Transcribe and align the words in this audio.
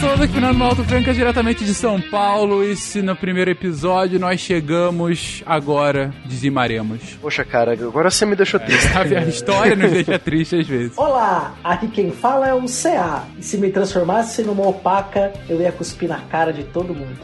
Começando 0.00 0.22
aqui 0.22 0.40
no 0.40 0.64
Alto 0.64 0.84
Franca, 0.84 1.12
diretamente 1.12 1.64
de 1.64 1.74
São 1.74 2.00
Paulo. 2.00 2.62
E 2.62 2.76
se 2.76 3.02
no 3.02 3.16
primeiro 3.16 3.50
episódio 3.50 4.16
nós 4.20 4.38
chegamos, 4.38 5.42
agora 5.44 6.14
dizimaremos. 6.24 7.18
Poxa, 7.20 7.44
cara, 7.44 7.72
agora 7.72 8.08
você 8.08 8.24
me 8.24 8.36
deixou 8.36 8.60
triste. 8.60 8.86
A 8.96 9.22
história 9.24 9.74
nos 9.74 9.90
deixa 9.90 10.16
triste 10.16 10.54
às 10.54 10.68
vezes. 10.68 10.96
Olá, 10.96 11.52
aqui 11.64 11.88
quem 11.88 12.12
fala 12.12 12.46
é 12.46 12.54
o 12.54 12.66
CA. 12.66 13.24
E 13.36 13.42
se 13.42 13.58
me 13.58 13.70
transformasse 13.70 14.42
numa 14.44 14.68
opaca, 14.68 15.32
eu 15.48 15.60
ia 15.60 15.72
cuspir 15.72 16.08
na 16.08 16.20
cara 16.20 16.52
de 16.52 16.62
todo 16.62 16.94
mundo. 16.94 17.18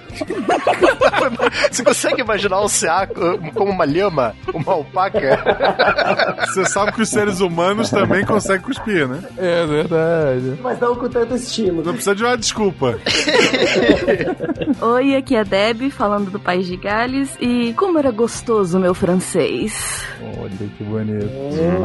você 1.71 1.85
consegue 1.85 2.23
imaginar 2.23 2.59
o 2.61 2.69
CA 2.69 3.07
como 3.55 3.71
uma 3.71 3.85
lhama? 3.85 4.35
Uma 4.53 4.73
alpaca? 4.73 5.21
Você 6.47 6.65
sabe 6.67 6.93
que 6.93 7.03
os 7.03 7.09
seres 7.09 7.41
humanos 7.41 7.91
também 7.91 8.25
conseguem 8.25 8.63
cuspir, 8.63 9.09
né? 9.09 9.23
É 9.37 9.67
verdade. 9.67 10.59
Mas 10.63 10.79
não 10.79 10.95
com 10.95 11.09
tanto 11.09 11.35
estilo. 11.35 11.83
Não 11.83 11.93
precisa 11.93 12.15
de 12.15 12.23
uma 12.23 12.37
desculpa. 12.37 12.64
Oi, 14.81 15.17
aqui 15.17 15.37
é 15.37 15.41
a 15.41 15.43
Deb, 15.43 15.91
falando 15.91 16.31
do 16.31 16.39
País 16.39 16.67
de 16.67 16.77
Gales. 16.77 17.37
E 17.41 17.73
como 17.75 17.99
era 17.99 18.11
gostoso 18.11 18.79
meu 18.79 18.95
francês. 18.95 20.05
Olha 20.39 20.51
que 20.51 20.85
bonito. 20.85 21.31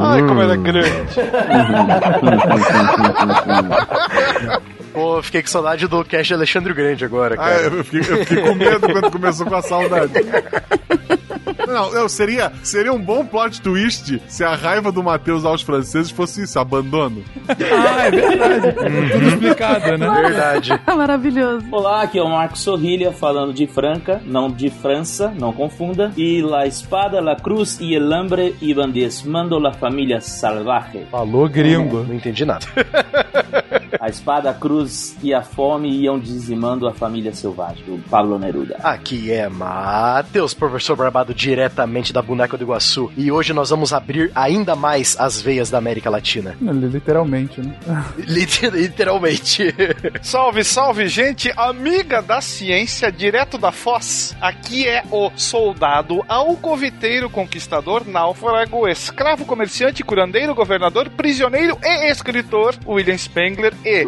Ai, 0.00 0.22
como 0.22 0.40
era 0.40 0.56
grande. 0.56 0.90
Pô, 4.92 5.22
fiquei 5.22 5.42
com 5.42 5.48
saudade 5.48 5.86
do 5.86 6.04
cast 6.04 6.34
Alexandre 6.34 6.74
Grande 6.74 7.04
agora, 7.04 7.36
cara. 7.36 7.56
Ah, 7.56 7.62
eu, 7.62 7.84
fiquei, 7.84 8.00
eu 8.00 8.24
fiquei 8.24 8.42
com 8.42 8.54
medo 8.54 8.80
quando 8.80 9.10
começou 9.10 9.46
com 9.46 9.54
a 9.54 9.62
saudade. 9.62 10.12
Não, 11.70 11.92
não, 11.92 12.08
seria, 12.08 12.52
seria 12.62 12.92
um 12.92 13.00
bom 13.00 13.24
plot 13.24 13.60
twist 13.62 14.20
se 14.28 14.44
a 14.44 14.54
raiva 14.54 14.90
do 14.90 15.02
Matheus 15.02 15.44
aos 15.44 15.62
franceses 15.62 16.10
fosse 16.10 16.42
isso, 16.42 16.58
abandono. 16.58 17.22
Ah, 17.72 18.06
é 18.06 18.10
verdade. 18.10 18.72
Tudo 19.12 19.28
explicado, 19.28 19.98
né? 19.98 20.08
Verdade. 20.08 20.80
Maravilhoso. 20.86 21.66
Olá, 21.70 22.02
aqui 22.02 22.18
é 22.18 22.22
o 22.22 22.28
Marco 22.28 22.56
Sorrilha 22.58 23.12
falando 23.12 23.52
de 23.52 23.66
Franca, 23.66 24.20
não 24.24 24.50
de 24.50 24.70
França, 24.70 25.32
não 25.36 25.52
confunda. 25.52 26.12
E 26.16 26.42
la 26.42 26.66
espada, 26.66 27.20
la 27.20 27.36
cruz 27.36 27.80
y 27.80 27.94
el 27.94 28.12
hambre 28.12 28.54
iban 28.60 28.92
diezmando 28.92 29.58
la 29.58 29.72
familia 29.72 30.20
salvaje. 30.20 31.06
Falou 31.10 31.48
gringo. 31.48 32.04
Não 32.04 32.14
entendi 32.14 32.44
nada. 32.44 32.66
A 33.98 34.08
espada, 34.08 34.50
a 34.50 34.54
cruz 34.54 35.16
e 35.22 35.32
a 35.34 35.42
fome 35.42 35.90
iam 35.90 36.18
dizimando 36.18 36.86
a 36.86 36.92
família 36.94 37.32
selvagem, 37.34 37.82
o 37.88 37.98
Pablo 38.10 38.38
Neruda. 38.38 38.76
Aqui 38.82 39.30
é 39.32 39.48
Matheus, 39.48 40.54
professor 40.54 40.96
Barbado, 40.96 41.34
diretamente 41.34 42.12
da 42.12 42.22
Boneca 42.22 42.56
do 42.56 42.64
Iguaçu. 42.64 43.10
E 43.16 43.30
hoje 43.32 43.52
nós 43.52 43.70
vamos 43.70 43.92
abrir 43.92 44.30
ainda 44.34 44.76
mais 44.76 45.16
as 45.18 45.40
veias 45.40 45.70
da 45.70 45.78
América 45.78 46.10
Latina. 46.10 46.56
Literalmente, 46.60 47.60
né? 47.60 47.74
Liter- 48.18 48.72
Literalmente. 48.74 49.74
Salve, 50.22 50.64
salve, 50.64 51.08
gente, 51.08 51.52
amiga 51.56 52.20
da 52.22 52.40
ciência, 52.40 53.10
direto 53.10 53.56
da 53.58 53.72
Foz. 53.72 54.36
Aqui 54.40 54.86
é 54.86 55.02
o 55.10 55.30
soldado 55.36 56.24
alcoviteiro, 56.28 57.30
conquistador, 57.30 58.06
náufrago, 58.06 58.88
escravo, 58.88 59.44
comerciante, 59.44 60.02
curandeiro, 60.02 60.54
governador, 60.54 61.08
prisioneiro 61.10 61.78
e 61.82 62.10
escritor, 62.10 62.74
William 62.86 63.16
Spengler. 63.16 63.72
E 63.84 64.04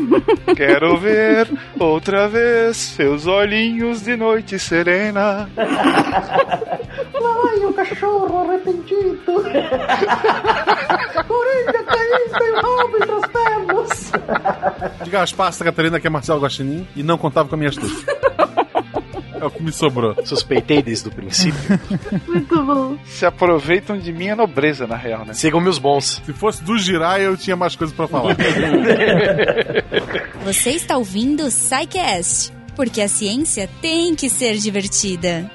quero 0.55 0.97
ver 0.99 1.49
outra 1.79 2.27
vez 2.29 2.77
seus 2.77 3.27
olhinhos 3.27 4.03
de 4.03 4.17
noite 4.17 4.59
serena. 4.59 5.49
Ai, 5.57 7.65
o 7.65 7.73
cachorro 7.73 8.51
arrependido. 8.51 9.23
Coringa 11.27 11.83
caindo 11.85 12.39
tem 12.39 12.53
rabo 12.55 12.97
entre 12.97 13.13
as 13.13 13.27
pernas. 13.33 14.13
Diga 15.05 15.23
as 15.23 15.33
passas, 15.33 15.63
Catarina, 15.63 15.99
que 16.01 16.07
é 16.07 16.11
Marcelo 16.11 16.41
Guaxinim 16.41 16.87
e 16.95 17.03
não 17.03 17.17
contava 17.17 17.49
com 17.49 17.55
a 17.55 17.59
minha 17.59 17.71
astúcia. 17.71 18.07
É 19.43 19.47
o 19.47 19.51
que 19.51 19.61
me 19.61 19.73
sobrou. 19.73 20.15
Suspeitei 20.25 20.81
desde 20.81 21.09
o 21.09 21.11
princípio. 21.11 21.81
Muito 22.29 22.65
bom. 22.65 22.97
Se 23.05 23.27
aproveitam 23.27 23.99
de 23.99 24.13
minha 24.13 24.37
nobreza, 24.37 24.87
na 24.87 24.95
real, 24.95 25.25
né? 25.25 25.35
Sigam-me 25.35 25.69
os 25.69 25.79
bons. 25.79 26.23
Se 26.25 26.33
fosse 26.33 26.63
do 26.63 26.79
Jirai, 26.79 27.27
eu 27.27 27.37
tinha 27.37 27.57
mais 27.57 27.75
coisas 27.75 27.95
pra 27.95 28.07
falar. 28.07 28.37
Você 30.47 30.71
está 30.71 30.97
ouvindo 30.97 31.43
o 31.43 31.51
SciCast, 31.51 32.53
porque 32.77 33.01
a 33.01 33.09
ciência 33.09 33.69
tem 33.81 34.15
que 34.15 34.31
ser 34.31 34.57
divertida. 34.59 35.51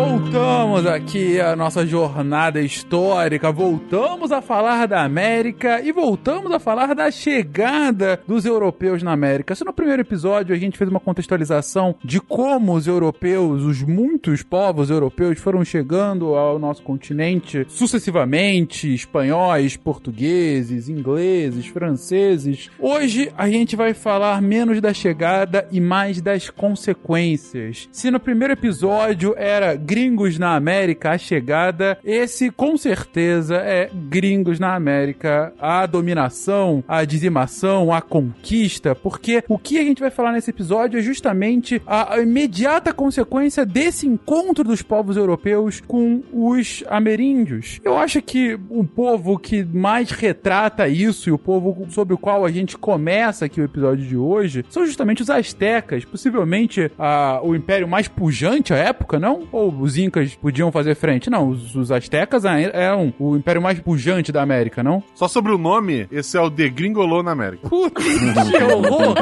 Voltamos 0.00 0.86
aqui 0.86 1.38
à 1.38 1.54
nossa 1.54 1.86
jornada 1.86 2.58
histórica, 2.62 3.52
voltamos 3.52 4.32
a 4.32 4.40
falar 4.40 4.88
da 4.88 5.04
América 5.04 5.82
e 5.82 5.92
voltamos 5.92 6.50
a 6.52 6.58
falar 6.58 6.94
da 6.94 7.10
chegada 7.10 8.18
dos 8.26 8.46
europeus 8.46 9.02
na 9.02 9.12
América. 9.12 9.54
Se 9.54 9.62
no 9.62 9.74
primeiro 9.74 10.00
episódio 10.00 10.54
a 10.54 10.58
gente 10.58 10.78
fez 10.78 10.88
uma 10.88 11.00
contextualização 11.00 11.94
de 12.02 12.18
como 12.18 12.72
os 12.72 12.86
europeus, 12.86 13.62
os 13.62 13.82
muitos 13.82 14.42
povos 14.42 14.88
europeus 14.88 15.38
foram 15.38 15.62
chegando 15.66 16.34
ao 16.34 16.58
nosso 16.58 16.82
continente 16.82 17.66
sucessivamente, 17.68 18.94
espanhóis, 18.94 19.76
portugueses, 19.76 20.88
ingleses, 20.88 21.66
franceses. 21.66 22.70
Hoje 22.78 23.30
a 23.36 23.50
gente 23.50 23.76
vai 23.76 23.92
falar 23.92 24.40
menos 24.40 24.80
da 24.80 24.94
chegada 24.94 25.68
e 25.70 25.78
mais 25.78 26.22
das 26.22 26.48
consequências. 26.48 27.86
Se 27.92 28.10
no 28.10 28.18
primeiro 28.18 28.54
episódio 28.54 29.34
era 29.36 29.76
gringos 29.90 30.38
na 30.38 30.54
América 30.54 31.10
a 31.10 31.18
chegada, 31.18 31.98
esse 32.04 32.48
com 32.48 32.76
certeza 32.76 33.56
é 33.56 33.90
gringos 33.92 34.60
na 34.60 34.76
América 34.76 35.52
a 35.58 35.84
dominação, 35.84 36.84
a 36.86 37.04
dizimação, 37.04 37.92
a 37.92 38.00
conquista, 38.00 38.94
porque 38.94 39.42
o 39.48 39.58
que 39.58 39.78
a 39.78 39.82
gente 39.82 40.00
vai 40.00 40.12
falar 40.12 40.30
nesse 40.30 40.50
episódio 40.50 41.00
é 41.00 41.02
justamente 41.02 41.82
a, 41.84 42.20
imediata 42.20 42.92
consequência 42.92 43.66
desse 43.66 44.06
encontro 44.06 44.62
dos 44.62 44.80
povos 44.80 45.16
europeus 45.16 45.80
com 45.80 46.22
os 46.32 46.84
ameríndios. 46.88 47.80
Eu 47.82 47.98
acho 47.98 48.22
que 48.22 48.56
o 48.68 48.84
povo 48.84 49.40
que 49.40 49.64
mais 49.64 50.12
retrata 50.12 50.86
isso 50.86 51.30
e 51.30 51.32
o 51.32 51.38
povo 51.38 51.88
sobre 51.90 52.14
o 52.14 52.18
qual 52.18 52.44
a 52.44 52.50
gente 52.52 52.78
começa 52.78 53.46
aqui 53.46 53.60
o 53.60 53.64
episódio 53.64 54.06
de 54.06 54.16
hoje 54.16 54.64
são 54.68 54.86
justamente 54.86 55.20
os 55.20 55.30
astecas, 55.30 56.04
possivelmente 56.04 56.92
a, 56.96 57.40
o 57.42 57.56
império 57.56 57.88
mais 57.88 58.06
pujante 58.06 58.72
à 58.72 58.76
época, 58.76 59.18
não? 59.18 59.48
Ou 59.50 59.79
os 59.80 59.96
incas 59.96 60.34
podiam 60.34 60.70
fazer 60.70 60.94
frente? 60.94 61.30
Não, 61.30 61.48
os, 61.48 61.74
os 61.74 61.90
astecas 61.90 62.44
eram 62.44 63.12
o 63.18 63.36
império 63.36 63.62
mais 63.62 63.80
pujante 63.80 64.30
da 64.32 64.42
América, 64.42 64.82
não? 64.82 65.02
Só 65.14 65.26
sobre 65.28 65.52
o 65.52 65.58
nome, 65.58 66.06
esse 66.10 66.36
é 66.36 66.40
o 66.40 66.50
The 66.50 66.68
Gringolô 66.68 67.22
na 67.22 67.32
América. 67.32 67.68
Putz, 67.68 68.04
que 68.04 68.62
horror! 68.62 69.14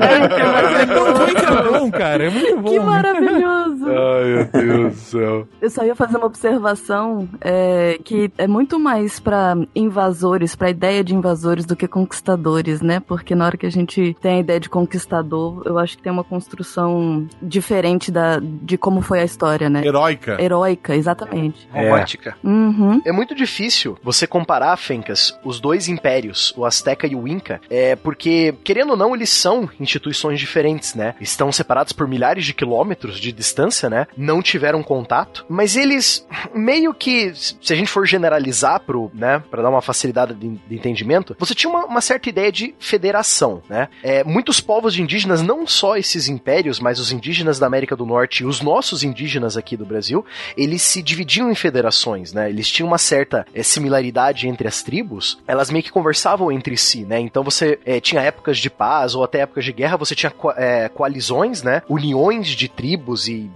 É, 0.00 0.82
é 0.82 0.86
tão 0.86 1.14
ruim 1.14 1.34
que 1.34 1.44
é 1.44 1.62
bom, 1.62 1.90
cara. 1.90 2.24
É 2.24 2.30
muito 2.30 2.60
bom. 2.60 2.70
Que 2.70 2.80
maravilhoso. 2.80 3.84
Ai, 3.88 4.24
meu 4.24 4.44
Deus 4.52 4.94
do 4.94 4.98
céu. 4.98 5.48
Eu 5.60 5.70
só 5.70 5.84
ia 5.84 5.94
fazer 5.94 6.16
uma 6.16 6.26
observação 6.26 7.28
é, 7.40 7.98
que 8.02 8.30
é 8.38 8.46
muito 8.46 8.78
mais 8.78 9.20
pra 9.20 9.56
invasores, 9.74 10.54
pra 10.54 10.70
ideia 10.70 11.04
de 11.04 11.14
invasores 11.14 11.64
do 11.64 11.76
que 11.76 11.86
conquistadores, 11.86 12.80
né? 12.80 13.00
Porque 13.00 13.34
na 13.34 13.46
hora 13.46 13.56
que 13.56 13.66
a 13.66 13.70
gente 13.70 14.16
tem 14.20 14.36
a 14.36 14.40
ideia 14.40 14.60
de 14.60 14.68
conquistador, 14.68 15.62
eu 15.64 15.78
acho 15.78 15.96
que 15.96 16.02
tem 16.02 16.12
uma 16.12 16.24
construção 16.24 17.26
diferente 17.42 18.10
da, 18.10 18.40
de 18.40 18.76
como 18.76 19.00
foi 19.00 19.20
a 19.20 19.24
história, 19.24 19.68
né? 19.68 19.83
Heróica. 19.86 20.40
Heróica, 20.40 20.94
exatamente. 20.94 21.68
Romântica. 21.72 22.36
Uhum. 22.42 23.00
É 23.04 23.12
muito 23.12 23.34
difícil 23.34 23.98
você 24.02 24.26
comparar, 24.26 24.76
Fencas, 24.76 25.38
os 25.44 25.60
dois 25.60 25.88
impérios, 25.88 26.52
o 26.56 26.64
Azteca 26.64 27.06
e 27.06 27.14
o 27.14 27.26
Inca, 27.28 27.60
é 27.68 27.96
porque, 27.96 28.54
querendo 28.64 28.90
ou 28.90 28.96
não, 28.96 29.14
eles 29.14 29.30
são 29.30 29.68
instituições 29.78 30.38
diferentes, 30.38 30.94
né? 30.94 31.14
Estão 31.20 31.50
separados 31.52 31.92
por 31.92 32.08
milhares 32.08 32.44
de 32.44 32.54
quilômetros 32.54 33.18
de 33.18 33.32
distância, 33.32 33.90
né? 33.90 34.06
Não 34.16 34.42
tiveram 34.42 34.82
contato, 34.82 35.44
mas 35.48 35.76
eles 35.76 36.26
meio 36.54 36.94
que, 36.94 37.32
se 37.34 37.72
a 37.72 37.76
gente 37.76 37.90
for 37.90 38.06
generalizar 38.06 38.80
pro, 38.80 39.10
né, 39.14 39.42
para 39.50 39.62
dar 39.62 39.70
uma 39.70 39.82
facilidade 39.82 40.34
de, 40.34 40.48
de 40.48 40.74
entendimento, 40.74 41.36
você 41.38 41.54
tinha 41.54 41.70
uma, 41.70 41.84
uma 41.86 42.00
certa 42.00 42.28
ideia 42.28 42.50
de 42.50 42.74
federação, 42.78 43.62
né? 43.68 43.88
É, 44.02 44.24
muitos 44.24 44.60
povos 44.60 44.94
de 44.94 45.02
indígenas, 45.02 45.42
não 45.42 45.66
só 45.66 45.96
esses 45.96 46.28
impérios, 46.28 46.80
mas 46.80 46.98
os 46.98 47.12
indígenas 47.12 47.58
da 47.58 47.66
América 47.66 47.96
do 47.96 48.06
Norte 48.06 48.42
e 48.42 48.46
os 48.46 48.60
nossos 48.60 49.02
indígenas 49.02 49.56
aqui 49.56 49.73
do 49.76 49.86
Brasil, 49.86 50.24
eles 50.56 50.82
se 50.82 51.02
dividiam 51.02 51.50
em 51.50 51.54
federações, 51.54 52.32
né? 52.32 52.48
Eles 52.48 52.68
tinham 52.68 52.88
uma 52.88 52.98
certa 52.98 53.46
é, 53.54 53.62
similaridade 53.62 54.48
entre 54.48 54.68
as 54.68 54.82
tribos, 54.82 55.38
elas 55.46 55.70
meio 55.70 55.84
que 55.84 55.92
conversavam 55.92 56.50
entre 56.50 56.76
si, 56.76 57.04
né? 57.04 57.18
Então 57.20 57.42
você 57.42 57.78
é, 57.84 58.00
tinha 58.00 58.22
épocas 58.22 58.58
de 58.58 58.70
paz 58.70 59.14
ou 59.14 59.24
até 59.24 59.40
épocas 59.40 59.64
de 59.64 59.72
guerra, 59.72 59.96
você 59.96 60.14
tinha 60.14 60.32
é, 60.56 60.88
coalizões, 60.88 61.62
né? 61.62 61.82
Uniões 61.88 62.48
de 62.48 62.68
tribos 62.68 63.28
e 63.28 63.50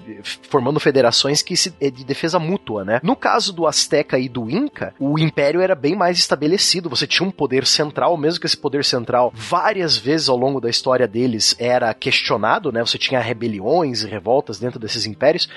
formando 0.48 0.80
federações 0.80 1.42
que 1.42 1.56
se, 1.56 1.70
de 1.70 2.04
defesa 2.04 2.38
mútua, 2.38 2.84
né? 2.84 3.00
No 3.02 3.16
caso 3.16 3.52
do 3.52 3.66
Azteca 3.66 4.18
e 4.18 4.28
do 4.28 4.50
Inca, 4.50 4.94
o 4.98 5.18
império 5.18 5.60
era 5.60 5.74
bem 5.74 5.96
mais 5.96 6.18
estabelecido. 6.18 6.88
Você 6.88 7.06
tinha 7.06 7.26
um 7.26 7.30
poder 7.30 7.66
central, 7.66 8.16
mesmo 8.16 8.40
que 8.40 8.46
esse 8.46 8.56
poder 8.56 8.84
central 8.84 9.32
várias 9.34 9.96
vezes 9.96 10.28
ao 10.28 10.36
longo 10.36 10.60
da 10.60 10.70
história 10.70 11.06
deles 11.06 11.54
era 11.58 11.92
questionado, 11.94 12.72
né? 12.72 12.80
Você 12.80 12.98
tinha 12.98 13.20
rebeliões 13.20 14.02
e 14.02 14.08
revoltas 14.08 14.58
dentro 14.58 14.78
desses 14.78 15.06
impérios. 15.06 15.48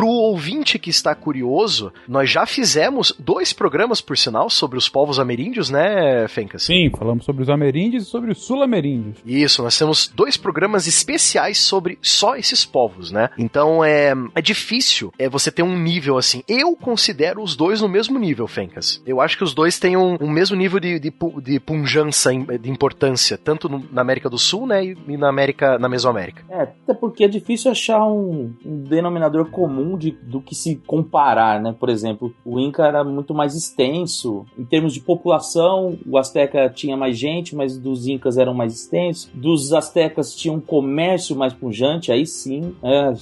Pro 0.00 0.08
ouvinte 0.08 0.78
que 0.78 0.88
está 0.88 1.14
curioso, 1.14 1.92
nós 2.08 2.30
já 2.30 2.46
fizemos 2.46 3.14
dois 3.18 3.52
programas, 3.52 4.00
por 4.00 4.16
sinal, 4.16 4.48
sobre 4.48 4.78
os 4.78 4.88
povos 4.88 5.18
ameríndios, 5.18 5.68
né, 5.68 6.26
Fencas? 6.26 6.62
Sim, 6.62 6.90
falamos 6.98 7.26
sobre 7.26 7.42
os 7.42 7.50
ameríndios 7.50 8.04
e 8.04 8.06
sobre 8.06 8.30
os 8.32 8.42
sul-ameríndios. 8.46 9.18
Isso, 9.26 9.62
nós 9.62 9.76
temos 9.78 10.08
dois 10.08 10.38
programas 10.38 10.86
especiais 10.86 11.58
sobre 11.58 11.98
só 12.00 12.34
esses 12.34 12.64
povos, 12.64 13.10
né? 13.12 13.28
Então 13.36 13.84
é, 13.84 14.14
é 14.34 14.40
difícil 14.40 15.12
é 15.18 15.28
você 15.28 15.50
ter 15.50 15.62
um 15.62 15.78
nível 15.78 16.16
assim. 16.16 16.42
Eu 16.48 16.74
considero 16.74 17.42
os 17.42 17.54
dois 17.54 17.82
no 17.82 17.88
mesmo 17.88 18.18
nível, 18.18 18.46
Fencas. 18.48 19.02
Eu 19.06 19.20
acho 19.20 19.36
que 19.36 19.44
os 19.44 19.52
dois 19.52 19.78
têm 19.78 19.98
um, 19.98 20.16
um 20.18 20.30
mesmo 20.30 20.56
nível 20.56 20.80
de, 20.80 20.98
de, 20.98 21.12
de 21.42 21.60
punjança, 21.60 22.30
de 22.32 22.70
importância, 22.70 23.36
tanto 23.36 23.68
no- 23.68 23.84
na 23.92 24.00
América 24.00 24.30
do 24.30 24.38
Sul, 24.38 24.66
né, 24.66 24.82
e 24.82 24.96
e 25.08 25.16
na 25.18 25.28
América, 25.28 25.78
na 25.78 25.90
Mesoamérica. 25.90 26.42
É, 26.48 26.62
até 26.62 26.94
porque 26.94 27.24
é 27.24 27.28
difícil 27.28 27.70
achar 27.70 28.02
um, 28.06 28.54
um 28.64 28.82
denominador 28.84 29.50
comum 29.50 29.89
de, 29.96 30.10
do 30.10 30.40
que 30.40 30.54
se 30.54 30.76
comparar, 30.86 31.60
né? 31.60 31.74
Por 31.78 31.88
exemplo, 31.88 32.32
o 32.44 32.58
Inca 32.58 32.86
era 32.86 33.04
muito 33.04 33.34
mais 33.34 33.54
extenso. 33.54 34.44
Em 34.58 34.64
termos 34.64 34.92
de 34.92 35.00
população, 35.00 35.98
o 36.06 36.18
Azteca 36.18 36.68
tinha 36.68 36.96
mais 36.96 37.18
gente, 37.18 37.54
mas 37.54 37.78
dos 37.78 38.06
Incas 38.06 38.36
eram 38.36 38.54
mais 38.54 38.74
extensos. 38.74 39.30
Dos 39.34 39.72
Aztecas 39.72 40.34
tinha 40.34 40.52
um 40.52 40.60
comércio 40.60 41.36
mais 41.36 41.52
pujante, 41.52 42.12
aí 42.12 42.26
sim. 42.26 42.74
né? 42.82 43.14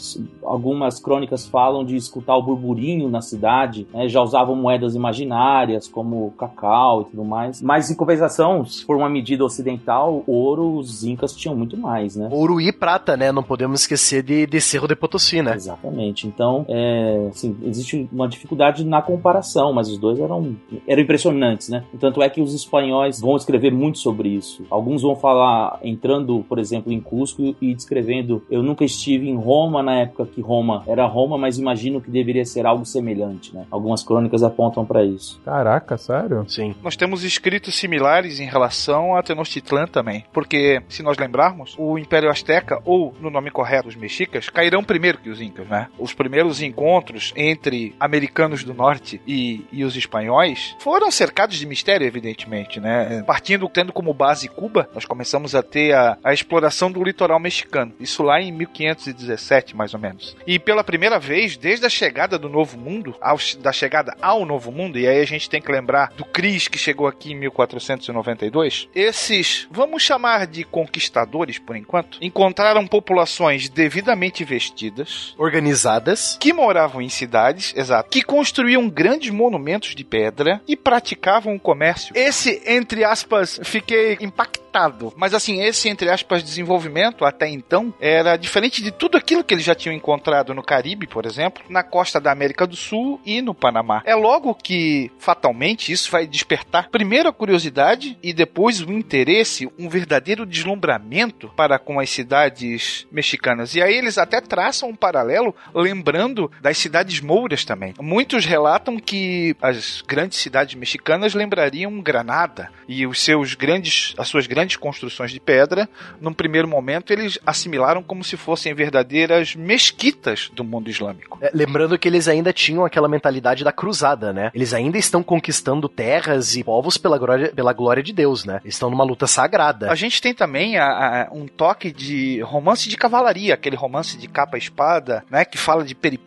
algumas 0.43 0.99
crônicas 1.01 1.47
falam 1.47 1.85
de 1.85 1.97
escutar 1.97 2.37
o 2.37 2.43
burburinho 2.43 3.09
na 3.09 3.21
cidade, 3.21 3.87
né? 3.93 4.09
já 4.09 4.21
usavam 4.21 4.55
moedas 4.57 4.95
imaginárias, 4.95 5.89
como 5.89 6.31
cacau 6.33 7.03
e 7.03 7.05
tudo 7.07 7.25
mais. 7.25 7.61
Mas 7.63 7.91
em 7.91 7.95
compensação, 7.95 8.65
se 8.65 8.85
for 8.85 8.97
uma 8.97 9.09
medida 9.09 9.45
ocidental, 9.45 10.23
ouro, 10.27 10.77
os 10.77 11.05
Incas 11.05 11.35
tinham 11.35 11.57
muito 11.57 11.77
mais, 11.77 12.17
né? 12.17 12.29
Ouro 12.31 12.61
e 12.61 12.73
prata, 12.73 13.17
né? 13.17 13.33
Não 13.33 13.43
podemos 13.43 13.81
esquecer 13.81 14.23
de, 14.23 14.47
de 14.47 14.61
Cerro 14.61 14.87
de 14.87 14.97
Potosí, 14.97 15.43
né? 15.43 15.55
Exatamente. 15.55 16.27
Então, 16.27 16.58
é, 16.69 17.29
assim, 17.31 17.57
existe 17.63 18.09
uma 18.13 18.29
dificuldade 18.29 18.85
na 18.85 19.03
comparação, 19.03 19.73
mas 19.73 19.89
os 19.89 19.99
dois 19.99 20.19
eram, 20.19 20.57
eram 20.87 21.03
impressionantes, 21.03 21.69
né? 21.69 21.85
Tanto 21.99 22.23
é 22.23 22.29
que 22.29 22.41
os 22.41 22.55
espanhóis 22.55 23.21
vão 23.21 23.37
escrever 23.37 23.73
muito 23.73 23.99
sobre 23.99 24.29
isso. 24.29 24.65
Alguns 24.71 25.03
vão 25.03 25.17
falar, 25.17 25.79
entrando, 25.83 26.45
por 26.49 26.59
exemplo, 26.59 26.93
em 26.93 27.01
Cusco 27.01 27.57
e 27.61 27.75
descrevendo: 27.75 28.43
Eu 28.51 28.63
nunca 28.63 28.85
estive 28.85 29.29
em 29.29 29.37
Roma 29.37 29.83
na 29.83 30.01
época 30.01 30.27
que 30.27 30.41
Roma 30.41 30.83
era 30.87 31.07
Roma, 31.07 31.37
mas 31.39 31.59
imagino 31.59 32.01
que 32.01 32.11
deveria 32.11 32.45
ser 32.45 32.67
algo 32.67 32.85
semelhante, 32.85 33.55
né? 33.55 33.67
Algumas 33.71 34.03
crônicas 34.03 34.43
apontam 34.43 34.85
para 34.85 35.05
isso. 35.05 35.41
Caraca, 35.45 35.97
sério? 35.97 36.45
Sim. 36.49 36.75
Nós 36.83 36.97
temos 36.97 37.25
escritos 37.25 37.75
similares 37.75 38.41
em 38.41 38.47
relação 38.47 39.15
a 39.15 39.23
Tenochtitlan 39.23 39.87
também. 39.87 40.25
Porque, 40.33 40.83
se 40.89 41.03
nós 41.03 41.19
lembrarmos, 41.19 41.75
o 41.79 41.99
Império 41.99 42.31
Azteca, 42.31 42.81
ou 42.85 43.15
no 43.21 43.31
nome 43.31 43.51
correto, 43.51 43.89
os 43.89 43.97
mexicas, 43.97 44.49
cairão 44.49 44.83
primeiro 44.83 45.19
que 45.19 45.31
os 45.31 45.41
incas, 45.41 45.67
né? 45.69 45.89
Os 45.99 46.15
primeiros 46.15 46.48
encontros 46.63 47.33
entre 47.37 47.95
americanos 48.01 48.65
do 48.65 48.73
norte 48.75 49.21
e, 49.27 49.65
e 49.73 49.85
os 49.85 49.97
espanhóis 49.97 50.75
foram 50.81 51.11
cercados 51.11 51.59
de 51.59 51.67
mistério, 51.67 52.07
evidentemente, 52.07 52.81
né? 52.81 53.23
Partindo, 53.27 53.69
tendo 53.69 53.93
como 53.93 54.13
base 54.15 54.49
Cuba, 54.49 54.89
nós 54.95 55.05
começamos 55.05 55.55
a 55.55 55.63
ter 55.63 55.95
a, 55.95 56.17
a 56.25 56.33
exploração 56.33 56.91
do 56.91 57.03
litoral 57.05 57.39
mexicano. 57.39 57.93
Isso 58.01 58.23
lá 58.23 58.41
em 58.41 58.51
1517, 58.53 59.77
mais 59.77 59.95
ou 59.95 60.01
menos. 60.01 60.37
E 60.47 60.59
pela 60.59 60.83
primeira 60.85 61.19
vez, 61.19 61.57
desde 61.57 61.87
a 61.87 61.89
chegada 61.91 62.39
do 62.39 62.49
Novo 62.49 62.79
Mundo, 62.79 63.15
ao- 63.21 63.39
da 63.61 63.73
chegada 63.73 64.17
ao 64.21 64.45
Novo 64.45 64.71
Mundo, 64.73 64.99
e 64.99 65.07
aí 65.07 65.21
a 65.21 65.27
gente 65.27 65.49
tem 65.51 65.61
que 65.61 65.71
lembrar 65.71 66.13
do 66.17 66.25
Cris 66.25 66.69
que 66.69 66.79
chegou 66.79 67.07
aqui 67.07 67.33
em 67.33 67.37
1492, 67.37 68.89
esses, 68.95 69.67
vamos 69.71 70.03
chamar 70.03 70.47
de 70.47 70.65
conquistadores 70.65 71.59
por 71.59 71.77
enquanto, 71.77 72.19
encontraram 72.21 72.87
populações 72.87 73.69
devidamente 73.69 74.45
vestidas, 74.45 75.35
Organizadas. 75.39 76.38
Que 76.39 76.53
moravam 76.53 77.03
em 77.03 77.09
cidades, 77.09 77.75
exato, 77.77 78.11
que 78.11 78.23
construíam 78.23 78.89
grandes 78.89 79.31
monumentos 79.31 79.95
de 79.95 80.05
pedra 80.05 80.61
e 80.67 80.77
praticavam 80.77 81.55
o 81.55 81.61
comércio. 81.61 82.13
Esse, 82.17 82.63
entre 82.67 83.05
aspas, 83.05 83.61
fiquei 83.65 84.17
impactado. 84.21 85.13
Mas 85.17 85.35
assim, 85.35 85.61
esse, 85.63 85.89
entre 85.89 86.09
aspas, 86.09 86.43
desenvolvimento 86.43 87.25
até 87.25 87.49
então 87.49 87.93
era 88.01 88.37
diferente 88.37 88.83
de 88.83 88.93
tudo 88.93 89.17
aquilo 89.17 89.43
que 89.43 89.55
eles 89.55 89.65
já 89.65 89.75
tinham 89.75 89.95
encontrado 89.95 90.55
no 90.55 90.63
Caribe, 90.63 91.07
por 91.07 91.27
exemplo, 91.27 91.65
na 91.69 91.83
costa 91.83 92.21
da 92.21 92.31
América 92.31 92.67
do 92.67 92.77
Sul 92.77 93.21
e 93.25 93.43
no 93.43 93.55
Panamá. 93.55 94.03
É 94.05 94.15
logo 94.15 94.55
que, 94.55 95.11
fatalmente, 95.19 95.91
isso 95.91 96.11
vai 96.11 96.27
despertar 96.27 96.91
primeiro 96.91 97.29
a 97.29 97.33
curiosidade 97.33 98.17
e 98.23 98.33
depois 98.33 98.81
o 98.81 98.93
interesse, 98.93 99.69
um 99.79 99.89
verdadeiro 99.89 100.47
deslumbramento 100.47 101.51
para 101.57 101.79
com 101.79 101.99
as 101.99 102.11
cidades 102.11 103.07
mexicanas. 103.11 103.75
E 103.75 103.83
aí 103.83 103.95
eles 103.95 104.19
até 104.19 104.41
traçam 104.41 104.91
um 104.91 104.97
paralelo, 104.97 105.55
lembrando 105.75 106.28
das 106.61 106.77
cidades 106.79 107.21
mouras 107.21 107.65
também. 107.65 107.95
Muitos 108.01 108.45
relatam 108.45 108.99
que 108.99 109.57
as 109.63 110.03
grandes 110.07 110.39
cidades 110.39 110.75
mexicanas 110.75 111.35
lembrariam 111.35 112.01
Granada 112.01 112.71
e 112.89 113.07
os 113.07 113.21
seus 113.23 113.55
grandes, 113.55 114.15
as 114.19 114.29
suas 114.29 114.47
grandes 114.47 114.77
construções 114.77 115.31
de 115.31 115.41
pedra, 115.41 115.89
num 116.21 116.33
primeiro 116.33 116.69
momento 116.69 117.13
eles 117.13 117.39
assimilaram 117.47 118.03
como 118.03 118.23
se 118.25 118.37
fossem 118.37 118.75
verdadeiras 118.75 119.55
mesquitas 119.55 120.51
do 120.55 120.65
mundo 120.65 120.91
islâmico. 120.91 121.39
É, 121.41 121.51
lembrando 121.55 121.99
que 121.99 122.09
eles 122.09 122.27
ainda 122.29 122.53
tinham 122.53 122.85
aquela 122.85 123.09
mentalidade 123.09 123.63
da 123.65 123.73
cruzada, 123.73 124.33
né? 124.33 124.51
Eles 124.55 124.75
ainda 124.75 124.99
estão 124.99 125.23
conquistando 125.23 125.89
terras 125.89 126.57
e 126.57 126.65
povos 126.65 126.97
pela 126.99 127.17
glória, 127.19 127.53
pela 127.55 127.73
glória 127.73 128.03
de 128.03 128.13
Deus, 128.13 128.45
né? 128.45 128.61
Eles 128.65 128.75
estão 128.75 128.91
numa 128.91 129.05
luta 129.05 129.27
sagrada. 129.27 129.91
A 129.91 129.95
gente 129.95 130.21
tem 130.21 130.35
também 130.35 130.77
a- 130.77 130.87
a- 130.87 131.29
um 131.33 131.47
toque 131.47 131.93
de 131.93 132.41
romance 132.41 132.89
de 132.89 132.97
cavalaria, 132.97 133.55
aquele 133.55 133.77
romance 133.77 134.17
de 134.19 134.27
capa 134.29 134.57
e 134.57 134.61
espada, 134.61 135.25
né, 135.31 135.45
que 135.45 135.57
fala 135.57 135.85
de 135.85 135.95
peripécias 135.95 136.18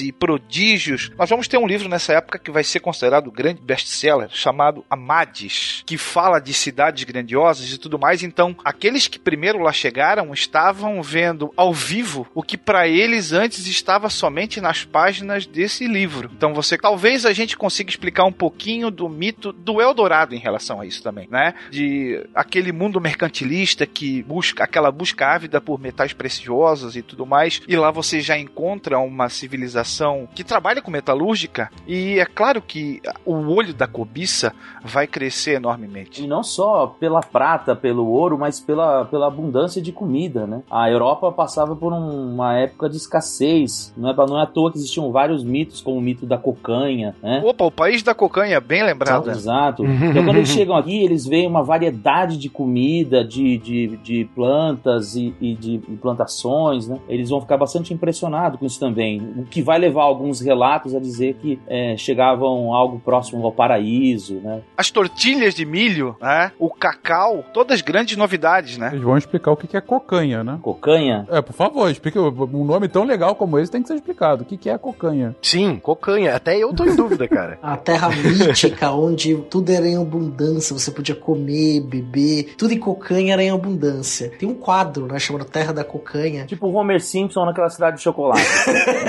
e 0.00 0.12
prodígios. 0.12 1.10
Nós 1.18 1.28
vamos 1.28 1.48
ter 1.48 1.58
um 1.58 1.66
livro 1.66 1.88
nessa 1.88 2.12
época 2.12 2.38
que 2.38 2.50
vai 2.50 2.62
ser 2.62 2.80
considerado 2.80 3.30
grande 3.30 3.60
best-seller, 3.60 4.28
chamado 4.30 4.84
Amades, 4.88 5.82
que 5.84 5.98
fala 5.98 6.38
de 6.38 6.52
cidades 6.54 7.04
grandiosas 7.04 7.72
e 7.72 7.78
tudo 7.78 7.98
mais. 7.98 8.22
Então, 8.22 8.54
aqueles 8.64 9.08
que 9.08 9.18
primeiro 9.18 9.58
lá 9.58 9.72
chegaram 9.72 10.32
estavam 10.32 11.02
vendo 11.02 11.52
ao 11.56 11.72
vivo 11.72 12.26
o 12.34 12.42
que 12.42 12.56
para 12.56 12.86
eles 12.86 13.32
antes 13.32 13.66
estava 13.66 14.08
somente 14.08 14.60
nas 14.60 14.84
páginas 14.84 15.46
desse 15.46 15.86
livro. 15.86 16.30
Então, 16.36 16.54
você 16.54 16.78
talvez 16.78 17.26
a 17.26 17.32
gente 17.32 17.56
consiga 17.56 17.90
explicar 17.90 18.24
um 18.24 18.32
pouquinho 18.32 18.90
do 18.90 19.08
mito 19.08 19.52
do 19.52 19.80
Eldorado 19.80 20.34
em 20.34 20.38
relação 20.38 20.80
a 20.80 20.86
isso 20.86 21.02
também, 21.02 21.28
né? 21.30 21.54
De 21.70 22.24
aquele 22.34 22.72
mundo 22.72 23.00
mercantilista 23.00 23.86
que 23.86 24.22
busca 24.22 24.64
aquela 24.64 24.92
busca 24.92 25.26
ávida 25.26 25.60
por 25.60 25.80
metais 25.80 26.12
preciosos 26.12 26.96
e 26.96 27.02
tudo 27.02 27.26
mais, 27.26 27.60
e 27.66 27.76
lá 27.76 27.90
você 27.90 28.20
já 28.20 28.38
encontra 28.38 28.98
uma 28.98 29.28
civilização 29.38 30.28
que 30.34 30.44
trabalha 30.44 30.80
com 30.82 30.90
metalúrgica 30.90 31.70
e 31.86 32.18
é 32.18 32.26
claro 32.26 32.60
que 32.62 33.00
o 33.24 33.34
olho 33.54 33.72
da 33.74 33.86
cobiça 33.86 34.52
vai 34.84 35.06
crescer 35.06 35.54
enormemente. 35.56 36.22
E 36.24 36.26
não 36.26 36.42
só 36.42 36.86
pela 36.86 37.20
prata, 37.20 37.74
pelo 37.76 38.06
ouro, 38.06 38.38
mas 38.38 38.60
pela, 38.60 39.04
pela 39.06 39.26
abundância 39.26 39.80
de 39.82 39.92
comida, 39.92 40.46
né? 40.46 40.62
A 40.70 40.90
Europa 40.90 41.30
passava 41.32 41.74
por 41.76 41.92
um- 41.92 42.34
uma 42.34 42.54
época 42.58 42.88
de 42.88 42.96
escassez. 42.96 43.92
Não 43.96 44.10
é, 44.10 44.14
não 44.14 44.38
é 44.38 44.42
à 44.42 44.46
toa 44.46 44.70
que 44.70 44.78
existiam 44.78 45.10
vários 45.10 45.42
mitos, 45.44 45.80
como 45.80 45.98
o 45.98 46.00
mito 46.00 46.26
da 46.26 46.38
cocanha, 46.38 47.14
né? 47.22 47.40
Opa, 47.44 47.64
o 47.64 47.70
país 47.70 48.02
da 48.02 48.14
cocanha, 48.14 48.60
bem 48.60 48.82
lembrado. 48.84 49.30
Exato. 49.30 49.84
Então, 49.84 50.24
quando 50.24 50.36
eles 50.36 50.48
chegam 50.48 50.76
aqui, 50.76 51.04
eles 51.04 51.26
veem 51.26 51.46
uma 51.46 51.62
variedade 51.62 52.36
de 52.38 52.48
comida, 52.48 53.24
de, 53.24 53.58
de, 53.58 53.96
de 53.98 54.24
plantas 54.34 55.14
e, 55.14 55.34
e 55.40 55.54
de 55.54 55.78
plantações, 56.00 56.88
né? 56.88 56.98
Eles 57.08 57.30
vão 57.30 57.40
ficar 57.40 57.56
bastante 57.56 57.92
impressionados 57.94 58.58
com 58.58 58.66
isso 58.66 58.78
também. 58.80 59.17
O 59.18 59.44
que 59.44 59.62
vai 59.62 59.78
levar 59.78 60.02
alguns 60.02 60.40
relatos 60.40 60.94
a 60.94 61.00
dizer 61.00 61.34
que 61.34 61.58
é, 61.66 61.96
chegavam 61.96 62.74
algo 62.74 63.00
próximo 63.00 63.44
ao 63.44 63.52
paraíso, 63.52 64.34
né? 64.36 64.60
As 64.76 64.90
tortilhas 64.90 65.54
de 65.54 65.64
milho, 65.64 66.16
né? 66.20 66.52
O 66.58 66.70
cacau, 66.70 67.44
todas 67.52 67.80
grandes 67.80 68.16
novidades, 68.16 68.78
né? 68.78 68.90
Eles 68.92 69.02
vão 69.02 69.16
explicar 69.16 69.52
o 69.52 69.56
que 69.56 69.76
é 69.76 69.80
cocanha, 69.80 70.42
né? 70.42 70.58
Cocanha. 70.62 71.26
É, 71.30 71.40
por 71.40 71.52
favor, 71.52 71.90
explique. 71.90 72.18
Um 72.18 72.64
nome 72.64 72.88
tão 72.88 73.04
legal 73.04 73.34
como 73.34 73.58
esse 73.58 73.70
tem 73.70 73.82
que 73.82 73.88
ser 73.88 73.94
explicado. 73.94 74.42
O 74.42 74.46
que 74.46 74.56
que 74.56 74.70
é 74.70 74.78
cocanha? 74.78 75.36
Sim, 75.42 75.78
cocanha. 75.78 76.34
Até 76.34 76.56
eu 76.56 76.72
tô 76.72 76.84
em 76.84 76.94
dúvida, 76.94 77.28
cara. 77.28 77.58
A 77.62 77.76
terra 77.76 78.08
mítica, 78.10 78.90
onde 78.92 79.36
tudo 79.50 79.70
era 79.70 79.86
em 79.86 79.96
abundância, 79.96 80.76
você 80.76 80.90
podia 80.90 81.14
comer, 81.14 81.80
beber, 81.80 82.54
tudo 82.56 82.72
em 82.72 82.78
cocanha 82.78 83.32
era 83.32 83.42
em 83.42 83.50
abundância. 83.50 84.30
Tem 84.38 84.48
um 84.48 84.54
quadro, 84.54 85.06
né, 85.06 85.18
chamado 85.18 85.44
Terra 85.44 85.72
da 85.72 85.84
Cocanha. 85.84 86.46
Tipo 86.46 86.66
o 86.66 86.74
Homer 86.74 87.00
Simpson 87.00 87.44
naquela 87.44 87.68
cidade 87.68 87.96
de 87.96 88.02
chocolate. 88.02 88.42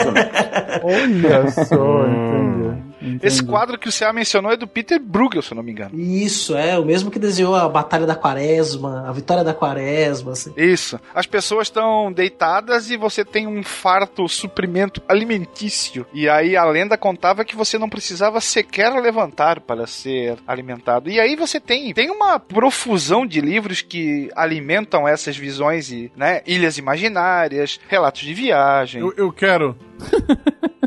Olha 0.83 1.49
só, 1.51 2.05
entendi. 2.07 2.88
Entendi. 3.01 3.25
Esse 3.25 3.43
quadro 3.43 3.77
que 3.77 3.87
o 3.87 3.91
CA 3.91 4.11
mencionou 4.11 4.51
é 4.51 4.57
do 4.57 4.67
Peter 4.67 4.99
Bruegel, 4.99 5.41
se 5.41 5.51
eu 5.51 5.55
não 5.55 5.63
me 5.63 5.71
engano. 5.71 5.97
Isso, 5.99 6.55
é, 6.55 6.77
o 6.77 6.85
mesmo 6.85 7.09
que 7.09 7.19
desenhou 7.19 7.55
a 7.55 7.67
Batalha 7.67 8.05
da 8.05 8.15
Quaresma, 8.15 9.05
a 9.07 9.11
Vitória 9.11 9.43
da 9.43 9.53
Quaresma, 9.53 10.33
assim. 10.33 10.53
Isso. 10.55 10.99
As 11.13 11.25
pessoas 11.25 11.67
estão 11.67 12.11
deitadas 12.11 12.89
e 12.89 12.97
você 12.97 13.23
tem 13.23 13.47
um 13.47 13.63
farto 13.63 14.27
suprimento 14.27 15.01
alimentício. 15.07 16.05
E 16.13 16.27
aí 16.27 16.55
a 16.55 16.65
lenda 16.65 16.97
contava 16.97 17.45
que 17.45 17.55
você 17.55 17.77
não 17.77 17.89
precisava 17.89 18.41
sequer 18.41 18.91
levantar 18.93 19.59
para 19.61 19.87
ser 19.87 20.37
alimentado. 20.47 21.09
E 21.09 21.19
aí 21.19 21.35
você 21.35 21.59
tem, 21.59 21.93
tem 21.93 22.09
uma 22.09 22.39
profusão 22.39 23.25
de 23.25 23.41
livros 23.41 23.81
que 23.81 24.29
alimentam 24.35 25.07
essas 25.07 25.37
visões 25.37 25.91
e, 25.91 26.11
né, 26.15 26.41
ilhas 26.45 26.77
imaginárias, 26.77 27.79
relatos 27.87 28.21
de 28.21 28.33
viagem. 28.33 29.01
Eu, 29.01 29.13
eu 29.15 29.31
quero. 29.31 29.75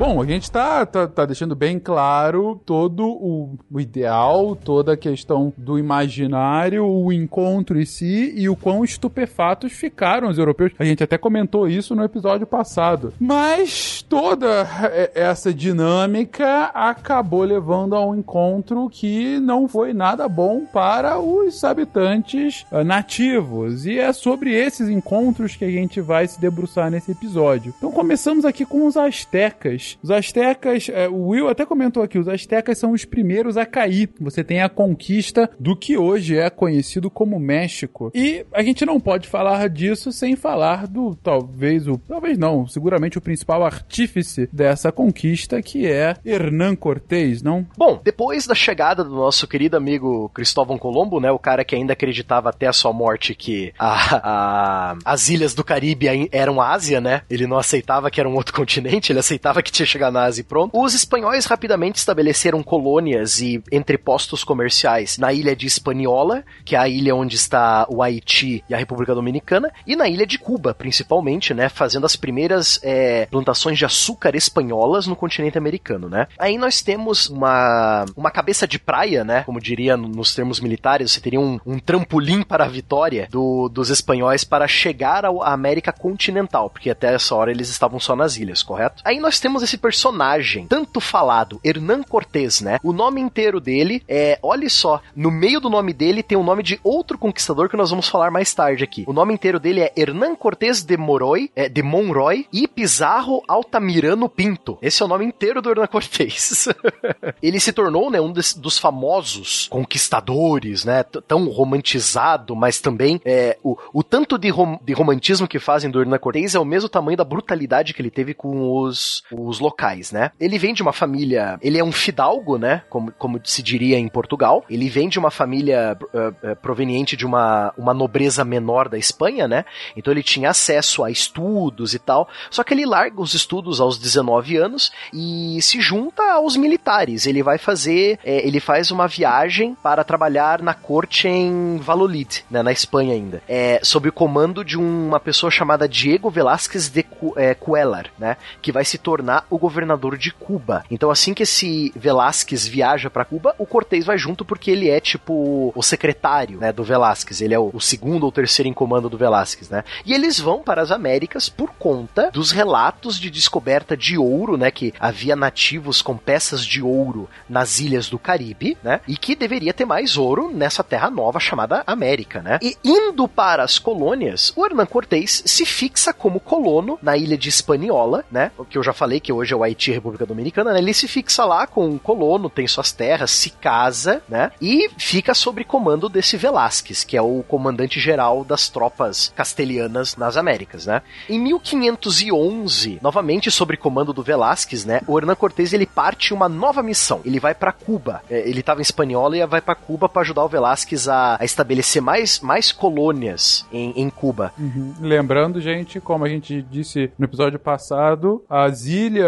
Bom, 0.00 0.22
a 0.22 0.24
gente 0.24 0.50
tá, 0.50 0.86
tá, 0.86 1.06
tá 1.06 1.26
deixando 1.26 1.54
bem 1.54 1.78
claro 1.78 2.58
todo 2.64 3.06
o, 3.06 3.58
o 3.70 3.78
ideal, 3.78 4.56
toda 4.56 4.94
a 4.94 4.96
questão 4.96 5.52
do 5.58 5.78
imaginário, 5.78 6.86
o 6.86 7.12
encontro 7.12 7.78
em 7.78 7.84
si 7.84 8.32
e 8.34 8.48
o 8.48 8.56
quão 8.56 8.82
estupefatos 8.82 9.72
ficaram 9.72 10.30
os 10.30 10.38
europeus. 10.38 10.72
A 10.78 10.86
gente 10.86 11.04
até 11.04 11.18
comentou 11.18 11.68
isso 11.68 11.94
no 11.94 12.02
episódio 12.02 12.46
passado. 12.46 13.12
Mas 13.20 14.00
toda 14.00 14.66
essa 15.14 15.52
dinâmica 15.52 16.70
acabou 16.72 17.42
levando 17.42 17.94
a 17.94 18.02
um 18.02 18.14
encontro 18.14 18.88
que 18.88 19.38
não 19.38 19.68
foi 19.68 19.92
nada 19.92 20.26
bom 20.26 20.64
para 20.64 21.20
os 21.20 21.62
habitantes 21.62 22.64
eh, 22.72 22.82
nativos. 22.82 23.84
E 23.84 23.98
é 23.98 24.14
sobre 24.14 24.54
esses 24.54 24.88
encontros 24.88 25.56
que 25.56 25.64
a 25.66 25.70
gente 25.70 26.00
vai 26.00 26.26
se 26.26 26.40
debruçar 26.40 26.90
nesse 26.90 27.12
episódio. 27.12 27.74
Então 27.76 27.92
começamos 27.92 28.46
aqui 28.46 28.64
com 28.64 28.86
os 28.86 28.96
astecas. 28.96 29.89
Os 30.02 30.10
astecas, 30.10 30.88
eh, 30.88 31.08
o 31.08 31.28
Will 31.28 31.48
até 31.48 31.64
comentou 31.66 32.02
aqui, 32.02 32.18
os 32.18 32.28
astecas 32.28 32.78
são 32.78 32.92
os 32.92 33.04
primeiros 33.04 33.56
a 33.56 33.64
cair. 33.66 34.10
Você 34.20 34.42
tem 34.44 34.60
a 34.62 34.68
conquista 34.68 35.50
do 35.58 35.76
que 35.76 35.96
hoje 35.96 36.36
é 36.36 36.48
conhecido 36.50 37.10
como 37.10 37.38
México. 37.38 38.10
E 38.14 38.44
a 38.52 38.62
gente 38.62 38.84
não 38.84 39.00
pode 39.00 39.28
falar 39.28 39.68
disso 39.68 40.12
sem 40.12 40.36
falar 40.36 40.86
do 40.86 41.14
talvez 41.14 41.86
o, 41.88 41.96
talvez 41.98 42.38
não, 42.38 42.66
seguramente 42.66 43.18
o 43.18 43.20
principal 43.20 43.64
artífice 43.64 44.48
dessa 44.52 44.90
conquista 44.92 45.60
que 45.62 45.86
é 45.86 46.14
Hernán 46.24 46.74
Cortés, 46.76 47.42
não? 47.42 47.66
Bom, 47.76 48.00
depois 48.02 48.46
da 48.46 48.54
chegada 48.54 49.02
do 49.04 49.10
nosso 49.14 49.46
querido 49.46 49.76
amigo 49.76 50.28
Cristóvão 50.34 50.78
Colombo, 50.78 51.20
né, 51.20 51.30
o 51.30 51.38
cara 51.38 51.64
que 51.64 51.74
ainda 51.74 51.92
acreditava 51.92 52.48
até 52.50 52.66
a 52.66 52.72
sua 52.72 52.92
morte 52.92 53.34
que 53.34 53.72
a- 53.78 54.16
a- 54.22 54.96
as 55.04 55.28
ilhas 55.28 55.54
do 55.54 55.64
Caribe 55.64 56.28
eram 56.32 56.60
a 56.60 56.70
Ásia, 56.72 57.00
né? 57.00 57.22
Ele 57.30 57.46
não 57.46 57.58
aceitava 57.58 58.10
que 58.10 58.20
era 58.20 58.28
um 58.28 58.34
outro 58.34 58.54
continente, 58.54 59.12
ele 59.12 59.18
aceitava 59.18 59.62
que 59.62 59.70
chegado 59.86 60.14
na 60.14 60.24
Ásia 60.24 60.40
e 60.42 60.44
pronto. 60.44 60.78
Os 60.78 60.94
espanhóis 60.94 61.44
rapidamente 61.46 61.96
estabeleceram 61.96 62.62
colônias 62.62 63.40
e 63.40 63.62
entrepostos 63.72 64.44
comerciais 64.44 65.18
na 65.18 65.32
ilha 65.32 65.54
de 65.54 65.66
Hispaniola, 65.66 66.44
que 66.64 66.74
é 66.76 66.78
a 66.78 66.88
ilha 66.88 67.14
onde 67.14 67.36
está 67.36 67.86
o 67.88 68.02
Haiti 68.02 68.64
e 68.68 68.74
a 68.74 68.78
República 68.78 69.14
Dominicana, 69.14 69.72
e 69.86 69.96
na 69.96 70.08
ilha 70.08 70.26
de 70.26 70.38
Cuba, 70.38 70.74
principalmente, 70.74 71.52
né, 71.54 71.68
fazendo 71.68 72.06
as 72.06 72.16
primeiras 72.16 72.80
é, 72.82 73.26
plantações 73.26 73.78
de 73.78 73.84
açúcar 73.84 74.34
espanholas 74.34 75.06
no 75.06 75.16
continente 75.16 75.58
americano, 75.58 76.08
né? 76.08 76.26
Aí 76.38 76.56
nós 76.58 76.82
temos 76.82 77.28
uma, 77.28 78.04
uma 78.16 78.30
cabeça 78.30 78.66
de 78.66 78.78
praia, 78.78 79.24
né, 79.24 79.42
como 79.44 79.60
diria 79.60 79.96
no- 79.96 80.08
nos 80.08 80.34
termos 80.34 80.60
militares, 80.60 81.12
você 81.12 81.20
teria 81.20 81.40
um, 81.40 81.58
um 81.66 81.78
trampolim 81.78 82.42
para 82.42 82.64
a 82.64 82.68
vitória 82.68 83.28
do- 83.30 83.68
dos 83.68 83.90
espanhóis 83.90 84.44
para 84.44 84.66
chegar 84.68 85.24
à 85.24 85.30
América 85.52 85.92
continental, 85.92 86.70
porque 86.70 86.90
até 86.90 87.14
essa 87.14 87.34
hora 87.34 87.50
eles 87.50 87.68
estavam 87.68 87.98
só 87.98 88.14
nas 88.14 88.36
ilhas, 88.36 88.62
correto? 88.62 89.02
Aí 89.04 89.18
nós 89.18 89.40
temos 89.40 89.62
esse 89.70 89.78
personagem, 89.78 90.66
tanto 90.66 91.00
falado, 91.00 91.60
Hernán 91.64 92.02
Cortés, 92.02 92.60
né? 92.60 92.78
O 92.82 92.92
nome 92.92 93.20
inteiro 93.20 93.60
dele 93.60 94.02
é, 94.08 94.38
olha 94.42 94.68
só, 94.68 95.00
no 95.14 95.30
meio 95.30 95.60
do 95.60 95.70
nome 95.70 95.92
dele 95.92 96.22
tem 96.22 96.36
o 96.36 96.42
nome 96.42 96.62
de 96.62 96.80
outro 96.82 97.16
conquistador 97.16 97.68
que 97.68 97.76
nós 97.76 97.90
vamos 97.90 98.08
falar 98.08 98.30
mais 98.30 98.52
tarde 98.52 98.82
aqui. 98.82 99.04
O 99.06 99.12
nome 99.12 99.32
inteiro 99.32 99.60
dele 99.60 99.80
é 99.80 99.92
Hernán 99.96 100.34
Cortés 100.34 100.82
de 100.82 100.96
Moroy, 100.96 101.50
é, 101.54 101.68
de 101.68 101.82
Monroy 101.82 102.46
e 102.52 102.66
Pizarro 102.66 103.42
Altamirano 103.46 104.28
Pinto. 104.28 104.78
Esse 104.82 105.02
é 105.02 105.04
o 105.04 105.08
nome 105.08 105.24
inteiro 105.24 105.62
do 105.62 105.70
Hernán 105.70 105.86
Cortés. 105.86 106.68
Ele 107.42 107.60
se 107.60 107.72
tornou, 107.72 108.10
né, 108.10 108.20
um 108.20 108.32
dos 108.32 108.78
famosos 108.78 109.68
conquistadores, 109.68 110.84
né, 110.84 111.02
tão 111.02 111.48
romantizado, 111.48 112.56
mas 112.56 112.80
também 112.80 113.20
é, 113.24 113.56
o, 113.62 113.76
o 113.92 114.02
tanto 114.02 114.36
de, 114.36 114.48
rom- 114.50 114.78
de 114.82 114.92
romantismo 114.92 115.46
que 115.46 115.58
fazem 115.58 115.90
do 115.90 116.00
Hernán 116.00 116.18
Cortés 116.18 116.54
é 116.54 116.58
o 116.60 116.64
mesmo 116.64 116.88
tamanho 116.88 117.16
da 117.16 117.24
brutalidade 117.24 117.94
que 117.94 118.02
ele 118.02 118.10
teve 118.10 118.34
com 118.34 118.72
os, 118.82 119.22
os 119.30 119.49
locais, 119.58 120.12
né? 120.12 120.30
Ele 120.38 120.58
vem 120.58 120.72
de 120.74 120.82
uma 120.82 120.92
família, 120.92 121.58
ele 121.62 121.78
é 121.78 121.84
um 121.84 121.92
fidalgo, 121.92 122.58
né, 122.58 122.82
como, 122.88 123.10
como 123.12 123.40
se 123.42 123.62
diria 123.62 123.98
em 123.98 124.08
Portugal. 124.08 124.64
Ele 124.70 124.88
vem 124.88 125.08
de 125.08 125.18
uma 125.18 125.30
família 125.30 125.96
eh, 126.14 126.32
eh, 126.42 126.54
proveniente 126.54 127.16
de 127.16 127.26
uma, 127.26 127.72
uma 127.76 127.92
nobreza 127.94 128.44
menor 128.44 128.88
da 128.88 128.98
Espanha, 128.98 129.48
né? 129.48 129.64
Então 129.96 130.12
ele 130.12 130.22
tinha 130.22 130.50
acesso 130.50 131.02
a 131.02 131.10
estudos 131.10 131.94
e 131.94 131.98
tal. 131.98 132.28
Só 132.50 132.62
que 132.62 132.74
ele 132.74 132.86
larga 132.86 133.20
os 133.20 133.34
estudos 133.34 133.80
aos 133.80 133.98
19 133.98 134.56
anos 134.56 134.92
e 135.12 135.58
se 135.62 135.80
junta 135.80 136.22
aos 136.32 136.56
militares. 136.56 137.26
Ele 137.26 137.42
vai 137.42 137.58
fazer, 137.58 138.18
eh, 138.24 138.46
ele 138.46 138.60
faz 138.60 138.90
uma 138.90 139.06
viagem 139.08 139.74
para 139.82 140.04
trabalhar 140.04 140.62
na 140.62 140.74
corte 140.74 141.26
em 141.26 141.78
Valladolid, 141.78 142.44
né, 142.50 142.62
na 142.62 142.72
Espanha 142.72 143.14
ainda, 143.14 143.42
é, 143.48 143.80
sob 143.82 144.08
o 144.08 144.12
comando 144.12 144.64
de 144.64 144.76
uma 144.76 145.18
pessoa 145.18 145.50
chamada 145.50 145.88
Diego 145.88 146.30
Velázquez 146.30 146.88
de 146.88 147.02
Cu- 147.02 147.34
Cuellar, 147.58 148.06
né, 148.18 148.36
que 148.60 148.72
vai 148.72 148.84
se 148.84 148.98
tornar 148.98 149.39
o 149.48 149.58
governador 149.58 150.16
de 150.16 150.32
Cuba. 150.32 150.84
Então 150.90 151.10
assim 151.10 151.34
que 151.34 151.42
esse 151.42 151.92
Velázquez 151.96 152.66
viaja 152.66 153.10
para 153.10 153.24
Cuba, 153.24 153.54
o 153.58 153.66
Cortés 153.66 154.04
vai 154.04 154.18
junto 154.18 154.44
porque 154.44 154.70
ele 154.70 154.88
é 154.88 155.00
tipo 155.00 155.72
o 155.74 155.82
secretário, 155.82 156.58
né, 156.58 156.72
do 156.72 156.84
Velázquez. 156.84 157.40
Ele 157.40 157.54
é 157.54 157.58
o, 157.58 157.70
o 157.72 157.80
segundo 157.80 158.24
ou 158.24 158.32
terceiro 158.32 158.68
em 158.68 158.72
comando 158.72 159.08
do 159.08 159.18
Velázquez, 159.18 159.68
né? 159.70 159.84
E 160.04 160.12
eles 160.12 160.38
vão 160.38 160.62
para 160.62 160.82
as 160.82 160.90
Américas 160.90 161.48
por 161.48 161.70
conta 161.70 162.30
dos 162.30 162.50
relatos 162.50 163.18
de 163.18 163.30
descoberta 163.30 163.96
de 163.96 164.18
ouro, 164.18 164.56
né, 164.56 164.70
que 164.70 164.92
havia 164.98 165.36
nativos 165.36 166.02
com 166.02 166.16
peças 166.16 166.64
de 166.64 166.82
ouro 166.82 167.28
nas 167.48 167.80
ilhas 167.80 168.08
do 168.08 168.18
Caribe, 168.18 168.76
né? 168.82 169.00
E 169.06 169.16
que 169.16 169.34
deveria 169.34 169.72
ter 169.72 169.84
mais 169.84 170.16
ouro 170.16 170.50
nessa 170.52 170.82
terra 170.82 171.10
nova 171.10 171.38
chamada 171.38 171.82
América, 171.86 172.42
né? 172.42 172.58
E 172.62 172.76
indo 172.84 173.28
para 173.28 173.62
as 173.62 173.78
colônias, 173.78 174.52
o 174.56 174.64
Hernán 174.64 174.86
Cortés 174.86 175.42
se 175.46 175.64
fixa 175.64 176.12
como 176.12 176.40
colono 176.40 176.98
na 177.02 177.16
ilha 177.16 177.36
de 177.36 177.48
Hispaniola, 177.48 178.24
né? 178.30 178.50
Que 178.68 178.78
eu 178.78 178.82
já 178.82 178.92
falei 178.92 179.20
que 179.20 179.29
hoje 179.32 179.54
é 179.54 179.56
o 179.56 179.62
Haiti 179.62 179.92
República 179.92 180.26
Dominicana, 180.26 180.72
né? 180.72 180.78
Ele 180.78 180.94
se 180.94 181.08
fixa 181.08 181.44
lá 181.44 181.66
com 181.66 181.86
um 181.86 181.98
colono, 181.98 182.50
tem 182.50 182.66
suas 182.66 182.92
terras, 182.92 183.30
se 183.30 183.50
casa, 183.50 184.22
né? 184.28 184.50
E 184.60 184.88
fica 184.96 185.34
sob 185.34 185.64
comando 185.64 186.08
desse 186.08 186.36
Velázquez, 186.36 187.04
que 187.04 187.16
é 187.16 187.22
o 187.22 187.42
comandante 187.46 188.00
geral 188.00 188.44
das 188.44 188.68
tropas 188.68 189.32
castelhanas 189.34 190.16
nas 190.16 190.36
Américas, 190.36 190.86
né? 190.86 191.02
Em 191.28 191.38
1511, 191.38 192.98
novamente 193.02 193.50
sob 193.50 193.76
comando 193.76 194.12
do 194.12 194.22
Velázquez, 194.22 194.84
né? 194.84 195.00
O 195.06 195.18
Hernán 195.18 195.34
Cortés 195.34 195.72
ele 195.72 195.86
parte 195.86 196.32
uma 196.32 196.48
nova 196.48 196.82
missão. 196.82 197.20
Ele 197.24 197.40
vai 197.40 197.54
para 197.54 197.72
Cuba. 197.72 198.22
É, 198.30 198.48
ele 198.48 198.60
estava 198.60 198.80
em 198.80 198.82
Espanhola 198.82 199.36
e 199.36 199.46
vai 199.46 199.60
para 199.60 199.74
Cuba 199.74 200.08
para 200.08 200.22
ajudar 200.22 200.44
o 200.44 200.48
Velázquez 200.48 201.08
a, 201.08 201.36
a 201.40 201.44
estabelecer 201.44 202.02
mais, 202.02 202.40
mais 202.40 202.72
colônias 202.72 203.66
em, 203.72 203.92
em 203.96 204.10
Cuba. 204.10 204.52
Uhum. 204.58 204.94
Lembrando, 205.00 205.60
gente, 205.60 206.00
como 206.00 206.24
a 206.24 206.28
gente 206.28 206.62
disse 206.62 207.10
no 207.18 207.24
episódio 207.24 207.58
passado, 207.58 208.44
as 208.48 208.86
ilhas 208.86 209.19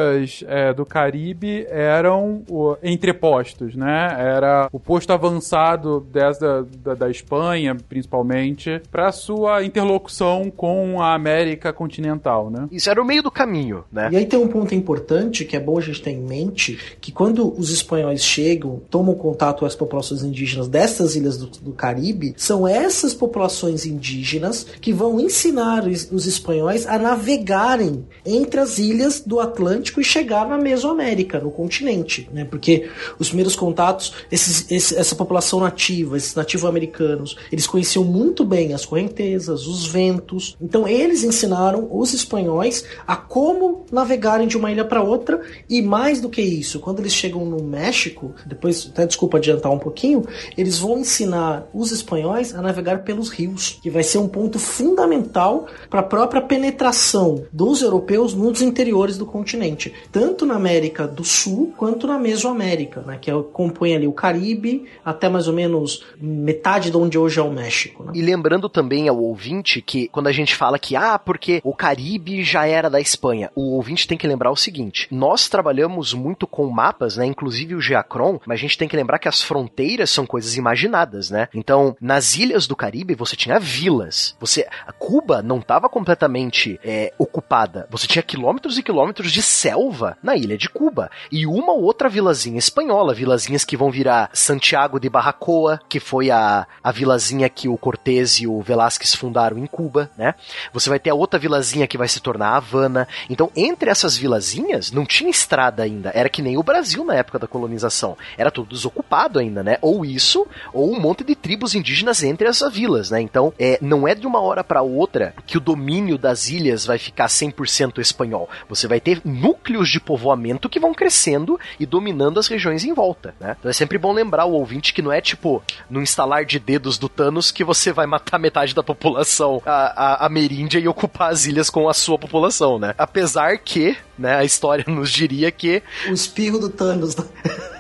é, 0.46 0.72
do 0.72 0.84
Caribe 0.84 1.66
eram 1.68 2.42
o, 2.48 2.76
entrepostos, 2.82 3.74
né? 3.74 4.14
Era 4.18 4.68
o 4.72 4.80
posto 4.80 5.12
avançado 5.12 6.00
dessa, 6.12 6.66
da, 6.82 6.94
da 6.94 7.10
Espanha, 7.10 7.76
principalmente, 7.88 8.80
para 8.90 9.12
sua 9.12 9.64
interlocução 9.64 10.50
com 10.50 11.00
a 11.00 11.14
América 11.14 11.72
continental, 11.72 12.50
né? 12.50 12.68
Isso 12.70 12.90
era 12.90 13.00
o 13.00 13.04
meio 13.04 13.22
do 13.22 13.30
caminho, 13.30 13.84
né? 13.92 14.08
E 14.12 14.16
aí 14.16 14.26
tem 14.26 14.38
um 14.38 14.48
ponto 14.48 14.74
importante 14.74 15.44
que 15.44 15.56
é 15.56 15.60
bom 15.60 15.78
a 15.78 15.80
gente 15.80 16.02
ter 16.02 16.10
em 16.10 16.22
mente, 16.22 16.78
que 17.00 17.12
quando 17.12 17.52
os 17.58 17.70
espanhóis 17.70 18.22
chegam, 18.24 18.80
tomam 18.90 19.14
contato 19.14 19.60
com 19.60 19.66
as 19.66 19.74
populações 19.74 20.22
indígenas 20.22 20.68
dessas 20.68 21.16
ilhas 21.16 21.36
do, 21.36 21.46
do 21.46 21.72
Caribe, 21.72 22.34
são 22.36 22.66
essas 22.66 23.14
populações 23.14 23.86
indígenas 23.86 24.66
que 24.80 24.92
vão 24.92 25.20
ensinar 25.20 25.86
os, 25.86 26.10
os 26.10 26.26
espanhóis 26.26 26.86
a 26.86 26.98
navegarem 26.98 28.04
entre 28.24 28.60
as 28.60 28.78
ilhas 28.78 29.20
do 29.20 29.40
Atlântico 29.40 29.81
Atlântico 29.82 30.00
e 30.00 30.04
chegar 30.04 30.48
na 30.48 30.56
Mesoamérica, 30.56 31.40
no 31.40 31.50
continente, 31.50 32.28
né? 32.32 32.44
Porque 32.44 32.88
os 33.18 33.28
primeiros 33.28 33.56
contatos, 33.56 34.14
esses, 34.30 34.70
esse, 34.70 34.96
essa 34.96 35.14
população 35.14 35.60
nativa, 35.60 36.16
esses 36.16 36.34
nativo-americanos, 36.34 37.36
eles 37.50 37.66
conheciam 37.66 38.04
muito 38.04 38.44
bem 38.44 38.72
as 38.72 38.86
correntezas, 38.86 39.66
os 39.66 39.86
ventos. 39.86 40.56
Então 40.60 40.86
eles 40.86 41.24
ensinaram 41.24 41.88
os 41.90 42.14
espanhóis 42.14 42.84
a 43.06 43.16
como 43.16 43.84
navegarem 43.90 44.46
de 44.46 44.56
uma 44.56 44.70
ilha 44.70 44.84
para 44.84 45.02
outra 45.02 45.40
e 45.68 45.82
mais 45.82 46.20
do 46.20 46.28
que 46.28 46.40
isso, 46.40 46.78
quando 46.78 47.00
eles 47.00 47.12
chegam 47.12 47.44
no 47.44 47.62
México, 47.62 48.34
depois 48.46 48.88
até 48.90 49.06
desculpa 49.06 49.38
adiantar 49.38 49.72
um 49.72 49.78
pouquinho, 49.78 50.24
eles 50.56 50.78
vão 50.78 50.98
ensinar 50.98 51.68
os 51.74 51.90
espanhóis 51.90 52.54
a 52.54 52.62
navegar 52.62 53.02
pelos 53.02 53.30
rios, 53.30 53.80
que 53.82 53.90
vai 53.90 54.02
ser 54.02 54.18
um 54.18 54.28
ponto 54.28 54.58
fundamental 54.58 55.66
para 55.90 56.00
a 56.00 56.04
própria 56.04 56.40
penetração 56.40 57.44
dos 57.52 57.82
europeus 57.82 58.34
nos 58.34 58.62
interiores 58.62 59.18
do 59.18 59.26
continente, 59.26 59.71
tanto 60.10 60.46
na 60.46 60.54
América 60.54 61.06
do 61.06 61.24
Sul 61.24 61.72
quanto 61.76 62.06
na 62.06 62.18
Mesoamérica, 62.18 63.00
né, 63.02 63.18
que 63.20 63.30
é, 63.30 63.34
compõe 63.52 63.94
ali 63.94 64.06
o 64.06 64.12
Caribe 64.12 64.84
até 65.04 65.28
mais 65.28 65.48
ou 65.48 65.54
menos 65.54 66.04
metade 66.20 66.90
de 66.90 66.96
onde 66.96 67.18
hoje 67.18 67.38
é 67.38 67.42
o 67.42 67.50
México. 67.50 68.04
Né? 68.04 68.12
E 68.14 68.22
lembrando 68.22 68.68
também 68.68 69.08
ao 69.08 69.18
ouvinte 69.18 69.80
que 69.80 70.08
quando 70.08 70.26
a 70.26 70.32
gente 70.32 70.54
fala 70.54 70.78
que, 70.78 70.96
ah, 70.96 71.18
porque 71.18 71.60
o 71.64 71.74
Caribe 71.74 72.42
já 72.42 72.66
era 72.66 72.88
da 72.88 73.00
Espanha, 73.00 73.50
o 73.54 73.74
ouvinte 73.76 74.06
tem 74.06 74.18
que 74.18 74.26
lembrar 74.26 74.50
o 74.50 74.56
seguinte: 74.56 75.08
nós 75.10 75.48
trabalhamos 75.48 76.12
muito 76.14 76.46
com 76.46 76.68
mapas, 76.68 77.16
né, 77.16 77.26
inclusive 77.26 77.74
o 77.74 77.80
Geacron, 77.80 78.40
mas 78.46 78.58
a 78.58 78.60
gente 78.60 78.78
tem 78.78 78.88
que 78.88 78.96
lembrar 78.96 79.18
que 79.18 79.28
as 79.28 79.42
fronteiras 79.42 80.10
são 80.10 80.26
coisas 80.26 80.56
imaginadas, 80.56 81.30
né? 81.30 81.48
Então, 81.54 81.96
nas 82.00 82.36
ilhas 82.36 82.66
do 82.66 82.76
Caribe 82.76 83.14
você 83.14 83.36
tinha 83.36 83.58
vilas. 83.58 84.36
Você, 84.40 84.66
a 84.86 84.92
Cuba 84.92 85.42
não 85.42 85.58
estava 85.58 85.88
completamente 85.88 86.78
é, 86.84 87.12
ocupada. 87.18 87.86
Você 87.90 88.06
tinha 88.06 88.22
quilômetros 88.22 88.78
e 88.78 88.82
quilômetros 88.82 89.32
de 89.32 89.42
selva 89.62 90.18
na 90.20 90.34
ilha 90.36 90.58
de 90.58 90.68
Cuba 90.68 91.08
e 91.30 91.46
uma 91.46 91.72
ou 91.72 91.82
outra 91.82 92.08
vilazinha 92.08 92.58
espanhola, 92.58 93.14
vilazinhas 93.14 93.64
que 93.64 93.76
vão 93.76 93.92
virar 93.92 94.28
Santiago 94.32 94.98
de 94.98 95.08
Barracoa, 95.08 95.80
que 95.88 96.00
foi 96.00 96.32
a, 96.32 96.66
a 96.82 96.90
vilazinha 96.90 97.48
que 97.48 97.68
o 97.68 97.76
Cortés 97.76 98.40
e 98.40 98.46
o 98.46 98.60
Velázquez 98.60 99.14
fundaram 99.14 99.56
em 99.58 99.66
Cuba, 99.66 100.10
né? 100.18 100.34
Você 100.72 100.90
vai 100.90 100.98
ter 100.98 101.10
a 101.10 101.14
outra 101.14 101.38
vilazinha 101.38 101.86
que 101.86 101.96
vai 101.96 102.08
se 102.08 102.18
tornar 102.18 102.56
Havana. 102.56 103.06
Então, 103.30 103.52
entre 103.54 103.88
essas 103.88 104.16
vilazinhas, 104.16 104.90
não 104.90 105.06
tinha 105.06 105.30
estrada 105.30 105.84
ainda. 105.84 106.10
Era 106.12 106.28
que 106.28 106.42
nem 106.42 106.58
o 106.58 106.62
Brasil 106.62 107.04
na 107.04 107.14
época 107.14 107.38
da 107.38 107.46
colonização. 107.46 108.16
Era 108.36 108.50
tudo 108.50 108.70
desocupado 108.70 109.38
ainda, 109.38 109.62
né? 109.62 109.78
Ou 109.80 110.04
isso, 110.04 110.44
ou 110.72 110.92
um 110.92 110.98
monte 110.98 111.22
de 111.22 111.36
tribos 111.36 111.76
indígenas 111.76 112.24
entre 112.24 112.48
essas 112.48 112.72
vilas, 112.72 113.10
né? 113.10 113.20
Então, 113.20 113.52
é, 113.58 113.78
não 113.80 114.08
é 114.08 114.14
de 114.14 114.26
uma 114.26 114.40
hora 114.40 114.64
para 114.64 114.82
outra 114.82 115.34
que 115.46 115.56
o 115.56 115.60
domínio 115.60 116.18
das 116.18 116.48
ilhas 116.48 116.84
vai 116.84 116.98
ficar 116.98 117.26
100% 117.26 118.00
espanhol. 118.00 118.48
Você 118.68 118.88
vai 118.88 118.98
ter 118.98 119.20
núcleos 119.52 119.90
de 119.90 120.00
povoamento 120.00 120.68
que 120.68 120.80
vão 120.80 120.94
crescendo 120.94 121.60
e 121.78 121.84
dominando 121.84 122.40
as 122.40 122.48
regiões 122.48 122.84
em 122.84 122.94
volta, 122.94 123.34
né? 123.38 123.54
Então 123.58 123.70
é 123.70 123.74
sempre 123.74 123.98
bom 123.98 124.12
lembrar 124.12 124.46
o 124.46 124.52
ouvinte 124.52 124.94
que 124.94 125.02
não 125.02 125.12
é 125.12 125.20
tipo 125.20 125.62
no 125.90 126.00
instalar 126.00 126.44
de 126.44 126.58
dedos 126.58 126.96
do 126.98 127.08
Thanos 127.08 127.50
que 127.50 127.62
você 127.62 127.92
vai 127.92 128.06
matar 128.06 128.38
metade 128.38 128.74
da 128.74 128.82
população 128.82 129.62
a, 129.66 130.22
a, 130.22 130.26
ameríndia 130.26 130.78
e 130.78 130.88
ocupar 130.88 131.30
as 131.30 131.44
ilhas 131.46 131.68
com 131.68 131.88
a 131.88 131.94
sua 131.94 132.18
população, 132.18 132.78
né? 132.78 132.94
Apesar 132.96 133.58
que, 133.58 133.96
né, 134.18 134.36
a 134.36 134.44
história 134.44 134.84
nos 134.88 135.10
diria 135.10 135.50
que 135.50 135.82
o 136.08 136.12
espirro 136.12 136.58
do 136.58 136.70
Thanos 136.70 137.16
né? 137.16 137.24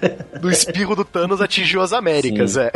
do 0.40 0.50
espirro 0.50 0.94
do 0.94 1.04
Thanos 1.04 1.40
atingiu 1.40 1.80
as 1.80 1.92
Américas, 1.92 2.52
Sim. 2.52 2.60
é. 2.60 2.72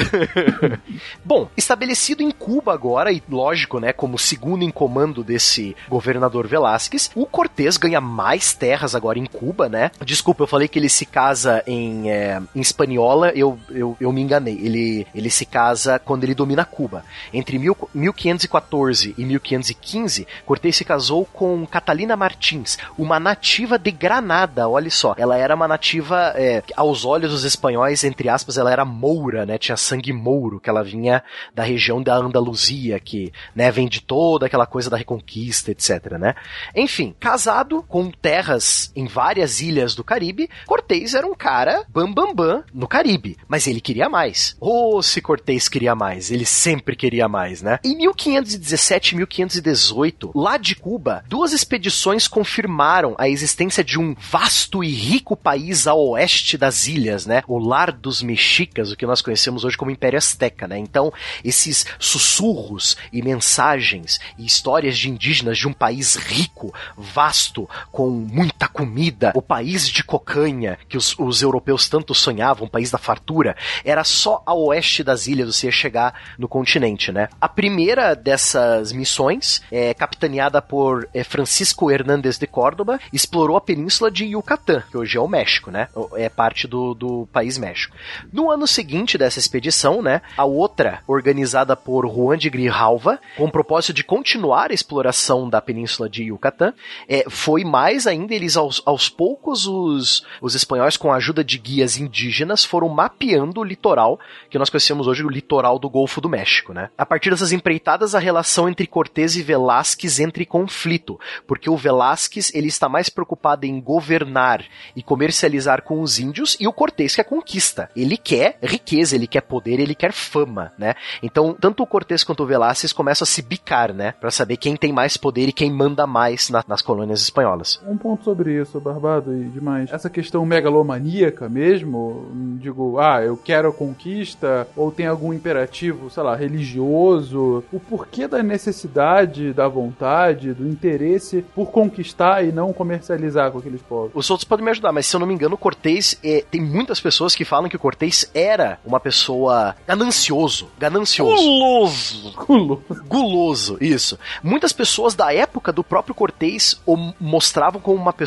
Bom, 1.25 1.49
estabelecido 1.57 2.23
em 2.23 2.31
Cuba 2.31 2.73
agora, 2.73 3.13
e 3.13 3.23
lógico, 3.29 3.79
né, 3.79 3.93
como 3.93 4.19
segundo 4.19 4.63
em 4.63 4.71
comando 4.71 5.23
desse 5.23 5.77
governador 5.89 6.47
Velázquez, 6.47 7.11
o 7.15 7.27
Cortés 7.27 7.77
ganha 7.77 8.01
mais 8.01 8.55
terras 8.77 8.95
agora 8.95 9.19
em 9.19 9.25
Cuba, 9.25 9.69
né? 9.71 9.91
Desculpa, 10.05 10.43
eu 10.43 10.47
falei 10.47 10.69
que 10.69 10.79
ele 10.79 10.91
se 10.91 11.07
casa 11.07 11.63
em, 11.67 12.11
é, 12.11 12.41
em 12.55 12.61
Espanhola, 12.61 13.33
eu, 13.35 13.59
eu, 13.71 13.97
eu 13.99 14.13
me 14.13 14.21
enganei. 14.21 14.59
Ele, 14.61 15.07
ele 15.15 15.31
se 15.31 15.47
casa 15.47 15.99
quando 15.99 16.25
ele 16.25 16.35
domina 16.35 16.65
Cuba. 16.65 17.03
Entre 17.33 17.59
mil, 17.59 17.77
1514 17.95 19.15
e 19.17 19.25
1515, 19.25 20.27
Cortés 20.45 20.77
se 20.77 20.85
casou 20.85 21.25
com 21.25 21.67
Catalina 21.67 22.17
Martins, 22.17 22.77
uma 22.99 23.19
nativa 23.19 23.79
de 23.79 23.91
Granada, 23.91 24.69
olha 24.69 24.91
só. 24.91 25.15
Ela 25.17 25.39
era 25.39 25.55
uma 25.55 25.67
nativa, 25.67 26.35
é, 26.37 26.63
aos 26.77 27.07
olhos 27.07 27.31
dos 27.31 27.45
espanhóis, 27.45 28.05
entre 28.05 28.29
aspas, 28.29 28.59
ela 28.59 28.71
era 28.71 28.85
moura, 28.85 29.47
né? 29.47 29.57
Tinha 29.57 29.77
sangue 29.77 30.13
mouro, 30.13 30.61
que 30.61 30.69
ela 30.69 30.85
vinha 30.85 31.23
da 31.55 31.63
região 31.63 32.03
da 32.03 32.17
Andaluzia, 32.17 33.01
que, 33.01 33.33
né, 33.55 33.71
vem 33.71 33.89
de 33.89 34.03
toda 34.03 34.47
aquela 34.47 34.67
coisa 34.67 34.91
da 34.91 34.97
reconquista, 34.99 35.71
etc, 35.71 36.13
né? 36.19 36.35
Enfim, 36.75 37.15
casado 37.19 37.83
com 37.89 38.11
terras 38.11 38.66
em 38.95 39.07
várias 39.07 39.61
ilhas 39.61 39.95
do 39.95 40.05
Caribe, 40.05 40.49
Cortés 40.67 41.15
era 41.15 41.27
um 41.27 41.35
cara 41.35 41.85
bam 41.89 42.13
bam 42.13 42.35
bam 42.35 42.65
no 42.73 42.89
Caribe, 42.89 43.37
mas 43.49 43.67
ele 43.67 43.81
queria 43.81 44.09
mais. 44.09 44.57
Oh, 44.61 45.03
se 45.03 45.21
Cortés 45.21 45.69
queria 45.69 45.95
mais, 45.95 46.31
ele 46.31 46.45
sempre 46.45 46.97
queria 46.97 47.29
mais, 47.29 47.63
né? 47.63 47.79
Em 47.85 47.97
1517 47.97 49.13
e 49.13 49.17
1518, 49.19 50.33
lá 50.35 50.57
de 50.57 50.77
Cuba, 50.77 51.25
duas 51.29 51.53
expedições 51.53 52.29
confirmaram 52.29 53.15
a 53.19 53.29
existência 53.29 53.83
de 53.83 53.99
um 53.99 54.15
vasto 54.19 54.83
e 54.83 54.93
rico 54.93 55.37
país 55.37 55.87
a 55.87 55.95
oeste 55.95 56.57
das 56.57 56.87
ilhas, 56.87 57.27
né? 57.27 57.43
O 57.47 57.59
lar 57.59 57.93
dos 57.93 58.23
mexicas, 58.23 58.91
o 58.91 58.97
que 58.97 59.07
nós 59.07 59.23
conhecemos 59.23 59.65
hoje 59.65 59.77
como 59.77 59.91
Império 59.91 60.19
Azteca, 60.19 60.67
né? 60.67 60.79
Então, 60.79 61.13
esses 61.45 61.87
sussurros 61.99 62.97
e 63.13 63.23
mensagens 63.23 64.19
e 64.39 64.45
histórias 64.45 64.97
de 64.97 65.09
indígenas 65.09 65.59
de 65.59 65.69
um 65.69 65.73
país 65.73 66.17
rico, 66.17 66.73
vasto, 66.97 67.69
com 67.91 68.09
muita 68.57 68.69
comida, 68.69 69.33
o 69.35 69.43
país 69.43 69.87
de 69.87 70.03
cocanha 70.03 70.79
que 70.89 70.97
os, 70.97 71.15
os 71.19 71.43
europeus 71.43 71.89
tanto 71.89 72.15
sonhavam, 72.15 72.67
o 72.67 72.71
país 72.71 72.91
da 72.91 72.97
fartura, 72.97 73.55
era 73.85 74.03
só 74.03 74.43
a 74.47 74.55
oeste 74.55 75.05
das 75.05 75.27
ilhas 75.27 75.55
você 75.55 75.67
ia 75.67 75.73
chegar 75.73 76.15
no 76.39 76.49
continente, 76.49 77.13
né? 77.13 77.29
A 77.39 77.49
primeira 77.49 78.15
dessas 78.15 78.93
missões, 78.93 79.63
é, 79.71 79.93
capitaneada 79.93 80.63
por 80.63 81.07
é, 81.13 81.23
Francisco 81.23 81.91
Hernández 81.91 82.39
de 82.39 82.47
Córdoba, 82.47 82.99
explorou 83.13 83.57
a 83.57 83.61
península 83.61 84.11
de 84.11 84.25
Yucatán, 84.25 84.83
que 84.91 84.97
hoje 84.97 85.19
é 85.19 85.21
o 85.21 85.29
México, 85.29 85.71
né? 85.71 85.89
É 86.15 86.29
parte 86.31 86.67
do, 86.67 86.95
do 86.95 87.29
país 87.31 87.59
México. 87.59 87.95
No 88.33 88.51
ano 88.51 88.67
seguinte 88.67 89.19
dessa 89.19 89.39
expedição, 89.39 90.01
né, 90.01 90.23
a 90.37 90.45
outra, 90.45 91.01
organizada 91.07 91.77
por 91.77 92.09
Juan 92.09 92.39
de 92.39 92.49
Grijalva, 92.49 93.21
com 93.37 93.45
o 93.45 93.53
propósito 93.53 93.93
de 93.93 94.05
continuar 94.05 94.71
a 94.71 94.75
exploração 94.75 95.49
da 95.49 95.61
península 95.61 96.09
de 96.09 96.25
Yucatán, 96.25 96.73
é, 97.07 97.25
foi 97.29 97.65
mais 97.65 98.07
ainda, 98.07 98.35
eles 98.47 98.57
aos, 98.57 98.81
aos 98.87 99.09
poucos, 99.09 99.67
os, 99.67 100.25
os 100.41 100.55
espanhóis, 100.55 100.97
com 100.97 101.13
a 101.13 101.17
ajuda 101.17 101.43
de 101.43 101.59
guias 101.59 101.99
indígenas, 101.99 102.65
foram 102.65 102.89
mapeando 102.89 103.61
o 103.61 103.65
litoral, 103.65 104.19
que 104.49 104.59
nós 104.59 104.71
conhecemos 104.71 105.07
hoje 105.07 105.25
o 105.25 105.29
litoral 105.29 105.79
do 105.79 105.91
Golfo 105.91 106.21
do 106.21 106.29
México, 106.29 106.73
né? 106.73 106.91
A 106.97 107.05
partir 107.05 107.31
dessas 107.31 107.53
empreitadas, 107.53 108.15
a 108.15 108.19
relação 108.19 108.69
entre 108.69 108.87
Cortés 108.87 109.37
e 109.37 109.43
Velázquez 109.43 110.21
entra 110.21 110.43
em 110.43 110.47
conflito, 110.47 111.19
porque 111.47 111.69
o 111.69 111.77
Velázquez, 111.77 112.53
ele 112.55 112.69
está 112.69 112.89
mais 112.89 113.09
preocupado 113.09 113.67
em 113.67 113.81
governar 113.81 114.65
e 114.95 115.03
comercializar 115.03 115.83
com 115.83 116.01
os 116.01 116.19
índios, 116.19 116.57
e 116.61 116.69
o 116.69 116.73
Cortés 116.73 117.17
quer 117.17 117.25
conquista. 117.25 117.91
Ele 117.97 118.17
quer 118.17 118.59
riqueza, 118.63 119.17
ele 119.17 119.27
quer 119.27 119.43
poder, 119.43 119.81
ele 119.81 119.95
quer 119.95 120.13
fama, 120.13 120.73
né? 120.79 120.95
Então, 121.23 121.53
tanto 121.53 121.83
o 121.83 121.87
Cortés 121.87 122.23
quanto 122.23 122.45
o 122.45 122.47
Velázquez 122.47 122.93
começam 122.93 123.25
a 123.25 123.27
se 123.27 123.43
bicar, 123.43 123.93
né? 123.93 124.13
Para 124.13 124.31
saber 124.31 124.57
quem 124.57 124.77
tem 124.77 124.93
mais 124.93 125.17
poder 125.17 125.49
e 125.49 125.53
quem 125.53 125.71
manda 125.71 126.07
mais 126.07 126.49
na, 126.49 126.63
nas 126.67 126.81
colônias 126.81 127.23
espanholas. 127.23 127.81
Um 127.87 127.97
ponto 127.97 128.36
sobre 128.37 128.61
isso, 128.61 128.79
Barbado 128.79 129.35
e 129.35 129.45
demais. 129.45 129.91
Essa 129.91 130.11
questão 130.11 130.45
megalomaníaca 130.45 131.49
mesmo, 131.49 132.27
digo, 132.61 132.99
ah, 132.99 133.23
eu 133.23 133.37
quero 133.37 133.69
a 133.69 133.73
conquista, 133.73 134.69
ou 134.77 134.93
tem 134.93 135.07
algum 135.07 135.33
imperativo, 135.33 136.11
sei 136.11 136.23
lá, 136.23 136.37
religioso, 136.37 137.65
o 137.73 137.81
porquê 137.81 138.29
da 138.29 138.43
necessidade, 138.43 139.55
da 139.55 139.67
vontade, 139.67 140.53
do 140.53 140.69
interesse 140.69 141.43
por 141.55 141.71
conquistar 141.71 142.45
e 142.45 142.53
não 142.53 142.75
comercializar 142.75 143.51
com 143.51 143.59
aqueles 143.59 143.81
povos. 143.81 144.11
Os 144.15 144.29
outros 144.29 144.47
podem 144.47 144.65
me 144.65 144.71
ajudar, 144.71 144.93
mas 144.93 145.07
se 145.07 145.17
eu 145.17 145.21
não 145.21 145.27
me 145.27 145.33
engano, 145.33 145.55
o 145.55 145.59
Cortés, 145.59 146.19
é, 146.23 146.45
tem 146.51 146.61
muitas 146.61 147.01
pessoas 147.01 147.35
que 147.35 147.45
falam 147.45 147.71
que 147.71 147.77
o 147.77 147.79
Cortés 147.79 148.31
era 148.35 148.79
uma 148.85 149.01
pessoa 149.01 149.75
ganancioso, 149.87 150.69
ganancioso. 150.79 151.43
Guloso. 151.43 152.35
Guloso. 152.47 152.83
Guloso, 153.09 153.79
isso. 153.81 154.19
Muitas 154.43 154.75
pessoas 154.75 155.15
da 155.15 155.33
época 155.33 155.73
do 155.73 155.83
próprio 155.83 156.15
Cortés 156.15 156.79
o 156.85 156.97
mostravam 157.19 157.81
como 157.81 157.97
uma 157.97 158.13
pessoa 158.13 158.26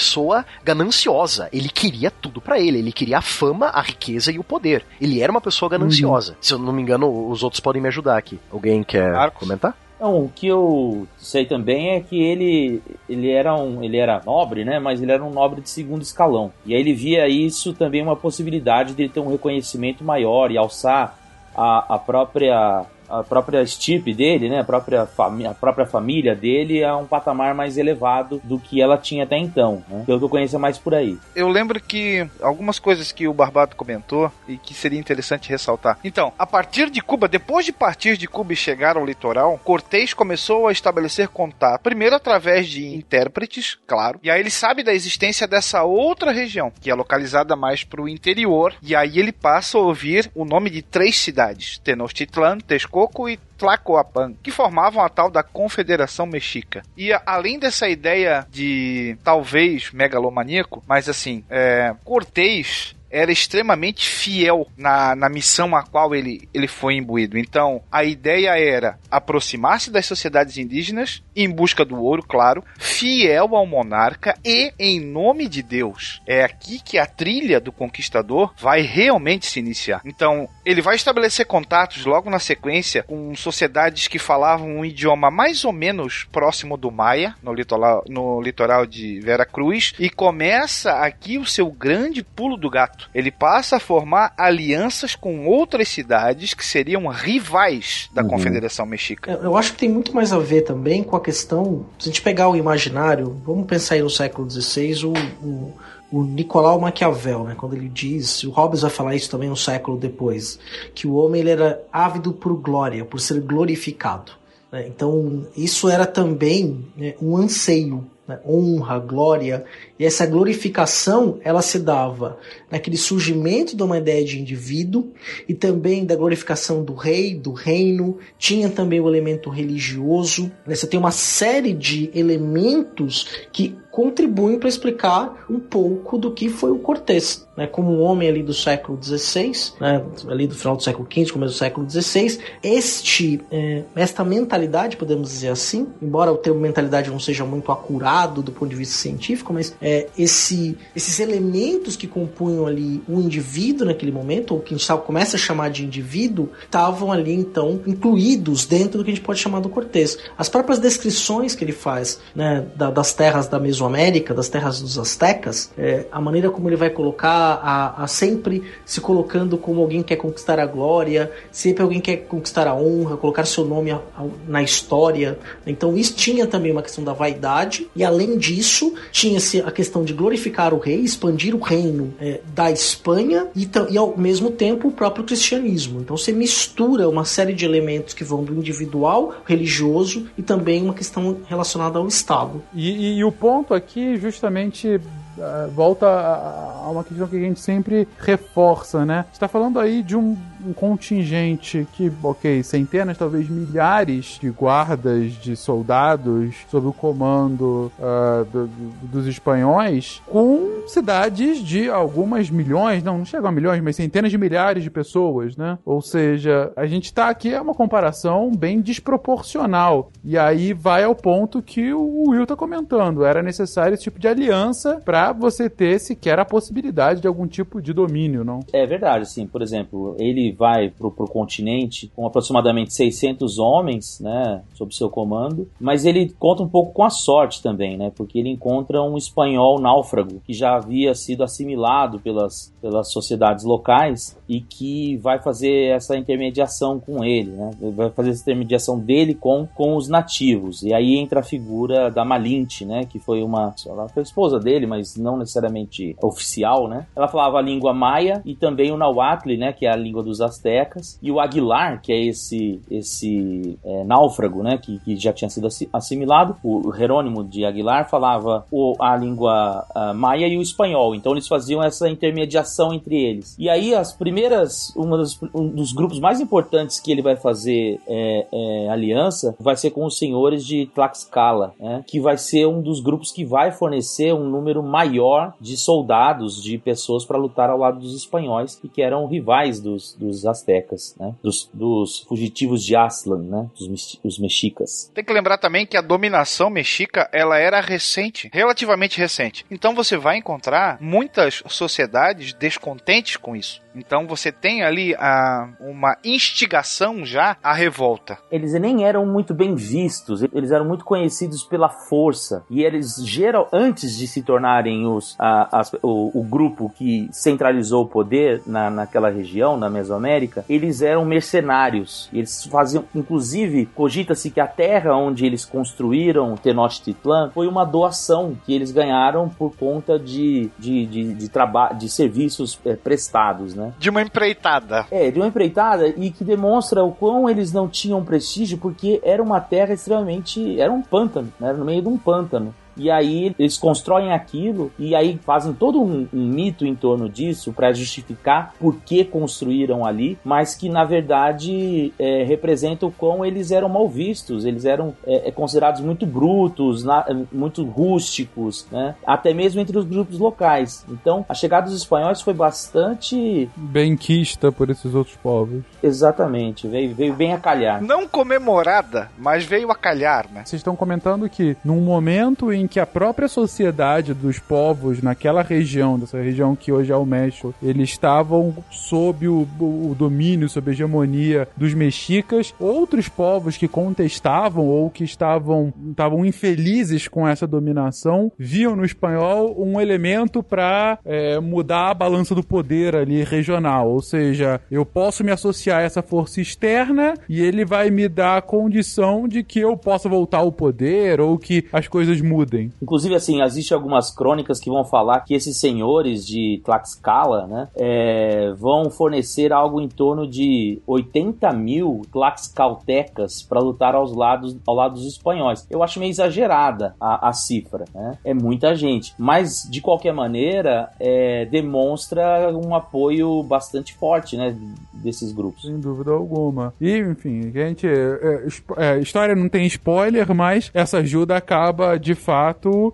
gananciosa. 0.64 1.50
Ele 1.52 1.70
queria 1.70 2.12
tudo 2.12 2.42
para 2.42 2.60
ele, 2.60 2.80
ele 2.80 2.92
queria 2.92 3.20
a 3.20 3.22
fama, 3.22 3.68
a 3.68 3.82
riqueza 3.82 4.32
e 4.32 4.40
o 4.40 4.44
poder. 4.44 4.86
Ele 5.00 5.22
era 5.22 5.32
uma 5.32 5.42
pessoa 5.42 5.70
gananciosa. 5.70 6.34
Uhum. 6.34 6.38
Se 6.42 6.54
eu 6.54 6.60
não 6.60 6.74
me 6.74 6.82
engano, 6.82 7.30
os 7.30 7.44
outros 7.44 7.60
podem 7.60 7.82
me 7.82 7.88
ajudar 7.88 8.18
aqui. 8.18 8.40
Alguém 8.52 8.84
quer 8.84 9.12
Marcos. 9.12 9.40
comentar? 9.40 9.76
Não, 10.00 10.24
o 10.24 10.32
que 10.34 10.48
eu 10.48 11.06
sei 11.18 11.46
também 11.46 11.90
é 11.90 12.00
que 12.00 12.22
ele, 12.24 12.82
ele 13.10 13.30
era 13.30 13.54
um 13.54 13.84
ele 13.84 13.98
era 13.98 14.22
nobre, 14.26 14.64
né? 14.64 14.80
Mas 14.80 15.02
ele 15.02 15.12
era 15.12 15.24
um 15.24 15.30
nobre 15.30 15.60
de 15.60 15.70
segundo 15.70 16.02
escalão. 16.02 16.54
E 16.66 16.74
aí 16.74 16.80
ele 16.80 16.94
via 16.94 17.28
isso 17.28 17.74
também 17.74 18.02
uma 18.02 18.16
possibilidade 18.16 18.94
de 18.94 19.04
ele 19.04 19.12
ter 19.12 19.20
um 19.20 19.30
reconhecimento 19.30 20.02
maior 20.02 20.52
e 20.52 20.58
alçar 20.58 21.20
a, 21.54 21.96
a 21.96 22.00
própria 22.00 22.86
a 23.10 23.24
própria 23.24 23.62
estirpe 23.62 24.14
dele, 24.14 24.50
né, 24.50 24.60
a 24.60 24.64
própria, 24.64 25.02
a 25.04 25.54
própria 25.54 25.86
família 25.86 26.36
dele 26.36 26.84
a 26.84 26.96
um 26.96 27.06
patamar 27.06 27.56
mais 27.56 27.78
elevado 27.78 28.40
do 28.44 28.60
que 28.60 28.82
ela 28.82 28.98
tinha 28.98 29.24
até 29.24 29.38
então, 29.38 29.84
né? 29.88 30.04
Pelo 30.06 30.20
que 30.20 30.26
eu 30.26 30.30
conheço 30.30 30.56
é 30.56 30.60
mais 30.60 30.78
por 30.78 30.94
aí. 30.94 31.18
Eu 31.36 31.48
lembro 31.48 31.82
que 31.82 32.28
algumas 32.42 32.78
coisas 32.78 33.12
que 33.12 33.28
o 33.28 33.34
Barbado 33.34 33.76
comentou 33.76 34.32
e 34.48 34.58
que 34.58 34.74
seria 34.74 35.00
interessante 35.00 35.50
ressaltar. 35.50 35.98
Então, 36.04 36.32
a 36.38 36.46
partir 36.46 36.90
de 36.90 37.02
Cuba, 37.02 37.28
depois 37.28 37.66
de 37.66 37.72
partir 37.72 38.18
de 38.18 38.28
Cuba 38.28 38.54
e 38.54 38.56
chegar 38.56 38.96
ao 38.96 39.06
litoral, 39.06 39.60
Cortés 39.64 40.14
começou 40.14 40.68
a 40.68 40.72
estabelecer 40.72 41.28
contato, 41.30 41.82
primeiro 41.82 42.16
através 42.16 42.68
de 42.68 42.86
intérpretes, 42.86 43.78
claro, 43.88 44.20
e 44.22 44.30
aí 44.30 44.40
ele 44.40 44.50
sabe 44.50 44.84
da 44.84 44.94
existência 44.94 45.48
dessa 45.48 45.84
outra 45.84 46.32
região, 46.32 46.72
que 46.80 46.92
é 46.92 46.96
localizada 46.96 47.56
mais 47.56 47.84
para 47.84 48.02
o 48.02 48.10
interior, 48.10 48.74
e 48.82 48.96
aí 48.96 49.18
ele 49.18 49.32
passa 49.32 49.78
a 49.78 49.82
ouvir 49.82 50.30
o 50.36 50.46
nome 50.46 50.70
de 50.70 50.82
três 50.82 51.18
cidades, 51.18 51.80
Tenochtitlan, 51.80 52.60
Texcoco 52.60 52.99
e 53.30 53.38
Tlacoapan, 53.58 54.34
que 54.42 54.52
formavam 54.52 55.04
a 55.04 55.10
tal 55.10 55.30
da 55.30 55.44
Confederação 55.44 56.26
Mexica. 56.26 56.84
E 56.98 57.12
além 57.26 57.60
dessa 57.60 57.88
ideia 57.88 58.46
de 58.50 59.18
talvez 59.24 59.92
megalomaníaco, 59.92 60.84
mas 60.88 61.10
assim, 61.10 61.44
é, 61.50 61.94
Cortés 62.04 62.96
era 63.10 63.32
extremamente 63.32 64.08
fiel 64.08 64.68
na, 64.78 65.16
na 65.16 65.30
missão 65.30 65.76
a 65.76 65.84
qual 65.84 66.14
ele, 66.14 66.48
ele 66.54 66.68
foi 66.68 66.96
imbuído. 66.96 67.38
Então, 67.38 67.82
a 67.92 68.04
ideia 68.04 68.58
era 68.58 69.00
aproximar-se 69.10 69.92
das 69.92 70.06
sociedades 70.06 70.58
indígenas 70.58 71.24
em 71.36 71.50
busca 71.50 71.84
do 71.84 72.02
ouro, 72.02 72.24
claro, 72.24 72.64
fiel 72.78 73.56
ao 73.56 73.66
monarca 73.66 74.38
e 74.46 74.74
em 74.78 75.00
nome 75.00 75.48
de 75.48 75.64
Deus. 75.64 76.22
É 76.28 76.44
aqui 76.44 76.80
que 76.84 76.98
a 76.98 77.06
trilha 77.06 77.60
do 77.60 77.72
conquistador 77.72 78.54
vai 78.58 78.82
realmente 78.82 79.46
se 79.46 79.60
iniciar. 79.60 80.02
Então, 80.06 80.48
ele 80.66 80.82
vai 80.82 80.96
estabelecer 80.96 81.46
contatos 81.46 82.06
logo 82.06 82.30
na 82.30 82.40
sequência 82.40 83.04
com 83.04 83.36
sociedades 83.36 84.08
que 84.08 84.20
falavam 84.20 84.78
um 84.78 84.86
idioma 84.86 85.32
mais 85.32 85.64
ou 85.66 85.72
menos 85.72 86.28
próximo 86.32 86.78
do 86.78 86.92
maia, 86.92 87.36
no 87.42 87.54
litoral, 87.54 88.04
no 88.08 88.42
litoral 88.42 88.86
de 88.86 89.20
Vera 89.22 89.46
Cruz, 89.46 89.94
e 89.98 90.10
começa 90.10 90.92
aqui 91.00 91.38
o 91.38 91.46
seu 91.46 91.72
grande 91.72 92.24
pulo 92.24 92.58
do 92.58 92.70
gato 92.70 92.99
ele 93.14 93.32
passa 93.32 93.78
a 93.78 93.80
formar 93.80 94.34
alianças 94.38 95.16
com 95.16 95.48
outras 95.48 95.88
cidades 95.90 96.54
que 96.54 96.66
seriam 96.66 97.08
rivais 97.08 98.10
da 98.14 98.22
uhum. 98.22 98.30
Confederação 98.30 98.86
Mexica. 98.86 99.32
Eu 99.32 99.56
acho 99.56 99.74
que 99.74 99.80
tem 99.80 99.90
muito 99.90 100.14
mais 100.14 100.32
a 100.32 100.40
ver 100.40 100.62
também 100.62 101.04
com 101.04 101.16
a 101.16 101.22
questão. 101.22 101.86
Se 101.98 102.10
a 102.10 102.12
gente 102.12 102.22
pegar 102.22 102.50
o 102.50 102.56
imaginário, 102.56 103.42
vamos 103.46 103.66
pensar 103.66 103.96
aí 103.96 104.02
no 104.02 104.10
século 104.10 104.50
XVI, 104.50 105.06
o, 105.06 105.14
o 105.46 105.74
o 106.12 106.24
Nicolau 106.24 106.80
Maquiavel, 106.80 107.44
né, 107.44 107.56
quando 107.56 107.76
ele 107.76 107.88
diz, 107.88 108.44
o 108.44 108.50
Hobbes 108.50 108.82
vai 108.82 108.90
falar 108.90 109.16
isso 109.16 109.30
também 109.30 109.50
um 109.50 109.56
século 109.56 109.98
depois, 109.98 110.60
que 110.94 111.06
o 111.06 111.14
homem 111.14 111.42
ele 111.42 111.52
era 111.52 111.84
ávido 111.92 112.34
por 112.34 112.56
glória, 112.56 113.06
por 113.06 113.20
ser 113.20 113.40
glorificado. 113.42 114.32
Né? 114.72 114.88
Então, 114.88 115.46
isso 115.56 115.88
era 115.88 116.06
também 116.06 116.86
né, 116.98 117.14
um 117.22 117.38
anseio 117.38 118.06
né, 118.30 118.40
honra, 118.48 119.00
glória, 119.00 119.66
e 119.98 120.06
essa 120.06 120.24
glorificação 120.24 121.40
ela 121.44 121.64
se 121.64 121.80
dava 121.80 122.38
naquele 122.70 122.96
surgimento 122.96 123.76
de 123.76 123.82
uma 123.82 123.98
ideia 123.98 124.24
de 124.24 124.40
indivíduo 124.40 125.12
e 125.48 125.56
também 125.56 126.06
da 126.06 126.16
glorificação 126.16 126.84
do 126.84 126.94
rei, 126.94 127.34
do 127.34 127.52
reino, 127.52 128.20
tinha 128.38 128.70
também 128.70 129.00
o 129.00 129.10
elemento 129.10 129.50
religioso. 129.50 130.52
Né, 130.66 130.76
você 130.76 130.86
tem 130.86 131.00
uma 131.00 131.10
série 131.10 131.74
de 131.74 132.12
elementos 132.14 133.48
que 133.52 133.76
contribuem 134.00 134.58
para 134.58 134.70
explicar 134.70 135.46
um 135.50 135.60
pouco 135.60 136.18
do 136.18 136.32
que 136.32 136.48
foi 136.48 136.72
o 136.72 136.80
Cortés. 136.80 137.46
Né, 137.58 137.68
como 137.68 137.92
um 137.92 138.02
homem 138.02 138.30
ali 138.30 138.42
do 138.42 138.54
século 138.54 138.98
XVI, 139.04 139.52
né, 139.82 140.02
ali 140.30 140.48
do 140.48 140.56
final 140.56 140.78
do 140.78 140.82
século 140.82 141.06
XV, 141.12 141.34
começo 141.34 141.56
do 141.56 141.58
século 141.58 141.90
XVI, 141.90 142.40
este, 142.64 143.42
é, 143.52 143.84
esta 143.98 144.24
mentalidade, 144.24 144.96
podemos 144.96 145.28
dizer 145.28 145.50
assim, 145.50 145.86
embora 146.02 146.32
o 146.32 146.38
termo 146.38 146.58
mentalidade 146.58 147.10
não 147.10 147.20
seja 147.20 147.44
muito 147.44 147.70
acurado 147.70 148.42
do 148.42 148.54
ponto 148.54 148.70
de 148.70 148.78
vista 148.78 148.96
científico, 148.96 149.52
mas 149.52 149.76
é, 149.82 150.08
esse, 150.18 150.78
esses 150.96 151.20
elementos 151.20 151.98
que 151.98 152.08
compunham 152.08 152.66
ali 152.66 153.04
o 153.10 153.20
indivíduo 153.20 153.88
naquele 153.88 154.14
momento, 154.14 154.54
ou 154.54 154.62
que 154.62 154.74
a 154.74 154.78
gente 154.78 154.90
começa 155.06 155.36
a 155.36 155.40
chamar 155.40 155.70
de 155.70 155.84
indivíduo, 155.84 156.48
estavam 156.64 157.12
ali 157.12 157.34
então 157.34 157.82
incluídos 157.86 158.66
dentro 158.66 159.00
do 159.00 159.04
que 159.04 159.12
a 159.12 159.14
gente 159.14 159.26
pode 159.26 159.40
chamar 159.40 159.60
do 159.60 159.68
Cortés. 159.68 160.18
As 160.38 160.48
próprias 160.48 160.80
descrições 160.80 161.56
que 161.56 161.66
ele 161.66 161.74
faz 161.74 162.22
né, 162.34 162.66
da, 162.74 162.90
das 162.90 163.14
terras 163.14 163.50
da 163.50 163.60
Mesoamérica 163.60 163.89
Mesoamérica, 163.90 164.34
das 164.34 164.48
terras 164.48 164.82
dos 164.82 164.98
astecas, 164.98 165.72
é, 165.78 166.06
a 166.12 166.22
maneira 166.22 166.50
como 166.50 166.70
ele 166.70 166.76
vai 166.76 166.90
colocar, 166.90 167.60
a, 167.62 168.04
a, 168.04 168.08
sempre 168.08 168.64
se 168.86 169.02
colocando 169.02 169.58
como 169.58 169.82
alguém 169.82 170.02
que 170.02 170.10
quer 170.10 170.18
conquistar 170.18 170.60
a 170.60 170.66
glória, 170.66 171.32
sempre 171.52 171.84
alguém 171.84 172.00
que 172.00 172.16
quer 172.16 172.24
conquistar 172.26 172.68
a 172.68 172.76
honra, 172.76 173.18
colocar 173.18 173.46
seu 173.46 173.66
nome 173.66 173.92
a, 173.92 174.00
a, 174.16 174.26
na 174.48 174.62
história. 174.62 175.38
Então 175.66 175.98
isso 175.98 176.14
tinha 176.14 176.46
também 176.46 176.72
uma 176.72 176.82
questão 176.82 177.04
da 177.04 177.14
vaidade, 177.14 177.90
e 177.96 178.04
além 178.04 178.38
disso, 178.38 178.94
tinha-se 179.12 179.62
a 179.62 179.72
questão 179.72 180.04
de 180.04 180.14
glorificar 180.14 180.74
o 180.74 180.80
rei, 180.80 181.00
expandir 181.00 181.56
o 181.56 181.60
reino 181.60 182.14
é, 182.20 182.42
da 182.54 182.72
Espanha 182.72 183.48
e, 183.56 183.68
e 183.90 183.98
ao 183.98 184.16
mesmo 184.18 184.52
tempo 184.52 184.88
o 184.88 184.92
próprio 184.92 185.24
cristianismo. 185.24 186.00
Então 186.02 186.16
você 186.16 186.32
mistura 186.32 187.10
uma 187.10 187.26
série 187.26 187.54
de 187.54 187.66
elementos 187.66 188.14
que 188.14 188.24
vão 188.24 188.44
do 188.44 188.54
individual, 188.54 189.36
religioso 189.46 190.28
e 190.38 190.44
também 190.44 190.84
uma 190.84 190.94
questão 190.94 191.38
relacionada 191.48 191.98
ao 191.98 192.08
Estado. 192.08 192.62
E, 192.74 192.90
e, 192.90 193.18
e 193.18 193.24
o 193.24 193.32
ponto 193.32 193.69
aqui 193.74 194.18
justamente 194.18 194.96
uh, 194.96 195.72
volta 195.72 196.08
a, 196.08 196.90
uma 196.90 197.04
questão 197.04 197.28
que 197.28 197.38
a 197.38 197.40
gente 197.40 197.60
sempre 197.60 198.08
reforça, 198.20 199.06
né? 199.06 199.26
está 199.32 199.48
falando 199.48 199.80
aí 199.80 200.04
de 200.04 200.16
um, 200.16 200.38
um, 200.66 200.74
contingente 200.74 201.88
que, 201.94 202.12
ok, 202.24 202.64
centenas, 202.64 203.18
talvez 203.18 203.50
milhares 203.50 204.38
de 204.42 204.50
guardas, 204.50 205.34
de 205.34 205.56
soldados 205.56 206.56
sob 206.70 206.88
o 206.88 206.94
comando 206.94 207.92
uh, 208.00 208.46
do, 208.46 208.68
do, 208.68 209.08
dos 209.08 209.28
espanhóis, 209.28 210.22
com 210.26 210.84
cidades 210.88 211.60
de 211.60 211.90
algumas 211.90 212.50
milhões, 212.50 213.04
não, 213.04 213.18
não 213.18 213.26
chegam 213.26 213.50
a 213.50 213.52
milhões, 213.52 213.82
mas 213.82 213.96
centenas 213.96 214.32
de 214.32 214.38
milhares 214.38 214.84
de 214.84 214.90
pessoas, 214.90 215.56
né? 215.56 215.78
Ou 215.86 216.02
seja, 216.02 216.72
a 216.76 216.86
gente 216.86 217.06
está 217.06 217.30
aqui 217.30 217.54
é 217.54 217.62
uma 217.62 217.74
comparação 217.74 218.52
bem 218.52 218.82
desproporcional. 218.82 220.12
E 220.24 220.38
aí 220.38 220.74
vai 220.74 221.04
ao 221.04 221.16
ponto 221.16 221.62
que 221.62 221.94
o 221.94 222.30
Will 222.30 222.44
está 222.44 222.56
comentando. 222.56 223.24
Era 223.24 223.42
necessário 223.42 223.94
esse 223.94 224.04
tipo 224.04 224.20
de 224.20 224.28
aliança 224.28 225.02
para 225.04 225.32
você 225.32 225.70
ter 225.70 226.00
sequer 226.00 226.40
a 226.40 226.46
possibilidade 226.46 227.22
de 227.22 227.28
algum 227.28 227.48
tipo 227.48 227.82
de 227.82 227.94
domínio, 227.94 228.44
não? 228.44 228.60
É 228.74 228.86
verdade, 228.86 229.30
sim. 229.30 229.48
Por 229.48 229.62
exemplo, 229.62 230.16
ele 230.20 230.49
vai 230.52 230.90
pro, 230.90 231.12
pro 231.12 231.28
continente 231.28 232.12
com 232.16 232.26
aproximadamente 232.26 232.94
600 232.94 233.60
homens, 233.60 234.20
né, 234.20 234.64
sob 234.74 234.94
seu 234.96 235.10
comando, 235.10 235.68
mas 235.80 236.06
ele 236.06 236.34
conta 236.40 236.64
um 236.64 236.70
pouco 236.70 236.94
com 236.94 237.04
a 237.04 237.10
sorte 237.10 237.62
também, 237.62 237.98
né, 237.98 238.12
porque 238.16 238.40
ele 238.40 238.50
encontra 238.50 239.02
um 239.02 239.18
espanhol 239.18 239.80
náufrago 239.80 240.42
que 240.46 240.54
já 240.54 240.76
havia 240.76 241.14
sido 241.14 241.44
assimilado 241.44 242.20
pelas, 242.20 242.74
pelas 242.82 243.12
sociedades 243.12 243.66
locais 243.66 244.38
e 244.48 244.62
que 244.62 245.18
vai 245.18 245.42
fazer 245.42 245.96
essa 245.96 246.18
intermediação 246.18 247.00
com 247.00 247.24
ele, 247.24 247.52
né, 247.52 247.72
vai 247.96 248.10
fazer 248.10 248.32
essa 248.32 248.42
intermediação 248.44 249.00
dele 249.00 249.34
com, 249.34 249.68
com 249.76 249.96
os 249.96 250.08
nativos. 250.08 250.84
E 250.84 250.94
aí 250.94 251.18
entra 251.18 251.42
a 251.42 251.44
figura 251.44 252.10
da 252.10 252.24
Malinte, 252.24 252.86
né, 252.86 253.06
que 253.06 253.20
foi 253.20 253.42
uma, 253.44 253.74
ela 253.86 254.08
foi 254.08 254.24
esposa 254.24 254.60
dele, 254.60 254.86
mas 254.86 255.16
não 255.16 255.38
necessariamente 255.38 256.16
oficial, 256.22 256.88
né? 256.88 257.08
Ela 257.16 257.28
falava 257.28 257.58
a 257.58 257.62
língua 257.62 257.94
maia 257.94 258.42
e 258.46 258.56
também 258.56 258.92
o 258.92 258.98
nahuatl, 258.98 259.58
né, 259.58 259.74
que 259.74 259.86
é 259.86 259.92
a 259.92 259.96
língua 259.96 260.24
dos 260.24 260.39
astecas, 260.42 261.20
e 261.22 261.32
o 261.32 261.40
aguilar, 261.40 262.02
que 262.02 262.12
é 262.12 262.26
esse 262.26 262.82
esse 262.90 263.78
é, 263.84 264.04
náufrago, 264.04 264.64
né, 264.64 264.78
que, 264.78 265.00
que 265.00 265.16
já 265.16 265.34
tinha 265.34 265.50
sido 265.50 265.68
assimilado. 265.94 266.56
O 266.64 266.92
Jerônimo 266.94 267.44
de 267.44 267.66
Aguilar 267.66 268.10
falava 268.10 268.66
o, 268.72 268.96
a 269.00 269.16
língua 269.16 269.86
a 269.94 270.14
maia 270.14 270.48
e 270.48 270.58
o 270.58 270.62
espanhol, 270.62 271.16
então 271.16 271.34
eles 271.34 271.48
faziam 271.48 271.84
essa 271.84 272.10
intermediação 272.10 272.94
entre 272.94 273.16
eles. 273.22 273.56
E 273.58 273.70
aí 273.70 273.94
as 273.94 274.14
primeiras, 274.14 274.94
uma 274.96 275.18
dos, 275.18 275.40
um 275.54 275.68
dos 275.68 275.92
grupos 275.92 276.20
mais 276.20 276.40
importantes 276.40 277.00
que 277.00 277.12
ele 277.12 277.22
vai 277.22 277.36
fazer 277.36 278.00
é, 278.08 278.48
é, 278.52 278.90
aliança 278.90 279.56
vai 279.60 279.76
ser 279.76 279.92
com 279.92 280.06
os 280.06 280.18
senhores 280.18 280.66
de 280.66 280.86
Tlaxcala, 280.88 281.74
né, 281.80 282.04
que 282.08 282.20
vai 282.20 282.38
ser 282.38 282.68
um 282.68 282.82
dos 282.82 283.00
grupos 283.00 283.32
que 283.32 283.46
vai 283.46 283.72
fornecer 283.72 284.34
um 284.34 284.50
número 284.50 284.84
maior 284.84 285.54
de 285.60 285.78
soldados, 285.78 286.62
de 286.62 286.78
pessoas 286.78 287.26
para 287.26 287.38
lutar 287.38 287.70
ao 287.70 287.78
lado 287.78 288.00
dos 288.00 288.16
espanhóis 288.16 288.80
e 288.84 288.88
que 288.88 289.02
eram 289.02 289.26
rivais 289.26 289.80
dos, 289.80 290.16
dos 290.18 290.29
astecas, 290.46 291.16
né? 291.20 291.36
Dos, 291.44 291.70
dos 291.74 292.20
fugitivos 292.28 292.84
de 292.84 292.96
Aslan, 292.96 293.44
né? 293.44 293.70
Dos, 293.78 294.20
dos 294.24 294.40
mexicas. 294.40 295.12
Tem 295.14 295.24
que 295.24 295.34
lembrar 295.34 295.58
também 295.58 295.86
que 295.86 295.98
a 295.98 296.02
dominação 296.02 296.70
mexica 296.70 297.30
ela 297.34 297.58
era 297.58 297.80
recente, 297.82 298.50
relativamente 298.54 299.18
recente. 299.18 299.66
Então 299.70 299.94
você 299.94 300.18
vai 300.18 300.38
encontrar 300.38 300.98
muitas 301.02 301.64
sociedades 301.68 302.54
descontentes 302.54 303.38
com 303.38 303.56
isso. 303.56 303.82
Então 303.96 304.28
você 304.28 304.52
tem 304.52 304.84
ali 304.84 305.16
a, 305.16 305.70
uma 305.80 306.18
instigação 306.24 307.26
já 307.26 307.58
à 307.64 307.74
revolta. 307.74 308.38
Eles 308.52 308.74
nem 308.74 309.06
eram 309.06 309.26
muito 309.26 309.54
bem 309.54 309.76
vistos, 309.76 310.44
eles 310.54 310.72
eram 310.72 310.86
muito 310.86 311.04
conhecidos 311.04 311.64
pela 311.64 311.90
força. 311.90 312.64
E 312.70 312.84
eles, 312.84 313.16
geral, 313.26 313.68
antes 313.74 314.18
de 314.18 314.28
se 314.28 314.42
tornarem 314.42 315.08
os, 315.08 315.36
a, 315.40 315.82
o, 316.02 316.40
o 316.40 316.44
grupo 316.44 316.92
que 316.96 317.30
centralizou 317.32 318.04
o 318.04 318.08
poder 318.08 318.62
na, 318.66 318.90
naquela 318.90 319.30
região, 319.30 319.78
na 319.78 319.90
Mesoamérica, 319.90 320.64
eles 320.70 321.02
eram 321.02 321.26
mercenários. 321.26 322.30
Eles 322.34 322.66
faziam, 322.66 323.06
inclusive, 323.14 323.86
cogita-se 323.88 324.50
que 324.50 324.60
a 324.60 324.68
terra 324.68 325.16
onde 325.16 325.46
eles 325.46 325.66
construíram 325.66 326.56
Tenochtitlan 326.56 327.52
foi 327.54 327.68
uma 327.68 327.86
doação 327.86 328.58
que 328.66 328.74
eles 328.74 328.92
ganharam 328.92 329.50
por 329.50 329.76
conta 329.76 330.20
de, 330.20 330.70
de, 330.78 331.06
de, 331.06 331.34
de, 331.34 331.52
de 331.98 332.10
serviços 332.10 332.80
eh, 332.86 332.96
prestados, 332.96 333.76
né? 333.80 333.94
De 333.98 334.10
uma 334.10 334.22
empreitada. 334.22 335.08
É, 335.10 335.32
de 335.32 335.40
uma 335.40 335.48
empreitada 335.48 336.08
e 336.08 336.30
que 336.30 336.44
demonstra 336.44 337.04
o 337.04 337.12
quão 337.12 337.50
eles 337.50 337.72
não 337.72 337.88
tinham 337.88 338.24
prestígio, 338.24 338.78
porque 338.78 339.20
era 339.24 339.42
uma 339.42 339.60
terra 339.60 339.94
extremamente. 339.94 340.80
Era 340.80 340.92
um 340.92 341.02
pântano, 341.02 341.52
né? 341.60 341.70
Era 341.70 341.78
no 341.78 341.86
meio 341.86 342.02
de 342.02 342.08
um 342.08 342.18
pântano. 342.18 342.74
E 343.00 343.10
aí 343.10 343.56
eles 343.58 343.78
constroem 343.78 344.32
aquilo 344.34 344.92
e 345.00 345.16
aí 345.16 345.40
fazem 345.46 345.74
todo 345.74 346.02
um, 346.02 346.28
um 346.34 346.46
mito 346.46 346.86
em 346.86 346.94
torno 346.94 347.30
disso 347.30 347.72
para 347.74 347.92
justificar 347.94 348.74
por 348.80 348.98
que 348.98 349.24
construíram 349.24 350.06
ali, 350.06 350.38
mas 350.44 350.76
que 350.76 350.90
na 350.90 351.04
verdade 351.06 352.14
é, 352.20 352.44
representa 352.44 353.06
o 353.06 353.12
quão 353.12 353.46
eles 353.46 353.72
eram 353.72 353.88
mal 353.90 354.08
vistos, 354.08 354.66
eles 354.66 354.86
eram 354.86 355.16
é, 355.26 355.48
é, 355.48 355.52
considerados 355.52 356.02
muito 356.02 356.26
brutos, 356.26 357.04
na- 357.04 357.26
muito 357.52 357.84
rústicos, 357.84 358.86
né? 358.92 359.16
até 359.26 359.54
mesmo 359.54 359.80
entre 359.80 359.98
os 359.98 360.06
grupos 360.06 360.38
locais. 360.40 361.06
Então 361.10 361.46
a 361.48 361.54
chegada 361.54 361.86
dos 361.88 361.96
espanhóis 361.96 362.42
foi 362.42 362.54
bastante 362.54 363.70
Benquista 363.76 364.72
por 364.72 364.90
esses 364.90 365.14
outros 365.16 365.36
povos. 365.38 365.84
Exatamente, 366.04 366.88
veio, 366.88 367.16
veio 367.16 367.34
bem 367.34 367.54
a 367.54 367.58
calhar. 367.58 368.04
Não 368.04 368.28
comemorada, 368.28 369.30
mas 369.38 369.66
veio 369.66 369.92
a 369.92 369.96
calhar, 369.96 370.48
né? 370.52 370.64
Vocês 370.66 370.80
estão 370.80 370.96
comentando 370.96 371.48
que 371.50 371.78
num 371.84 372.02
momento 372.02 372.72
em 372.74 372.88
que 372.90 373.00
a 373.00 373.06
própria 373.06 373.48
sociedade 373.48 374.34
dos 374.34 374.60
povos 374.60 375.22
naquela 375.22 375.62
região, 375.62 376.18
dessa 376.18 376.42
região 376.42 376.76
que 376.76 376.92
hoje 376.92 377.12
é 377.12 377.16
o 377.16 377.26
México, 377.26 377.74
eles 377.82 378.10
estavam 378.10 378.76
sob 378.90 379.48
o, 379.48 379.68
o 379.80 380.16
domínio, 380.18 380.70
sob 380.70 380.90
a 380.90 380.94
hegemonia 380.94 381.68
dos 381.78 381.94
mexicas, 381.94 382.74
outros 382.80 383.30
povos 383.30 383.78
que 383.78 383.88
contestavam 383.88 384.86
ou 384.86 385.10
que 385.10 385.24
estavam, 385.24 385.94
estavam 386.10 386.46
infelizes 386.46 387.28
com 387.28 387.48
essa 387.48 387.68
dominação 387.68 388.52
viam 388.58 388.96
no 388.96 389.06
espanhol 389.06 389.76
um 389.78 390.00
elemento 390.00 390.64
para 390.64 391.20
mudar 391.62 392.10
a 392.10 392.14
balança 392.14 392.56
do 392.56 392.64
poder 392.64 393.16
ali 393.16 393.44
regional. 393.44 394.10
Ou 394.10 394.22
seja, 394.22 394.82
eu 394.90 395.06
posso 395.06 395.44
me 395.44 395.52
associar 395.52 396.00
a 396.00 396.04
essa 396.04 396.22
força 396.22 396.62
externa 396.62 397.34
e 397.48 397.62
ele 397.62 397.86
vai 397.86 398.10
me 398.10 398.28
dar 398.28 398.58
a 398.58 398.62
condição 398.62 399.48
de 399.48 399.64
que 399.64 399.80
eu 399.80 399.96
possa 399.98 400.30
voltar 400.30 400.60
ao 400.60 400.72
poder 400.72 401.40
ou 401.40 401.58
que 401.58 401.86
as 401.92 402.08
coisas 402.08 402.42
mudem. 402.42 402.69
Inclusive, 403.02 403.36
assim, 403.36 403.62
existem 403.62 403.96
algumas 403.96 404.32
crônicas 404.32 404.80
que 404.80 404.90
vão 404.90 405.04
falar 405.04 405.42
que 405.42 405.54
esses 405.54 405.78
senhores 405.78 406.46
de 406.46 406.82
Tlaxcala, 406.84 407.68
né, 407.68 407.88
é, 407.96 408.72
vão 408.78 409.10
fornecer 409.10 409.74
algo 409.74 410.00
em 410.02 410.08
torno 410.08 410.48
de 410.48 411.02
80 411.06 411.72
mil 411.74 412.22
tlaxcaltecas 412.32 413.62
para 413.62 413.80
lutar 413.80 414.16
aos 414.16 414.34
lados, 414.34 414.76
ao 414.86 414.96
lado 414.96 415.16
dos 415.16 415.26
espanhóis. 415.26 415.86
Eu 415.90 416.04
acho 416.04 416.20
meio 416.20 416.30
exagerada 416.30 417.16
a, 417.20 417.50
a 417.50 417.54
cifra, 417.54 418.06
né? 418.14 418.38
É 418.44 418.54
muita 418.54 418.96
gente. 418.96 419.34
Mas, 419.38 419.88
de 419.90 420.02
qualquer 420.02 420.34
maneira, 420.34 421.10
é, 421.20 421.66
demonstra 421.66 422.72
um 422.72 422.96
apoio 422.96 423.64
bastante 423.64 424.14
forte, 424.16 424.58
né, 424.58 424.76
desses 425.14 425.52
grupos. 425.52 425.84
Sem 425.84 426.00
dúvida 426.00 426.32
alguma. 426.32 426.94
E, 427.00 427.18
enfim, 427.18 427.72
gente, 427.72 428.08
é, 428.08 428.68
é, 428.98 429.16
é, 429.16 429.20
história 429.20 429.56
não 429.56 429.70
tem 429.70 429.86
spoiler, 429.86 430.54
mas 430.54 430.92
essa 430.94 431.20
ajuda 431.20 431.56
acaba, 431.56 432.18
de 432.18 432.36
fato, 432.36 432.59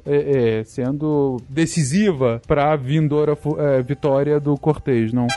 é, 0.06 0.60
é, 0.60 0.64
sendo 0.64 1.38
decisiva 1.50 2.42
para 2.48 2.74
a 2.74 2.76
vindoura 2.76 3.38
é, 3.58 3.82
vitória 3.82 4.40
do 4.40 4.58
Cortez, 4.58 5.14
não? 5.14 5.28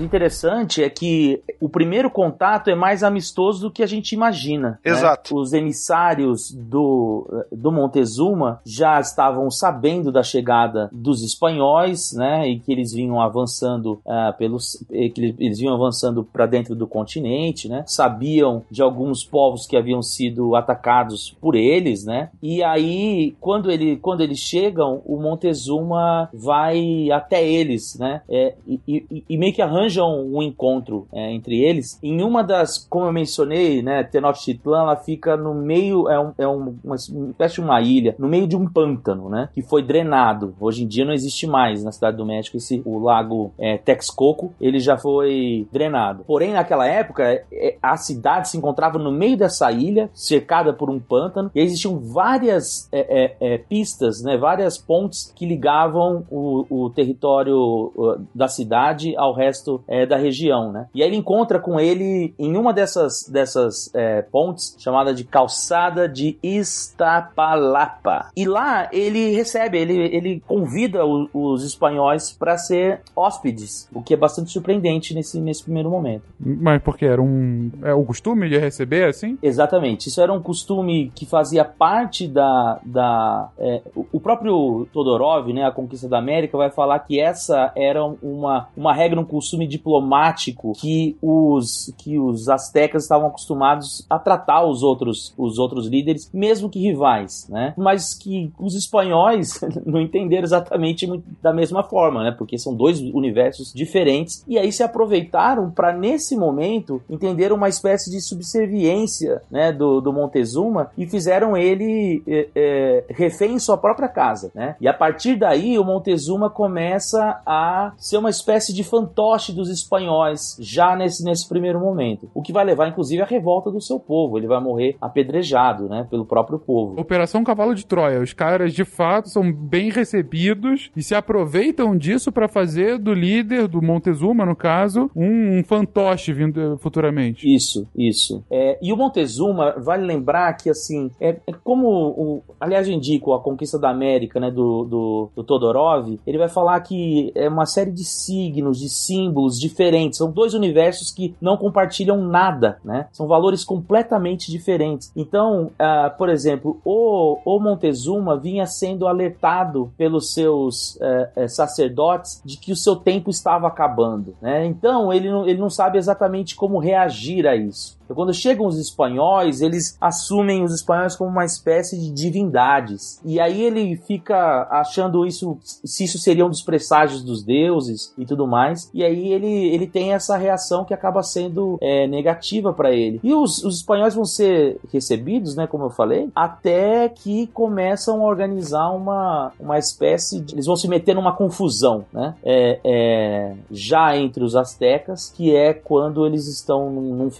Mas 0.00 0.04
o 0.04 0.04
interessante 0.04 0.82
é 0.82 0.88
que 0.88 1.42
o 1.60 1.68
primeiro 1.68 2.10
contato 2.10 2.70
é 2.70 2.74
mais 2.74 3.02
amistoso 3.02 3.60
do 3.68 3.70
que 3.70 3.82
a 3.82 3.86
gente 3.86 4.12
imagina. 4.12 4.70
né? 4.84 4.92
Exato. 4.92 5.36
Os 5.36 5.52
emissários 5.52 6.50
do, 6.52 7.26
do 7.52 7.70
Montezuma 7.70 8.60
já 8.64 8.98
estavam 8.98 9.50
sabendo 9.50 10.10
da 10.10 10.22
chegada 10.22 10.88
dos 10.92 11.22
espanhóis, 11.22 12.12
né? 12.14 12.48
E 12.48 12.58
que 12.58 12.72
eles 12.72 12.92
vinham 12.92 13.20
avançando 13.20 14.00
ah, 14.06 14.34
pelos, 14.36 14.82
que 14.88 15.12
eles- 15.38 15.58
vinham 15.58 15.74
avançando 15.74 16.24
para 16.24 16.46
dentro 16.46 16.74
do 16.74 16.86
continente, 16.86 17.68
né? 17.68 17.84
Sabiam 17.86 18.62
de 18.70 18.80
alguns 18.82 19.22
povos 19.24 19.66
que 19.66 19.76
haviam 19.76 20.02
sido 20.02 20.54
atacados 20.56 21.36
por 21.40 21.54
eles, 21.54 22.04
né? 22.04 22.30
E 22.42 22.62
aí, 22.62 23.34
quando, 23.40 23.70
ele, 23.70 23.96
quando 23.96 24.22
eles 24.22 24.38
chegam, 24.38 25.02
o 25.04 25.16
Montezuma 25.20 26.28
vai 26.32 27.10
até 27.12 27.46
eles, 27.46 27.98
né? 27.98 28.22
É, 28.28 28.54
e, 28.66 28.80
e- 28.88 29.24
e 29.28 29.36
meio 29.36 29.52
que 29.52 29.60
arranjam 29.90 30.24
um 30.24 30.42
encontro 30.42 31.06
é, 31.12 31.32
entre 31.32 31.60
eles. 31.60 31.98
Em 32.02 32.22
uma 32.22 32.42
das, 32.42 32.78
como 32.78 33.06
eu 33.06 33.12
mencionei, 33.12 33.82
né? 33.82 34.04
Tenochtitlan, 34.04 34.82
ela 34.82 34.96
fica 34.96 35.36
no 35.36 35.54
meio, 35.54 36.08
é, 36.08 36.18
um, 36.18 36.32
é 36.38 36.48
um, 36.48 36.76
uma 36.84 36.94
espécie 36.94 37.54
de 37.56 37.60
uma 37.60 37.80
ilha, 37.80 38.14
no 38.18 38.28
meio 38.28 38.46
de 38.46 38.56
um 38.56 38.66
pântano, 38.66 39.28
né? 39.28 39.48
Que 39.52 39.62
foi 39.62 39.82
drenado. 39.82 40.54
Hoje 40.60 40.84
em 40.84 40.86
dia 40.86 41.04
não 41.04 41.12
existe 41.12 41.46
mais 41.46 41.82
na 41.82 41.92
Cidade 41.92 42.16
do 42.16 42.24
México 42.24 42.56
esse, 42.56 42.80
o 42.84 42.98
lago 42.98 43.52
é, 43.58 43.76
Texcoco, 43.78 44.52
ele 44.60 44.78
já 44.78 44.96
foi 44.96 45.66
drenado. 45.72 46.24
Porém, 46.24 46.52
naquela 46.52 46.86
época, 46.86 47.24
é, 47.24 47.76
a 47.82 47.96
cidade 47.96 48.48
se 48.48 48.56
encontrava 48.56 48.98
no 48.98 49.10
meio 49.10 49.36
dessa 49.36 49.70
ilha, 49.72 50.10
cercada 50.14 50.72
por 50.72 50.88
um 50.88 51.00
pântano, 51.00 51.50
e 51.54 51.60
existiam 51.60 51.98
várias 51.98 52.88
é, 52.92 53.24
é, 53.24 53.54
é, 53.54 53.58
pistas, 53.58 54.22
né, 54.22 54.36
várias 54.36 54.78
pontes 54.78 55.32
que 55.34 55.46
ligavam 55.46 56.24
o, 56.30 56.66
o 56.68 56.90
território 56.90 58.20
da 58.34 58.48
cidade 58.48 59.16
ao 59.16 59.32
resto 59.32 59.79
é, 59.88 60.04
da 60.06 60.16
região. 60.16 60.72
Né? 60.72 60.86
E 60.94 61.02
aí 61.02 61.08
ele 61.08 61.16
encontra 61.16 61.58
com 61.58 61.78
ele 61.80 62.34
em 62.38 62.56
uma 62.56 62.72
dessas, 62.72 63.28
dessas 63.28 63.90
é, 63.94 64.22
pontes, 64.22 64.76
chamada 64.78 65.12
de 65.14 65.24
Calçada 65.24 66.08
de 66.08 66.36
Iztapalapa. 66.42 68.30
E 68.36 68.46
lá 68.46 68.88
ele 68.92 69.30
recebe, 69.30 69.78
ele, 69.78 69.94
ele 70.14 70.42
convida 70.46 71.04
o- 71.04 71.28
os 71.32 71.64
espanhóis 71.64 72.32
para 72.32 72.56
ser 72.58 73.00
hóspedes, 73.14 73.88
o 73.92 74.02
que 74.02 74.14
é 74.14 74.16
bastante 74.16 74.50
surpreendente 74.50 75.14
nesse, 75.14 75.40
nesse 75.40 75.62
primeiro 75.64 75.90
momento. 75.90 76.22
Mas 76.38 76.82
porque 76.82 77.04
era 77.04 77.20
um. 77.20 77.70
É 77.82 77.92
o 77.94 78.04
costume 78.04 78.48
de 78.48 78.58
receber 78.58 79.04
assim? 79.08 79.38
Exatamente. 79.42 80.08
Isso 80.08 80.20
era 80.20 80.32
um 80.32 80.40
costume 80.40 81.10
que 81.14 81.26
fazia 81.26 81.64
parte 81.64 82.26
da. 82.26 82.80
da 82.84 83.48
é, 83.58 83.82
o- 83.94 84.06
o 84.12 84.20
próprio 84.20 84.86
Todorov, 84.92 85.52
né, 85.52 85.64
a 85.64 85.70
conquista 85.70 86.08
da 86.08 86.18
América, 86.18 86.56
vai 86.56 86.70
falar 86.70 86.98
que 87.00 87.20
essa 87.20 87.72
era 87.76 88.04
uma, 88.04 88.68
uma 88.76 88.92
regra, 88.92 89.20
um 89.20 89.24
costume 89.24 89.66
diplomático 89.70 90.72
que 90.72 91.16
os, 91.22 91.94
que 91.96 92.18
os 92.18 92.48
astecas 92.48 93.04
estavam 93.04 93.28
acostumados 93.28 94.04
a 94.10 94.18
tratar 94.18 94.66
os 94.66 94.82
outros, 94.82 95.32
os 95.38 95.58
outros 95.58 95.86
líderes, 95.86 96.28
mesmo 96.34 96.68
que 96.68 96.80
rivais, 96.80 97.48
né? 97.48 97.72
Mas 97.76 98.12
que 98.14 98.52
os 98.58 98.74
espanhóis 98.74 99.60
não 99.86 100.00
entenderam 100.00 100.44
exatamente 100.44 101.06
da 101.40 101.52
mesma 101.52 101.82
forma, 101.82 102.22
né? 102.24 102.34
Porque 102.36 102.58
são 102.58 102.74
dois 102.74 103.00
universos 103.00 103.72
diferentes 103.72 104.44
e 104.46 104.58
aí 104.58 104.72
se 104.72 104.82
aproveitaram 104.82 105.70
para 105.70 105.92
nesse 105.92 106.36
momento 106.36 107.00
entender 107.08 107.52
uma 107.52 107.68
espécie 107.68 108.10
de 108.10 108.20
subserviência, 108.20 109.42
né, 109.50 109.72
do, 109.72 110.00
do 110.00 110.12
Montezuma 110.12 110.90
e 110.98 111.06
fizeram 111.06 111.56
ele 111.56 112.22
é, 112.26 112.48
é, 112.54 113.04
refém 113.08 113.54
em 113.54 113.58
sua 113.58 113.76
própria 113.76 114.08
casa, 114.08 114.50
né? 114.54 114.76
E 114.80 114.88
a 114.88 114.94
partir 114.94 115.36
daí 115.36 115.78
o 115.78 115.84
Montezuma 115.84 116.50
começa 116.50 117.40
a 117.46 117.92
ser 117.96 118.16
uma 118.16 118.30
espécie 118.30 118.72
de 118.72 118.82
fantoche 118.82 119.52
dos 119.60 119.68
espanhóis 119.68 120.56
já 120.58 120.96
nesse, 120.96 121.22
nesse 121.22 121.48
primeiro 121.48 121.78
momento, 121.78 122.30
o 122.34 122.42
que 122.42 122.52
vai 122.52 122.64
levar 122.64 122.88
inclusive 122.88 123.22
à 123.22 123.26
revolta 123.26 123.70
do 123.70 123.80
seu 123.80 124.00
povo. 124.00 124.38
Ele 124.38 124.46
vai 124.46 124.60
morrer 124.60 124.96
apedrejado, 125.00 125.88
né, 125.88 126.06
pelo 126.10 126.24
próprio 126.24 126.58
povo. 126.58 126.98
Operação 126.98 127.44
Cavalo 127.44 127.74
de 127.74 127.86
Troia. 127.86 128.20
Os 128.20 128.32
caras, 128.32 128.72
de 128.72 128.84
fato, 128.84 129.28
são 129.28 129.52
bem 129.52 129.90
recebidos 129.90 130.90
e 130.96 131.02
se 131.02 131.14
aproveitam 131.14 131.96
disso 131.96 132.32
para 132.32 132.48
fazer 132.48 132.98
do 132.98 133.12
líder, 133.12 133.68
do 133.68 133.82
Montezuma, 133.82 134.46
no 134.46 134.56
caso, 134.56 135.10
um, 135.14 135.58
um 135.58 135.64
fantoche 135.64 136.32
vindo 136.32 136.60
eh, 136.60 136.76
futuramente. 136.78 137.52
Isso, 137.52 137.86
isso. 137.96 138.42
É, 138.50 138.78
e 138.80 138.92
o 138.92 138.96
Montezuma, 138.96 139.74
vale 139.78 140.06
lembrar 140.06 140.54
que, 140.54 140.70
assim, 140.70 141.10
é, 141.20 141.36
é 141.46 141.52
como, 141.62 141.88
o, 141.88 142.42
aliás, 142.58 142.88
eu 142.88 142.94
indico 142.94 143.32
a 143.32 143.40
Conquista 143.40 143.78
da 143.78 143.90
América, 143.90 144.40
né, 144.40 144.50
do, 144.50 144.84
do, 144.84 145.30
do 145.36 145.44
Todorov, 145.44 146.18
ele 146.26 146.38
vai 146.38 146.48
falar 146.48 146.80
que 146.80 147.32
é 147.34 147.48
uma 147.48 147.66
série 147.66 147.90
de 147.90 148.04
signos, 148.04 148.78
de 148.78 148.88
símbolos, 148.88 149.49
diferentes, 149.58 150.18
são 150.18 150.30
dois 150.30 150.54
universos 150.54 151.12
que 151.12 151.34
não 151.40 151.56
compartilham 151.56 152.16
nada, 152.22 152.78
né? 152.84 153.06
São 153.12 153.26
valores 153.26 153.64
completamente 153.64 154.50
diferentes. 154.50 155.12
Então, 155.14 155.70
uh, 155.74 156.16
por 156.16 156.28
exemplo, 156.28 156.80
o, 156.84 157.38
o 157.44 157.60
Montezuma 157.60 158.36
vinha 158.36 158.66
sendo 158.66 159.06
alertado 159.06 159.92
pelos 159.96 160.32
seus 160.32 160.96
uh, 160.96 161.48
sacerdotes 161.48 162.40
de 162.44 162.56
que 162.56 162.72
o 162.72 162.76
seu 162.76 162.96
tempo 162.96 163.30
estava 163.30 163.66
acabando, 163.66 164.34
né? 164.40 164.66
Então, 164.66 165.12
ele 165.12 165.30
não, 165.30 165.46
ele 165.46 165.60
não 165.60 165.70
sabe 165.70 165.98
exatamente 165.98 166.54
como 166.54 166.78
reagir 166.78 167.46
a 167.46 167.56
isso. 167.56 167.99
Então, 168.10 168.16
quando 168.16 168.34
chegam 168.34 168.66
os 168.66 168.76
espanhóis, 168.76 169.60
eles 169.60 169.96
assumem 170.00 170.64
os 170.64 170.74
espanhóis 170.74 171.14
como 171.14 171.30
uma 171.30 171.44
espécie 171.44 171.96
de 171.96 172.10
divindades. 172.10 173.20
E 173.24 173.38
aí 173.38 173.62
ele 173.62 173.94
fica 174.04 174.66
achando 174.68 175.24
isso, 175.24 175.56
se 175.62 176.02
isso 176.02 176.18
seria 176.18 176.44
um 176.44 176.50
dos 176.50 176.60
presságios 176.60 177.22
dos 177.22 177.44
deuses 177.44 178.12
e 178.18 178.26
tudo 178.26 178.48
mais. 178.48 178.90
E 178.92 179.04
aí 179.04 179.32
ele, 179.32 179.68
ele 179.68 179.86
tem 179.86 180.12
essa 180.12 180.36
reação 180.36 180.84
que 180.84 180.92
acaba 180.92 181.22
sendo 181.22 181.78
é, 181.80 182.08
negativa 182.08 182.72
para 182.72 182.90
ele. 182.90 183.20
E 183.22 183.32
os, 183.32 183.62
os 183.62 183.76
espanhóis 183.76 184.12
vão 184.12 184.24
ser 184.24 184.80
recebidos, 184.92 185.54
né, 185.54 185.68
como 185.68 185.84
eu 185.84 185.90
falei, 185.90 186.28
até 186.34 187.08
que 187.08 187.46
começam 187.48 188.22
a 188.22 188.26
organizar 188.26 188.90
uma, 188.90 189.52
uma 189.60 189.78
espécie 189.78 190.40
de. 190.40 190.56
Eles 190.56 190.66
vão 190.66 190.74
se 190.74 190.88
meter 190.88 191.14
numa 191.14 191.32
confusão, 191.32 192.04
né? 192.12 192.34
É, 192.42 192.80
é, 192.84 193.54
já 193.70 194.16
entre 194.16 194.42
os 194.42 194.56
astecas, 194.56 195.32
que 195.32 195.54
é 195.54 195.72
quando 195.72 196.26
eles 196.26 196.48
estão 196.48 196.90
num, 196.90 197.14
num 197.14 197.30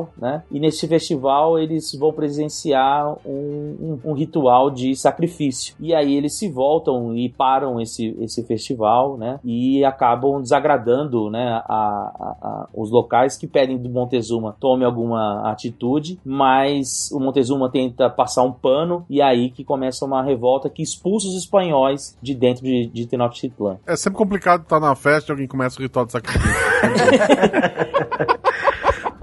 festival 0.00 0.08
né? 0.16 0.42
E 0.50 0.60
nesse 0.60 0.86
festival 0.86 1.58
eles 1.58 1.94
vão 1.94 2.12
presenciar 2.12 3.16
um, 3.26 3.98
um, 4.04 4.10
um, 4.10 4.12
ritual 4.12 4.70
de 4.70 4.94
sacrifício. 4.94 5.74
E 5.80 5.94
aí 5.94 6.14
eles 6.14 6.38
se 6.38 6.48
voltam 6.48 7.16
e 7.16 7.28
param 7.28 7.80
esse, 7.80 8.16
esse 8.20 8.44
festival, 8.44 9.16
né? 9.16 9.40
E 9.44 9.84
acabam 9.84 10.40
desagradando, 10.40 11.30
né? 11.30 11.62
A, 11.66 11.74
a, 11.74 12.36
a, 12.42 12.68
os 12.74 12.90
locais 12.90 13.36
que 13.36 13.46
pedem 13.46 13.78
do 13.78 13.88
Montezuma 13.88 14.56
tome 14.60 14.84
alguma 14.84 15.50
atitude, 15.50 16.18
mas 16.24 17.10
o 17.12 17.18
Montezuma 17.18 17.70
tenta 17.70 18.08
passar 18.10 18.42
um 18.42 18.52
pano 18.52 19.04
e 19.08 19.22
aí 19.22 19.50
que 19.50 19.64
começa 19.64 20.04
uma 20.04 20.22
revolta 20.22 20.68
que 20.68 20.82
expulsa 20.82 21.28
os 21.28 21.36
espanhóis 21.36 22.16
de 22.20 22.34
dentro 22.34 22.64
de, 22.64 22.86
de 22.86 23.06
Tenochtitlan. 23.06 23.78
É 23.86 23.96
sempre 23.96 24.18
complicado 24.18 24.62
estar 24.62 24.80
na 24.80 24.94
festa 24.94 25.30
e 25.30 25.32
alguém 25.32 25.48
começa 25.48 25.78
o 25.78 25.82
ritual 25.82 26.06
de 26.06 26.12
sacrifício. 26.12 26.50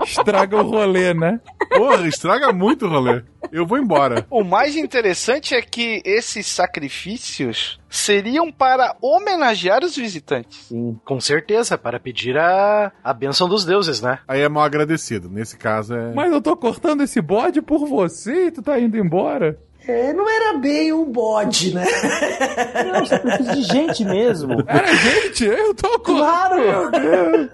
Estraga 0.07 0.57
o 0.57 0.69
rolê, 0.69 1.13
né? 1.13 1.39
Porra, 1.69 2.07
estraga 2.07 2.51
muito 2.53 2.85
o 2.85 2.89
rolê. 2.89 3.23
Eu 3.51 3.65
vou 3.65 3.77
embora. 3.77 4.25
O 4.29 4.43
mais 4.43 4.75
interessante 4.75 5.53
é 5.53 5.61
que 5.61 6.01
esses 6.05 6.47
sacrifícios 6.47 7.79
seriam 7.89 8.51
para 8.51 8.95
homenagear 9.01 9.83
os 9.83 9.95
visitantes. 9.95 10.65
Sim. 10.67 10.99
Com 11.05 11.19
certeza, 11.19 11.77
para 11.77 11.99
pedir 11.99 12.37
a, 12.37 12.91
a 13.03 13.13
bênção 13.13 13.47
dos 13.47 13.65
deuses, 13.65 14.01
né? 14.01 14.19
Aí 14.27 14.41
é 14.41 14.49
mal 14.49 14.63
agradecido. 14.63 15.29
Nesse 15.29 15.57
caso 15.57 15.95
é. 15.95 16.13
Mas 16.13 16.31
eu 16.31 16.41
tô 16.41 16.55
cortando 16.55 17.01
esse 17.03 17.21
bode 17.21 17.61
por 17.61 17.85
você 17.87 18.47
e 18.47 18.51
tu 18.51 18.61
tá 18.61 18.79
indo 18.79 18.97
embora. 18.97 19.57
É, 19.87 20.11
não 20.11 20.29
era 20.29 20.57
bem 20.57 20.91
um 20.91 21.05
bode, 21.05 21.73
né? 21.73 21.85
Não, 22.91 23.05
sacrifício 23.05 23.53
de 23.53 23.61
gente 23.61 24.03
mesmo. 24.03 24.61
Era 24.67 24.93
gente? 24.93 25.45
Eu 25.45 25.73
tô 25.73 25.99
com. 25.99 26.17
Claro! 26.17 26.57
Meu 26.57 26.91
Deus. 26.91 27.49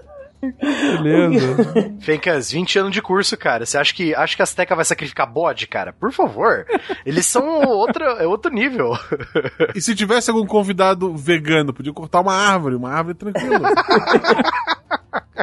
Beleza. 0.51 1.95
Fencas, 2.01 2.51
20 2.51 2.79
anos 2.79 2.91
de 2.91 3.01
curso, 3.01 3.37
cara. 3.37 3.65
Você 3.65 3.77
acha 3.77 3.93
que 3.93 4.13
acha 4.13 4.35
que 4.35 4.41
a 4.41 4.43
Azteca 4.43 4.75
vai 4.75 4.85
sacrificar 4.85 5.31
bode, 5.31 5.67
cara? 5.67 5.93
Por 5.93 6.11
favor. 6.11 6.65
Eles 7.05 7.25
são 7.25 7.61
outro, 7.61 8.03
é 8.03 8.27
outro 8.27 8.51
nível. 8.51 8.91
E 9.73 9.81
se 9.81 9.95
tivesse 9.95 10.29
algum 10.29 10.45
convidado 10.45 11.15
vegano, 11.15 11.73
podia 11.73 11.93
cortar 11.93 12.21
uma 12.21 12.33
árvore, 12.33 12.75
uma 12.75 12.91
árvore 12.91 13.15
tranquila. 13.15 13.69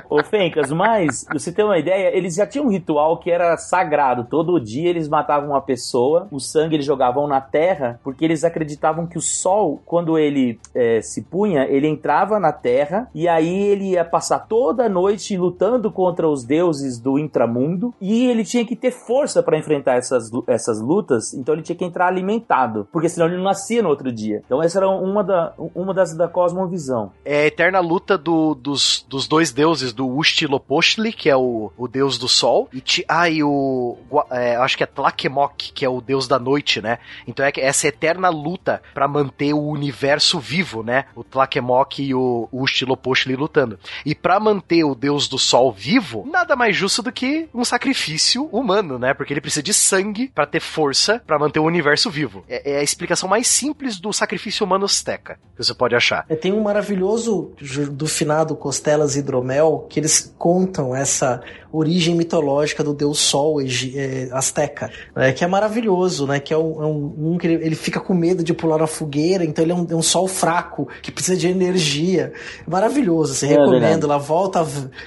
Ô 0.09 0.23
Fencas, 0.23 0.71
mas, 0.73 1.25
você 1.33 1.53
tem 1.53 1.65
uma 1.65 1.79
ideia, 1.79 2.17
eles 2.17 2.35
já 2.35 2.47
tinham 2.47 2.67
um 2.67 2.71
ritual 2.71 3.19
que 3.19 3.31
era 3.31 3.57
sagrado. 3.57 4.27
Todo 4.29 4.61
dia 4.61 4.89
eles 4.89 5.09
matavam 5.09 5.51
uma 5.51 5.61
pessoa, 5.61 6.27
o 6.31 6.41
sangue 6.41 6.77
eles 6.77 6.87
jogavam 6.87 7.27
na 7.27 7.41
terra, 7.41 8.01
porque 8.03 8.25
eles 8.25 8.45
acreditavam 8.45 9.07
que 9.07 9.19
o 9.19 9.21
sol, 9.21 9.81
quando 9.85 10.19
ele 10.19 10.59
é, 10.75 11.01
se 11.01 11.23
punha, 11.23 11.65
ele 11.65 11.87
entrava 11.87 12.39
na 12.41 12.53
terra 12.53 13.09
e 13.15 13.29
aí 13.29 13.69
ele 13.69 13.91
ia 13.91 14.05
passar 14.05 14.41
toda 14.41 14.87
a 14.87 14.89
noite 14.89 15.37
lutando 15.37 15.91
contra 15.91 16.29
os 16.29 16.45
deuses 16.45 16.99
do 16.99 17.19
intramundo 17.19 17.95
e 18.01 18.27
ele 18.27 18.45
tinha 18.45 18.65
que 18.65 18.77
ter 18.77 18.91
força 18.91 19.43
para 19.43 19.59
enfrentar 19.59 19.97
essas, 19.97 20.31
essas 20.47 20.81
lutas, 20.81 21.35
então 21.35 21.55
ele 21.55 21.63
tinha 21.63 21.77
que 21.77 21.85
entrar 21.85 22.07
alimentado, 22.09 22.89
porque 22.93 23.09
senão 23.09 23.27
ele 23.27 23.37
não 23.37 23.45
nascia 23.45 23.83
no 23.83 23.89
outro 23.89 24.13
dia. 24.13 24.43
Então 24.45 24.63
essa 24.63 24.79
era 24.79 24.89
uma, 24.89 25.23
da, 25.23 25.53
uma 25.75 25.95
das 25.95 26.17
da 26.17 26.29
cosmovisão. 26.29 27.13
É 27.25 27.43
a 27.43 27.47
eterna 27.47 27.81
luta 27.81 28.19
do, 28.19 28.55
dos, 28.55 29.07
dos 29.09 29.29
dois 29.29 29.53
deuses, 29.53 29.60
do 29.94 30.09
Huitzilopochtli, 30.09 31.12
que 31.12 31.29
é 31.29 31.37
o, 31.37 31.70
o 31.77 31.87
deus 31.87 32.18
do 32.18 32.29
sol, 32.29 32.68
e, 32.73 32.81
ti, 32.81 33.05
ah, 33.09 33.29
e 33.29 33.42
o. 33.42 33.96
É, 34.31 34.57
acho 34.57 34.77
que 34.77 34.83
é 34.83 34.87
Tlakemok, 34.87 35.73
que 35.73 35.85
é 35.85 35.88
o 35.88 36.01
deus 36.01 36.27
da 36.27 36.38
noite, 36.38 36.81
né? 36.81 36.99
Então 37.27 37.44
é 37.44 37.53
essa 37.57 37.87
eterna 37.88 38.29
luta 38.29 38.83
para 38.94 39.07
manter 39.07 39.53
o 39.53 39.62
universo 39.62 40.38
vivo, 40.38 40.83
né? 40.83 41.05
O 41.14 41.23
Tlakemok 41.23 42.03
e 42.03 42.14
o 42.14 42.49
Huitzilopochtli 42.53 43.37
lutando. 43.37 43.79
E 44.05 44.14
para 44.14 44.40
manter 44.40 44.85
o 44.85 44.94
deus 44.94 45.29
do 45.29 45.38
sol 45.38 45.70
vivo, 45.73 46.27
nada 46.31 46.57
mais 46.57 46.75
justo 46.75 47.03
do 47.03 47.12
que 47.12 47.49
um 47.55 47.64
sacrifício 47.64 48.46
humano, 48.46 48.99
né? 48.99 49.12
Porque 49.14 49.33
ele 49.33 49.40
precisa 49.40 49.62
de 49.62 49.75
sangue 49.75 50.29
para 50.35 50.46
ter 50.46 50.61
força 50.61 51.23
para 51.27 51.38
manter 51.38 51.61
o 51.61 51.64
universo 51.64 52.11
vivo. 52.11 52.44
É, 52.49 52.73
é, 52.73 52.79
a 52.79 52.83
explicação 52.83 53.29
mais 53.29 53.46
simples 53.46 54.01
do 54.01 54.12
sacrifício 54.12 54.64
humano 54.64 54.85
azteca 54.85 55.38
que 55.55 55.64
você 55.64 55.75
pode 55.75 55.94
achar. 55.94 56.25
É, 56.29 56.35
tem 56.35 56.53
um 56.53 56.62
maravilhoso 56.62 57.53
do 57.92 58.07
finado 58.07 58.57
Costelas 58.57 59.16
Hidromel 59.16 59.50
que 59.89 60.01
eles 60.01 60.33
contam 60.39 60.95
essa 60.95 61.43
origem 61.73 62.15
mitológica 62.15 62.83
do 62.83 62.93
deus 62.93 63.19
Sol 63.19 63.61
é, 63.61 64.29
azteca, 64.33 64.91
né, 65.15 65.33
que 65.33 65.45
é 65.45 65.47
maravilhoso, 65.47 66.27
né? 66.27 66.41
Que 66.41 66.53
é 66.53 66.59
um, 66.59 66.83
é 66.83 66.87
um, 66.87 67.15
um 67.33 67.39
que 67.39 67.47
ele, 67.47 67.65
ele, 67.65 67.75
fica 67.75 68.01
com 68.01 68.15
medo 68.15 68.43
de 68.43 68.53
pular 68.53 68.79
na 68.79 68.87
fogueira, 68.87 69.45
então 69.45 69.63
ele 69.63 69.73
é 69.73 69.75
um, 69.75 69.87
é 69.91 69.95
um 69.95 70.03
sol 70.03 70.27
fraco 70.27 70.89
que 71.03 71.11
precisa 71.13 71.37
de 71.37 71.49
energia. 71.49 72.33
Maravilhoso, 72.67 73.35
você 73.35 73.47
é, 73.47 73.49
recomendo 73.51 74.07
lá, 74.07 74.19
volta 74.19 74.61
a 74.61 74.67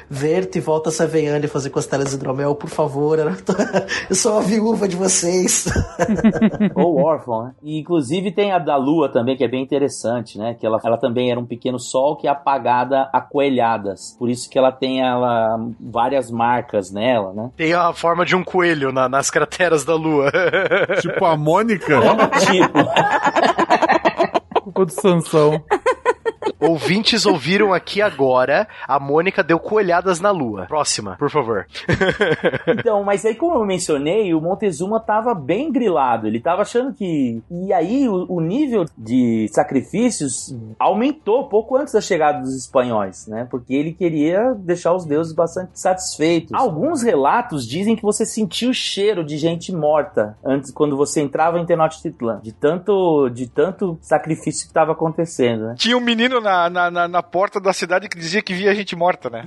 Verte 0.10 0.58
e 0.58 0.62
volta 0.62 0.90
a 0.90 0.92
Saveane 0.92 1.48
fazer 1.48 1.70
costelas 1.70 2.10
de 2.10 2.16
hidromel, 2.16 2.56
por 2.56 2.70
favor. 2.70 3.20
Eu 4.10 4.16
sou 4.16 4.38
a 4.38 4.42
viúva 4.42 4.88
de 4.88 4.96
vocês. 4.96 5.66
Ou 6.76 6.98
órfão, 7.04 7.46
né? 7.46 7.56
E 7.62 7.80
inclusive 7.80 8.32
tem 8.32 8.52
a 8.52 8.60
da 8.60 8.76
Lua 8.76 9.10
também, 9.10 9.36
que 9.36 9.44
é 9.44 9.48
bem 9.48 9.64
interessante, 9.64 10.38
né? 10.38 10.54
Que 10.54 10.66
ela, 10.66 10.80
ela 10.84 10.98
também 10.98 11.32
era 11.32 11.40
um 11.40 11.46
pequeno 11.46 11.80
sol 11.80 12.16
que 12.16 12.28
é 12.28 12.30
apagada 12.30 13.10
a 13.12 13.22
coelhadas. 13.22 14.16
Por 14.18 14.30
isso 14.30 14.50
que 14.50 14.58
ela 14.58 14.72
tem 14.72 15.02
ela, 15.02 15.60
várias 15.80 16.32
marcas 16.32 16.53
nela, 16.92 17.34
né? 17.34 17.50
Tem 17.56 17.74
a 17.74 17.94
forma 17.94 18.26
de 18.26 18.36
um 18.36 18.44
coelho 18.44 18.92
na, 18.92 19.10
nas 19.10 19.30
crateras 19.30 19.84
da 19.84 19.96
Lua. 19.96 20.32
tipo 21.02 21.26
a 21.26 21.36
Mônica? 21.38 22.00
tipo. 22.40 22.80
Culpa 24.62 24.86
do 24.86 24.92
Sansão. 24.92 25.64
Ouvintes 26.64 27.26
ouviram 27.26 27.74
aqui 27.74 28.02
agora, 28.02 28.68
a 28.88 29.00
Mônica 29.00 29.44
deu 29.44 29.60
coelhadas 29.60 30.20
na 30.20 30.32
lua. 30.32 30.66
Próxima, 30.66 31.16
por 31.18 31.30
favor. 31.30 31.68
então, 32.68 33.04
mas 33.04 33.26
aí 33.26 33.36
como 33.36 33.56
eu 33.56 33.66
mencionei, 33.66 34.34
o 34.34 34.42
Montezuma 34.42 35.00
tava 35.00 35.34
bem 35.34 35.72
grilado. 35.72 36.28
Ele 36.28 36.40
tava 36.40 36.62
achando 36.62 36.94
que... 36.94 37.42
E 37.52 37.74
aí 37.74 38.08
o, 38.08 38.26
o 38.30 38.42
nível 38.42 38.86
de 38.98 39.48
sacrifícios 39.52 40.56
aumentou 40.80 41.48
pouco 41.50 41.76
antes 41.76 41.94
da 41.94 42.02
chegada 42.02 42.40
dos 42.40 42.56
espanhóis, 42.56 43.28
né? 43.28 43.48
Porque 43.50 43.74
ele 43.74 43.94
queria 43.94 44.54
deixar 44.58 44.94
os 44.94 45.06
deuses 45.06 45.34
bastante 45.34 45.80
satisfeitos. 45.80 46.54
Alguns 46.54 47.02
relatos 47.02 47.68
dizem 47.68 47.96
que 47.96 48.02
você 48.02 48.26
sentiu 48.26 48.70
o 48.70 48.74
cheiro 48.74 49.24
de 49.24 49.38
gente 49.38 49.74
morta 49.74 50.38
antes, 50.44 50.72
quando 50.72 50.96
você 50.96 51.22
entrava 51.22 51.60
em 51.60 51.66
Tenochtitlan. 51.66 52.40
De 52.42 52.52
tanto, 52.52 53.30
de 53.30 53.48
tanto 53.48 53.98
sacrifício 54.02 54.66
que 54.66 54.72
estava 54.72 54.94
acontecendo, 54.94 55.66
né? 55.66 55.76
Tinha 55.78 55.98
um 55.98 56.02
menino 56.02 56.40
na, 56.40 56.53
na, 56.70 56.92
na, 56.92 57.08
na, 57.08 57.24
porta 57.24 57.60
da 57.60 57.74
cidade 57.74 58.08
que 58.08 58.18
dizia 58.18 58.42
que 58.42 58.54
via 58.54 58.74
gente 58.76 58.96
morta, 58.96 59.30
né? 59.30 59.44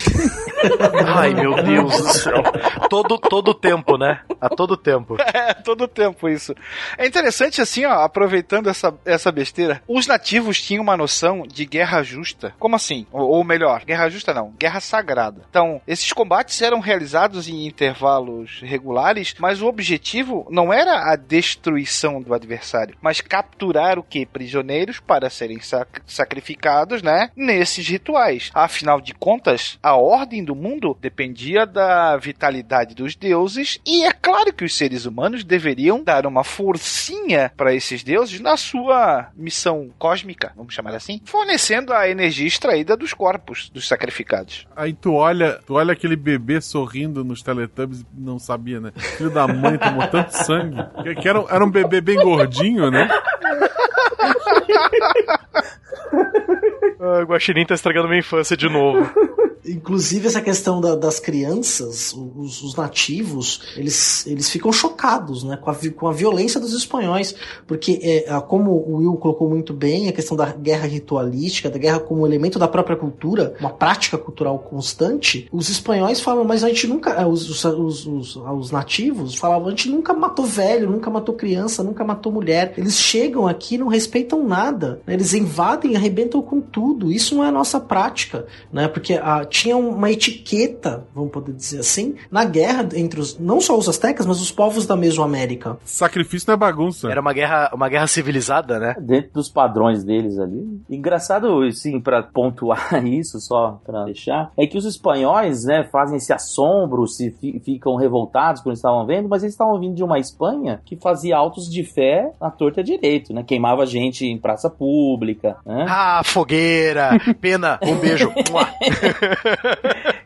Ai, 1.16 1.34
meu 1.34 1.54
Deus 1.62 1.96
do 1.96 2.12
céu. 2.12 2.42
Todo, 2.88 3.18
todo 3.18 3.54
tempo, 3.54 3.96
né? 3.96 4.20
A 4.40 4.48
todo 4.48 4.76
tempo. 4.76 5.16
É, 5.36 5.52
todo 5.52 5.86
tempo 5.86 6.28
isso. 6.28 6.54
É 6.96 7.06
interessante 7.06 7.60
assim, 7.60 7.84
ó, 7.84 8.02
aproveitando 8.02 8.70
essa, 8.70 8.94
essa 9.04 9.30
besteira, 9.30 9.82
os 9.86 10.06
nativos 10.06 10.60
tinham 10.60 10.82
uma 10.82 10.96
noção 10.96 11.42
de 11.46 11.66
guerra 11.66 12.02
justa. 12.02 12.54
Como 12.58 12.74
assim? 12.74 13.06
Ou, 13.12 13.28
ou 13.28 13.44
melhor, 13.44 13.84
guerra 13.84 14.08
justa 14.08 14.32
não, 14.32 14.54
guerra 14.58 14.80
sagrada. 14.80 15.42
Então, 15.50 15.80
esses 15.86 16.10
combates 16.12 16.62
eram 16.62 16.80
realizados 16.80 17.48
em 17.48 17.66
intervalos 17.66 18.60
regulares, 18.62 19.34
mas 19.38 19.60
o 19.60 19.66
objetivo 19.66 20.46
não 20.50 20.72
era 20.72 21.12
a 21.12 21.16
destruição 21.16 22.22
do 22.22 22.32
adversário, 22.32 22.96
mas 23.00 23.20
capturar 23.20 23.98
o 23.98 24.02
que? 24.02 24.24
Prisioneiros 24.24 25.00
para 25.00 25.28
serem 25.28 25.60
sac 25.60 26.00
sacrificados 26.06 26.95
né, 27.02 27.30
nesses 27.36 27.88
rituais. 27.88 28.50
Afinal 28.54 29.00
de 29.00 29.14
contas, 29.14 29.78
a 29.82 29.96
ordem 29.96 30.44
do 30.44 30.54
mundo 30.54 30.96
dependia 31.00 31.66
da 31.66 32.16
vitalidade 32.16 32.94
dos 32.94 33.14
deuses 33.14 33.80
e, 33.86 34.04
é 34.04 34.12
claro 34.12 34.52
que 34.52 34.64
os 34.64 34.76
seres 34.76 35.06
humanos 35.06 35.44
deveriam 35.44 36.02
dar 36.02 36.26
uma 36.26 36.44
forcinha 36.44 37.52
para 37.56 37.74
esses 37.74 38.02
deuses 38.02 38.40
na 38.40 38.56
sua 38.56 39.28
missão 39.34 39.90
cósmica, 39.98 40.52
vamos 40.56 40.74
chamar 40.74 40.94
assim, 40.94 41.20
fornecendo 41.24 41.92
a 41.92 42.08
energia 42.08 42.46
extraída 42.46 42.96
dos 42.96 43.12
corpos 43.12 43.70
dos 43.70 43.86
sacrificados. 43.86 44.66
Aí 44.74 44.92
tu 44.92 45.14
olha, 45.14 45.60
tu 45.66 45.74
olha 45.74 45.92
aquele 45.92 46.16
bebê 46.16 46.60
sorrindo 46.60 47.24
nos 47.24 47.42
Teletubbies 47.42 48.00
e 48.00 48.20
não 48.20 48.38
sabia, 48.38 48.80
né? 48.80 48.92
Filho 49.16 49.30
da 49.30 49.46
mãe 49.46 49.78
tomou 49.78 50.06
tanto 50.08 50.30
sangue. 50.30 50.76
Que, 51.20 51.28
era, 51.28 51.44
era 51.50 51.64
um 51.64 51.70
bebê 51.70 52.00
bem 52.00 52.16
gordinho, 52.16 52.90
né? 52.90 53.08
Ah, 56.98 57.20
o 57.22 57.26
Guaxinim 57.26 57.66
tá 57.66 57.74
estragando 57.74 58.08
minha 58.08 58.20
infância 58.20 58.56
de 58.56 58.68
novo. 58.68 58.98
Inclusive, 59.66 60.26
essa 60.28 60.40
questão 60.40 60.80
da- 60.80 60.94
das 60.94 61.18
crianças, 61.18 62.14
os, 62.36 62.62
os 62.62 62.74
nativos, 62.76 63.60
eles, 63.76 64.26
eles 64.26 64.50
ficam 64.50 64.72
chocados 64.72 65.42
né, 65.44 65.56
com, 65.56 65.70
a, 65.70 65.76
com 65.94 66.08
a 66.08 66.12
violência 66.12 66.60
dos 66.60 66.72
espanhóis, 66.72 67.34
porque, 67.66 67.98
é, 68.02 68.30
a- 68.30 68.40
como 68.40 68.70
o 68.72 68.96
Will 68.98 69.16
colocou 69.16 69.48
muito 69.48 69.72
bem, 69.72 70.08
a 70.08 70.12
questão 70.12 70.36
da 70.36 70.46
guerra 70.52 70.86
ritualística, 70.86 71.68
da 71.70 71.78
guerra 71.78 71.98
como 72.00 72.26
elemento 72.26 72.58
da 72.58 72.68
própria 72.68 72.96
cultura, 72.96 73.54
uma 73.60 73.70
prática 73.70 74.16
cultural 74.18 74.58
constante, 74.58 75.48
os 75.52 75.68
espanhóis 75.68 76.20
falam, 76.20 76.44
mas 76.44 76.62
a 76.64 76.68
gente 76.68 76.86
nunca, 76.86 77.26
os, 77.26 77.48
os, 77.48 77.64
os, 77.64 78.06
os- 78.06 78.36
os 78.36 78.70
nativos 78.70 79.34
falavam, 79.36 79.68
a 79.68 79.70
gente 79.70 79.88
nunca 79.88 80.14
matou 80.14 80.44
velho, 80.44 80.90
nunca 80.90 81.10
matou 81.10 81.34
criança, 81.34 81.82
nunca 81.82 82.04
matou 82.04 82.32
mulher. 82.32 82.74
Eles 82.76 82.96
chegam 82.98 83.46
aqui 83.46 83.76
não 83.78 83.88
respeitam 83.88 84.46
nada, 84.46 85.00
né, 85.06 85.14
eles 85.14 85.34
invadem 85.34 85.92
e 85.92 85.96
arrebentam 85.96 86.40
com 86.42 86.60
tudo. 86.60 87.10
Isso 87.10 87.34
não 87.34 87.44
é 87.44 87.48
a 87.48 87.52
nossa 87.52 87.78
prática, 87.80 88.46
né? 88.72 88.88
Porque 88.88 89.14
ah, 89.14 89.44
tinha 89.56 89.76
uma 89.76 90.10
etiqueta, 90.10 91.06
vamos 91.14 91.30
poder 91.30 91.52
dizer 91.52 91.80
assim, 91.80 92.14
na 92.30 92.44
guerra 92.44 92.86
entre 92.94 93.20
os 93.20 93.38
não 93.38 93.60
só 93.60 93.76
os 93.76 93.88
astecas, 93.88 94.26
mas 94.26 94.40
os 94.40 94.50
povos 94.50 94.86
da 94.86 94.96
Mesoamérica. 94.96 95.78
Sacrifício 95.84 96.46
não 96.48 96.54
é 96.54 96.56
bagunça. 96.58 97.10
Era 97.10 97.20
uma 97.20 97.32
guerra, 97.32 97.70
uma 97.72 97.88
guerra 97.88 98.06
civilizada, 98.06 98.78
né? 98.78 98.94
Dentro 99.00 99.32
dos 99.34 99.48
padrões 99.48 100.04
deles 100.04 100.38
ali. 100.38 100.80
Engraçado, 100.90 101.70
sim, 101.72 102.00
pra 102.00 102.22
pontuar 102.22 103.04
isso, 103.06 103.40
só 103.40 103.80
pra 103.84 104.04
deixar, 104.04 104.50
é 104.56 104.66
que 104.66 104.76
os 104.78 104.84
espanhóis, 104.84 105.64
né, 105.64 105.84
fazem 105.90 106.16
esse 106.16 106.32
assombro, 106.32 107.06
se 107.06 107.30
fi- 107.30 107.60
ficam 107.64 107.96
revoltados 107.96 108.62
quando 108.62 108.76
estavam 108.76 109.06
vendo, 109.06 109.28
mas 109.28 109.42
eles 109.42 109.54
estavam 109.54 109.78
vindo 109.80 109.94
de 109.94 110.02
uma 110.04 110.18
Espanha 110.18 110.80
que 110.84 110.96
fazia 110.96 111.36
autos 111.36 111.68
de 111.70 111.82
fé 111.84 112.30
à 112.40 112.50
torta 112.50 112.82
direito, 112.82 113.32
né? 113.32 113.42
Queimava 113.42 113.86
gente 113.86 114.26
em 114.26 114.38
praça 114.38 114.68
pública, 114.68 115.56
né? 115.64 115.86
Ah, 115.88 116.22
fogueira! 116.24 117.10
Pena, 117.40 117.78
um 117.82 117.96
beijo. 117.96 118.32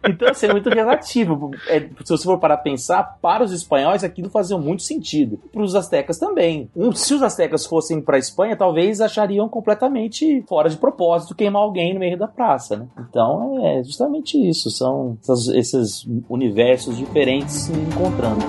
Então, 0.09 0.29
assim, 0.29 0.47
é 0.47 0.53
muito 0.53 0.69
relativo. 0.71 1.51
É, 1.69 1.81
se 1.81 2.09
você 2.09 2.25
for 2.25 2.39
parar 2.39 2.55
a 2.55 2.59
pensar, 2.59 3.19
para 3.21 3.45
os 3.45 3.53
espanhóis 3.53 4.03
aquilo 4.03 4.31
fazia 4.31 4.57
muito 4.57 4.83
sentido. 4.83 5.39
Para 5.53 5.63
os 5.63 5.75
astecas 5.75 6.19
também. 6.19 6.71
Um, 6.75 6.91
se 6.93 7.13
os 7.15 7.23
astecas 7.23 7.67
fossem 7.67 8.01
para 8.01 8.17
a 8.17 8.19
Espanha, 8.19 8.57
talvez 8.57 9.01
achariam 9.01 9.49
completamente 9.49 10.43
fora 10.49 10.69
de 10.71 10.77
propósito 10.77 11.35
queimar 11.35 11.63
alguém 11.63 11.93
no 11.95 12.01
meio 12.01 12.19
da 12.19 12.27
praça, 12.27 12.77
né? 12.77 12.87
Então, 13.09 13.65
é 13.67 13.83
justamente 13.85 14.39
isso. 14.39 14.71
São 14.71 15.19
essas- 15.23 15.49
esses 15.49 16.07
universos 16.29 16.97
diferentes 16.97 17.55
se 17.55 17.73
encontrando. 17.73 18.41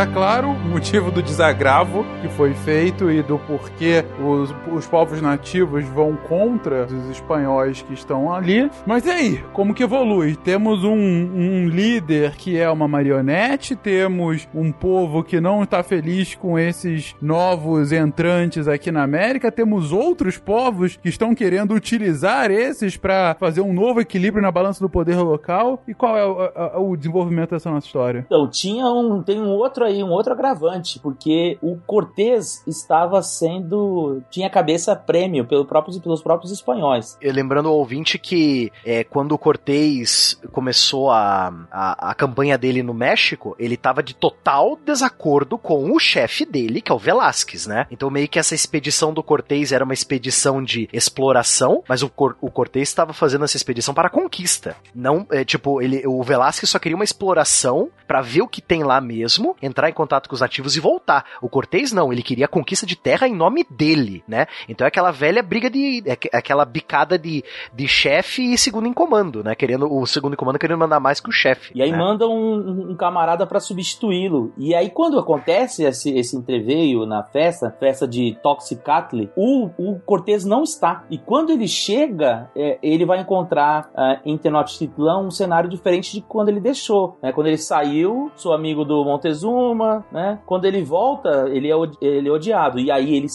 Tá 0.00 0.06
claro 0.06 0.48
o 0.48 0.54
motivo 0.58 1.10
do 1.10 1.22
desagravo 1.22 2.06
que 2.22 2.28
foi 2.30 2.54
feito 2.54 3.10
e 3.10 3.22
do 3.22 3.38
porquê 3.38 4.02
os, 4.18 4.50
os 4.74 4.86
povos 4.86 5.20
nativos 5.20 5.84
vão 5.84 6.16
contra 6.16 6.86
os 6.86 7.10
espanhóis 7.10 7.82
que 7.82 7.92
estão 7.92 8.32
ali. 8.32 8.70
Mas 8.86 9.04
e 9.04 9.10
aí, 9.10 9.44
como 9.52 9.74
que 9.74 9.82
evolui? 9.82 10.36
Temos 10.36 10.84
um, 10.84 10.94
um 10.94 11.68
líder 11.68 12.30
que 12.36 12.58
é 12.58 12.70
uma 12.70 12.88
marionete, 12.88 13.76
temos 13.76 14.48
um 14.54 14.72
povo 14.72 15.22
que 15.22 15.38
não 15.38 15.64
está 15.64 15.82
feliz 15.82 16.34
com 16.34 16.58
esses 16.58 17.14
novos 17.20 17.92
entrantes 17.92 18.66
aqui 18.68 18.90
na 18.90 19.02
América, 19.02 19.52
temos 19.52 19.92
outros 19.92 20.38
povos 20.38 20.96
que 20.96 21.10
estão 21.10 21.34
querendo 21.34 21.74
utilizar 21.74 22.50
esses 22.50 22.96
para 22.96 23.36
fazer 23.38 23.60
um 23.60 23.74
novo 23.74 24.00
equilíbrio 24.00 24.40
na 24.42 24.50
balança 24.50 24.80
do 24.80 24.88
poder 24.88 25.16
local. 25.18 25.82
E 25.86 25.92
qual 25.92 26.16
é 26.16 26.24
o, 26.26 26.40
a- 26.40 26.80
o 26.80 26.96
desenvolvimento 26.96 27.50
dessa 27.50 27.70
nossa 27.70 27.86
história? 27.86 28.24
Então, 28.26 28.48
tinha 28.48 28.86
um, 28.86 29.22
tem 29.22 29.38
um 29.38 29.50
outro 29.50 29.89
aí, 29.90 30.02
um 30.02 30.10
outro 30.10 30.32
agravante, 30.32 30.98
porque 30.98 31.58
o 31.62 31.76
Cortés 31.86 32.62
estava 32.66 33.22
sendo. 33.22 34.22
tinha 34.30 34.48
cabeça 34.48 34.94
prêmio 34.96 35.46
pelo 35.46 35.64
próprios, 35.64 35.98
pelos 35.98 36.22
próprios 36.22 36.52
espanhóis. 36.52 37.16
E 37.20 37.30
Lembrando 37.30 37.68
ao 37.68 37.76
ouvinte 37.76 38.18
que 38.18 38.70
é, 38.84 39.04
quando 39.04 39.32
o 39.32 39.38
Cortez 39.38 40.40
começou 40.52 41.10
a, 41.10 41.52
a, 41.70 42.10
a 42.10 42.14
campanha 42.14 42.58
dele 42.58 42.82
no 42.82 42.92
México, 42.92 43.56
ele 43.58 43.76
tava 43.76 44.02
de 44.02 44.14
total 44.14 44.78
desacordo 44.84 45.56
com 45.56 45.92
o 45.92 45.98
chefe 45.98 46.44
dele, 46.44 46.80
que 46.80 46.92
é 46.92 46.94
o 46.94 46.98
Velázquez, 46.98 47.66
né? 47.66 47.86
Então 47.90 48.10
meio 48.10 48.28
que 48.28 48.38
essa 48.38 48.54
expedição 48.54 49.12
do 49.12 49.22
Cortez 49.22 49.72
era 49.72 49.84
uma 49.84 49.94
expedição 49.94 50.62
de 50.62 50.88
exploração, 50.92 51.82
mas 51.88 52.02
o, 52.02 52.08
Cor 52.08 52.36
o 52.40 52.50
Cortez 52.50 52.88
estava 52.88 53.12
fazendo 53.12 53.44
essa 53.44 53.56
expedição 53.56 53.94
para 53.94 54.10
conquista. 54.10 54.76
Não, 54.94 55.26
é, 55.30 55.44
tipo, 55.44 55.80
ele, 55.80 56.06
o 56.06 56.22
Velázquez 56.22 56.68
só 56.68 56.78
queria 56.78 56.96
uma 56.96 57.04
exploração 57.04 57.88
para 58.06 58.20
ver 58.20 58.42
o 58.42 58.48
que 58.48 58.60
tem 58.60 58.82
lá 58.82 59.00
mesmo, 59.00 59.56
entrar 59.62 59.79
em 59.88 59.94
contato 59.94 60.28
com 60.28 60.34
os 60.34 60.40
nativos 60.40 60.76
e 60.76 60.80
voltar. 60.80 61.24
O 61.40 61.48
Cortez 61.48 61.92
não, 61.92 62.12
ele 62.12 62.22
queria 62.22 62.44
a 62.44 62.48
conquista 62.48 62.84
de 62.84 62.96
terra 62.96 63.26
em 63.26 63.34
nome 63.34 63.64
dele, 63.70 64.22
né? 64.26 64.46
Então 64.68 64.84
é 64.84 64.88
aquela 64.88 65.10
velha 65.10 65.42
briga 65.42 65.70
de. 65.70 66.02
É 66.06 66.16
é 66.32 66.38
aquela 66.38 66.64
bicada 66.64 67.18
de, 67.18 67.44
de 67.72 67.88
chefe 67.88 68.52
e 68.52 68.58
segundo 68.58 68.86
em 68.86 68.92
comando, 68.92 69.42
né? 69.42 69.54
Querendo, 69.54 69.92
o 69.92 70.06
segundo 70.06 70.34
em 70.34 70.36
comando 70.36 70.58
querendo 70.58 70.78
mandar 70.78 71.00
mais 71.00 71.20
que 71.20 71.28
o 71.28 71.32
chefe. 71.32 71.72
E 71.74 71.82
aí 71.82 71.90
né? 71.90 71.98
mandam 71.98 72.30
um, 72.32 72.90
um 72.90 72.96
camarada 72.96 73.46
pra 73.46 73.60
substituí-lo. 73.60 74.52
E 74.58 74.74
aí, 74.74 74.90
quando 74.90 75.18
acontece 75.18 75.84
esse, 75.84 76.16
esse 76.16 76.36
entreveio 76.36 77.06
na 77.06 77.22
festa, 77.22 77.70
festa 77.70 78.06
de 78.06 78.36
Toxicatli, 78.42 79.30
o, 79.36 79.70
o 79.78 79.98
Cortez 80.00 80.44
não 80.44 80.62
está. 80.62 81.04
E 81.10 81.18
quando 81.18 81.50
ele 81.50 81.68
chega, 81.68 82.50
é, 82.56 82.78
ele 82.82 83.04
vai 83.04 83.20
encontrar 83.20 83.90
ah, 83.94 84.20
em 84.24 84.36
Tenochtitlan 84.36 85.18
um 85.18 85.30
cenário 85.30 85.70
diferente 85.70 86.12
de 86.12 86.20
quando 86.20 86.48
ele 86.48 86.60
deixou. 86.60 87.16
né? 87.22 87.32
Quando 87.32 87.46
ele 87.46 87.58
saiu, 87.58 88.30
sou 88.34 88.52
amigo 88.52 88.84
do 88.84 89.04
Montezuma, 89.04 89.69
né? 90.12 90.38
Quando 90.46 90.64
ele 90.64 90.82
volta, 90.82 91.48
ele 91.48 91.70
é, 91.70 91.74
ele 92.00 92.28
é 92.28 92.32
odiado. 92.32 92.78
E 92.78 92.90
aí, 92.90 93.14
ele, 93.16 93.26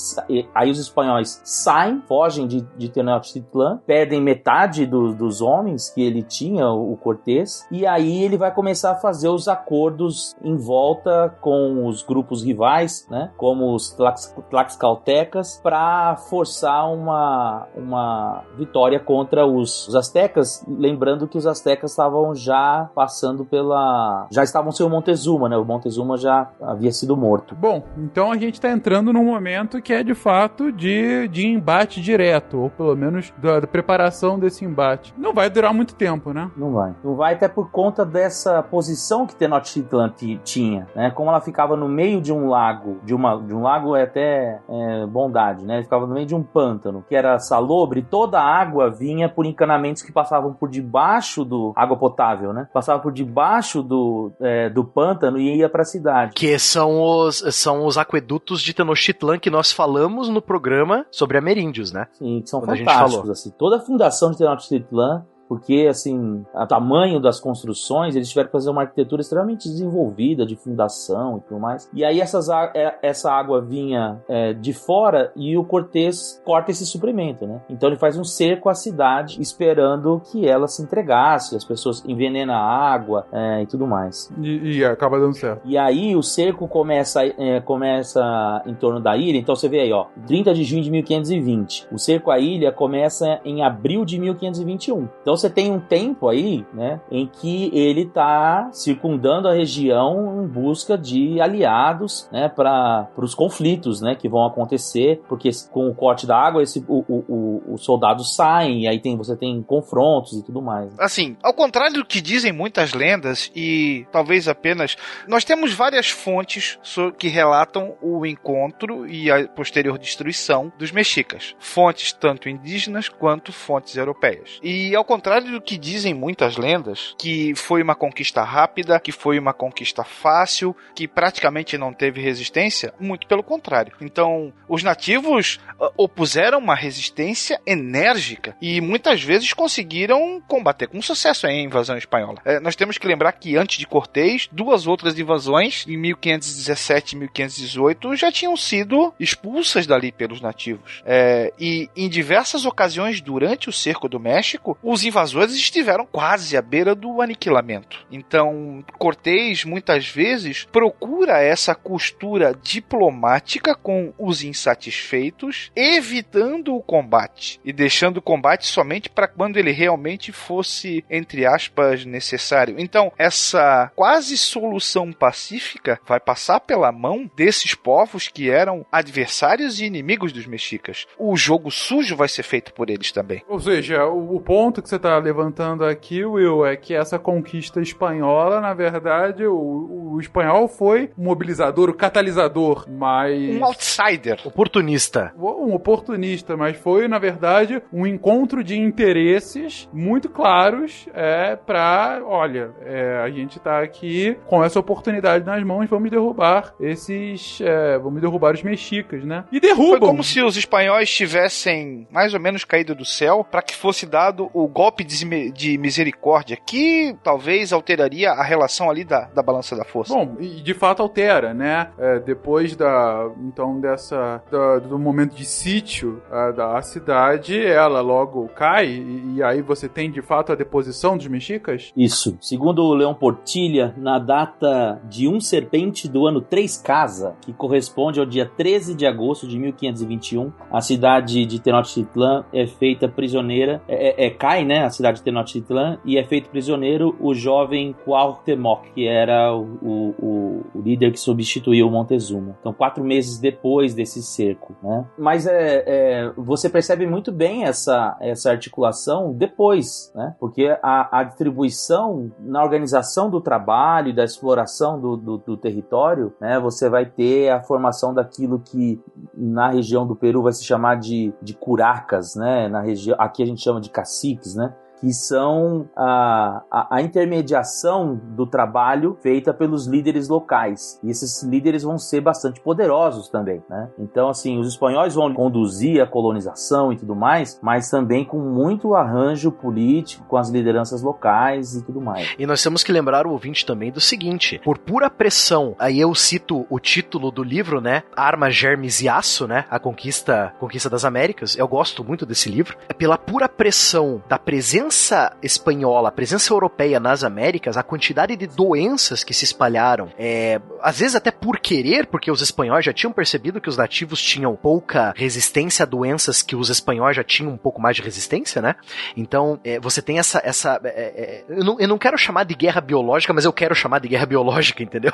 aí 0.54 0.70
os 0.72 0.80
espanhóis 0.80 1.42
saem, 1.44 2.02
fogem 2.08 2.48
de, 2.48 2.62
de 2.78 2.90
Tenochtitlan, 2.90 3.80
perdem 3.86 4.22
metade 4.22 4.86
do- 4.86 5.14
dos 5.14 5.42
homens 5.42 5.90
que 5.90 6.02
ele 6.02 6.22
tinha, 6.24 6.70
o, 6.70 6.96
Cortez, 6.98 7.68
e 7.72 7.86
aí 7.86 8.24
ele 8.24 8.38
vai 8.38 8.54
começar 8.54 8.92
a 8.92 8.96
fazer 8.96 9.30
os 9.30 9.48
acordos 9.48 10.36
em 10.44 10.56
volta 10.56 11.36
com 11.42 11.88
os 11.88 12.02
grupos 12.04 12.44
rivais, 12.44 13.08
né? 13.10 13.32
Como 13.38 13.74
os 13.74 13.92
Tlax- 13.92 14.34
Tlaxcaltecas, 14.50 15.60
para 15.62 16.16
forçar 16.16 16.92
uma, 16.92 17.68
uma 17.76 18.44
vitória 18.58 19.00
contra 19.00 19.46
os, 19.46 19.88
os 19.88 19.96
astecas. 19.96 20.64
Lembrando 20.68 21.28
que 21.28 21.38
os 21.38 21.48
astecas 21.48 21.92
estavam 21.92 22.34
já 22.36 22.90
passando 22.96 23.46
pela. 23.46 24.28
Já 24.32 24.44
estavam 24.44 24.72
sem 24.72 24.86
o 24.86 24.90
Montezuma, 24.90 25.48
né? 25.50 25.58
O 25.58 25.66
Montezuma 25.66 26.15
já 26.18 26.50
havia 26.62 26.92
sido 26.92 27.16
morto. 27.16 27.56
Bom, 27.56 27.84
então 27.98 28.32
a 28.32 28.38
gente 28.38 28.60
tá 28.60 28.70
entrando 28.70 29.12
num 29.14 29.26
momento 29.26 29.82
que 29.82 29.94
é 29.94 30.04
de 30.04 30.14
fato 30.14 30.72
de, 30.72 31.28
de 31.28 31.48
embate 31.48 32.02
direto, 32.02 32.60
ou 32.60 32.70
pelo 32.70 32.96
menos 32.96 33.34
da, 33.38 33.60
da 33.60 33.68
preparação 33.68 34.38
desse 34.40 34.66
embate. 34.66 35.14
Não 35.18 35.34
vai 35.34 35.50
durar 35.50 35.74
muito 35.74 35.96
tempo, 35.96 36.34
né? 36.34 36.50
Não 36.56 36.72
vai. 36.72 36.94
Não 37.04 37.16
vai 37.16 37.34
até 37.34 37.48
por 37.48 37.72
conta 37.72 38.06
dessa 38.06 38.62
posição 38.64 39.26
que 39.26 39.36
Tenochtitlan 39.36 40.10
ti- 40.10 40.40
tinha, 40.44 40.88
né? 40.96 41.12
Como 41.12 41.30
ela 41.30 41.42
ficava 41.42 41.76
no 41.76 41.88
meio 41.88 42.22
de 42.22 42.32
um 42.32 42.48
lago, 42.48 42.98
de, 43.04 43.14
uma, 43.14 43.38
de 43.42 43.54
um 43.54 43.62
lago 43.62 43.96
é 43.96 44.04
até 44.04 44.60
é, 44.70 45.06
bondade, 45.06 45.66
né? 45.66 45.76
Ele 45.76 45.84
ficava 45.84 46.06
no 46.08 46.14
meio 46.14 46.26
de 46.26 46.36
um 46.36 46.44
pântano, 46.44 47.04
que 47.08 47.16
era 47.16 47.38
salobre, 47.40 48.02
toda 48.02 48.40
a 48.40 48.44
água 48.44 48.90
vinha 48.90 49.28
por 49.30 49.46
encanamentos 49.46 50.02
que 50.02 50.12
passavam 50.12 50.54
por 50.54 50.70
debaixo 50.70 51.44
do... 51.44 51.74
água 51.76 51.98
potável, 51.98 52.54
né? 52.54 52.68
Passava 52.74 53.00
por 53.00 53.12
debaixo 53.12 53.82
do, 53.84 54.32
é, 54.40 54.70
do 54.70 54.84
pântano 54.84 55.38
e 55.38 55.58
ia 55.58 55.70
pra 55.70 55.84
cidade. 55.84 56.05
Que 56.36 56.58
são 56.60 57.02
os, 57.02 57.38
são 57.52 57.86
os 57.86 57.98
aquedutos 57.98 58.62
de 58.62 58.74
Tenochtitlan 58.74 59.40
que 59.40 59.50
nós 59.50 59.72
falamos 59.72 60.30
no 60.30 60.42
programa 60.42 61.06
sobre 61.12 61.38
ameríndios, 61.38 61.92
né? 61.92 62.08
Sim, 62.14 62.42
que 62.42 62.50
são 62.50 62.60
Quando 62.60 62.72
a 62.72 62.76
gente 62.76 62.86
fantásticos, 62.86 63.16
falou. 63.20 63.32
assim. 63.32 63.52
Toda 63.58 63.78
a 63.78 63.80
fundação 63.80 64.32
de 64.32 64.38
Tenochtitlan 64.38 65.26
porque 65.48 65.88
assim, 65.90 66.46
o 66.54 66.68
tamanho 66.68 67.20
das 67.20 67.40
construções, 67.40 68.16
eles 68.16 68.30
tiveram 68.30 68.48
que 68.48 68.52
fazer 68.52 68.70
uma 68.70 68.82
arquitetura 68.82 69.22
extremamente 69.22 69.70
desenvolvida 69.70 70.46
de 70.46 70.56
fundação 70.56 71.38
e 71.38 71.42
tudo 71.42 71.60
mais. 71.60 71.90
E 71.94 72.04
aí 72.04 72.20
essas, 72.20 72.50
é, 72.50 72.98
essa 73.02 73.32
água 73.32 73.62
vinha 73.62 74.22
é, 74.28 74.54
de 74.54 74.74
fora 74.74 75.32
e 75.36 75.58
o 75.58 75.64
Cortés 75.64 76.42
corta 76.44 76.72
esse 76.72 76.86
suprimento, 76.86 77.46
né? 77.46 77.62
Então 77.70 77.90
ele 77.90 77.98
faz 77.98 78.18
um 78.18 78.24
cerco 78.24 78.70
à 78.70 78.74
cidade 78.74 79.42
esperando 79.42 80.22
que 80.32 80.48
ela 80.48 80.68
se 80.68 80.82
entregasse, 80.82 81.56
as 81.56 81.64
pessoas 81.64 82.04
envenenam 82.06 82.54
a 82.54 82.60
água 82.60 83.26
é, 83.32 83.62
e 83.62 83.66
tudo 83.66 83.86
mais. 83.88 84.32
E, 84.42 84.78
e, 84.78 84.86
acaba 84.86 85.20
dando 85.20 85.36
certo. 85.36 85.62
E 85.66 85.78
aí 85.78 86.16
o 86.16 86.24
cerco 86.24 86.68
começa, 86.68 87.24
é, 87.24 87.60
começa 87.62 88.64
em 88.66 88.74
torno 88.74 89.00
da 89.00 89.16
ilha, 89.16 89.38
então 89.38 89.56
você 89.56 89.70
vê 89.70 89.82
aí, 89.82 89.92
ó, 89.92 90.08
30 90.28 90.54
de 90.54 90.64
junho 90.64 90.84
de 90.84 90.92
1520. 90.92 91.88
O 91.92 91.98
cerco 91.98 92.32
à 92.32 92.40
ilha 92.40 92.72
começa 92.72 93.40
em 93.44 93.64
abril 93.64 94.06
de 94.06 94.20
1521. 94.20 95.08
Então 95.22 95.35
você 95.36 95.50
tem 95.50 95.72
um 95.72 95.80
tempo 95.80 96.28
aí, 96.28 96.66
né, 96.74 97.00
em 97.12 97.28
que 97.28 97.70
ele 97.74 98.06
tá 98.06 98.70
circundando 98.72 99.48
a 99.48 99.54
região 99.54 100.44
em 100.44 100.48
busca 100.48 100.98
de 100.98 101.42
aliados, 101.42 102.30
né, 102.32 102.50
para 102.50 103.10
os 103.18 103.36
conflitos, 103.36 104.02
né, 104.02 104.16
que 104.16 104.30
vão 104.30 104.46
acontecer, 104.46 105.22
porque 105.28 105.50
com 105.72 105.90
o 105.90 105.96
corte 105.96 106.26
da 106.26 106.38
água, 106.38 106.64
esse, 106.64 106.84
o, 106.88 107.04
o, 107.08 107.74
os 107.74 107.84
soldados 107.84 108.36
saem, 108.36 108.84
e 108.84 108.88
aí 108.88 109.00
tem, 109.00 109.18
você 109.18 109.36
tem 109.36 109.62
confrontos 109.64 110.34
e 110.34 110.44
tudo 110.44 110.62
mais. 110.62 110.94
Assim, 111.00 111.36
ao 111.44 111.54
contrário 111.54 111.96
do 111.96 112.06
que 112.06 112.22
dizem 112.22 112.52
muitas 112.52 112.94
lendas, 112.94 113.52
e 113.56 114.06
talvez 114.12 114.48
apenas, 114.48 114.96
nós 115.28 115.44
temos 115.44 115.74
várias 115.74 116.10
fontes 116.10 116.80
que 117.18 117.28
relatam 117.28 117.96
o 118.02 118.26
encontro 118.26 119.08
e 119.08 119.32
a 119.32 119.48
posterior 119.48 119.98
destruição 119.98 120.72
dos 120.78 120.92
mexicas. 120.92 121.56
Fontes 121.60 122.14
tanto 122.14 122.50
indígenas 122.50 123.10
quanto 123.10 123.52
fontes 123.52 123.96
europeias. 123.96 124.60
E 124.64 124.96
ao 124.96 125.04
contrário 125.04 125.25
do 125.26 125.62
que 125.62 125.78
dizem 125.78 126.14
muitas 126.14 126.58
lendas, 126.58 127.16
que 127.18 127.56
foi 127.56 127.82
uma 127.82 127.96
conquista 127.96 128.44
rápida, 128.44 129.00
que 129.00 129.12
foi 129.12 129.40
uma 129.40 129.54
conquista 129.54 130.04
fácil, 130.04 130.76
que 130.96 131.08
praticamente 131.08 131.78
não 131.78 131.92
teve 131.92 132.22
resistência, 132.22 132.94
muito 133.00 133.28
pelo 133.28 133.44
contrário. 133.44 133.94
Então, 134.00 134.54
os 134.68 134.84
nativos 134.84 135.60
uh, 135.80 135.92
opuseram 135.98 136.60
uma 136.60 136.76
resistência 136.76 137.60
enérgica 137.66 138.56
e 138.62 138.80
muitas 138.80 139.22
vezes 139.24 139.54
conseguiram 139.54 140.42
combater 140.48 140.88
com 140.88 141.02
sucesso 141.02 141.48
a 141.48 141.52
invasão 141.52 141.98
espanhola. 141.98 142.38
É, 142.46 142.60
nós 142.60 142.76
temos 142.76 142.98
que 142.98 143.08
lembrar 143.08 143.32
que 143.34 143.58
antes 143.58 143.78
de 143.78 143.88
Cortés, 143.88 144.48
duas 144.52 144.88
outras 144.88 145.18
invasões, 145.18 145.86
em 145.88 145.98
1517 145.98 147.16
e 147.16 147.20
1518, 147.20 148.16
já 148.16 148.32
tinham 148.32 148.56
sido 148.56 149.14
expulsas 149.20 149.88
dali 149.88 150.12
pelos 150.12 150.42
nativos. 150.42 151.02
É, 151.06 151.52
e 151.60 151.90
em 151.96 152.10
diversas 152.10 152.66
ocasiões 152.66 153.22
durante 153.22 153.70
o 153.70 153.74
cerco 153.74 154.08
do 154.08 154.20
México, 154.20 154.78
os 154.84 155.04
invasores 155.16 155.56
estiveram 155.56 156.06
quase 156.06 156.58
à 156.58 156.62
beira 156.62 156.94
do 156.94 157.22
aniquilamento. 157.22 158.06
Então, 158.12 158.84
Cortés 158.98 159.64
muitas 159.64 160.10
vezes 160.10 160.66
procura 160.66 161.42
essa 161.42 161.74
costura 161.74 162.54
diplomática 162.62 163.74
com 163.74 164.14
os 164.20 164.44
insatisfeitos, 164.44 165.72
evitando 165.74 166.76
o 166.76 166.84
combate 166.84 167.62
e 167.64 167.72
deixando 167.72 168.18
o 168.18 168.22
combate 168.22 168.66
somente 168.66 169.10
para 169.10 169.28
quando 169.28 169.56
ele 169.56 169.72
realmente 169.72 170.34
fosse, 170.34 171.06
entre 171.10 171.46
aspas, 171.46 172.04
necessário. 172.04 172.76
Então, 172.78 173.12
essa 173.18 173.90
quase 173.96 174.38
solução 174.38 175.14
pacífica 175.14 176.00
vai 176.06 176.20
passar 176.20 176.60
pela 176.60 176.92
mão 176.92 177.30
desses 177.38 177.74
povos 177.74 178.28
que 178.28 178.50
eram 178.50 178.86
adversários 178.92 179.80
e 179.80 179.86
inimigos 179.86 180.34
dos 180.34 180.46
mexicas. 180.46 181.06
O 181.18 181.38
jogo 181.38 181.72
sujo 181.72 182.18
vai 182.18 182.28
ser 182.28 182.44
feito 182.44 182.74
por 182.74 182.90
eles 182.90 183.14
também. 183.14 183.42
Ou 183.48 183.60
seja, 183.62 184.06
o, 184.06 184.42
ponto 184.42 184.82
que 184.82 184.90
você 184.90 184.98
está 185.05 185.05
levantando 185.18 185.86
aqui, 185.86 186.24
Will, 186.24 186.66
é 186.66 186.76
que 186.76 186.94
essa 186.94 187.18
conquista 187.20 187.82
espanhola, 187.82 188.62
na 188.62 188.74
verdade, 188.74 189.46
o, 189.46 190.14
o 190.14 190.20
espanhol 190.20 190.68
foi 190.68 191.10
o 191.18 191.24
mobilizador, 191.24 191.90
o 191.90 191.94
catalisador, 191.94 192.86
mas. 192.90 193.56
Um 193.56 193.66
outsider. 193.66 194.40
Oportunista. 194.46 195.34
Um 195.38 195.74
oportunista, 195.74 196.56
mas 196.56 196.78
foi, 196.78 197.08
na 197.08 197.20
verdade, 197.20 197.82
um 197.92 198.06
encontro 198.06 198.64
de 198.64 198.78
interesses 198.78 199.90
muito 199.94 200.30
claros 200.30 201.08
é, 201.14 201.56
para, 201.56 202.22
olha, 202.26 202.72
é, 202.82 203.18
a 203.24 203.30
gente 203.30 203.58
está 203.58 203.82
aqui 203.82 204.38
com 204.48 204.64
essa 204.64 204.80
oportunidade 204.80 205.46
nas 205.46 205.64
mãos, 205.64 205.90
vamos 205.90 206.10
derrubar 206.10 206.74
esses. 206.80 207.60
É, 207.62 207.98
vamos 207.98 208.22
derrubar 208.22 208.54
os 208.54 208.64
mexicas, 208.64 209.24
né? 209.24 209.44
E 209.52 209.60
derrubam. 209.60 210.00
Foi 210.00 210.00
como 210.00 210.24
se 210.24 210.42
os 210.42 210.58
espanhóis 210.58 211.10
tivessem 211.10 212.08
mais 212.12 212.34
ou 212.34 212.40
menos 212.40 212.64
caído 212.64 212.96
do 212.96 213.06
céu 213.06 213.44
para 213.44 213.62
que 213.62 213.76
fosse 213.76 214.06
dado 214.06 214.50
o 214.54 214.68
golpe 214.68 214.95
de, 215.04 215.52
de 215.52 215.78
misericórdia, 215.78 216.58
que 216.58 217.16
talvez 217.24 217.74
alteraria 217.74 218.32
a 218.32 218.44
relação 218.44 218.90
ali 218.90 219.04
da, 219.04 219.26
da 219.34 219.42
balança 219.42 219.76
da 219.76 219.84
força. 219.84 220.14
Bom, 220.14 220.36
e 220.40 220.62
de 220.62 220.74
fato 220.74 221.02
altera, 221.02 221.54
né? 221.54 221.90
É, 221.98 222.20
depois 222.20 222.76
da. 222.76 223.30
Então, 223.42 223.80
dessa. 223.80 224.42
Da, 224.52 224.80
do 224.80 224.98
momento 224.98 225.36
de 225.36 225.46
sítio 225.46 226.22
a, 226.32 226.52
da 226.52 226.82
cidade, 226.82 227.60
ela 227.60 228.02
logo 228.02 228.48
cai, 228.50 228.88
e, 228.88 229.36
e, 229.36 229.44
aí 229.44 229.62
você 229.62 229.88
tem 229.88 230.12
de 230.12 230.22
fato 230.22 230.52
a 230.52 230.56
deposição 230.56 231.18
dos 231.18 231.28
mexicas? 231.28 231.92
Isso. 231.96 232.38
Segundo 232.42 232.84
o 232.84 232.94
Leão 232.94 233.14
Portilha, 233.14 233.94
na 233.98 234.20
data 234.20 235.02
de 235.06 235.28
um 235.28 235.40
serpente 235.40 236.08
do 236.08 236.26
ano 236.28 236.42
3 236.42 236.78
Casa, 236.82 237.36
que 237.42 237.54
corresponde 237.54 238.20
ao 238.20 238.26
dia 238.26 238.46
13 238.46 238.96
de 238.96 239.06
agosto 239.06 239.48
de 239.48 239.58
1521, 239.58 240.52
a 240.72 240.82
cidade 240.82 241.46
de 241.46 241.60
Tenochtitlan 241.60 242.46
é 242.54 242.68
feita 242.68 243.08
prisioneira, 243.08 243.82
é, 243.88 244.26
é, 244.26 244.28
é 244.28 244.30
cai, 244.30 244.64
né? 244.64 244.85
A 244.86 244.90
cidade 244.90 245.18
de 245.18 245.24
Tenochtitlan, 245.24 245.98
e 246.06 246.18
é 246.18 246.24
feito 246.24 246.50
prisioneiro 246.50 247.16
o 247.20 247.34
jovem 247.34 247.96
Cuauhtémoc, 248.06 248.94
que 248.94 249.08
era 249.08 249.56
o, 249.56 249.64
o, 249.82 250.66
o, 250.76 250.82
líder 250.82 251.12
que 251.12 251.20
substituiu 251.20 251.88
o 251.88 251.92
Montezuma. 251.92 252.56
Então, 252.60 252.72
quatro 252.72 253.04
meses 253.04 253.40
depois 253.40 253.94
desse 253.96 254.22
cerco, 254.22 254.76
né? 254.84 255.06
Mas 255.18 255.48
é, 255.48 255.84
é, 255.88 256.34
você 256.38 256.70
percebe 256.70 257.08
muito 257.08 257.32
bem 257.32 257.64
essa, 257.64 258.16
essa 258.22 258.52
articulação 258.52 259.34
depois, 259.34 260.12
né? 260.14 260.36
Porque 260.40 260.78
a, 260.84 261.20
a 261.20 261.24
distribuição 261.24 262.32
na 262.40 262.64
organização 262.64 263.30
do 263.30 263.42
trabalho 263.42 264.10
e 264.10 264.14
da 264.14 264.24
exploração 264.24 265.00
do, 265.00 265.18
do, 265.18 265.38
do 265.38 265.58
território, 265.58 266.34
né? 266.40 266.60
Você 266.60 266.90
vai 266.90 267.06
ter 267.06 267.50
a 267.50 267.62
formação 267.62 268.14
daquilo 268.14 268.60
que 268.60 269.02
na 269.34 269.70
região 269.72 270.06
do 270.06 270.16
Peru 270.16 270.44
vai 270.44 270.54
se 270.54 270.64
chamar 270.64 270.96
de, 270.96 271.34
de 271.42 271.54
curacas, 271.54 272.36
né? 272.36 272.68
Na 272.68 272.82
região, 272.82 273.16
aqui 273.20 273.42
a 273.42 273.46
gente 273.46 273.62
chama 273.62 273.82
de 273.82 273.90
caciques, 273.90 274.56
né? 274.56 274.75
Que 275.00 275.14
são 275.14 275.90
a, 275.96 276.64
a, 276.72 276.96
a, 276.98 277.02
intermediação 277.02 278.16
do 278.16 278.46
trabalho 278.46 279.18
feita 279.22 279.54
pelos 279.54 279.88
líderes 279.88 280.28
locais. 280.28 281.00
E 281.04 281.10
esses 281.10 281.44
líderes 281.44 281.84
vão 281.84 281.98
ser 281.98 282.22
bastante 282.22 282.60
poderosos 282.62 283.30
também, 283.30 283.62
né? 283.70 283.90
Então, 284.00 284.30
assim, 284.30 284.58
os 284.58 284.68
espanhóis 284.68 285.14
vão 285.14 285.34
conduzir 285.34 286.02
a 286.02 286.08
colonização 286.08 286.92
e 286.92 286.98
tudo 286.98 287.16
mais, 287.16 287.60
mas 287.62 287.90
também 287.90 288.26
com 288.26 288.40
muito 288.40 288.96
arranjo 288.96 289.52
político 289.52 290.26
com 290.28 290.38
as 290.38 290.50
lideranças 290.50 291.02
locais 291.02 291.76
e 291.76 291.84
tudo 291.84 292.02
mais. 292.02 292.34
E 292.40 292.46
nós 292.46 292.64
temos 292.64 292.84
que 292.84 292.92
lembrar 292.92 293.28
o 293.28 293.32
ouvinte 293.32 293.66
também 293.66 293.92
do 293.92 294.00
seguinte: 294.00 294.60
por 294.64 294.78
pura 294.78 295.10
pressão, 295.10 295.76
aí 295.78 296.00
eu 296.00 296.14
cito 296.16 296.66
o 296.70 296.80
título 296.80 297.32
do 297.32 297.44
livro, 297.44 297.82
né? 297.82 298.04
Arma, 298.16 298.50
Germes 298.50 299.02
e 299.02 299.10
Aço, 299.10 299.48
né? 299.48 299.66
A 299.70 299.80
conquista, 299.80 300.54
conquista 300.60 300.90
das 300.90 301.06
Américas. 301.06 301.58
Eu 301.58 301.68
gosto 301.68 302.04
muito 302.04 302.26
desse 302.26 302.50
livro. 302.50 302.78
É 302.90 302.94
pela 302.94 303.18
pura 303.18 303.50
pressão 303.50 304.22
da 304.28 304.40
presença 304.40 304.85
presença 304.86 305.36
espanhola, 305.42 306.10
a 306.10 306.12
presença 306.12 306.54
europeia 306.54 307.00
nas 307.00 307.24
Américas, 307.24 307.76
a 307.76 307.82
quantidade 307.82 308.36
de 308.36 308.46
doenças 308.46 309.24
que 309.24 309.34
se 309.34 309.44
espalharam, 309.44 310.12
é, 310.18 310.62
às 310.82 311.00
vezes 311.00 311.16
até 311.16 311.32
por 311.32 311.60
querer, 311.60 312.06
porque 312.06 312.30
os 312.30 312.42
espanhóis 312.42 312.86
já 312.86 312.94
tinham 312.94 313.12
percebido 313.12 313.60
que 313.60 313.68
os 313.68 313.78
nativos 313.78 314.22
tinham 314.22 314.56
pouca 314.56 315.12
resistência 315.16 315.84
a 315.84 315.86
doenças 315.86 316.44
que 316.44 316.56
os 316.56 316.70
espanhóis 316.70 317.16
já 317.16 317.24
tinham 317.24 317.52
um 317.52 317.58
pouco 317.58 317.82
mais 317.82 317.96
de 317.96 318.04
resistência, 318.04 318.62
né? 318.62 318.76
Então, 319.18 319.60
é, 319.64 319.80
você 319.80 320.02
tem 320.02 320.20
essa. 320.20 320.40
essa 320.44 320.80
é, 320.84 320.90
é 320.90 321.46
eu, 321.50 321.64
não, 321.64 321.80
eu 321.80 321.88
não 321.88 321.98
quero 321.98 322.18
chamar 322.18 322.44
de 322.44 322.54
guerra 322.54 322.80
biológica, 322.80 323.34
mas 323.34 323.46
eu 323.46 323.54
quero 323.54 323.74
chamar 323.74 324.00
de 324.00 324.08
guerra 324.08 324.26
biológica, 324.28 324.84
entendeu? 324.84 325.14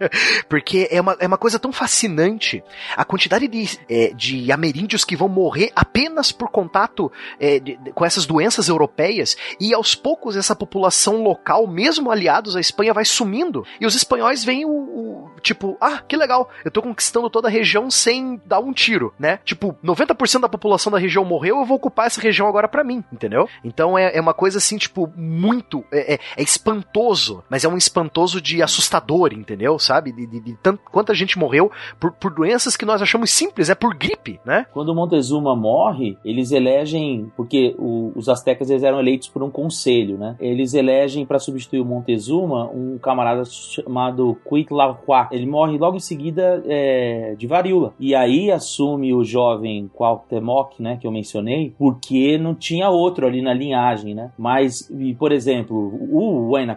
porque 0.48 0.88
é 0.90 1.00
uma, 1.00 1.16
é 1.18 1.26
uma 1.26 1.38
coisa 1.38 1.58
tão 1.58 1.72
fascinante 1.72 2.62
a 2.94 3.04
quantidade 3.04 3.48
de, 3.48 3.78
é, 3.88 4.12
de 4.14 4.52
ameríndios 4.52 5.04
que 5.04 5.16
vão 5.16 5.28
morrer 5.28 5.70
apenas 5.74 6.32
por 6.32 6.50
contato 6.50 7.10
é, 7.40 7.58
de, 7.58 7.76
de, 7.76 7.92
com 7.92 8.04
essas 8.04 8.26
doenças 8.26 8.68
europeias 8.68 9.05
europeias, 9.06 9.36
e 9.60 9.72
aos 9.72 9.94
poucos 9.94 10.36
essa 10.36 10.54
população 10.54 11.22
local, 11.22 11.66
mesmo 11.66 12.10
aliados 12.10 12.56
à 12.56 12.60
Espanha, 12.60 12.92
vai 12.92 13.04
sumindo. 13.04 13.64
E 13.80 13.86
os 13.86 13.94
espanhóis 13.94 14.44
veem 14.44 14.64
o, 14.64 14.70
o 14.70 15.30
tipo, 15.40 15.76
ah, 15.80 15.98
que 16.06 16.16
legal, 16.16 16.48
eu 16.64 16.70
tô 16.70 16.82
conquistando 16.82 17.30
toda 17.30 17.48
a 17.48 17.50
região 17.50 17.90
sem 17.90 18.40
dar 18.44 18.60
um 18.60 18.72
tiro, 18.72 19.12
né? 19.18 19.38
Tipo, 19.44 19.76
90% 19.84 20.40
da 20.40 20.48
população 20.48 20.92
da 20.92 20.98
região 20.98 21.24
morreu, 21.24 21.58
eu 21.58 21.64
vou 21.64 21.76
ocupar 21.76 22.06
essa 22.06 22.20
região 22.20 22.46
agora 22.48 22.68
para 22.68 22.84
mim, 22.84 23.02
entendeu? 23.12 23.48
Então 23.64 23.98
é, 23.98 24.16
é 24.16 24.20
uma 24.20 24.34
coisa 24.34 24.58
assim, 24.58 24.76
tipo, 24.76 25.12
muito. 25.16 25.84
É, 25.92 26.14
é, 26.14 26.18
é, 26.36 26.42
espantoso, 26.42 27.42
mas 27.48 27.64
é 27.64 27.68
um 27.68 27.76
espantoso 27.76 28.40
de 28.40 28.62
assustador, 28.62 29.32
entendeu? 29.32 29.78
Sabe? 29.78 30.12
De, 30.12 30.26
de, 30.26 30.40
de 30.40 30.56
tanto, 30.62 30.80
quanta 30.90 31.14
gente 31.14 31.38
morreu 31.38 31.70
por, 31.98 32.12
por 32.12 32.32
doenças 32.32 32.76
que 32.76 32.84
nós 32.84 33.02
achamos 33.02 33.30
simples, 33.30 33.70
é 33.70 33.74
por 33.74 33.94
gripe, 33.94 34.40
né? 34.44 34.66
Quando 34.72 34.94
Montezuma 34.94 35.54
morre, 35.56 36.16
eles 36.24 36.52
elegem, 36.52 37.30
porque 37.36 37.74
o, 37.78 38.12
os 38.14 38.28
astecas 38.28 38.70
eles 38.70 38.82
eram 38.82 39.00
eleitos 39.00 39.28
por 39.28 39.42
um 39.42 39.50
conselho, 39.50 40.16
né? 40.16 40.36
Eles 40.40 40.74
elegem 40.74 41.26
para 41.26 41.38
substituir 41.38 41.80
o 41.80 41.84
Montezuma 41.84 42.70
um 42.72 42.98
camarada 42.98 43.44
chamado 43.44 44.38
Cuitlahuac. 44.44 45.25
Ele 45.30 45.46
morre 45.46 45.78
logo 45.78 45.96
em 45.96 46.00
seguida 46.00 46.62
é, 46.66 47.34
de 47.36 47.46
varíola. 47.46 47.94
E 47.98 48.14
aí 48.14 48.50
assume 48.50 49.12
o 49.12 49.24
jovem 49.24 49.90
Cuauhtémoc, 49.92 50.80
né, 50.80 50.96
que 51.00 51.06
eu 51.06 51.12
mencionei, 51.12 51.74
porque 51.78 52.38
não 52.38 52.54
tinha 52.54 52.88
outro 52.90 53.26
ali 53.26 53.42
na 53.42 53.52
linhagem, 53.52 54.14
né? 54.14 54.30
Mas, 54.38 54.90
por 55.18 55.32
exemplo, 55.32 55.76
o 56.10 56.50
Huayna 56.50 56.76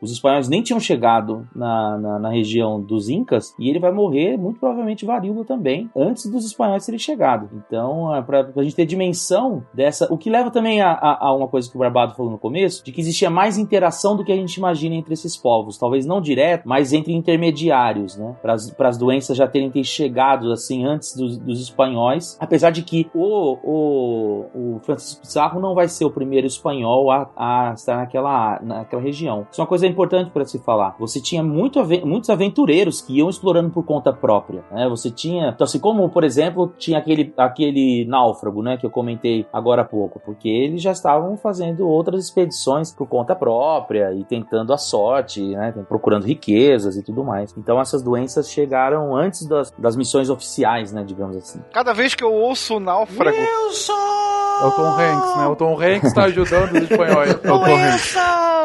os 0.00 0.12
espanhóis 0.12 0.48
nem 0.48 0.62
tinham 0.62 0.80
chegado 0.80 1.46
na, 1.54 1.98
na, 1.98 2.18
na, 2.18 2.30
região 2.30 2.80
dos 2.80 3.08
Incas 3.08 3.54
e 3.58 3.68
ele 3.68 3.78
vai 3.78 3.92
morrer 3.92 4.36
muito 4.36 4.58
provavelmente 4.58 5.04
varíola 5.04 5.44
também, 5.44 5.90
antes 5.94 6.30
dos 6.30 6.44
espanhóis 6.44 6.86
terem 6.86 6.98
chegado. 6.98 7.50
Então, 7.52 8.14
é 8.14 8.22
para 8.22 8.48
a 8.56 8.62
gente 8.62 8.74
ter 8.74 8.86
dimensão 8.86 9.62
dessa. 9.74 10.12
O 10.12 10.16
que 10.16 10.30
leva 10.30 10.50
também 10.50 10.80
a, 10.80 10.92
a, 10.92 11.26
a, 11.26 11.34
uma 11.34 11.48
coisa 11.48 11.68
que 11.70 11.76
o 11.76 11.80
Barbado 11.80 12.14
falou 12.14 12.32
no 12.32 12.38
começo, 12.38 12.84
de 12.84 12.92
que 12.92 13.00
existia 13.00 13.28
mais 13.28 13.58
interação 13.58 14.16
do 14.16 14.24
que 14.24 14.32
a 14.32 14.36
gente 14.36 14.54
imagina 14.54 14.94
entre 14.94 15.12
esses 15.12 15.36
povos. 15.36 15.78
Talvez 15.78 16.06
não 16.06 16.20
direto, 16.20 16.68
mas 16.68 16.92
entre 16.92 17.12
intermediários, 17.12 17.80
né? 18.16 18.34
Para 18.40 18.88
as 18.88 18.98
doenças 18.98 19.36
já 19.36 19.46
terem 19.46 19.70
ter 19.70 19.84
chegado 19.84 20.52
assim 20.52 20.84
antes 20.84 21.16
dos, 21.16 21.36
dos 21.38 21.60
espanhóis. 21.60 22.36
Apesar 22.40 22.70
de 22.70 22.82
que 22.82 23.10
o, 23.14 23.56
o, 23.62 24.46
o 24.54 24.80
Francisco 24.80 25.22
Pizarro 25.22 25.60
não 25.60 25.74
vai 25.74 25.88
ser 25.88 26.04
o 26.04 26.10
primeiro 26.10 26.46
espanhol 26.46 27.10
a, 27.10 27.30
a 27.36 27.72
estar 27.74 27.96
naquela, 27.96 28.60
naquela 28.62 29.02
região. 29.02 29.46
Isso 29.50 29.60
é 29.60 29.62
uma 29.62 29.68
coisa 29.68 29.86
importante 29.86 30.30
para 30.30 30.44
se 30.44 30.58
falar. 30.58 30.96
Você 30.98 31.20
tinha 31.20 31.42
muito, 31.42 31.80
muitos 32.06 32.30
aventureiros 32.30 33.00
que 33.00 33.18
iam 33.18 33.28
explorando 33.28 33.70
por 33.70 33.84
conta 33.84 34.12
própria. 34.12 34.64
Né? 34.70 34.88
Você 34.88 35.10
tinha, 35.10 35.48
então, 35.48 35.64
assim 35.64 35.78
como, 35.78 36.08
por 36.08 36.24
exemplo, 36.24 36.72
tinha 36.78 36.98
aquele, 36.98 37.32
aquele 37.36 38.04
náufrago 38.06 38.62
né, 38.62 38.76
que 38.76 38.86
eu 38.86 38.90
comentei 38.90 39.46
agora 39.52 39.82
há 39.82 39.84
pouco, 39.84 40.20
porque 40.20 40.48
eles 40.48 40.82
já 40.82 40.92
estavam 40.92 41.36
fazendo 41.36 41.88
outras 41.88 42.24
expedições 42.24 42.92
por 42.92 43.06
conta 43.06 43.34
própria 43.34 44.12
e 44.14 44.24
tentando 44.24 44.72
a 44.72 44.78
sorte, 44.78 45.42
né, 45.48 45.72
procurando 45.88 46.24
riquezas 46.24 46.96
e 46.96 47.02
tudo 47.02 47.24
mais. 47.24 47.54
Então 47.56 47.78
essas 47.80 48.02
doenças 48.02 48.50
chegaram 48.50 49.16
antes 49.16 49.46
das, 49.46 49.70
das 49.78 49.96
missões 49.96 50.30
oficiais, 50.30 50.92
né, 50.92 51.04
digamos 51.04 51.36
assim. 51.36 51.60
Cada 51.72 51.92
vez 51.92 52.14
que 52.14 52.24
eu 52.24 52.32
ouço 52.32 52.76
o 52.76 52.80
náufrago. 52.80 53.36
Wilson! 53.36 54.29
É 54.60 54.64
o 54.64 54.70
Tom 54.72 54.90
Hanks, 54.90 55.36
né? 55.36 55.46
O 55.46 55.56
Tom 55.56 55.80
Hanks 55.80 56.12
tá 56.12 56.24
ajudando 56.24 56.72
os 56.72 56.90
espanhóis. 56.90 57.30
É 57.30 57.34
o 57.34 57.38
Tom 57.38 57.64
Hanks. 57.64 58.14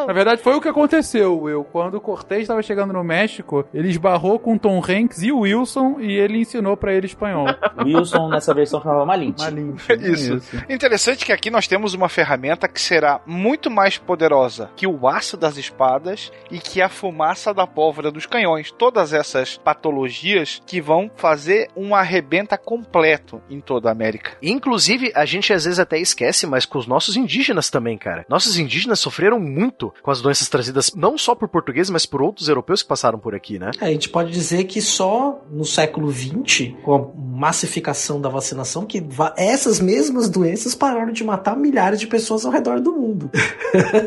Na 0.08 0.14
verdade, 0.14 0.42
foi 0.42 0.54
o 0.54 0.62
que 0.62 0.68
aconteceu, 0.68 1.40
Will. 1.42 1.64
Quando 1.64 1.96
o 1.96 2.02
Cortez 2.02 2.42
estava 2.42 2.62
chegando 2.62 2.94
no 2.94 3.04
México, 3.04 3.66
ele 3.74 3.90
esbarrou 3.90 4.38
com 4.38 4.54
o 4.54 4.60
Tom 4.60 4.78
Hanks 4.78 5.24
e 5.24 5.32
o 5.32 5.40
Wilson 5.40 6.00
e 6.00 6.12
ele 6.14 6.40
ensinou 6.40 6.78
para 6.78 6.94
ele 6.94 7.08
espanhol. 7.08 7.48
Wilson, 7.84 8.30
nessa 8.30 8.54
versão, 8.54 8.82
chamava 8.82 9.06
Malinte. 9.06 9.42
Malinte. 9.42 9.82
Isso. 9.94 10.36
Isso. 10.36 10.64
Interessante 10.70 11.26
que 11.26 11.32
aqui 11.32 11.50
nós 11.50 11.68
temos 11.68 11.94
uma 11.94 12.08
ferramenta 12.08 12.68
que 12.68 12.80
será 12.80 13.20
muito 13.26 13.72
mais 13.72 13.98
poderosa 13.98 14.70
que 14.76 14.86
o 14.86 15.08
aço 15.08 15.38
das 15.38 15.58
espadas 15.58 16.32
e 16.52 16.60
que 16.60 16.82
a 16.82 16.90
fumaça 16.90 17.54
da 17.54 17.66
pólvora 17.66 18.12
dos 18.12 18.26
canhões. 18.26 18.72
Todas 18.72 19.12
essas 19.12 19.58
patologias 19.58 20.62
que 20.68 20.80
vão 20.80 21.10
fazer 21.16 21.70
um 21.76 21.96
arrebenta 21.96 22.58
completo 22.58 23.42
em 23.50 23.60
toda 23.60 23.90
a 23.90 23.92
América. 23.92 24.34
Inclusive, 24.42 25.12
a 25.16 25.26
gente 25.26 25.52
às 25.52 25.66
vezes 25.66 25.80
até 25.86 26.00
esquece, 26.00 26.46
mas 26.46 26.66
com 26.66 26.78
os 26.78 26.88
nossos 26.88 27.16
indígenas 27.16 27.70
também, 27.70 27.98
cara. 27.98 28.26
Nossos 28.28 28.58
indígenas 28.58 29.00
sofreram 29.00 29.40
muito 29.40 29.94
com 30.02 30.12
as 30.12 30.22
doenças 30.22 30.50
trazidas 30.50 30.92
não 30.96 31.18
só 31.18 31.34
por 31.34 31.48
portugueses, 31.48 31.90
mas 31.90 32.06
por 32.06 32.22
outros 32.22 32.48
europeus 32.48 32.82
que 32.82 32.88
passaram 32.88 33.18
por 33.18 33.34
aqui, 33.34 33.58
né? 33.58 33.72
É, 33.80 33.86
a 33.86 33.92
gente 33.92 34.10
pode 34.10 34.32
dizer 34.32 34.66
que 34.66 34.82
só 34.82 35.42
no 35.50 35.66
século 35.66 36.12
XX, 36.12 36.74
com 36.84 36.96
a 36.96 37.08
massificação 37.16 38.20
da 38.20 38.30
vacinação, 38.30 38.86
que 38.86 39.04
essas 39.38 39.80
mesmas 39.80 40.30
doenças 40.30 40.76
pararam 40.76 41.12
de 41.12 41.24
matar 41.24 41.56
milhares 41.56 42.00
de 42.00 42.08
pessoas 42.08 42.46
ao 42.46 42.52
redor 42.52 42.80
do 42.80 42.92
mundo. 42.92 43.30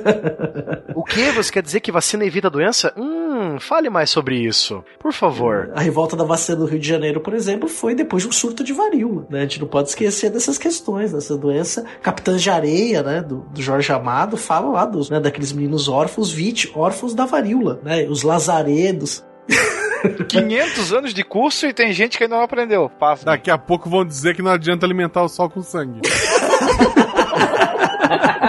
o 0.94 1.04
que? 1.04 1.30
Você 1.32 1.52
quer 1.52 1.62
dizer 1.62 1.80
que 1.80 1.92
vacina 1.92 2.24
evita 2.24 2.48
a 2.48 2.50
doença? 2.50 2.92
Hum, 2.96 3.58
fale 3.60 3.88
mais 3.88 4.10
sobre 4.10 4.36
isso, 4.36 4.82
por 4.98 5.12
favor. 5.12 5.70
A 5.74 5.80
revolta 5.80 6.16
da 6.16 6.24
vacina 6.24 6.58
do 6.58 6.66
Rio 6.66 6.78
de 6.78 6.88
Janeiro, 6.88 7.20
por 7.20 7.34
exemplo, 7.34 7.68
foi 7.68 7.94
depois 7.94 8.22
de 8.22 8.28
um 8.28 8.32
surto 8.32 8.64
de 8.64 8.72
varíola. 8.72 9.26
Né? 9.30 9.40
A 9.40 9.42
gente 9.42 9.60
não 9.60 9.68
pode 9.68 9.90
esquecer 9.90 10.30
dessas 10.30 10.58
questões, 10.58 11.12
dessa 11.12 11.36
doença 11.36 11.67
Capitãs 12.02 12.42
de 12.42 12.50
Areia, 12.50 13.02
né, 13.02 13.20
do, 13.20 13.40
do 13.50 13.62
Jorge 13.62 13.92
Amado, 13.92 14.36
fala 14.36 14.70
lá 14.70 14.84
dos, 14.84 15.10
né, 15.10 15.20
daqueles 15.20 15.52
meninos 15.52 15.88
órfãos, 15.88 16.30
vit, 16.30 16.70
órfãos 16.74 17.14
da 17.14 17.26
varíola, 17.26 17.80
né, 17.82 18.06
os 18.08 18.22
lazaredos. 18.22 19.24
500 20.28 20.92
anos 20.92 21.14
de 21.14 21.24
curso 21.24 21.66
e 21.66 21.72
tem 21.72 21.92
gente 21.92 22.16
que 22.16 22.24
ainda 22.24 22.36
não 22.36 22.42
aprendeu. 22.44 22.88
Passa. 22.88 23.24
Daqui 23.24 23.50
a 23.50 23.58
pouco 23.58 23.90
vão 23.90 24.04
dizer 24.04 24.34
que 24.34 24.42
não 24.42 24.52
adianta 24.52 24.86
alimentar 24.86 25.22
o 25.22 25.28
sol 25.28 25.50
com 25.50 25.62
sangue. 25.62 26.00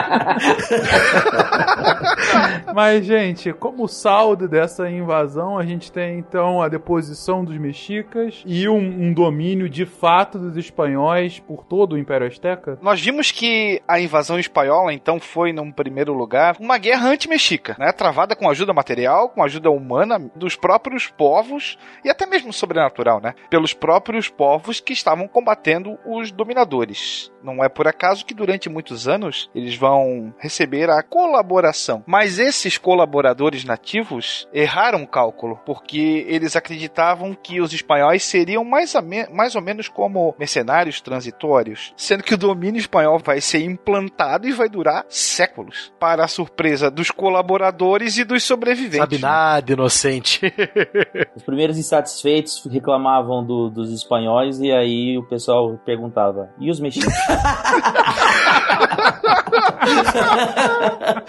Mas, 2.73 3.05
gente, 3.05 3.53
como 3.53 3.87
saldo 3.87 4.47
dessa 4.47 4.89
invasão, 4.89 5.57
a 5.57 5.65
gente 5.65 5.91
tem 5.91 6.19
então 6.19 6.61
a 6.61 6.67
deposição 6.67 7.43
dos 7.43 7.57
mexicas 7.57 8.43
e 8.45 8.67
um, 8.67 8.77
um, 8.77 9.13
domínio 9.13 9.69
de 9.69 9.85
fato 9.85 10.37
dos 10.37 10.57
espanhóis 10.57 11.39
por 11.39 11.63
todo 11.63 11.93
o 11.93 11.97
Império 11.97 12.27
Azteca? 12.27 12.77
Nós 12.81 13.01
vimos 13.01 13.31
que 13.31 13.81
a 13.87 13.99
invasão 13.99 14.39
espanhola, 14.39 14.93
então, 14.93 15.19
foi, 15.19 15.51
num 15.51 15.71
primeiro 15.71 16.13
lugar, 16.13 16.55
uma 16.59 16.77
guerra 16.77 17.09
anti-mexica, 17.09 17.75
né? 17.79 17.91
Travada 17.91 18.35
com 18.35 18.49
ajuda 18.49 18.73
material, 18.73 19.29
com 19.29 19.43
ajuda 19.43 19.69
humana 19.69 20.19
dos 20.35 20.55
próprios 20.55 21.07
povos 21.07 21.77
e 22.03 22.09
até 22.09 22.25
mesmo 22.25 22.53
sobrenatural, 22.53 23.19
né? 23.19 23.33
Pelos 23.49 23.73
próprios 23.73 24.29
povos 24.29 24.79
que 24.79 24.93
estavam 24.93 25.27
combatendo 25.27 25.97
os 26.05 26.31
dominadores. 26.31 27.31
Não 27.43 27.63
é 27.63 27.69
por 27.69 27.87
acaso 27.87 28.25
que 28.25 28.33
durante 28.33 28.69
muitos 28.69 29.07
anos 29.07 29.49
eles 29.55 29.75
vão 29.75 29.98
receber 30.37 30.89
a 30.89 31.01
colaboração. 31.01 32.03
Mas 32.05 32.39
esses 32.39 32.77
colaboradores 32.77 33.63
nativos 33.63 34.47
erraram 34.53 35.03
o 35.03 35.07
cálculo, 35.07 35.59
porque 35.65 36.25
eles 36.27 36.55
acreditavam 36.55 37.35
que 37.35 37.61
os 37.61 37.73
espanhóis 37.73 38.23
seriam 38.23 38.63
mais, 38.63 38.93
mais 39.31 39.55
ou 39.55 39.61
menos 39.61 39.87
como 39.87 40.35
mercenários 40.37 41.01
transitórios, 41.01 41.93
sendo 41.95 42.23
que 42.23 42.33
o 42.33 42.37
domínio 42.37 42.79
espanhol 42.79 43.19
vai 43.19 43.41
ser 43.41 43.63
implantado 43.63 44.47
e 44.47 44.51
vai 44.51 44.69
durar 44.69 45.05
séculos, 45.07 45.91
para 45.99 46.23
a 46.23 46.27
surpresa 46.27 46.89
dos 46.89 47.11
colaboradores 47.11 48.17
e 48.17 48.23
dos 48.23 48.43
sobreviventes. 48.43 48.99
Sabe 48.99 49.19
nada, 49.19 49.73
inocente. 49.73 50.53
Os 51.35 51.43
primeiros 51.43 51.77
insatisfeitos 51.77 52.65
reclamavam 52.65 53.45
do, 53.45 53.69
dos 53.69 53.91
espanhóis 53.91 54.59
e 54.59 54.71
aí 54.71 55.17
o 55.17 55.23
pessoal 55.23 55.77
perguntava: 55.85 56.49
e 56.59 56.69
os 56.69 56.79
mexicanos? 56.79 57.15
Ha 59.89 60.03
ha 60.03 60.35
ha 60.45 61.23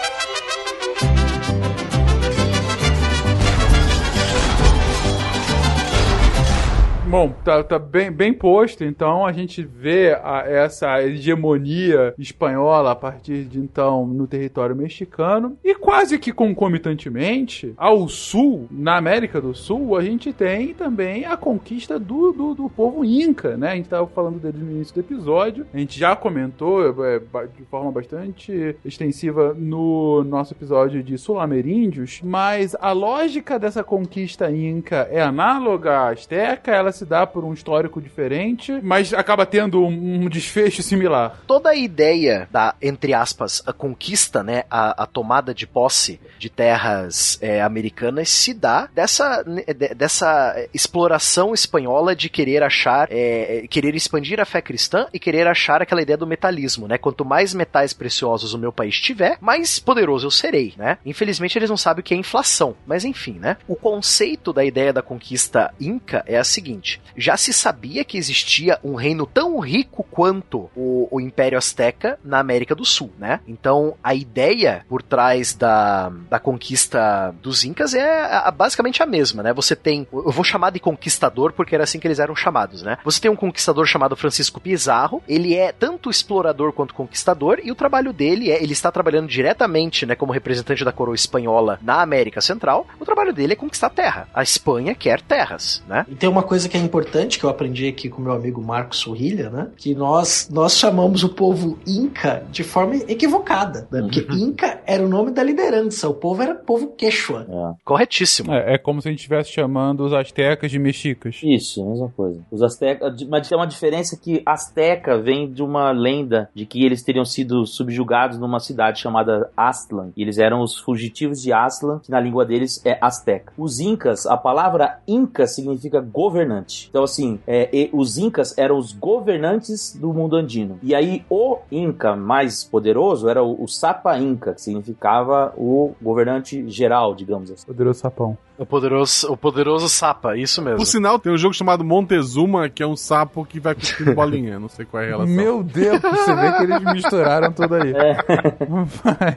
Bom, 7.13 7.31
tá, 7.45 7.63
tá 7.63 7.79
bem, 7.79 8.11
bem 8.11 8.33
posto, 8.33 8.83
então 8.85 9.27
a 9.27 9.33
gente 9.33 9.63
vê 9.63 10.19
a, 10.25 10.45
essa 10.47 11.03
hegemonia 11.03 12.15
espanhola 12.19 12.93
a 12.93 12.97
partir 12.97 13.45
de 13.45 13.59
então 13.59 14.07
no 14.07 14.27
território 14.27 14.75
mexicano. 14.75 15.59
E 15.63 15.75
quase 15.75 16.19
que 16.19 16.33
concomitantemente 16.33 17.75
ao 17.77 18.09
sul, 18.09 18.67
na 18.71 18.97
América 18.97 19.43
do 19.43 19.55
Sul, 19.55 19.95
a 19.95 20.03
gente 20.03 20.33
tem 20.33 20.73
também 20.73 21.27
a 21.27 21.37
conquista 21.37 21.99
do, 21.99 22.33
do, 22.33 22.55
do 22.55 22.71
povo 22.71 23.05
inca, 23.05 23.59
né? 23.59 23.73
A 23.73 23.77
gente 23.77 23.85
estava 23.85 24.07
falando 24.07 24.41
dele 24.41 24.65
no 24.65 24.71
início 24.71 24.95
do 24.95 25.01
episódio, 25.01 25.67
a 25.75 25.77
gente 25.77 26.01
já 26.01 26.17
comentou 26.17 27.05
é, 27.05 27.19
de 27.19 27.63
forma 27.71 27.93
bastante 27.93 28.75
extensiva 28.83 29.53
no 29.53 30.25
nosso 30.25 30.55
episódio 30.55 31.03
de 31.03 31.19
sul-ameríndios, 31.19 32.23
mas 32.25 32.75
a 32.81 32.93
lógica 32.93 33.59
dessa 33.59 33.85
conquista 33.85 34.51
inca 34.51 35.07
é 35.11 35.21
análoga 35.21 35.93
à 35.93 36.09
azteca, 36.09 36.73
ela 36.73 36.91
se 36.91 37.02
se 37.03 37.07
dá 37.07 37.27
por 37.27 37.45
um 37.45 37.53
histórico 37.53 38.01
diferente, 38.01 38.79
mas 38.83 39.13
acaba 39.13 39.45
tendo 39.45 39.85
um, 39.85 40.29
desfecho 40.29 40.83
similar. 40.85 41.41
Toda 41.49 41.71
a 41.71 41.75
ideia 41.75 42.49
da, 42.51 42.75
entre 42.81 43.13
aspas, 43.13 43.61
a 43.67 43.73
conquista, 43.73 44.43
né, 44.43 44.63
a, 44.71 45.03
a 45.03 45.07
tomada 45.07 45.53
de 45.53 45.67
posse 45.67 46.21
de 46.39 46.49
terras 46.49 47.39
é, 47.43 47.61
americanas 47.61 48.29
se 48.31 48.55
dá 48.55 48.89
dessa, 48.95 49.43
de- 49.43 49.95
dessa 49.95 50.55
exploração 50.73 51.53
espanhola 51.53 52.15
de 52.15 52.29
querer 52.29 52.63
achar, 52.63 53.09
é, 53.11 53.67
querer 53.69 53.95
expandir 53.97 54.39
a 54.41 54.45
fé 54.45 54.63
cristã 54.63 55.07
e 55.13 55.19
querer 55.19 55.49
achar 55.49 55.83
aquela 55.83 56.03
ideia 56.03 56.17
do 56.17 56.27
metalismo, 56.27 56.87
né? 56.87 56.99
Quanto 56.99 57.25
mais 57.25 57.53
metais 57.53 57.93
preciosos 57.93 58.55
o 58.55 58.59
meu 58.59 58.73
país 58.73 58.97
tiver, 59.01 59.39
mais 59.41 59.81
poderoso 59.81 60.27
eu 60.27 60.31
serei, 60.31 60.75
né? 60.77 60.99
Infelizmente 61.05 61.59
eles 61.59 61.69
não 61.71 61.77
sabem 61.77 62.01
o 62.01 62.05
que 62.05 62.15
é 62.15 62.17
inflação, 62.17 62.77
mas 62.87 63.05
enfim, 63.05 63.39
né? 63.41 63.57
O 63.67 63.75
conceito 63.75 64.53
da 64.53 64.65
ideia 64.65 64.93
da 64.93 65.03
conquista 65.03 65.75
inca 65.81 66.23
é 66.27 66.39
a 66.39 66.45
seguinte: 66.45 66.92
já 67.17 67.37
se 67.37 67.53
sabia 67.53 68.05
que 68.05 68.19
existia 68.19 68.79
um 68.83 68.95
reino 68.95 69.27
tão 69.27 69.59
rico 69.61 70.05
quanto 70.11 70.71
o, 70.77 71.09
o 71.11 71.21
Império 71.21 71.59
Azteca 71.59 72.19
na 72.25 72.39
América 72.39 72.75
do 72.75 72.85
Sul, 72.85 73.11
né? 73.19 73.41
Então 73.47 73.95
a 74.03 74.15
ideia 74.15 74.85
por 74.89 75.03
trás 75.03 75.55
da, 75.55 76.11
da 76.31 76.39
conquista 76.39 77.35
dos 77.43 77.65
incas 77.65 77.95
é 77.95 78.23
a- 78.23 78.49
a- 78.49 78.51
basicamente 78.51 79.03
a 79.03 79.07
mesma, 79.07 79.43
né? 79.43 79.53
Você 79.53 79.75
tem, 79.77 80.07
eu 80.13 80.31
vou 80.31 80.45
chamar 80.45 80.71
de 80.71 80.81
conquistador 80.81 81.53
porque 81.53 81.75
era 81.75 81.85
assim 81.85 81.99
que 81.99 82.07
eles 82.07 82.19
eram 82.19 82.35
chamados, 82.37 82.83
né? 82.83 82.99
Você 83.05 83.21
tem 83.21 83.31
um 83.31 83.37
conquistador 83.37 83.87
chamado 83.87 84.17
Francisco 84.17 84.61
Pizarro, 84.61 85.23
ele 85.29 85.55
é 85.55 85.73
tanto 85.73 86.11
explorador 86.11 86.73
quanto 86.73 86.95
conquistador 86.95 87.61
e 87.63 87.71
o 87.71 87.75
trabalho 87.75 88.13
dele 88.13 88.51
é, 88.51 88.63
ele 88.63 88.73
está 88.73 88.91
trabalhando 88.91 89.29
diretamente, 89.29 90.07
né, 90.07 90.15
como 90.15 90.33
representante 90.33 90.85
da 90.85 90.93
coroa 90.93 91.15
espanhola 91.15 91.79
na 91.83 92.01
América 92.03 92.41
Central. 92.41 92.87
O 93.01 93.05
trabalho 93.05 93.33
dele 93.33 93.53
é 93.53 93.57
conquistar 93.57 93.91
terra. 93.91 94.29
A 94.33 94.43
Espanha 94.43 94.95
quer 94.95 95.21
terras, 95.21 95.83
né? 95.87 96.07
E 96.09 96.15
tem 96.15 96.29
uma 96.29 96.43
coisa 96.43 96.69
que 96.69 96.77
é 96.77 96.81
importante 96.83 97.39
que 97.39 97.45
eu 97.45 97.51
aprendi 97.51 97.87
aqui 97.89 98.09
com 98.09 98.23
meu 98.23 98.33
amigo 98.33 98.63
Marcos 98.63 98.99
Sorrilha, 98.99 99.51
né? 99.51 99.69
Que 99.77 99.95
nós, 99.95 100.49
nós 100.51 100.77
chamamos 100.77 101.23
o 101.23 101.29
povo 101.29 101.79
Inca 101.87 102.45
de 102.51 102.63
forma 102.63 102.97
equivocada, 103.09 103.87
né? 103.91 104.01
Porque 104.03 104.27
Inca 104.33 104.81
era 104.87 105.05
o 105.05 105.09
nome 105.09 105.31
da 105.31 105.43
liderança, 105.43 106.09
o 106.09 106.15
povo 106.15 106.43
era 106.43 106.55
povo 106.55 106.89
quechua. 106.89 107.47
Corretíssimo. 107.85 108.53
É, 108.53 108.75
é 108.75 108.79
como 108.79 109.01
se 109.01 109.09
a 109.09 109.11
gente 109.11 109.21
estivesse 109.21 109.51
chamando 109.51 110.05
os 110.05 110.13
astecas 110.13 110.71
de 110.71 110.79
mexicas. 110.79 111.41
Isso, 111.43 111.85
mesma 111.85 112.13
coisa. 112.17 112.41
Os 112.51 112.63
astecas, 112.63 113.23
mas 113.29 113.49
tem 113.49 113.57
uma 113.57 113.67
diferença 113.67 114.17
que 114.17 114.43
Azteca 114.45 115.19
vem 115.19 115.51
de 115.51 115.63
uma 115.63 115.91
lenda 115.91 116.49
de 116.55 116.67
que 116.67 116.85
eles 116.85 117.03
teriam 117.03 117.25
sido 117.25 117.67
subjugados 117.67 118.39
numa 118.39 118.61
cidade 118.61 119.01
chamada 119.01 119.51
Aztlan. 119.57 120.11
E 120.17 120.23
eles 120.23 120.39
eram 120.39 120.61
os 120.61 120.79
fugitivos 120.79 121.41
de 121.41 121.53
Aztlan, 121.53 122.01
que 122.01 122.11
na 122.11 122.21
língua 122.21 122.45
deles 122.45 122.85
é 122.85 122.99
Azteca. 123.01 123.53
Os 123.57 123.81
Incas, 123.81 124.27
a 124.27 124.37
palavra 124.37 125.01
Inca 125.07 125.47
significa 125.47 126.01
governante. 126.01 126.72
Então, 126.89 127.05
assim, 127.05 127.39
é, 127.47 127.89
os 127.93 128.19
Incas 128.19 128.57
eram 128.57 128.79
os 128.79 128.93
governantes 128.93 129.95
do 129.95 130.13
mundo 130.13 130.37
andino. 130.37 130.79
E 130.83 130.95
aí, 130.95 131.25
o 131.29 131.59
Inca 131.71 132.17
mais 132.17 132.65
poderoso 132.65 133.29
era 133.29 133.43
o, 133.43 133.63
o 133.63 133.69
Sapa 133.69 134.19
Inca, 134.19 134.55
que 134.55 134.63
significava 134.63 135.53
o 135.57 135.95
governante 136.01 136.69
geral, 136.69 137.15
digamos 137.15 137.51
assim. 137.51 137.67
Poderoso 137.67 138.01
sapão. 138.01 138.37
O 138.63 138.67
poderoso, 138.67 139.33
o 139.33 139.37
poderoso 139.37 139.89
Sapa, 139.89 140.37
isso 140.37 140.63
mesmo. 140.63 140.79
Por 140.79 140.87
sinal, 140.87 141.19
tem 141.19 141.33
um 141.33 141.37
jogo 141.37 141.53
chamado 141.53 141.83
Montezuma, 141.83 142.69
que 142.69 142.83
é 142.83 142.87
um 142.87 142.97
sapo 142.97 143.45
que 143.45 143.59
vai 143.59 143.75
cuspindo 143.75 144.15
bolinha. 144.15 144.59
Não 144.59 144.69
sei 144.69 144.85
qual 144.85 145.03
é 145.03 145.07
a 145.07 145.09
relação. 145.09 145.35
Meu 145.35 145.63
Deus, 145.65 146.01
você 146.01 146.35
vê 146.35 146.53
que 146.53 146.63
eles 146.63 146.93
misturaram 146.93 147.53
tudo 147.53 147.75
aí. 147.75 147.93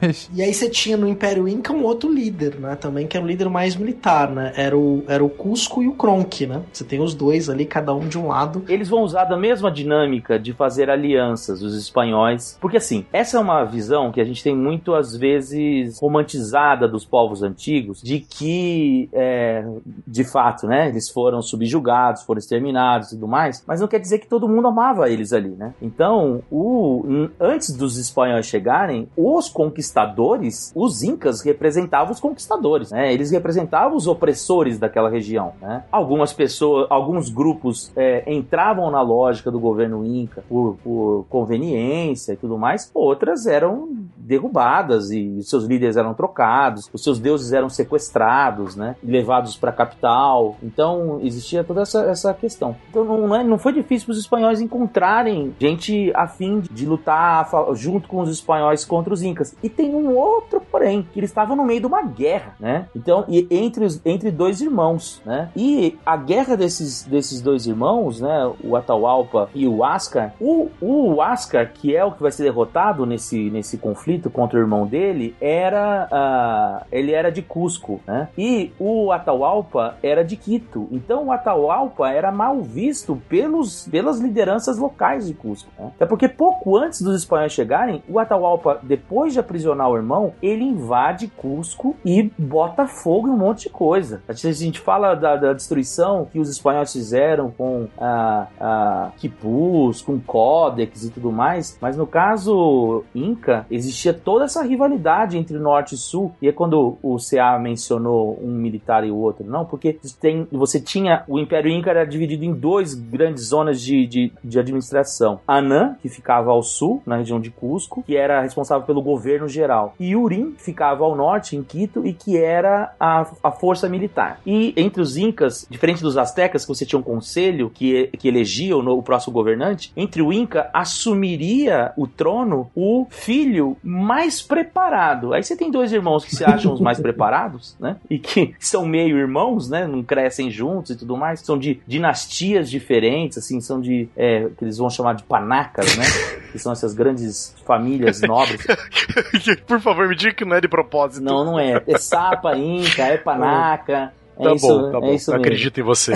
Mas. 0.00 0.30
E 0.32 0.40
aí 0.40 0.54
você 0.54 0.70
tinha 0.70 0.96
no 0.96 1.08
Império 1.08 1.48
Inca 1.48 1.72
um 1.72 1.82
outro 1.82 2.12
líder, 2.12 2.54
né? 2.60 2.76
Também 2.76 3.06
que 3.06 3.16
era 3.16 3.24
um 3.24 3.28
líder 3.28 3.48
mais 3.48 3.74
militar, 3.74 4.30
né? 4.30 4.52
Era 4.54 4.78
o, 4.78 5.02
era 5.08 5.24
o 5.24 5.28
Cusco 5.28 5.82
e 5.82 5.88
o 5.88 5.92
Kronk, 5.92 6.46
né? 6.46 6.62
Você 6.72 6.84
tem 6.84 7.00
os 7.00 7.12
dois 7.12 7.50
ali, 7.50 7.66
cada 7.66 7.92
um 7.92 8.06
de 8.06 8.18
um 8.18 8.28
lado. 8.28 8.64
Eles 8.68 8.88
vão 8.88 9.02
usar 9.02 9.24
da 9.24 9.36
mesma 9.36 9.70
dinâmica 9.70 10.38
de 10.38 10.52
fazer 10.52 10.88
alianças, 10.88 11.62
os 11.62 11.76
espanhóis. 11.76 12.56
Porque 12.60 12.76
assim, 12.76 13.04
essa 13.12 13.38
é 13.38 13.40
uma 13.40 13.64
visão 13.64 14.12
que 14.12 14.20
a 14.20 14.24
gente 14.24 14.42
tem 14.42 14.56
muito, 14.56 14.94
às 14.94 15.16
vezes, 15.16 15.98
romantizada 15.98 16.86
dos 16.86 17.04
povos 17.04 17.42
antigos, 17.42 18.00
de 18.00 18.20
que, 18.20 19.08
é, 19.16 19.66
de 20.06 20.24
fato, 20.24 20.66
né, 20.66 20.88
eles 20.88 21.08
foram 21.08 21.40
subjugados, 21.40 22.22
foram 22.22 22.38
exterminados 22.38 23.08
e 23.08 23.14
tudo 23.14 23.26
mais, 23.26 23.64
mas 23.66 23.80
não 23.80 23.88
quer 23.88 23.98
dizer 23.98 24.18
que 24.18 24.26
todo 24.26 24.48
mundo 24.48 24.68
amava 24.68 25.10
eles 25.10 25.32
ali, 25.32 25.48
né? 25.48 25.74
Então, 25.80 26.42
o, 26.50 27.28
antes 27.40 27.74
dos 27.74 27.96
espanhóis 27.96 28.46
chegarem, 28.46 29.08
os 29.16 29.48
conquistadores, 29.48 30.70
os 30.74 31.02
incas 31.02 31.40
representavam 31.40 32.12
os 32.12 32.20
conquistadores, 32.20 32.90
né? 32.90 33.12
Eles 33.12 33.30
representavam 33.30 33.96
os 33.96 34.06
opressores 34.06 34.78
daquela 34.78 35.08
região, 35.08 35.52
né? 35.60 35.84
Algumas 35.90 36.32
pessoas, 36.32 36.86
alguns 36.90 37.30
grupos 37.30 37.90
é, 37.96 38.30
entravam 38.30 38.90
na 38.90 39.00
lógica 39.00 39.50
do 39.50 39.58
governo 39.58 40.04
inca 40.04 40.44
por, 40.48 40.76
por 40.84 41.26
conveniência 41.30 42.34
e 42.34 42.36
tudo 42.36 42.58
mais, 42.58 42.90
outras 42.92 43.46
eram 43.46 43.88
derrubadas 44.16 45.10
e 45.10 45.42
seus 45.42 45.64
líderes 45.64 45.96
eram 45.96 46.12
trocados, 46.12 46.90
os 46.92 47.02
seus 47.02 47.18
deuses 47.18 47.52
eram 47.52 47.68
sequestrados, 47.68 48.74
né? 48.74 48.95
Levados 49.02 49.56
para 49.56 49.70
a 49.70 49.72
capital. 49.72 50.56
Então 50.62 51.20
existia 51.22 51.64
toda 51.64 51.82
essa, 51.82 52.02
essa 52.02 52.34
questão. 52.34 52.76
Então 52.90 53.04
não, 53.04 53.34
é- 53.34 53.44
não 53.44 53.58
foi 53.58 53.72
difícil 53.72 54.06
para 54.06 54.12
os 54.12 54.18
espanhóis 54.18 54.60
encontrarem 54.60 55.54
gente 55.58 56.12
afim 56.14 56.60
de 56.60 56.86
lutar 56.86 57.48
a 57.52 57.74
junto 57.74 58.08
com 58.08 58.20
os 58.20 58.30
espanhóis 58.30 58.84
contra 58.84 59.12
os 59.12 59.22
incas. 59.22 59.56
E 59.62 59.68
tem 59.68 59.94
um 59.94 60.14
outro 60.14 60.60
porém, 60.70 61.06
que 61.12 61.18
eles 61.18 61.30
estavam 61.30 61.56
no 61.56 61.64
meio 61.64 61.80
de 61.80 61.86
uma 61.86 62.02
guerra, 62.02 62.54
né? 62.60 62.86
Então, 62.94 63.24
e 63.28 63.46
entre, 63.50 63.84
os, 63.84 64.00
entre 64.04 64.30
dois 64.30 64.60
irmãos, 64.60 65.22
né? 65.24 65.50
E 65.56 65.98
a 66.04 66.16
guerra 66.16 66.56
desses, 66.56 67.04
desses 67.04 67.40
dois 67.40 67.66
irmãos, 67.66 68.20
né? 68.20 68.52
O 68.62 68.76
Atahualpa 68.76 69.48
e 69.54 69.66
o 69.66 69.84
Ascar, 69.84 70.34
o, 70.40 70.68
o 70.80 71.22
Ascar, 71.22 71.72
que 71.72 71.96
é 71.96 72.04
o 72.04 72.12
que 72.12 72.22
vai 72.22 72.30
ser 72.30 72.42
derrotado 72.44 73.06
nesse, 73.06 73.50
nesse 73.50 73.78
conflito 73.78 74.28
contra 74.28 74.58
o 74.58 74.62
irmão 74.62 74.86
dele, 74.86 75.34
era 75.40 76.08
ah, 76.10 76.86
ele 76.92 77.12
era 77.12 77.30
de 77.30 77.42
Cusco, 77.42 78.00
né? 78.06 78.28
E 78.36 78.72
o 78.78 78.85
Atahualpa 79.12 79.96
era 80.02 80.24
de 80.24 80.36
Quito. 80.36 80.88
Então 80.90 81.26
o 81.26 81.32
Atahualpa 81.32 82.10
era 82.10 82.30
mal 82.30 82.60
visto 82.62 83.20
pelos, 83.28 83.86
pelas 83.88 84.20
lideranças 84.20 84.78
locais 84.78 85.26
de 85.26 85.34
Cusco. 85.34 85.70
Né? 85.78 85.92
Até 85.96 86.06
porque 86.06 86.28
pouco 86.28 86.76
antes 86.76 87.02
dos 87.02 87.16
espanhóis 87.16 87.52
chegarem, 87.52 88.02
o 88.08 88.18
Atahualpa, 88.18 88.80
depois 88.82 89.32
de 89.32 89.40
aprisionar 89.40 89.90
o 89.90 89.96
irmão, 89.96 90.32
ele 90.42 90.64
invade 90.64 91.28
Cusco 91.28 91.96
e 92.04 92.30
bota 92.38 92.86
fogo 92.86 93.28
em 93.28 93.30
um 93.30 93.36
monte 93.36 93.64
de 93.64 93.70
coisa. 93.70 94.22
A 94.28 94.32
gente, 94.32 94.80
fala 94.80 95.14
da, 95.14 95.36
da 95.36 95.52
destruição 95.52 96.26
que 96.30 96.38
os 96.38 96.48
espanhóis 96.48 96.92
fizeram 96.92 97.50
com 97.50 97.88
a, 97.98 98.46
a 98.60 99.12
Quipus, 99.16 100.02
com 100.02 100.20
Codex 100.20 101.04
e 101.04 101.10
tudo 101.10 101.32
mais, 101.32 101.78
mas 101.80 101.96
no 101.96 102.06
caso 102.06 103.04
Inca, 103.14 103.66
existia 103.70 104.12
toda 104.12 104.44
essa 104.44 104.62
rivalidade 104.62 105.38
entre 105.38 105.58
norte 105.58 105.94
e 105.94 105.98
sul, 105.98 106.32
e 106.40 106.48
é 106.48 106.52
quando 106.52 106.98
o 107.02 107.16
CA 107.16 107.58
mencionou 107.58 108.38
um 108.42 108.50
militar 108.50 108.75
e 109.06 109.10
o 109.10 109.16
outro, 109.16 109.44
não, 109.46 109.64
porque 109.64 109.98
tem, 110.20 110.46
você 110.50 110.80
tinha, 110.80 111.24
o 111.28 111.38
Império 111.38 111.70
Inca 111.70 111.90
era 111.90 112.04
dividido 112.04 112.44
em 112.44 112.52
duas 112.52 112.94
grandes 112.94 113.44
zonas 113.44 113.80
de, 113.80 114.06
de, 114.06 114.32
de 114.42 114.58
administração. 114.58 115.40
Anã, 115.46 115.96
que 116.02 116.08
ficava 116.08 116.50
ao 116.50 116.62
sul, 116.62 117.02
na 117.06 117.16
região 117.16 117.40
de 117.40 117.50
Cusco, 117.50 118.02
que 118.02 118.16
era 118.16 118.40
responsável 118.40 118.86
pelo 118.86 119.02
governo 119.02 119.48
geral, 119.48 119.94
e 119.98 120.14
Urim, 120.16 120.52
que 120.52 120.62
ficava 120.62 121.04
ao 121.04 121.16
norte, 121.16 121.56
em 121.56 121.62
Quito, 121.62 122.06
e 122.06 122.12
que 122.12 122.36
era 122.36 122.94
a, 122.98 123.26
a 123.42 123.50
força 123.50 123.88
militar. 123.88 124.40
E 124.46 124.72
entre 124.76 125.00
os 125.00 125.16
Incas, 125.16 125.66
diferente 125.70 126.02
dos 126.02 126.16
Aztecas, 126.16 126.64
que 126.64 126.68
você 126.68 126.84
tinha 126.84 126.98
um 126.98 127.02
conselho 127.02 127.70
que, 127.70 128.08
que 128.18 128.28
elegia 128.28 128.76
o, 128.76 128.98
o 128.98 129.02
próximo 129.02 129.32
governante, 129.32 129.92
entre 129.96 130.22
o 130.22 130.32
Inca 130.32 130.70
assumiria 130.72 131.92
o 131.96 132.06
trono 132.06 132.70
o 132.74 133.06
filho 133.10 133.76
mais 133.82 134.42
preparado. 134.42 135.32
Aí 135.32 135.42
você 135.42 135.56
tem 135.56 135.70
dois 135.70 135.92
irmãos 135.92 136.24
que 136.24 136.34
se 136.34 136.44
acham 136.44 136.72
os 136.72 136.80
mais 136.80 136.98
preparados, 137.00 137.76
né? 137.78 137.96
E 138.08 138.18
que 138.18 138.54
são 138.66 138.84
meio 138.86 139.16
irmãos, 139.16 139.68
né? 139.70 139.86
Não 139.86 140.02
crescem 140.02 140.50
juntos 140.50 140.90
e 140.92 140.96
tudo 140.96 141.16
mais. 141.16 141.40
São 141.40 141.58
de 141.58 141.80
dinastias 141.86 142.68
diferentes, 142.70 143.38
assim, 143.38 143.60
são 143.60 143.80
de. 143.80 144.08
é, 144.16 144.48
que 144.56 144.64
eles 144.64 144.78
vão 144.78 144.90
chamar 144.90 145.14
de 145.14 145.22
panacas, 145.24 145.96
né? 145.96 146.04
Que 146.52 146.58
são 146.58 146.72
essas 146.72 146.94
grandes 146.94 147.54
famílias 147.66 148.22
nobres. 148.22 148.64
Por 149.66 149.78
favor, 149.80 150.08
me 150.08 150.16
diga 150.16 150.32
que 150.32 150.44
não 150.44 150.56
é 150.56 150.60
de 150.60 150.68
propósito. 150.68 151.22
Não, 151.22 151.44
não 151.44 151.58
é. 151.60 151.82
É 151.86 151.98
Sapa, 151.98 152.56
Inca, 152.56 153.02
é 153.02 153.18
Panaca. 153.18 154.12
É 154.38 154.42
Tá 154.44 154.52
isso, 154.52 154.68
bom, 154.68 154.92
tá 154.92 155.00
bom. 155.00 155.06
É 155.06 155.14
isso 155.14 155.30
Eu 155.30 155.32
mesmo. 155.38 155.46
acredito 155.46 155.80
em 155.80 155.82
você. 155.82 156.12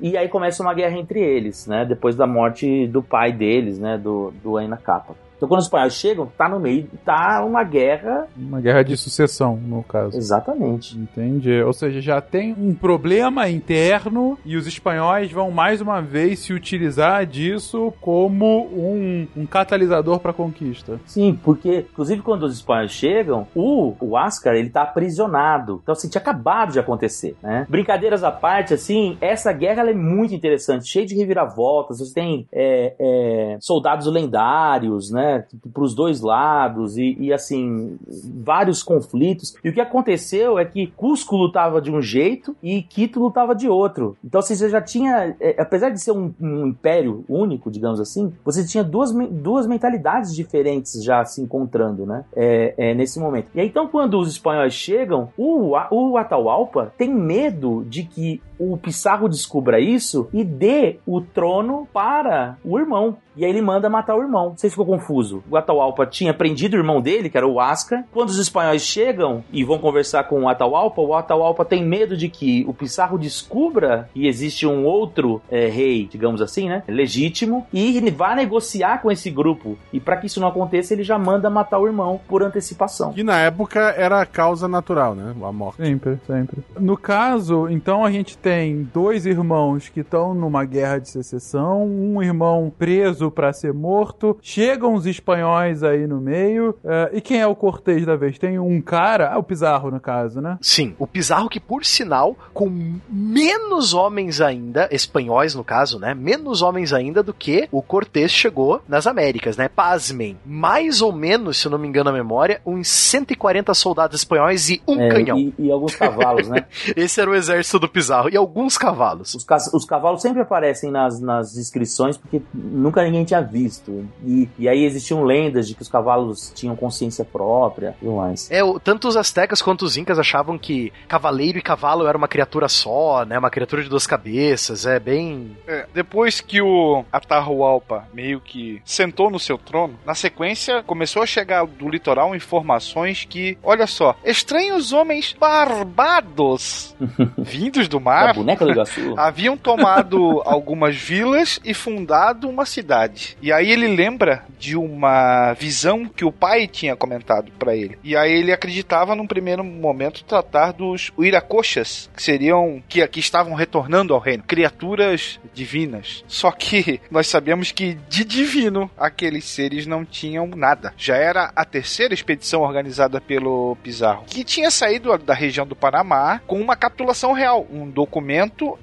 E 0.00 0.16
aí 0.16 0.28
começa 0.28 0.62
uma 0.62 0.72
guerra 0.72 0.96
entre 0.96 1.18
eles, 1.20 1.66
né? 1.66 1.84
Depois 1.84 2.14
da 2.14 2.24
morte 2.24 2.86
do 2.86 3.02
pai 3.02 3.32
deles, 3.32 3.80
né? 3.80 3.98
Do, 3.98 4.32
do 4.44 4.56
Aina 4.56 4.76
Kappa. 4.76 5.16
Então 5.36 5.48
quando 5.48 5.60
os 5.60 5.66
espanhóis 5.66 5.94
chegam, 5.94 6.26
tá 6.36 6.48
no 6.48 6.58
meio, 6.58 6.88
tá 7.04 7.44
uma 7.44 7.62
guerra. 7.62 8.26
Uma 8.36 8.60
guerra 8.60 8.82
de 8.82 8.96
sucessão, 8.96 9.56
no 9.56 9.82
caso. 9.82 10.16
Exatamente. 10.16 10.98
Entendi. 10.98 11.62
Ou 11.62 11.72
seja, 11.72 12.00
já 12.00 12.20
tem 12.20 12.54
um 12.58 12.74
problema 12.74 13.48
interno 13.48 14.38
e 14.44 14.56
os 14.56 14.66
espanhóis 14.66 15.30
vão 15.30 15.50
mais 15.50 15.80
uma 15.80 16.00
vez 16.00 16.40
se 16.40 16.52
utilizar 16.52 17.26
disso 17.26 17.92
como 18.00 18.66
um, 18.66 19.26
um 19.36 19.46
catalisador 19.46 20.20
para 20.20 20.32
conquista. 20.32 21.00
Sim, 21.04 21.38
porque, 21.42 21.86
inclusive, 21.90 22.22
quando 22.22 22.44
os 22.44 22.54
espanhóis 22.54 22.90
chegam, 22.90 23.46
o, 23.54 23.94
o 24.00 24.16
Ascar, 24.16 24.54
ele 24.54 24.70
tá 24.70 24.82
aprisionado. 24.82 25.80
Então, 25.82 25.92
assim, 25.92 26.08
tinha 26.08 26.20
acabado 26.20 26.72
de 26.72 26.78
acontecer, 26.78 27.36
né? 27.42 27.66
Brincadeiras 27.68 28.24
à 28.24 28.30
parte, 28.30 28.74
assim, 28.74 29.16
essa 29.20 29.52
guerra 29.52 29.80
ela 29.80 29.90
é 29.90 29.94
muito 29.94 30.34
interessante, 30.34 30.88
cheia 30.88 31.06
de 31.06 31.14
reviravoltas. 31.14 31.98
Você 31.98 32.14
tem 32.14 32.46
é, 32.52 32.94
é, 32.98 33.58
soldados 33.60 34.06
lendários, 34.06 35.10
né? 35.10 35.25
Pros 35.72 35.94
dois 35.94 36.20
lados 36.20 36.96
e, 36.96 37.16
e, 37.18 37.32
assim, 37.32 37.98
vários 38.42 38.82
conflitos. 38.82 39.54
E 39.62 39.68
o 39.68 39.72
que 39.72 39.80
aconteceu 39.80 40.58
é 40.58 40.64
que 40.64 40.86
Cusco 40.88 41.36
lutava 41.36 41.80
de 41.80 41.90
um 41.90 42.00
jeito 42.00 42.56
e 42.62 42.82
Quito 42.82 43.20
lutava 43.20 43.54
de 43.54 43.68
outro. 43.68 44.16
Então, 44.24 44.38
assim, 44.38 44.54
você 44.54 44.68
já 44.68 44.80
tinha, 44.80 45.36
é, 45.40 45.60
apesar 45.60 45.90
de 45.90 46.00
ser 46.00 46.12
um, 46.12 46.32
um 46.40 46.66
império 46.66 47.24
único, 47.28 47.70
digamos 47.70 48.00
assim, 48.00 48.32
você 48.44 48.64
tinha 48.64 48.84
duas, 48.84 49.12
duas 49.12 49.66
mentalidades 49.66 50.34
diferentes 50.34 51.02
já 51.02 51.24
se 51.24 51.40
encontrando, 51.40 52.06
né? 52.06 52.24
É, 52.34 52.74
é, 52.76 52.94
nesse 52.94 53.18
momento. 53.18 53.50
E 53.54 53.60
aí, 53.60 53.66
então, 53.66 53.88
quando 53.88 54.18
os 54.18 54.28
espanhóis 54.28 54.72
chegam, 54.72 55.28
o, 55.36 55.74
o 55.90 56.16
Atahualpa 56.16 56.92
tem 56.96 57.12
medo 57.12 57.84
de 57.88 58.04
que 58.04 58.40
o 58.58 58.76
Pissarro 58.76 59.28
descubra 59.28 59.80
isso 59.80 60.28
e 60.32 60.44
dê 60.44 60.98
o 61.06 61.20
trono 61.20 61.86
para 61.92 62.56
o 62.64 62.78
irmão. 62.78 63.16
E 63.36 63.44
aí 63.44 63.50
ele 63.50 63.60
manda 63.60 63.90
matar 63.90 64.16
o 64.16 64.22
irmão. 64.22 64.54
Você 64.56 64.70
ficou 64.70 64.86
confuso. 64.86 65.44
O 65.50 65.56
Atahualpa 65.56 66.06
tinha 66.06 66.32
prendido 66.32 66.74
o 66.74 66.78
irmão 66.78 67.02
dele, 67.02 67.28
que 67.28 67.36
era 67.36 67.46
o 67.46 67.60
Ascar. 67.60 68.04
Quando 68.10 68.30
os 68.30 68.38
espanhóis 68.38 68.82
chegam 68.82 69.44
e 69.52 69.62
vão 69.62 69.78
conversar 69.78 70.24
com 70.24 70.42
o 70.42 70.48
Atahualpa, 70.48 71.02
o 71.02 71.14
Atahualpa 71.14 71.64
tem 71.64 71.84
medo 71.84 72.16
de 72.16 72.30
que 72.30 72.64
o 72.66 72.72
Pissarro 72.72 73.18
descubra 73.18 74.08
que 74.14 74.26
existe 74.26 74.66
um 74.66 74.86
outro 74.86 75.42
é, 75.50 75.66
rei, 75.66 76.08
digamos 76.10 76.40
assim, 76.40 76.68
né? 76.68 76.82
Legítimo. 76.88 77.66
E 77.72 77.98
ele 77.98 78.10
vai 78.10 78.34
negociar 78.34 79.02
com 79.02 79.10
esse 79.10 79.30
grupo. 79.30 79.76
E 79.92 80.00
para 80.00 80.16
que 80.16 80.28
isso 80.28 80.40
não 80.40 80.48
aconteça, 80.48 80.94
ele 80.94 81.02
já 81.02 81.18
manda 81.18 81.50
matar 81.50 81.78
o 81.78 81.86
irmão 81.86 82.18
por 82.26 82.42
antecipação. 82.42 83.12
Que 83.12 83.22
na 83.22 83.38
época 83.38 83.80
era 83.98 84.22
a 84.22 84.26
causa 84.26 84.66
natural, 84.66 85.14
né? 85.14 85.34
A 85.42 85.52
morte. 85.52 85.76
Sempre, 85.76 86.18
sempre. 86.26 86.64
No 86.80 86.96
caso, 86.96 87.68
então 87.68 88.02
a 88.02 88.10
gente 88.10 88.38
tem 88.46 88.88
dois 88.94 89.26
irmãos 89.26 89.88
que 89.88 90.02
estão 90.02 90.32
numa 90.32 90.64
guerra 90.64 91.00
de 91.00 91.10
secessão, 91.10 91.84
um 91.84 92.22
irmão 92.22 92.72
preso 92.78 93.28
para 93.28 93.52
ser 93.52 93.74
morto, 93.74 94.38
chegam 94.40 94.94
os 94.94 95.04
espanhóis 95.04 95.82
aí 95.82 96.06
no 96.06 96.20
meio, 96.20 96.70
uh, 96.84 97.12
e 97.12 97.20
quem 97.20 97.40
é 97.40 97.46
o 97.48 97.56
cortês 97.56 98.06
da 98.06 98.14
vez? 98.14 98.38
Tem 98.38 98.56
um 98.56 98.80
cara, 98.80 99.32
ah, 99.32 99.38
o 99.38 99.42
Pizarro 99.42 99.90
no 99.90 99.98
caso, 99.98 100.40
né? 100.40 100.58
Sim, 100.60 100.94
o 100.96 101.08
Pizarro 101.08 101.48
que 101.48 101.58
por 101.58 101.84
sinal, 101.84 102.36
com 102.54 102.70
menos 103.10 103.92
homens 103.94 104.40
ainda, 104.40 104.88
espanhóis 104.92 105.52
no 105.52 105.64
caso, 105.64 105.98
né, 105.98 106.14
menos 106.14 106.62
homens 106.62 106.92
ainda 106.92 107.24
do 107.24 107.34
que 107.34 107.68
o 107.72 107.82
Cortês 107.82 108.30
chegou 108.30 108.80
nas 108.86 109.08
Américas, 109.08 109.56
né, 109.56 109.68
pasmem, 109.68 110.36
mais 110.46 111.02
ou 111.02 111.12
menos, 111.12 111.56
se 111.56 111.66
eu 111.66 111.72
não 111.72 111.80
me 111.80 111.88
engano 111.88 112.10
a 112.10 112.12
memória, 112.12 112.60
uns 112.64 112.86
140 112.86 113.74
soldados 113.74 114.20
espanhóis 114.20 114.70
e 114.70 114.80
um 114.86 115.00
É, 115.00 115.08
canhão. 115.08 115.36
e, 115.36 115.52
e 115.58 115.68
alguns 115.68 115.96
cavalos, 115.96 116.48
né? 116.48 116.66
Esse 116.94 117.20
era 117.20 117.28
o 117.28 117.34
exército 117.34 117.80
do 117.80 117.88
Pizarro, 117.88 118.28
e 118.30 118.35
alguns 118.36 118.76
cavalos. 118.78 119.34
Os, 119.34 119.44
ca- 119.44 119.56
os 119.72 119.84
cavalos 119.84 120.22
sempre 120.22 120.42
aparecem 120.42 120.90
nas, 120.90 121.20
nas 121.20 121.56
inscrições 121.56 122.16
porque 122.16 122.40
nunca 122.54 123.02
ninguém 123.02 123.24
tinha 123.24 123.40
visto. 123.40 124.06
E, 124.24 124.48
e 124.58 124.68
aí 124.68 124.84
existiam 124.84 125.22
lendas 125.22 125.66
de 125.68 125.74
que 125.74 125.82
os 125.82 125.88
cavalos 125.88 126.52
tinham 126.54 126.74
consciência 126.76 127.24
própria 127.24 127.94
e 127.96 128.04
tudo 128.04 128.16
mais. 128.16 128.50
É, 128.50 128.62
o- 128.62 128.78
tanto 128.80 129.08
os 129.08 129.16
astecas 129.16 129.60
quanto 129.62 129.82
os 129.84 129.96
incas 129.96 130.18
achavam 130.18 130.58
que 130.58 130.92
cavaleiro 131.08 131.58
e 131.58 131.62
cavalo 131.62 132.06
era 132.06 132.16
uma 132.16 132.28
criatura 132.28 132.68
só, 132.68 133.24
né? 133.24 133.38
Uma 133.38 133.50
criatura 133.50 133.82
de 133.82 133.88
duas 133.88 134.06
cabeças. 134.06 134.86
É 134.86 134.98
bem. 135.00 135.56
É, 135.66 135.86
depois 135.94 136.40
que 136.40 136.60
o 136.60 137.04
Atahualpa 137.12 138.04
meio 138.12 138.40
que 138.40 138.80
sentou 138.84 139.30
no 139.30 139.38
seu 139.38 139.56
trono, 139.58 139.98
na 140.04 140.14
sequência 140.14 140.82
começou 140.82 141.22
a 141.22 141.26
chegar 141.26 141.66
do 141.66 141.88
litoral 141.88 142.34
informações 142.34 143.24
que, 143.28 143.56
olha 143.62 143.86
só, 143.86 144.14
estranhos 144.24 144.92
homens 144.92 145.34
barbados 145.38 146.94
vindos 147.38 147.88
do 147.88 147.98
Da 147.98 148.04
mar 148.26 148.34
boneca 148.34 148.64
do 148.66 148.70
Iguaçu. 148.72 149.14
haviam 149.16 149.56
tomado 149.56 150.42
algumas 150.46 150.96
vilas 150.96 151.60
e 151.64 151.72
fundado 151.74 152.48
uma 152.48 152.64
cidade. 152.66 153.36
E 153.40 153.52
aí 153.52 153.70
ele 153.70 153.88
lembra 153.88 154.44
de 154.58 154.76
uma 154.76 155.52
visão 155.54 156.06
que 156.06 156.24
o 156.24 156.32
pai 156.32 156.66
tinha 156.66 156.96
comentado 156.96 157.52
pra 157.58 157.74
ele. 157.74 157.98
E 158.02 158.16
aí 158.16 158.32
ele 158.32 158.52
acreditava 158.52 159.14
num 159.14 159.26
primeiro 159.26 159.62
momento 159.62 160.24
tratar 160.24 160.72
dos 160.72 161.12
Uiracochas, 161.18 162.10
que 162.14 162.22
seriam 162.22 162.82
que 162.88 163.02
aqui 163.02 163.20
estavam 163.20 163.54
retornando 163.54 164.14
ao 164.14 164.20
reino, 164.20 164.42
criaturas 164.46 165.38
divinas. 165.54 166.24
Só 166.26 166.50
que 166.50 167.00
nós 167.10 167.26
sabemos 167.26 167.72
que 167.72 167.94
de 168.08 168.24
divino 168.24 168.90
aqueles 168.96 169.44
seres 169.44 169.86
não 169.86 170.04
tinham 170.04 170.46
nada. 170.46 170.92
Já 170.96 171.16
era 171.16 171.52
a 171.54 171.64
terceira 171.64 172.14
expedição 172.14 172.62
organizada 172.62 173.20
pelo 173.20 173.76
Pizarro, 173.82 174.24
que 174.26 174.44
tinha 174.44 174.70
saído 174.70 175.16
da 175.18 175.34
região 175.34 175.66
do 175.66 175.76
Panamá 175.76 176.40
com 176.46 176.60
uma 176.60 176.76
capitulação 176.76 177.32
real, 177.32 177.66
um 177.70 177.88
documento 177.88 178.15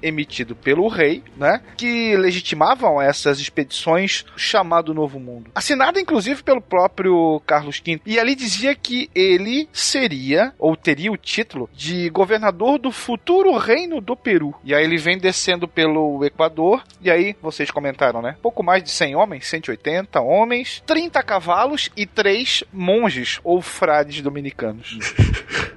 emitido 0.02 0.54
pelo 0.54 0.88
rei, 0.88 1.22
né, 1.36 1.60
que 1.76 2.16
legitimavam 2.16 3.00
essas 3.00 3.38
expedições 3.38 4.24
chamado 4.36 4.94
Novo 4.94 5.18
Mundo. 5.18 5.50
Assinado 5.54 5.98
inclusive 5.98 6.42
pelo 6.42 6.60
próprio 6.60 7.40
Carlos 7.46 7.80
V. 7.84 8.00
E 8.06 8.18
ali 8.18 8.34
dizia 8.34 8.74
que 8.74 9.10
ele 9.14 9.68
seria 9.72 10.52
ou 10.58 10.76
teria 10.76 11.12
o 11.12 11.16
título 11.16 11.68
de 11.72 12.08
governador 12.10 12.78
do 12.78 12.90
futuro 12.90 13.56
reino 13.56 14.00
do 14.00 14.16
Peru. 14.16 14.54
E 14.64 14.74
aí 14.74 14.84
ele 14.84 14.96
vem 14.96 15.18
descendo 15.18 15.66
pelo 15.66 16.24
Equador 16.24 16.82
e 17.00 17.10
aí 17.10 17.36
vocês 17.42 17.70
comentaram, 17.70 18.22
né? 18.22 18.36
Pouco 18.42 18.62
mais 18.62 18.82
de 18.82 18.90
100 18.90 19.16
homens, 19.16 19.46
180 19.46 20.20
homens, 20.20 20.82
30 20.86 21.22
cavalos 21.22 21.90
e 21.96 22.06
3 22.06 22.64
monges 22.72 23.40
ou 23.42 23.60
frades 23.60 24.20
dominicanos. 24.20 24.98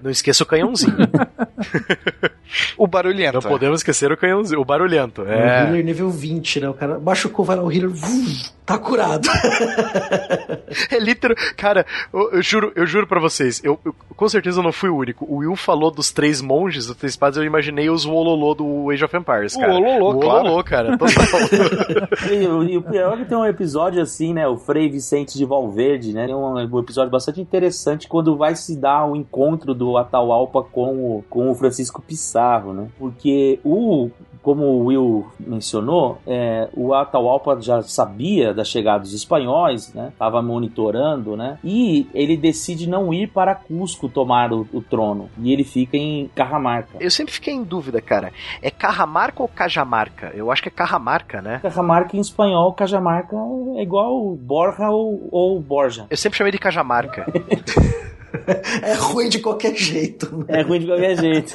Não 0.01 0.12
esqueça 0.12 0.43
o 0.43 0.47
canhãozinho. 0.47 0.97
O 2.78 2.88
barulhento. 2.88 3.34
Podemos 3.48 3.80
esquecer 3.80 4.12
o 4.12 4.18
canhãozinho, 4.18 4.60
o 4.62 4.66
barulhento. 4.66 5.22
O 5.22 5.28
É. 5.32 5.64
healer 5.66 5.84
nível 5.86 6.10
20, 6.10 6.60
né? 6.62 6.70
O 6.70 6.74
cara 6.74 7.00
machucou, 7.00 7.43
vai 7.45 7.56
lá, 7.56 7.64
o 7.64 7.72
healer, 7.72 7.89
vum, 7.89 8.26
tá 8.66 8.78
curado. 8.78 9.28
É 10.91 11.00
literal. 11.00 11.36
Cara, 11.56 11.86
eu, 12.14 12.32
eu 12.34 12.41
juro, 12.41 12.72
eu 12.76 12.86
juro 12.86 13.08
pra 13.08 13.20
vocês, 13.20 13.62
eu, 13.64 13.80
eu- 13.86 13.93
com 14.16 14.28
certeza 14.28 14.62
não 14.62 14.72
fui 14.72 14.89
o 14.89 14.95
único. 14.98 15.26
O 15.30 15.38
Will 15.38 15.56
falou 15.56 15.91
dos 15.91 16.12
três 16.12 16.41
monges 16.41 16.88
do 16.88 16.95
Três 16.95 17.14
Espadas, 17.14 17.38
eu 17.38 17.43
imaginei 17.43 17.89
os 17.89 18.04
Wololô 18.04 18.54
do 18.54 18.89
Age 18.91 19.06
of 19.06 19.16
Empires, 19.16 19.56
O 19.56 19.60
cara. 19.60 19.74
Wololô, 19.74 20.12
o 20.12 20.20
claro. 20.20 20.43
Wololô, 20.43 20.64
cara. 20.64 20.98
E, 22.32 22.48
o- 22.48 22.64
e 22.64 22.78
o 22.78 22.82
pior 22.82 23.14
é 23.14 23.18
que 23.18 23.26
tem 23.26 23.38
um 23.38 23.45
episódio 23.45 24.02
assim, 24.02 24.34
né? 24.34 24.48
O 24.48 24.58
Frei 24.58 24.89
Vicente 24.89 25.38
de 25.38 25.45
Valverde, 25.45 26.14
né? 26.14 26.26
Tem 26.26 26.36
um, 26.36 26.54
um 26.56 26.80
episódio 26.80 27.12
bastante 27.12 27.39
interessante 27.41 28.08
quando 28.08 28.36
vai 28.36 28.56
se 28.56 28.76
dar 28.76 29.06
o 29.06 29.16
encontro 29.16 29.74
do 29.74 29.98
Atahualpa 29.98 30.64
com 30.64 31.18
o, 31.18 31.24
com 31.30 31.50
o 31.50 31.56
Francisco 31.56 32.02
Pissarro, 32.02 32.74
né? 32.74 32.88
Porque 32.98 33.30
o. 33.63 34.09
Como 34.41 34.63
o 34.63 34.85
Will 34.85 35.27
mencionou, 35.38 36.19
é, 36.25 36.69
o 36.73 36.93
Atahualpa 36.93 37.59
já 37.59 37.81
sabia 37.81 38.53
da 38.53 38.63
chegada 38.63 38.99
dos 38.99 39.13
espanhóis, 39.13 39.93
né? 39.93 40.13
Tava 40.17 40.41
monitorando, 40.41 41.35
né? 41.35 41.59
E 41.61 42.07
ele 42.13 42.38
decide 42.38 42.88
não 42.88 43.13
ir 43.13 43.27
para 43.27 43.53
Cusco 43.53 44.07
tomar 44.07 44.53
o, 44.53 44.65
o 44.71 44.81
trono. 44.81 45.29
E 45.41 45.51
ele 45.51 45.65
fica 45.65 45.97
em 45.97 46.29
Carramarca. 46.33 46.97
eu 46.97 47.11
sempre 47.11 47.33
fiquei 47.33 47.53
em 47.53 47.63
dúvida, 47.63 47.99
cara. 47.99 48.31
É 48.61 48.71
Carramarca 48.71 49.41
ou 49.43 49.49
Cajamarca? 49.49 50.31
Eu 50.33 50.49
acho 50.49 50.63
que 50.63 50.69
é 50.69 50.71
Carramarca, 50.71 51.41
né? 51.41 51.59
Cajamarca 51.61 52.15
em 52.15 52.21
espanhol, 52.21 52.71
Cajamarca 52.71 53.35
é 53.75 53.81
igual 53.81 54.33
Borja 54.35 54.89
ou, 54.89 55.27
ou 55.29 55.59
Borja. 55.59 56.05
Eu 56.09 56.15
sempre 56.15 56.38
chamei 56.38 56.53
de 56.53 56.59
Cajamarca. 56.59 57.25
É 58.82 58.93
ruim 58.93 59.30
de 59.30 59.39
qualquer 59.39 59.75
jeito. 59.75 60.45
É 60.47 60.61
ruim 60.61 60.80
de 60.80 60.88
qualquer 60.88 61.17
jeito. 61.17 61.53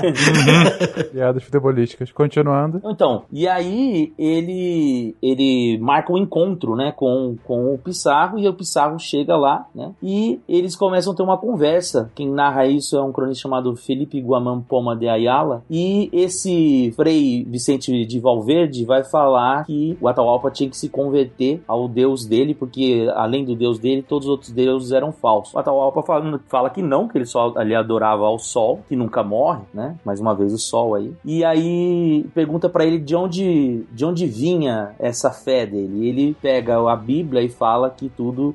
Piadas 1.12 1.42
futebolísticas. 1.44 2.10
Continuando. 2.12 2.80
Então, 2.84 3.24
e 3.32 3.46
aí 3.46 4.12
ele 4.18 5.14
ele 5.22 5.78
marca 5.78 6.12
um 6.12 6.18
encontro, 6.18 6.74
né, 6.74 6.92
com, 6.94 7.36
com 7.44 7.74
o 7.74 7.78
Pissarro 7.78 8.38
e 8.38 8.48
o 8.48 8.54
Pissarro 8.54 8.98
chega 8.98 9.36
lá, 9.36 9.66
né, 9.74 9.92
e 10.02 10.40
eles 10.48 10.76
começam 10.76 11.12
a 11.12 11.16
ter 11.16 11.22
uma 11.22 11.38
conversa. 11.38 12.10
Quem 12.14 12.30
narra 12.30 12.66
isso 12.66 12.96
é 12.96 13.02
um 13.02 13.12
cronista 13.12 13.42
chamado 13.42 13.74
Felipe 13.76 14.20
Guamán 14.20 14.60
Poma 14.60 14.96
de 14.96 15.08
Ayala 15.08 15.64
e 15.70 16.08
esse 16.12 16.92
Frei 16.96 17.44
Vicente 17.48 18.04
de 18.04 18.20
Valverde 18.20 18.84
vai 18.84 19.04
falar 19.04 19.64
que 19.64 19.96
o 20.00 20.08
Atahualpa 20.08 20.50
tinha 20.50 20.70
que 20.70 20.76
se 20.76 20.88
converter 20.88 21.62
ao 21.66 21.88
deus 21.88 22.26
dele, 22.26 22.54
porque 22.54 23.08
além 23.14 23.44
do 23.44 23.54
deus 23.54 23.78
dele, 23.78 24.02
todos 24.02 24.26
os 24.26 24.30
outros 24.30 24.50
deuses 24.50 24.92
eram 24.92 25.12
falsos. 25.12 25.54
O 25.54 25.58
Atahualpa 25.58 26.02
fala, 26.02 26.40
fala 26.48 26.61
fala 26.62 26.70
que 26.70 26.82
não, 26.82 27.08
que 27.08 27.18
ele 27.18 27.26
só 27.26 27.52
ali 27.56 27.74
adorava 27.74 28.24
ao 28.24 28.38
sol, 28.38 28.82
que 28.88 28.94
nunca 28.96 29.22
morre, 29.22 29.62
né? 29.74 29.96
Mais 30.04 30.20
uma 30.20 30.34
vez 30.34 30.52
o 30.52 30.58
sol 30.58 30.94
aí. 30.94 31.12
E 31.24 31.44
aí 31.44 32.24
pergunta 32.34 32.68
para 32.68 32.84
ele 32.84 32.98
de 32.98 33.14
onde, 33.16 33.84
de 33.90 34.04
onde 34.04 34.26
vinha 34.26 34.92
essa 34.98 35.30
fé 35.30 35.66
dele. 35.66 36.08
Ele 36.08 36.36
pega 36.40 36.78
a 36.90 36.96
Bíblia 36.96 37.42
e 37.42 37.48
fala 37.48 37.90
que 37.90 38.08
tudo 38.08 38.54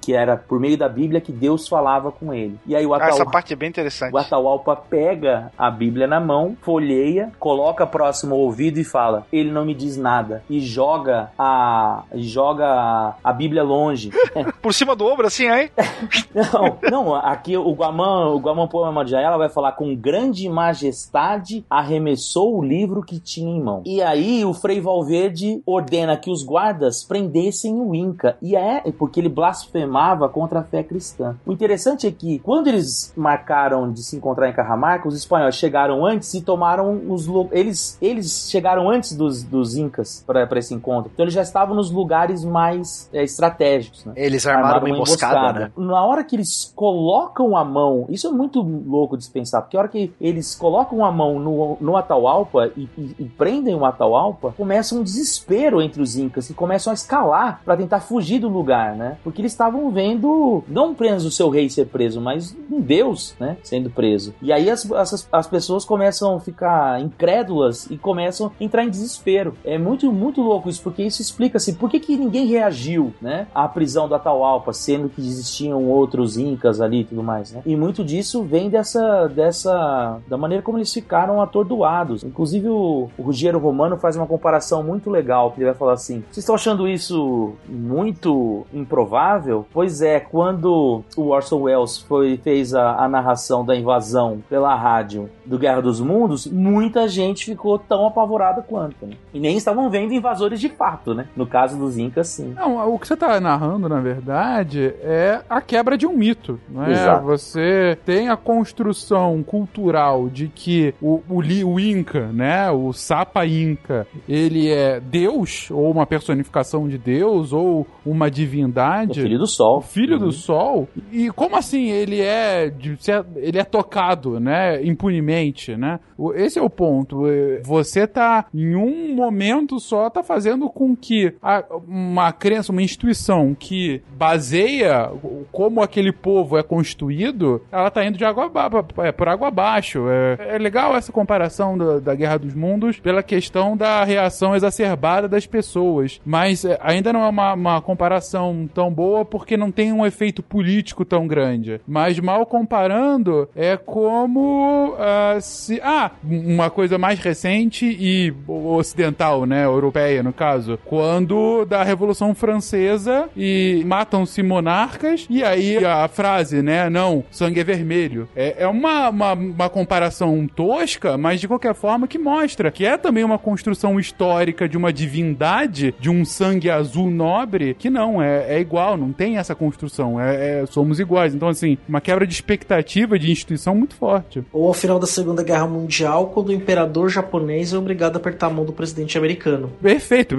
que 0.00 0.12
era 0.12 0.36
por 0.36 0.60
meio 0.60 0.76
da 0.76 0.88
Bíblia 0.88 1.20
que 1.20 1.32
Deus 1.32 1.66
falava 1.68 2.12
com 2.12 2.32
ele. 2.32 2.58
E 2.66 2.74
aí 2.76 2.84
o 2.86 2.92
Ah, 2.92 2.96
Atahualpa, 2.96 3.22
essa 3.22 3.30
parte 3.30 3.52
é 3.52 3.56
bem 3.56 3.68
interessante. 3.68 4.12
o 4.14 4.18
Atahualpa 4.18 4.76
pega 4.76 5.50
a 5.56 5.70
Bíblia 5.70 6.06
na 6.06 6.20
mão, 6.20 6.56
folheia, 6.62 7.32
coloca 7.38 7.86
próximo 7.86 8.34
ao 8.34 8.40
ouvido 8.40 8.78
e 8.78 8.84
fala: 8.84 9.26
"Ele 9.32 9.50
não 9.50 9.64
me 9.64 9.74
diz 9.74 9.96
nada" 9.96 10.42
e 10.48 10.60
joga 10.60 11.30
a 11.38 12.02
joga 12.14 13.14
a, 13.22 13.32
Bíblia 13.32 13.62
longe. 13.62 14.10
Por 14.62 14.72
cima 14.72 14.96
do 14.96 15.06
ombro, 15.06 15.26
assim, 15.26 15.48
hein? 15.50 15.70
Não, 16.34 16.78
não, 16.90 17.14
aqui 17.46 17.56
o 17.56 17.72
Guamã, 17.72 18.26
o 18.26 18.40
Guamã 18.40 18.66
Poema 18.66 19.04
de 19.04 19.14
ela 19.14 19.36
vai 19.36 19.48
falar 19.48 19.72
com 19.72 19.94
grande 19.94 20.48
majestade 20.48 21.64
arremessou 21.70 22.58
o 22.58 22.64
livro 22.64 23.02
que 23.02 23.20
tinha 23.20 23.50
em 23.50 23.62
mão. 23.62 23.82
E 23.84 24.02
aí 24.02 24.44
o 24.44 24.52
Frei 24.52 24.80
Valverde 24.80 25.62
ordena 25.64 26.16
que 26.16 26.30
os 26.30 26.42
guardas 26.42 27.04
prendessem 27.04 27.80
o 27.80 27.94
Inca. 27.94 28.36
E 28.42 28.56
é 28.56 28.82
porque 28.98 29.20
ele 29.20 29.28
blasfemava 29.28 30.28
contra 30.28 30.60
a 30.60 30.62
fé 30.64 30.82
cristã. 30.82 31.36
O 31.46 31.52
interessante 31.52 32.06
é 32.06 32.10
que 32.10 32.40
quando 32.40 32.66
eles 32.66 33.12
marcaram 33.16 33.92
de 33.92 34.02
se 34.02 34.16
encontrar 34.16 34.48
em 34.48 34.52
Carramarca, 34.52 35.06
os 35.06 35.16
espanhóis 35.16 35.54
chegaram 35.54 36.04
antes 36.04 36.34
e 36.34 36.40
tomaram 36.40 37.00
os 37.08 37.26
eles 37.52 37.96
eles 38.00 38.48
chegaram 38.50 38.88
antes 38.90 39.14
dos, 39.14 39.42
dos 39.42 39.76
incas 39.76 40.24
para 40.26 40.58
esse 40.58 40.74
encontro. 40.74 41.10
Então 41.12 41.24
eles 41.24 41.34
já 41.34 41.42
estavam 41.42 41.76
nos 41.76 41.90
lugares 41.90 42.44
mais 42.44 43.08
é, 43.12 43.22
estratégicos, 43.22 44.04
né? 44.04 44.14
Eles 44.16 44.46
armaram 44.46 44.80
uma 44.80 44.90
emboscada, 44.90 45.52
né? 45.60 45.72
Na 45.76 46.04
hora 46.04 46.24
que 46.24 46.34
eles 46.34 46.72
colocam 46.74 47.35
a 47.56 47.64
mão, 47.64 48.06
isso 48.08 48.26
é 48.28 48.30
muito 48.30 48.62
louco 48.62 49.16
de 49.16 49.28
pensar, 49.28 49.60
porque 49.62 49.76
a 49.76 49.80
hora 49.80 49.88
que 49.88 50.12
eles 50.20 50.54
colocam 50.54 51.04
a 51.04 51.10
mão 51.12 51.38
no, 51.38 51.76
no 51.80 51.96
Atahualpa 51.96 52.70
e, 52.76 52.88
e- 52.96 53.14
e 53.18 53.24
prendem 53.24 53.74
o 53.74 53.84
Atahualpa, 53.84 54.54
começa 54.56 54.94
um 54.94 55.02
desespero 55.02 55.82
entre 55.82 56.00
os 56.00 56.16
incas 56.16 56.46
que 56.46 56.54
começam 56.54 56.90
a 56.90 56.94
escalar 56.94 57.60
para 57.64 57.76
tentar 57.76 58.00
fugir 58.00 58.38
do 58.38 58.48
lugar, 58.48 58.94
né? 58.96 59.18
Porque 59.24 59.40
eles 59.42 59.52
estavam 59.52 59.90
vendo 59.90 60.62
não 60.68 60.92
apenas 60.92 61.24
o 61.24 61.30
seu 61.30 61.50
rei 61.50 61.68
ser 61.68 61.86
preso, 61.86 62.20
mas 62.20 62.56
um 62.70 62.80
deus, 62.80 63.34
né, 63.40 63.56
sendo 63.62 63.90
preso. 63.90 64.32
E 64.40 64.52
aí 64.52 64.70
as, 64.70 64.90
as, 64.92 65.28
as 65.32 65.46
pessoas 65.46 65.84
começam 65.84 66.36
a 66.36 66.40
ficar 66.40 67.00
incrédulas 67.00 67.90
e 67.90 67.98
começam 67.98 68.46
a 68.60 68.64
entrar 68.64 68.84
em 68.84 68.90
desespero. 68.90 69.54
É 69.64 69.76
muito 69.76 70.12
muito 70.12 70.40
louco 70.40 70.68
isso, 70.68 70.82
porque 70.82 71.02
isso 71.02 71.20
explica 71.20 71.56
assim, 71.58 71.74
por 71.74 71.90
que, 71.90 71.98
que 71.98 72.16
ninguém 72.16 72.46
reagiu, 72.46 73.12
né, 73.20 73.46
à 73.54 73.66
prisão 73.66 74.08
do 74.08 74.14
Atahualpa, 74.14 74.72
sendo 74.72 75.08
que 75.08 75.20
existiam 75.20 75.84
outros 75.84 76.36
incas 76.36 76.80
ali 76.80 77.04
tudo 77.04 77.22
mais, 77.26 77.52
né? 77.52 77.60
E 77.66 77.76
muito 77.76 78.04
disso 78.04 78.42
vem 78.44 78.70
dessa 78.70 79.26
dessa 79.28 80.20
da 80.28 80.36
maneira 80.36 80.62
como 80.62 80.78
eles 80.78 80.92
ficaram 80.92 81.42
atordoados. 81.42 82.22
Inclusive 82.22 82.68
o, 82.68 83.10
o 83.18 83.22
Ruggiero 83.22 83.58
Romano 83.58 83.96
faz 83.96 84.16
uma 84.16 84.26
comparação 84.26 84.82
muito 84.82 85.10
legal, 85.10 85.50
que 85.50 85.58
ele 85.58 85.66
vai 85.66 85.74
falar 85.74 85.94
assim: 85.94 86.20
"Vocês 86.30 86.38
estão 86.38 86.54
achando 86.54 86.88
isso 86.88 87.54
muito 87.68 88.64
improvável? 88.72 89.66
Pois 89.72 90.00
é, 90.00 90.20
quando 90.20 91.02
o 91.16 91.28
Orson 91.28 91.62
Welles 91.62 91.98
foi 91.98 92.36
fez 92.38 92.74
a, 92.74 93.04
a 93.04 93.08
narração 93.08 93.64
da 93.64 93.74
invasão 93.76 94.42
pela 94.48 94.74
rádio 94.74 95.28
do 95.46 95.58
Guerra 95.58 95.80
dos 95.80 96.00
Mundos, 96.00 96.46
muita 96.46 97.06
gente 97.08 97.44
ficou 97.44 97.78
tão 97.78 98.06
apavorada 98.06 98.62
quanto, 98.62 99.06
né? 99.06 99.14
E 99.32 99.38
nem 99.40 99.56
estavam 99.56 99.88
vendo 99.88 100.12
invasores 100.12 100.60
de 100.60 100.68
fato, 100.68 101.14
né? 101.14 101.26
No 101.36 101.46
caso 101.46 101.78
dos 101.78 101.96
incas, 101.98 102.28
sim. 102.28 102.52
Não, 102.54 102.92
o 102.92 102.98
que 102.98 103.06
você 103.06 103.16
tá 103.16 103.40
narrando, 103.40 103.88
na 103.88 104.00
verdade, 104.00 104.92
é 105.02 105.40
a 105.48 105.60
quebra 105.60 105.96
de 105.96 106.06
um 106.06 106.16
mito. 106.16 106.58
Não 106.68 106.84
é? 106.84 106.90
Exato. 106.92 107.24
Você 107.26 107.96
tem 108.04 108.28
a 108.28 108.36
construção 108.36 109.42
cultural 109.42 110.28
de 110.28 110.48
que 110.48 110.94
o, 111.00 111.20
o, 111.28 111.38
o 111.40 111.80
Inca, 111.80 112.26
né? 112.32 112.70
O 112.70 112.92
Sapa 112.92 113.46
Inca, 113.46 114.06
ele 114.28 114.68
é 114.70 114.98
Deus, 115.00 115.70
ou 115.70 115.90
uma 115.90 116.06
personificação 116.06 116.88
de 116.88 116.98
Deus, 116.98 117.52
ou 117.52 117.86
uma 118.04 118.26
O 118.26 118.30
divindade. 118.30 119.20
filho 119.22 119.38
do 119.38 119.46
sol. 119.46 119.78
O 119.78 119.82
filho 119.82 120.18
do 120.18 120.26
Uhum. 120.26 120.32
sol. 120.32 120.88
E 121.12 121.30
como 121.30 121.56
assim 121.56 121.88
ele 121.90 122.20
é 122.20 122.68
de 122.68 122.96
ele 123.36 123.58
é 123.58 123.64
tocado, 123.64 124.40
né, 124.40 124.82
impunemente, 124.84 125.35
né? 125.76 126.00
Esse 126.34 126.58
é 126.58 126.62
o 126.62 126.70
ponto. 126.70 127.26
É, 127.26 127.60
Você 127.64 128.06
tá 128.06 128.46
em 128.54 128.74
um 128.74 129.14
momento 129.14 129.78
só 129.78 130.08
tá 130.10 130.22
fazendo 130.22 130.68
com 130.70 130.96
que 130.96 131.34
a- 131.42 131.64
uma 131.86 132.32
crença, 132.32 132.72
uma 132.72 132.82
instituição 132.82 133.54
que 133.58 134.02
baseia 134.16 135.10
como 135.52 135.82
aquele 135.82 136.12
povo 136.12 136.56
é 136.58 136.62
constituído, 136.62 137.62
ela 137.70 137.90
tá 137.90 138.04
indo 138.04 138.18
de 138.18 138.24
água 138.24 138.50
é, 138.98 139.12
por 139.12 139.28
água 139.28 139.48
abaixo. 139.48 140.04
É, 140.08 140.56
é 140.56 140.58
legal 140.58 140.96
essa 140.96 141.12
comparação 141.12 141.76
da, 141.76 141.98
da 142.00 142.14
Guerra 142.14 142.38
dos 142.38 142.54
Mundos 142.54 142.98
pela 142.98 143.22
questão 143.22 143.76
da 143.76 144.04
reação 144.04 144.54
exacerbada 144.54 145.28
das 145.28 145.46
pessoas, 145.46 146.20
mas 146.24 146.64
é, 146.64 146.78
ainda 146.82 147.12
não 147.12 147.24
é 147.24 147.28
uma, 147.28 147.54
uma 147.54 147.80
comparação 147.80 148.68
tão 148.72 148.92
boa 148.92 149.24
porque 149.24 149.56
não 149.56 149.70
tem 149.70 149.92
um 149.92 150.04
efeito 150.06 150.42
político 150.42 151.04
tão 151.04 151.26
grande. 151.26 151.80
Mas 151.86 152.18
mal 152.20 152.44
comparando, 152.46 153.48
é 153.54 153.76
como 153.76 154.94
se. 155.40 155.80
Ah, 155.82 156.10
uma 156.24 156.70
coisa 156.70 156.98
mais 156.98 157.18
recente 157.18 157.86
e 157.86 158.32
ocidental, 158.46 159.46
né? 159.46 159.64
Europeia, 159.64 160.22
no 160.22 160.32
caso. 160.32 160.78
Quando 160.84 161.64
da 161.64 161.82
Revolução 161.82 162.34
Francesa 162.34 163.28
e 163.36 163.82
matam-se 163.86 164.42
monarcas, 164.42 165.26
e 165.28 165.42
aí 165.42 165.84
a 165.84 166.08
frase, 166.08 166.62
né? 166.62 166.88
Não, 166.88 167.24
sangue 167.30 167.60
é 167.60 167.64
vermelho. 167.64 168.28
É, 168.34 168.56
é 168.64 168.66
uma, 168.66 169.08
uma, 169.08 169.32
uma 169.32 169.68
comparação 169.68 170.46
tosca, 170.46 171.16
mas 171.16 171.40
de 171.40 171.48
qualquer 171.48 171.74
forma 171.74 172.06
que 172.06 172.18
mostra 172.18 172.70
que 172.70 172.84
é 172.84 172.96
também 172.96 173.24
uma 173.24 173.38
construção 173.38 173.98
histórica 173.98 174.68
de 174.68 174.76
uma 174.76 174.92
divindade, 174.92 175.94
de 175.98 176.10
um 176.10 176.24
sangue 176.24 176.70
azul 176.70 177.10
nobre, 177.10 177.74
que 177.74 177.90
não, 177.90 178.22
é, 178.22 178.56
é 178.56 178.60
igual, 178.60 178.96
não 178.96 179.12
tem 179.12 179.38
essa 179.38 179.54
construção. 179.54 180.20
É, 180.20 180.60
é- 180.62 180.66
somos 180.66 181.00
iguais. 181.00 181.34
Então, 181.34 181.48
assim, 181.48 181.78
uma 181.88 182.00
quebra 182.00 182.26
de 182.26 182.32
expectativa 182.34 183.18
de 183.18 183.30
instituição 183.30 183.74
muito 183.74 183.94
forte. 183.94 184.42
Ou 184.52 184.68
ao 184.68 184.74
final 184.74 184.98
da 184.98 185.06
Segunda 185.16 185.42
Guerra 185.42 185.66
Mundial, 185.66 186.26
quando 186.26 186.50
o 186.50 186.52
imperador 186.52 187.08
japonês 187.08 187.72
é 187.72 187.78
obrigado 187.78 188.16
a 188.16 188.18
apertar 188.18 188.48
a 188.48 188.50
mão 188.50 188.66
do 188.66 188.72
presidente 188.72 189.16
americano. 189.16 189.72
Perfeito. 189.80 190.36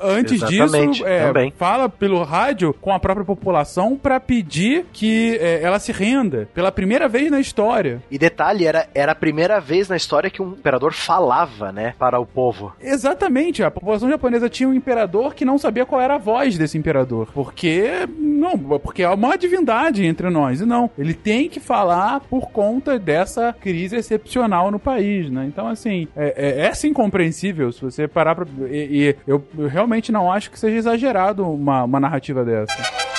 Antes 0.00 0.42
Exatamente, 0.42 0.98
disso, 0.98 1.06
é, 1.06 1.50
fala 1.56 1.88
pelo 1.88 2.22
rádio 2.22 2.74
com 2.74 2.92
a 2.92 2.98
própria 2.98 3.24
população 3.24 3.96
pra 3.96 4.20
pedir 4.20 4.84
que 4.92 5.38
é, 5.40 5.62
ela 5.62 5.78
se 5.78 5.92
renda 5.92 6.46
pela 6.52 6.70
primeira 6.70 7.08
vez 7.08 7.30
na 7.30 7.40
história. 7.40 8.02
E 8.10 8.18
detalhe, 8.18 8.66
era, 8.66 8.86
era 8.94 9.12
a 9.12 9.14
primeira 9.14 9.60
vez 9.60 9.88
na 9.88 9.96
história 9.96 10.28
que 10.28 10.42
um 10.42 10.52
imperador 10.52 10.92
falava, 10.92 11.72
né, 11.72 11.94
para 11.98 12.20
o 12.20 12.26
povo. 12.26 12.74
Exatamente, 12.80 13.62
a 13.62 13.70
população 13.70 14.10
japonesa 14.10 14.50
tinha 14.50 14.68
um 14.68 14.74
imperador 14.74 15.34
que 15.34 15.44
não 15.44 15.56
sabia 15.56 15.86
qual 15.86 16.00
era 16.00 16.16
a 16.16 16.18
voz 16.18 16.58
desse 16.58 16.76
imperador. 16.76 17.28
Porque, 17.32 18.06
não, 18.18 18.58
porque 18.58 19.02
é 19.02 19.08
uma 19.08 19.38
divindade 19.38 20.04
entre 20.04 20.28
nós. 20.28 20.60
E 20.60 20.66
não, 20.66 20.90
ele 20.98 21.14
tem 21.14 21.48
que 21.48 21.60
falar 21.60 22.20
por 22.20 22.50
conta 22.50 22.98
dessa 22.98 23.54
crise 23.58 23.93
excepcional 23.96 24.70
no 24.70 24.78
país, 24.78 25.30
né? 25.30 25.46
Então, 25.46 25.66
assim, 25.68 26.08
é, 26.16 26.34
é, 26.36 26.66
é 26.66 26.74
sim 26.74 26.92
compreensível 26.92 27.72
se 27.72 27.80
você 27.80 28.08
parar 28.08 28.34
pra. 28.34 28.46
E, 28.70 28.74
e 28.74 29.16
eu, 29.26 29.44
eu 29.56 29.68
realmente 29.68 30.10
não 30.10 30.30
acho 30.30 30.50
que 30.50 30.58
seja 30.58 30.76
exagerado 30.76 31.48
uma, 31.48 31.84
uma 31.84 32.00
narrativa 32.00 32.44
dessa. 32.44 33.13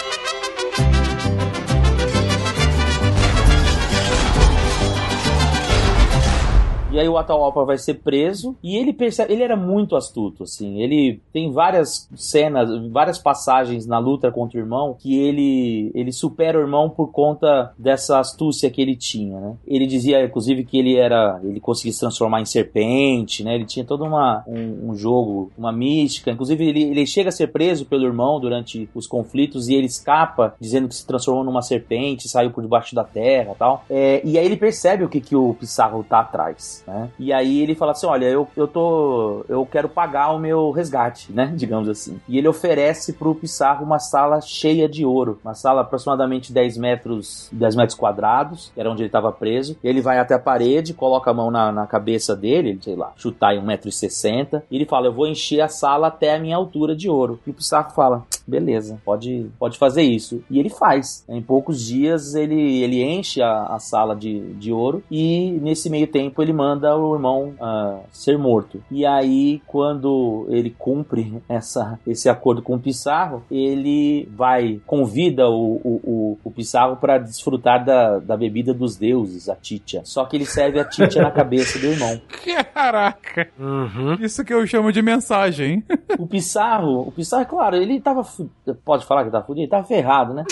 E 6.95 6.99
aí 6.99 7.09
o 7.09 7.17
Atahualpa 7.17 7.65
vai 7.65 7.77
ser 7.77 7.95
preso 7.95 8.55
e 8.63 8.77
ele 8.77 8.93
percebe, 8.93 9.33
ele 9.33 9.43
era 9.43 9.57
muito 9.57 9.97
astuto, 9.97 10.43
assim. 10.43 10.81
Ele 10.81 11.19
tem 11.33 11.51
várias 11.51 12.09
cenas, 12.15 12.69
várias 12.89 13.19
passagens 13.19 13.85
na 13.85 13.99
luta 13.99 14.31
contra 14.31 14.57
o 14.57 14.61
irmão 14.61 14.95
que 14.97 15.19
ele 15.19 15.91
ele 15.93 16.13
supera 16.13 16.57
o 16.57 16.61
irmão 16.61 16.89
por 16.89 17.11
conta 17.11 17.73
dessa 17.77 18.17
astúcia 18.17 18.69
que 18.69 18.81
ele 18.81 18.95
tinha, 18.95 19.37
né? 19.41 19.57
Ele 19.67 19.85
dizia, 19.85 20.23
inclusive, 20.23 20.63
que 20.63 20.77
ele 20.77 20.95
era, 20.95 21.37
ele 21.43 21.59
conseguia 21.59 21.91
se 21.91 21.99
transformar 21.99 22.39
em 22.39 22.45
serpente, 22.45 23.43
né? 23.43 23.55
Ele 23.55 23.65
tinha 23.65 23.83
todo 23.83 24.05
uma, 24.05 24.45
um, 24.47 24.91
um 24.91 24.95
jogo, 24.95 25.51
uma 25.57 25.73
mística. 25.73 26.31
Inclusive, 26.31 26.65
ele, 26.65 26.83
ele 26.83 27.05
chega 27.05 27.27
a 27.27 27.31
ser 27.31 27.47
preso 27.47 27.85
pelo 27.85 28.05
irmão 28.05 28.39
durante 28.39 28.89
os 28.95 29.05
conflitos 29.05 29.67
e 29.67 29.75
ele 29.75 29.87
escapa, 29.87 30.55
dizendo 30.61 30.87
que 30.87 30.95
se 30.95 31.05
transformou 31.05 31.43
numa 31.43 31.61
serpente, 31.61 32.29
saiu 32.29 32.51
por 32.51 32.63
debaixo 32.63 32.95
da 32.95 33.03
terra 33.03 33.53
tal. 33.59 33.83
É, 33.89 34.21
e 34.23 34.39
aí 34.39 34.45
ele 34.45 34.55
percebe 34.55 35.03
o 35.03 35.09
que, 35.09 35.19
que 35.19 35.35
o 35.35 35.53
Pissarro 35.55 36.01
tá 36.01 36.21
atrás. 36.21 36.84
Né? 36.87 37.09
E 37.19 37.33
aí 37.33 37.61
ele 37.61 37.75
fala 37.75 37.91
assim: 37.91 38.07
olha, 38.07 38.25
eu, 38.25 38.47
eu 38.55 38.67
tô. 38.67 39.45
Eu 39.47 39.65
quero 39.65 39.89
pagar 39.89 40.31
o 40.31 40.39
meu 40.39 40.71
resgate, 40.71 41.31
né? 41.31 41.51
Digamos 41.55 41.89
assim. 41.89 42.19
E 42.27 42.37
ele 42.37 42.47
oferece 42.47 43.13
pro 43.13 43.35
Pissarro 43.35 43.85
uma 43.85 43.99
sala 43.99 44.41
cheia 44.41 44.87
de 44.87 45.05
ouro. 45.05 45.39
Uma 45.43 45.53
sala 45.53 45.81
aproximadamente 45.81 46.53
10 46.53 46.77
metros, 46.77 47.49
10 47.51 47.75
metros 47.75 47.97
quadrados, 47.97 48.71
que 48.73 48.79
era 48.79 48.89
onde 48.89 49.01
ele 49.01 49.09
estava 49.09 49.31
preso. 49.31 49.77
Ele 49.83 50.01
vai 50.01 50.19
até 50.19 50.33
a 50.33 50.39
parede, 50.39 50.93
coloca 50.93 51.31
a 51.31 51.33
mão 51.33 51.51
na, 51.51 51.71
na 51.71 51.87
cabeça 51.87 52.35
dele, 52.35 52.77
sei 52.81 52.95
lá, 52.95 53.13
chutar 53.15 53.55
em 53.55 53.61
1,60m. 53.61 54.63
E 54.69 54.75
ele 54.75 54.85
fala: 54.85 55.07
Eu 55.07 55.13
vou 55.13 55.27
encher 55.27 55.61
a 55.61 55.67
sala 55.67 56.07
até 56.07 56.35
a 56.35 56.39
minha 56.39 56.55
altura 56.55 56.95
de 56.95 57.09
ouro. 57.09 57.39
E 57.45 57.49
o 57.49 57.53
Pissarro 57.53 57.91
fala: 57.91 58.25
beleza, 58.47 58.99
pode, 59.03 59.49
pode 59.57 59.77
fazer 59.77 60.03
isso. 60.03 60.43
E 60.49 60.59
ele 60.59 60.69
faz. 60.69 61.25
Em 61.27 61.41
poucos 61.41 61.83
dias 61.83 62.35
ele, 62.35 62.81
ele 62.81 63.03
enche 63.03 63.41
a, 63.41 63.63
a 63.63 63.79
sala 63.79 64.15
de, 64.15 64.53
de 64.53 64.71
ouro 64.71 65.03
e 65.09 65.51
nesse 65.61 65.89
meio 65.89 66.07
tempo 66.07 66.41
ele 66.41 66.53
manda 66.53 66.74
o 66.83 67.15
irmão 67.15 67.53
uh, 67.59 67.99
ser 68.11 68.37
morto. 68.37 68.81
E 68.91 69.05
aí, 69.05 69.61
quando 69.67 70.45
ele 70.49 70.73
cumpre 70.77 71.41
essa, 71.49 71.99
esse 72.05 72.27
acordo 72.29 72.61
com 72.61 72.75
o 72.75 72.79
Pissarro, 72.79 73.43
ele 73.49 74.27
vai, 74.35 74.79
convida 74.85 75.47
o, 75.49 75.75
o, 75.83 75.99
o, 76.03 76.37
o 76.43 76.51
Pissarro 76.51 76.95
para 76.97 77.17
desfrutar 77.17 77.83
da, 77.85 78.19
da 78.19 78.35
bebida 78.37 78.73
dos 78.73 78.95
deuses, 78.97 79.47
a 79.49 79.55
Titia. 79.55 80.01
Só 80.03 80.25
que 80.25 80.35
ele 80.37 80.45
serve 80.45 80.79
a 80.79 80.85
Titia 80.85 81.21
na 81.21 81.31
cabeça 81.31 81.79
do 81.79 81.85
irmão. 81.87 82.19
Caraca! 82.73 83.47
Uhum. 83.59 84.15
Isso 84.19 84.43
que 84.43 84.53
eu 84.53 84.65
chamo 84.67 84.91
de 84.91 85.01
mensagem. 85.01 85.83
O 86.17 86.25
Pissarro, 86.27 87.01
o 87.07 87.11
Pissarro, 87.11 87.45
claro, 87.45 87.75
ele 87.75 87.99
tava. 87.99 88.23
fu- 88.23 88.49
Pode 88.85 89.05
falar 89.05 89.25
que 89.25 89.31
tá 89.31 89.41
fudido? 89.41 89.63
Ele 89.63 89.69
tava 89.69 89.83
ferrado, 89.83 90.33
né? 90.33 90.43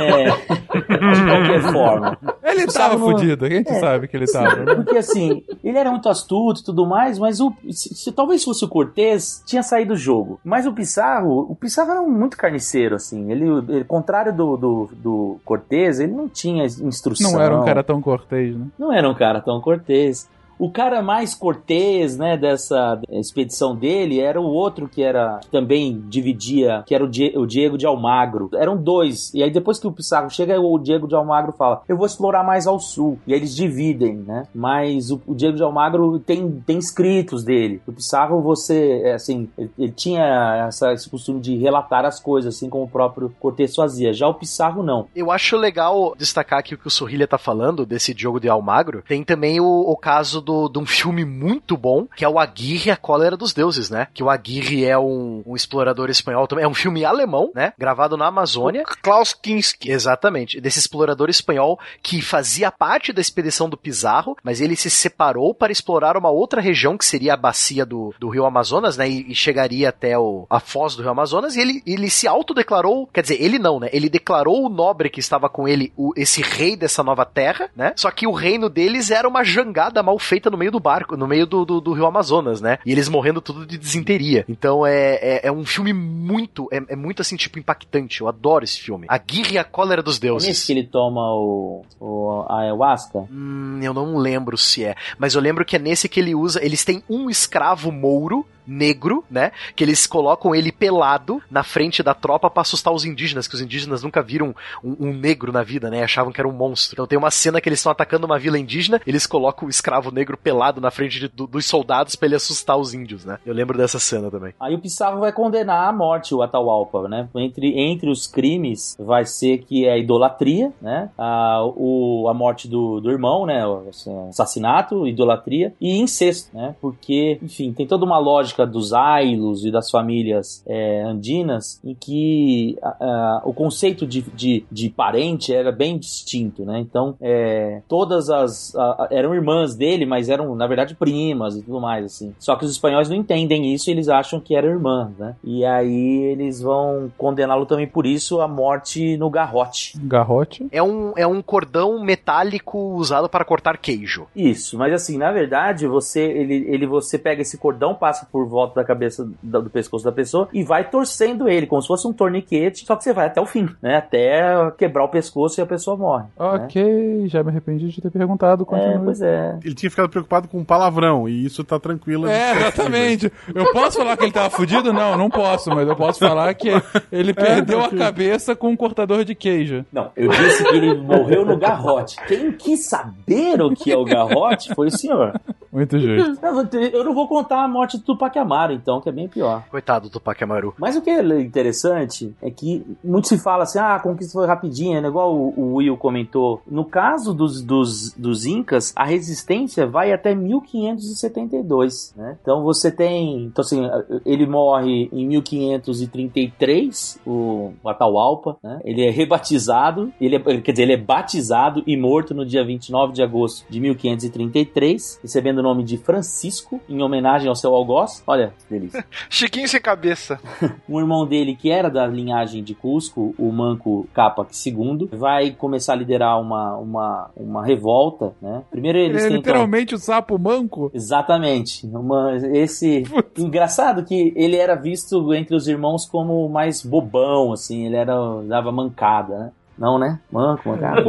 É, 0.00 0.24
de 0.30 1.24
qualquer 1.26 1.72
forma. 1.72 2.18
Ele 2.42 2.66
tava 2.66 2.96
não- 2.96 3.00
fudido, 3.10 3.44
a 3.44 3.48
gente 3.50 3.70
sabe 3.78 4.08
que 4.08 4.16
ele 4.16 4.26
tava. 4.26 4.56
né? 4.64 4.74
Porque 4.74 4.96
assim, 4.96 5.42
ele 5.62 5.78
era 5.78 5.90
muito 5.90 6.08
astuto 6.08 6.60
e 6.60 6.64
tudo 6.64 6.86
mais, 6.86 7.18
mas 7.18 7.40
o, 7.40 7.52
se, 7.70 7.94
se 7.94 8.12
talvez 8.12 8.42
fosse 8.42 8.64
o 8.64 8.68
Cortez, 8.68 9.42
tinha 9.46 9.62
saído 9.62 9.94
do 9.94 9.96
jogo. 9.96 10.40
Mas 10.44 10.66
o 10.66 10.72
Pissarro, 10.72 11.46
o 11.50 11.54
Pissarro 11.54 11.90
era 11.90 12.02
muito 12.02 12.36
carniceiro, 12.36 12.96
assim. 12.96 13.30
Ele, 13.30 13.44
ele 13.68 13.84
contrário 13.84 14.34
do, 14.34 14.56
do, 14.56 14.90
do 14.92 15.36
Cortez, 15.44 16.00
ele 16.00 16.12
não 16.12 16.28
tinha 16.28 16.64
instrução. 16.64 17.32
Não 17.32 17.40
era 17.40 17.60
um 17.60 17.64
cara 17.64 17.84
tão 17.84 18.02
cortês, 18.02 18.56
né? 18.56 18.66
Não 18.78 18.92
era 18.92 19.08
um 19.08 19.14
cara 19.14 19.40
tão 19.40 19.60
cortês. 19.60 20.28
O 20.58 20.70
cara 20.70 21.02
mais 21.02 21.34
cortês, 21.34 22.16
né, 22.16 22.36
dessa 22.36 23.00
expedição 23.10 23.74
dele 23.74 24.20
era 24.20 24.40
o 24.40 24.44
outro 24.44 24.88
que 24.88 25.02
era 25.02 25.40
também 25.50 26.02
dividia, 26.08 26.82
que 26.86 26.94
era 26.94 27.04
o, 27.04 27.08
Die- 27.08 27.36
o 27.36 27.46
Diego 27.46 27.76
de 27.78 27.86
Almagro. 27.86 28.50
Eram 28.54 28.76
dois. 28.76 29.32
E 29.34 29.42
aí 29.42 29.50
depois 29.50 29.78
que 29.78 29.86
o 29.86 29.92
Pissarro 29.92 30.30
chega, 30.30 30.60
o 30.60 30.78
Diego 30.78 31.06
de 31.06 31.14
Almagro 31.14 31.52
fala: 31.52 31.82
"Eu 31.88 31.96
vou 31.96 32.06
explorar 32.06 32.42
mais 32.44 32.66
ao 32.66 32.78
sul". 32.80 33.18
E 33.26 33.32
aí 33.32 33.38
eles 33.40 33.54
dividem, 33.54 34.16
né? 34.16 34.46
Mas 34.54 35.10
o, 35.10 35.20
o 35.26 35.34
Diego 35.34 35.56
de 35.56 35.62
Almagro 35.62 36.18
tem 36.18 36.50
tem 36.66 36.78
escritos 36.78 37.44
dele. 37.44 37.80
O 37.86 37.92
Pissarro 37.92 38.40
você, 38.40 39.02
é, 39.04 39.14
assim, 39.14 39.48
ele, 39.58 39.70
ele 39.78 39.92
tinha 39.92 40.66
essa, 40.68 40.92
esse 40.92 41.08
costume 41.08 41.40
de 41.40 41.56
relatar 41.56 42.04
as 42.04 42.18
coisas, 42.20 42.54
assim 42.54 42.68
como 42.68 42.84
o 42.84 42.88
próprio 42.88 43.32
Cortez 43.40 43.74
fazia. 43.74 44.12
Já 44.12 44.26
o 44.28 44.34
Pissarro 44.34 44.82
não. 44.82 45.06
Eu 45.14 45.30
acho 45.30 45.56
legal 45.56 46.14
destacar 46.16 46.58
aqui 46.60 46.74
o 46.74 46.78
que 46.78 46.86
o 46.86 46.90
Sorrilha 46.90 47.26
tá 47.26 47.38
falando 47.38 47.84
desse 47.86 48.14
Diogo 48.14 48.40
de 48.40 48.48
Almagro. 48.48 49.02
Tem 49.06 49.22
também 49.24 49.60
o, 49.60 49.66
o 49.66 49.96
caso 49.96 50.40
do, 50.46 50.68
de 50.68 50.78
um 50.78 50.86
filme 50.86 51.24
muito 51.24 51.76
bom, 51.76 52.06
que 52.16 52.24
é 52.24 52.28
o 52.28 52.38
Aguirre, 52.38 52.92
a 52.92 52.96
Cólera 52.96 53.36
dos 53.36 53.52
Deuses, 53.52 53.90
né? 53.90 54.06
Que 54.14 54.22
o 54.22 54.30
Aguirre 54.30 54.84
é 54.84 54.96
um, 54.96 55.42
um 55.44 55.56
explorador 55.56 56.08
espanhol 56.08 56.46
também. 56.46 56.64
É 56.64 56.68
um 56.68 56.74
filme 56.74 57.04
alemão, 57.04 57.50
né? 57.54 57.72
Gravado 57.76 58.16
na 58.16 58.28
Amazônia. 58.28 58.84
Klaus 59.02 59.34
Kinski. 59.34 59.90
Exatamente, 59.90 60.60
desse 60.60 60.78
explorador 60.78 61.28
espanhol 61.28 61.78
que 62.02 62.22
fazia 62.22 62.70
parte 62.70 63.12
da 63.12 63.20
expedição 63.20 63.68
do 63.68 63.76
Pizarro, 63.76 64.36
mas 64.42 64.60
ele 64.60 64.76
se 64.76 64.88
separou 64.88 65.52
para 65.52 65.72
explorar 65.72 66.16
uma 66.16 66.30
outra 66.30 66.60
região 66.60 66.96
que 66.96 67.04
seria 67.04 67.34
a 67.34 67.36
bacia 67.36 67.84
do, 67.84 68.14
do 68.18 68.28
rio 68.28 68.46
Amazonas, 68.46 68.96
né? 68.96 69.08
E, 69.08 69.32
e 69.32 69.34
chegaria 69.34 69.88
até 69.88 70.16
o, 70.16 70.46
a 70.48 70.60
foz 70.60 70.94
do 70.94 71.02
rio 71.02 71.10
Amazonas. 71.10 71.56
E 71.56 71.60
ele, 71.60 71.82
ele 71.84 72.08
se 72.08 72.28
autodeclarou, 72.28 73.08
quer 73.08 73.22
dizer, 73.22 73.42
ele 73.42 73.58
não, 73.58 73.80
né? 73.80 73.88
Ele 73.92 74.08
declarou 74.08 74.64
o 74.64 74.68
nobre 74.68 75.10
que 75.10 75.20
estava 75.20 75.48
com 75.48 75.66
ele, 75.66 75.92
o, 75.96 76.12
esse 76.16 76.40
rei 76.40 76.76
dessa 76.76 77.02
nova 77.02 77.24
terra, 77.24 77.68
né? 77.74 77.92
Só 77.96 78.10
que 78.12 78.26
o 78.26 78.32
reino 78.32 78.68
deles 78.68 79.10
era 79.10 79.28
uma 79.28 79.42
jangada 79.42 80.02
mal 80.02 80.18
feita 80.18 80.35
no 80.50 80.56
meio 80.56 80.70
do 80.70 80.80
barco, 80.80 81.16
no 81.16 81.26
meio 81.26 81.46
do, 81.46 81.64
do, 81.64 81.80
do 81.80 81.92
rio 81.92 82.06
Amazonas, 82.06 82.60
né? 82.60 82.78
E 82.84 82.92
eles 82.92 83.08
morrendo 83.08 83.40
tudo 83.40 83.66
de 83.66 83.76
desinteria. 83.78 84.44
Então 84.48 84.86
é, 84.86 85.14
é, 85.16 85.40
é 85.48 85.52
um 85.52 85.64
filme 85.64 85.92
muito, 85.92 86.68
é, 86.72 86.82
é 86.88 86.96
muito 86.96 87.22
assim, 87.22 87.36
tipo, 87.36 87.58
impactante. 87.58 88.20
Eu 88.20 88.28
adoro 88.28 88.64
esse 88.64 88.80
filme. 88.80 89.06
A 89.08 89.18
Guerra 89.18 89.52
e 89.52 89.58
a 89.58 89.64
Cólera 89.64 90.02
dos 90.02 90.18
É 90.18 90.20
Deuses. 90.20 90.48
nesse 90.48 90.66
que 90.66 90.72
ele 90.72 90.86
toma 90.86 91.20
o, 91.34 91.84
o 92.00 92.44
a 92.48 92.60
ayahuasca? 92.60 93.20
Hum, 93.30 93.80
eu 93.82 93.92
não 93.94 94.16
lembro 94.16 94.56
se 94.56 94.84
é, 94.84 94.94
mas 95.18 95.34
eu 95.34 95.40
lembro 95.40 95.64
que 95.64 95.76
é 95.76 95.78
nesse 95.78 96.08
que 96.08 96.20
ele 96.20 96.34
usa. 96.34 96.64
Eles 96.64 96.84
têm 96.84 97.02
um 97.08 97.28
escravo 97.30 97.90
mouro 97.90 98.46
negro, 98.66 99.24
né? 99.30 99.52
Que 99.74 99.84
eles 99.84 100.06
colocam 100.06 100.54
ele 100.54 100.72
pelado 100.72 101.40
na 101.50 101.62
frente 101.62 102.02
da 102.02 102.14
tropa 102.14 102.50
pra 102.50 102.62
assustar 102.62 102.92
os 102.92 103.04
indígenas, 103.04 103.46
que 103.48 103.54
os 103.54 103.60
indígenas 103.60 104.02
nunca 104.02 104.22
viram 104.22 104.54
um, 104.82 104.96
um 105.08 105.12
negro 105.12 105.52
na 105.52 105.62
vida, 105.62 105.90
né? 105.90 106.02
Achavam 106.02 106.32
que 106.32 106.40
era 106.40 106.48
um 106.48 106.52
monstro. 106.52 106.94
Então 106.94 107.06
tem 107.06 107.18
uma 107.18 107.30
cena 107.30 107.60
que 107.60 107.68
eles 107.68 107.78
estão 107.78 107.92
atacando 107.92 108.26
uma 108.26 108.38
vila 108.38 108.58
indígena, 108.58 109.00
eles 109.06 109.26
colocam 109.26 109.66
o 109.66 109.70
escravo 109.70 110.10
negro 110.10 110.36
pelado 110.36 110.80
na 110.80 110.90
frente 110.90 111.18
de- 111.20 111.28
do- 111.28 111.46
dos 111.46 111.66
soldados 111.66 112.16
pra 112.16 112.26
ele 112.26 112.34
assustar 112.36 112.76
os 112.76 112.92
índios, 112.94 113.24
né? 113.24 113.38
Eu 113.44 113.54
lembro 113.54 113.76
dessa 113.78 113.98
cena 113.98 114.30
também. 114.30 114.54
Aí 114.60 114.74
o 114.74 114.78
Pissarro 114.80 115.20
vai 115.20 115.32
condenar 115.32 115.88
à 115.88 115.92
morte 115.92 116.34
o 116.34 116.42
Atahualpa, 116.42 117.08
né? 117.08 117.28
Entre, 117.36 117.78
entre 117.78 118.10
os 118.10 118.26
crimes 118.26 118.96
vai 118.98 119.24
ser 119.24 119.58
que 119.58 119.86
é 119.86 119.92
a 119.92 119.98
idolatria, 119.98 120.72
né? 120.80 121.10
A, 121.18 121.62
o, 121.64 122.26
a 122.28 122.34
morte 122.34 122.68
do, 122.68 123.00
do 123.00 123.10
irmão, 123.10 123.46
né? 123.46 123.66
O 123.66 123.88
assassinato, 124.30 125.06
idolatria 125.06 125.74
e 125.80 125.98
incesto, 125.98 126.54
né? 126.56 126.74
Porque, 126.80 127.38
enfim, 127.42 127.72
tem 127.72 127.86
toda 127.86 128.04
uma 128.04 128.18
lógica 128.18 128.55
dos 128.64 128.92
ailos 128.92 129.64
e 129.64 129.70
das 129.70 129.90
famílias 129.90 130.62
é, 130.66 131.02
andinas 131.02 131.80
em 131.84 131.94
que 131.94 132.78
a- 132.82 132.96
a- 133.00 133.42
o 133.44 133.52
conceito 133.52 134.06
de, 134.06 134.22
de, 134.34 134.64
de 134.70 134.88
parente 134.88 135.52
era 135.52 135.70
bem 135.72 135.98
distinto, 135.98 136.64
né? 136.64 136.78
Então, 136.78 137.16
é, 137.20 137.82
todas 137.88 138.30
as... 138.30 138.74
a- 138.76 139.08
eram 139.10 139.34
irmãs 139.34 139.74
dele, 139.74 140.06
mas 140.06 140.28
eram, 140.28 140.54
na 140.54 140.66
verdade, 140.66 140.94
primas 140.94 141.56
e 141.56 141.62
tudo 141.62 141.80
mais, 141.80 142.04
assim. 142.04 142.32
Só 142.38 142.56
que 142.56 142.64
os 142.64 142.70
espanhóis 142.70 143.08
não 143.08 143.16
entendem 143.16 143.74
isso 143.74 143.90
e 143.90 143.92
eles 143.92 144.08
acham 144.08 144.38
que 144.40 144.54
eram 144.54 144.68
irmãs, 144.70 145.10
né? 145.18 145.34
E 145.44 145.64
aí 145.64 146.22
eles 146.32 146.60
vão 146.60 147.10
condená-lo 147.18 147.66
também 147.66 147.86
por 147.86 148.06
isso 148.06 148.40
à 148.40 148.46
morte 148.48 149.16
no 149.16 149.28
garrote. 149.28 149.98
Garrote. 150.04 150.66
É 150.70 150.82
um, 150.82 151.12
é 151.16 151.26
um 151.26 151.42
cordão 151.42 152.00
metálico 152.02 152.78
usado 152.94 153.28
para 153.28 153.44
cortar 153.44 153.76
queijo. 153.78 154.26
Isso, 154.34 154.78
mas 154.78 154.92
assim, 154.92 155.18
na 155.18 155.32
verdade, 155.32 155.86
você 155.86 156.20
ele, 156.22 156.66
ele 156.68 156.86
você 156.86 157.18
pega 157.18 157.42
esse 157.42 157.58
cordão, 157.58 157.94
passa 157.94 158.26
por 158.30 158.45
volta 158.46 158.74
da 158.80 158.84
cabeça 158.84 159.28
da- 159.42 159.60
do 159.60 159.70
pescoço 159.70 160.04
da 160.04 160.12
pessoa 160.12 160.48
e 160.52 160.62
vai 160.62 160.88
torcendo 160.88 161.48
ele, 161.48 161.66
como 161.66 161.80
se 161.82 161.88
fosse 161.88 162.06
um 162.06 162.12
torniquete, 162.12 162.84
só 162.86 162.96
que 162.96 163.04
você 163.04 163.12
vai 163.12 163.26
até 163.26 163.40
o 163.40 163.46
fim, 163.46 163.68
né? 163.82 163.96
Até 163.96 164.70
quebrar 164.78 165.04
o 165.04 165.08
pescoço 165.08 165.60
e 165.60 165.62
a 165.62 165.66
pessoa 165.66 165.96
morre. 165.96 166.24
né? 166.24 166.28
Ok, 166.38 167.28
já 167.28 167.42
me 167.42 167.50
arrependi 167.50 167.88
de 167.88 168.00
ter 168.00 168.10
perguntado. 168.10 168.62
É, 168.62 168.66
Continue. 168.66 169.04
pois 169.04 169.20
é. 169.22 169.58
Ele 169.64 169.74
tinha 169.74 169.90
ficado 169.90 170.08
preocupado 170.08 170.48
com 170.48 170.64
palavrão, 170.64 171.28
e 171.28 171.44
isso 171.44 171.62
tá 171.64 171.78
tranquilo. 171.78 172.26
É, 172.28 172.52
exatamente. 172.56 173.32
Eu 173.54 173.72
posso 173.72 173.98
falar 173.98 174.16
que 174.16 174.24
ele 174.24 174.32
tava 174.32 174.50
fudido? 174.50 174.92
Não, 174.92 175.16
não 175.16 175.28
posso, 175.30 175.70
mas 175.70 175.86
eu 175.88 175.96
posso 175.96 176.18
falar 176.18 176.52
que 176.54 176.68
ele 177.12 177.32
perdeu 177.34 177.82
a 177.84 177.90
cabeça 177.90 178.54
com 178.56 178.68
um 178.68 178.76
cortador 178.76 179.24
de 179.24 179.34
queijo. 179.34 179.84
Não, 179.92 180.10
eu 180.16 180.28
disse 180.30 180.64
que 180.64 180.76
ele 180.76 180.94
morreu 180.94 181.44
no 181.44 181.56
garrote. 181.56 182.16
Quem 182.26 182.52
quis 182.52 182.86
saber 182.86 183.60
o 183.62 183.70
que 183.74 183.90
é 183.92 183.96
o 183.96 184.04
garrote 184.04 184.74
foi 184.74 184.88
o 184.88 184.90
senhor. 184.90 185.38
Muito 185.76 185.98
justo. 185.98 186.40
Eu 186.72 186.96
eu 186.96 187.04
não 187.04 187.12
vou 187.12 187.28
contar 187.28 187.62
a 187.62 187.68
morte 187.68 187.98
do 187.98 188.02
Tupac 188.02 188.38
Amaru, 188.38 188.72
então, 188.72 188.98
que 189.00 189.10
é 189.10 189.12
bem 189.12 189.28
pior. 189.28 189.64
Coitado 189.70 190.08
do 190.08 190.12
Tupac 190.12 190.42
Amaru. 190.42 190.74
Mas 190.78 190.96
o 190.96 191.02
que 191.02 191.10
é 191.10 191.20
interessante 191.40 192.34
é 192.40 192.50
que 192.50 192.82
muito 193.04 193.28
se 193.28 193.36
fala 193.36 193.64
assim, 193.64 193.78
ah, 193.78 193.96
a 193.96 194.00
conquista 194.00 194.32
foi 194.32 194.46
rapidinha, 194.46 195.02
né? 195.02 195.08
igual 195.08 195.34
o, 195.34 195.52
o 195.56 195.74
Will 195.74 195.96
comentou. 195.98 196.62
No 196.66 196.84
caso 196.84 197.34
dos, 197.34 197.60
dos, 197.60 198.12
dos 198.12 198.46
Incas, 198.46 198.94
a 198.96 199.04
resistência 199.04 199.86
vai 199.86 200.12
até 200.12 200.34
1572, 200.34 202.14
né? 202.16 202.38
Então 202.40 202.62
você 202.62 202.90
tem... 202.90 203.44
Então 203.44 203.62
assim, 203.62 203.82
ele 204.24 204.46
morre 204.46 205.10
em 205.12 205.26
1533, 205.28 207.20
o, 207.26 207.72
o 207.82 207.88
Atahualpa, 207.88 208.56
né? 208.62 208.80
Ele 208.82 209.04
é 209.06 209.10
rebatizado, 209.10 210.10
ele 210.18 210.36
é, 210.36 210.60
quer 210.60 210.72
dizer, 210.72 210.84
ele 210.84 210.94
é 210.94 210.96
batizado 210.96 211.82
e 211.86 211.96
morto 211.96 212.32
no 212.32 212.46
dia 212.46 212.64
29 212.64 213.12
de 213.12 213.22
agosto 213.22 213.66
de 213.68 213.78
1533, 213.78 215.20
recebendo 215.22 215.58
o 215.58 215.65
nome 215.66 215.82
de 215.82 215.98
Francisco, 215.98 216.80
em 216.88 217.02
homenagem 217.02 217.48
ao 217.48 217.54
seu 217.54 217.74
algoz. 217.74 218.22
Olha, 218.26 218.52
que 218.58 218.74
delícia 218.74 219.04
Chiquinho 219.28 219.68
sem 219.68 219.80
cabeça. 219.80 220.38
um 220.88 220.98
irmão 221.00 221.26
dele 221.26 221.56
que 221.56 221.70
era 221.70 221.90
da 221.90 222.06
linhagem 222.06 222.62
de 222.62 222.74
Cusco, 222.74 223.34
o 223.38 223.50
Manco 223.52 224.08
Capac 224.14 224.50
II, 224.54 225.08
vai 225.12 225.50
começar 225.50 225.94
a 225.94 225.96
liderar 225.96 226.40
uma, 226.40 226.76
uma, 226.76 227.30
uma 227.36 227.64
revolta, 227.64 228.32
né? 228.40 228.62
Primeiro 228.70 228.98
eles 228.98 229.18
É 229.18 229.24
tentam... 229.24 229.36
literalmente 229.38 229.94
o 229.94 229.98
sapo 229.98 230.38
manco. 230.38 230.90
Exatamente. 230.94 231.86
Uma, 231.86 232.36
esse 232.52 233.04
engraçado 233.36 234.04
que 234.04 234.32
ele 234.36 234.56
era 234.56 234.74
visto 234.74 235.34
entre 235.34 235.54
os 235.56 235.66
irmãos 235.66 236.06
como 236.06 236.46
o 236.46 236.48
mais 236.48 236.84
bobão, 236.84 237.52
assim, 237.52 237.86
ele 237.86 237.96
era 237.96 238.14
dava 238.46 238.70
mancada, 238.70 239.38
né? 239.38 239.52
Não, 239.78 239.98
né? 239.98 240.18
Manco, 240.32 240.70
mancada. 240.70 241.02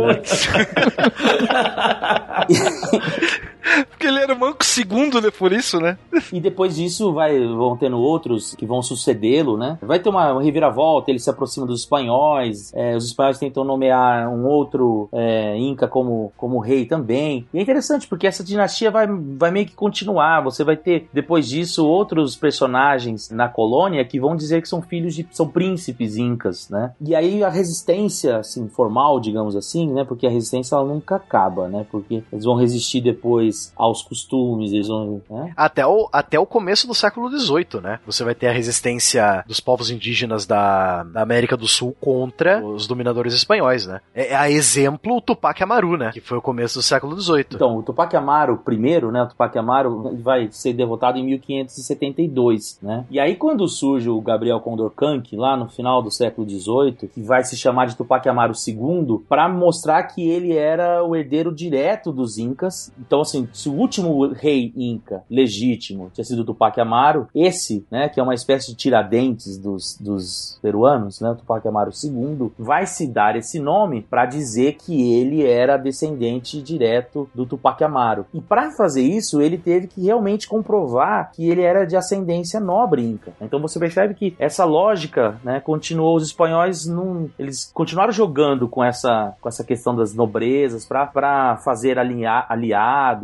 Porque 3.90 4.08
ele 4.08 4.20
era 4.20 4.36
manco 4.36 4.64
segundo 4.64 5.22
né, 5.22 5.30
por 5.32 5.52
isso, 5.52 5.80
né? 5.80 5.98
E 6.32 6.40
depois 6.40 6.76
disso 6.76 7.14
vai, 7.14 7.40
vão 7.40 7.78
tendo 7.78 7.98
outros 7.98 8.56
que 8.56 8.66
vão 8.66 8.82
sucedê-lo, 8.82 9.58
né? 9.58 9.78
Vai 9.82 10.00
ter 10.00 10.10
uma 10.10 10.42
reviravolta, 10.42 11.12
ele 11.12 11.20
se 11.20 11.30
aproxima 11.30 11.66
dos 11.66 11.82
espanhóis, 11.82 12.72
é, 12.74 12.96
os 12.96 13.06
espanhóis 13.06 13.38
tentam 13.38 13.64
nomear 13.64 14.30
um 14.30 14.46
outro 14.46 15.10
é, 15.12 15.58
Inca 15.58 15.88
como, 15.88 16.32
como 16.38 16.60
rei 16.60 16.86
também. 16.86 17.48
E 17.54 17.60
é 17.60 17.62
interessante 17.62 18.08
porque 18.08 18.28
essa 18.28 18.44
dinastia 18.44 18.92
vai, 18.92 19.08
vai 19.08 19.52
meio 19.52 19.66
que 19.66 19.76
continuar. 19.76 20.42
Você 20.42 20.64
vai 20.64 20.78
ter, 20.78 21.10
depois 21.14 21.48
disso, 21.48 21.86
outros 21.86 22.36
personagens 22.36 23.30
na 23.30 23.48
colônia 23.48 24.04
que 24.06 24.20
vão 24.20 24.36
dizer 24.36 24.62
que 24.62 24.70
são 24.70 24.82
filhos 24.82 25.16
de. 25.16 25.28
são 25.32 25.48
príncipes 25.48 26.18
incas, 26.18 26.70
né? 26.70 26.94
E 27.02 27.16
aí 27.16 27.44
a 27.44 27.50
resistência, 27.50 28.38
assim, 28.38 28.68
formal, 28.70 29.20
digamos 29.20 29.56
assim, 29.56 29.92
né? 29.92 30.04
Porque 30.04 30.28
a 30.28 30.30
resistência 30.30 30.76
ela 30.76 30.86
nunca 30.86 31.16
acaba, 31.16 31.68
né? 31.68 31.86
Porque 31.90 32.24
eles 32.32 32.46
vão 32.46 32.56
resistir 32.56 33.02
depois 33.02 33.57
aos 33.76 34.02
costumes, 34.02 34.72
eles 34.72 34.88
vão. 34.88 35.22
Né? 35.30 35.54
Até 35.56 35.86
o, 35.86 36.10
até 36.12 36.40
o 36.40 36.46
começo 36.46 36.88
do 36.88 36.94
século 36.94 37.30
XVIII, 37.30 37.82
né? 37.82 38.00
Você 38.06 38.24
vai 38.24 38.36
ter 38.36 38.48
a 38.48 38.52
resistência 38.52 39.44
dos 39.48 39.60
povos 39.60 39.90
indígenas 39.90 40.46
da, 40.46 41.04
da 41.04 41.22
América 41.22 41.58
do 41.58 41.68
Sul 41.68 41.96
contra 42.00 42.64
os 42.66 42.88
dominadores 42.88 43.34
espanhóis, 43.34 43.86
né? 43.86 44.02
É, 44.14 44.30
é 44.30 44.36
a 44.36 44.50
exemplo 44.50 45.18
o 45.18 45.22
Tupac 45.22 45.62
Amaru, 45.62 45.98
né? 45.98 46.12
Que 46.12 46.22
foi 46.22 46.38
o 46.38 46.42
começo 46.42 46.80
do 46.80 46.84
século 46.84 47.20
XVIII. 47.20 47.46
Então, 47.54 47.78
o 47.78 47.84
Tupac 47.84 48.16
Amaru 48.16 48.58
primeiro, 48.58 49.12
né? 49.12 49.24
O 49.24 49.28
Tupac 49.28 49.58
Amaru 49.58 50.18
vai 50.22 50.50
ser 50.52 50.74
derrotado 50.74 51.18
em 51.18 51.26
1572, 51.26 52.80
né? 52.82 53.06
E 53.10 53.20
aí 53.20 53.36
quando 53.36 53.68
surge 53.68 54.10
o 54.10 54.22
Gabriel 54.22 54.60
Condorcanqui 54.60 55.36
lá 55.36 55.56
no 55.56 55.70
final 55.70 56.02
do 56.02 56.12
século 56.12 56.48
XVIII, 56.48 57.10
que 57.14 57.22
vai 57.22 57.44
se 57.44 57.56
chamar 57.56 57.88
de 57.88 57.96
Tupac 57.96 58.28
Amaru 58.28 58.54
II, 58.68 59.24
para 59.28 59.48
mostrar 59.48 60.04
que 60.04 60.28
ele 60.28 60.56
era 60.56 61.04
o 61.04 61.16
herdeiro 61.16 61.54
direto 61.54 62.12
dos 62.12 62.38
Incas. 62.38 62.92
Então, 63.00 63.22
assim, 63.22 63.47
se 63.54 63.70
o 63.70 63.74
último 63.74 64.28
rei 64.28 64.74
Inca 64.76 65.24
legítimo 65.30 66.10
tinha 66.14 66.24
sido 66.24 66.46
Tupac 66.46 66.80
Amaru, 66.80 67.28
esse, 67.34 67.86
né, 67.92 68.10
que 68.10 68.20
é 68.20 68.24
uma 68.24 68.34
espécie 68.34 68.72
de 68.72 68.76
tiradentes 68.76 69.58
dos, 69.58 69.98
dos 70.00 70.60
peruanos, 70.62 71.20
né, 71.22 71.36
Tupac 71.38 71.68
Amaru 71.68 71.92
II, 71.92 72.52
vai 72.58 72.86
se 72.86 73.08
dar 73.08 73.36
esse 73.36 73.60
nome 73.60 74.02
para 74.02 74.26
dizer 74.26 74.74
que 74.74 75.14
ele 75.14 75.46
era 75.46 75.78
descendente 75.78 76.62
direto 76.62 77.30
do 77.34 77.46
Tupac 77.46 77.84
Amaru. 77.84 78.26
E 78.34 78.42
para 78.42 78.72
fazer 78.72 79.02
isso, 79.02 79.42
ele 79.42 79.58
teve 79.58 79.88
que 79.88 80.02
realmente 80.02 80.48
comprovar 80.48 81.32
que 81.32 81.50
ele 81.50 81.62
era 81.62 81.86
de 81.86 81.96
ascendência 81.96 82.60
nobre 82.60 83.04
Inca. 83.04 83.34
Então 83.42 83.60
você 83.60 83.80
percebe 83.80 84.14
que 84.14 84.36
essa 84.40 84.66
lógica, 84.66 85.40
né, 85.44 85.60
continuou 85.60 86.16
os 86.16 86.24
espanhóis 86.24 86.86
num, 86.86 87.30
eles 87.38 87.70
continuaram 87.74 88.12
jogando 88.12 88.68
com 88.68 88.84
essa 88.84 89.36
com 89.42 89.50
essa 89.50 89.64
questão 89.64 89.96
das 89.96 90.14
nobrezas 90.14 90.86
para 90.86 91.58
fazer 91.58 91.98
alinha, 91.98 92.46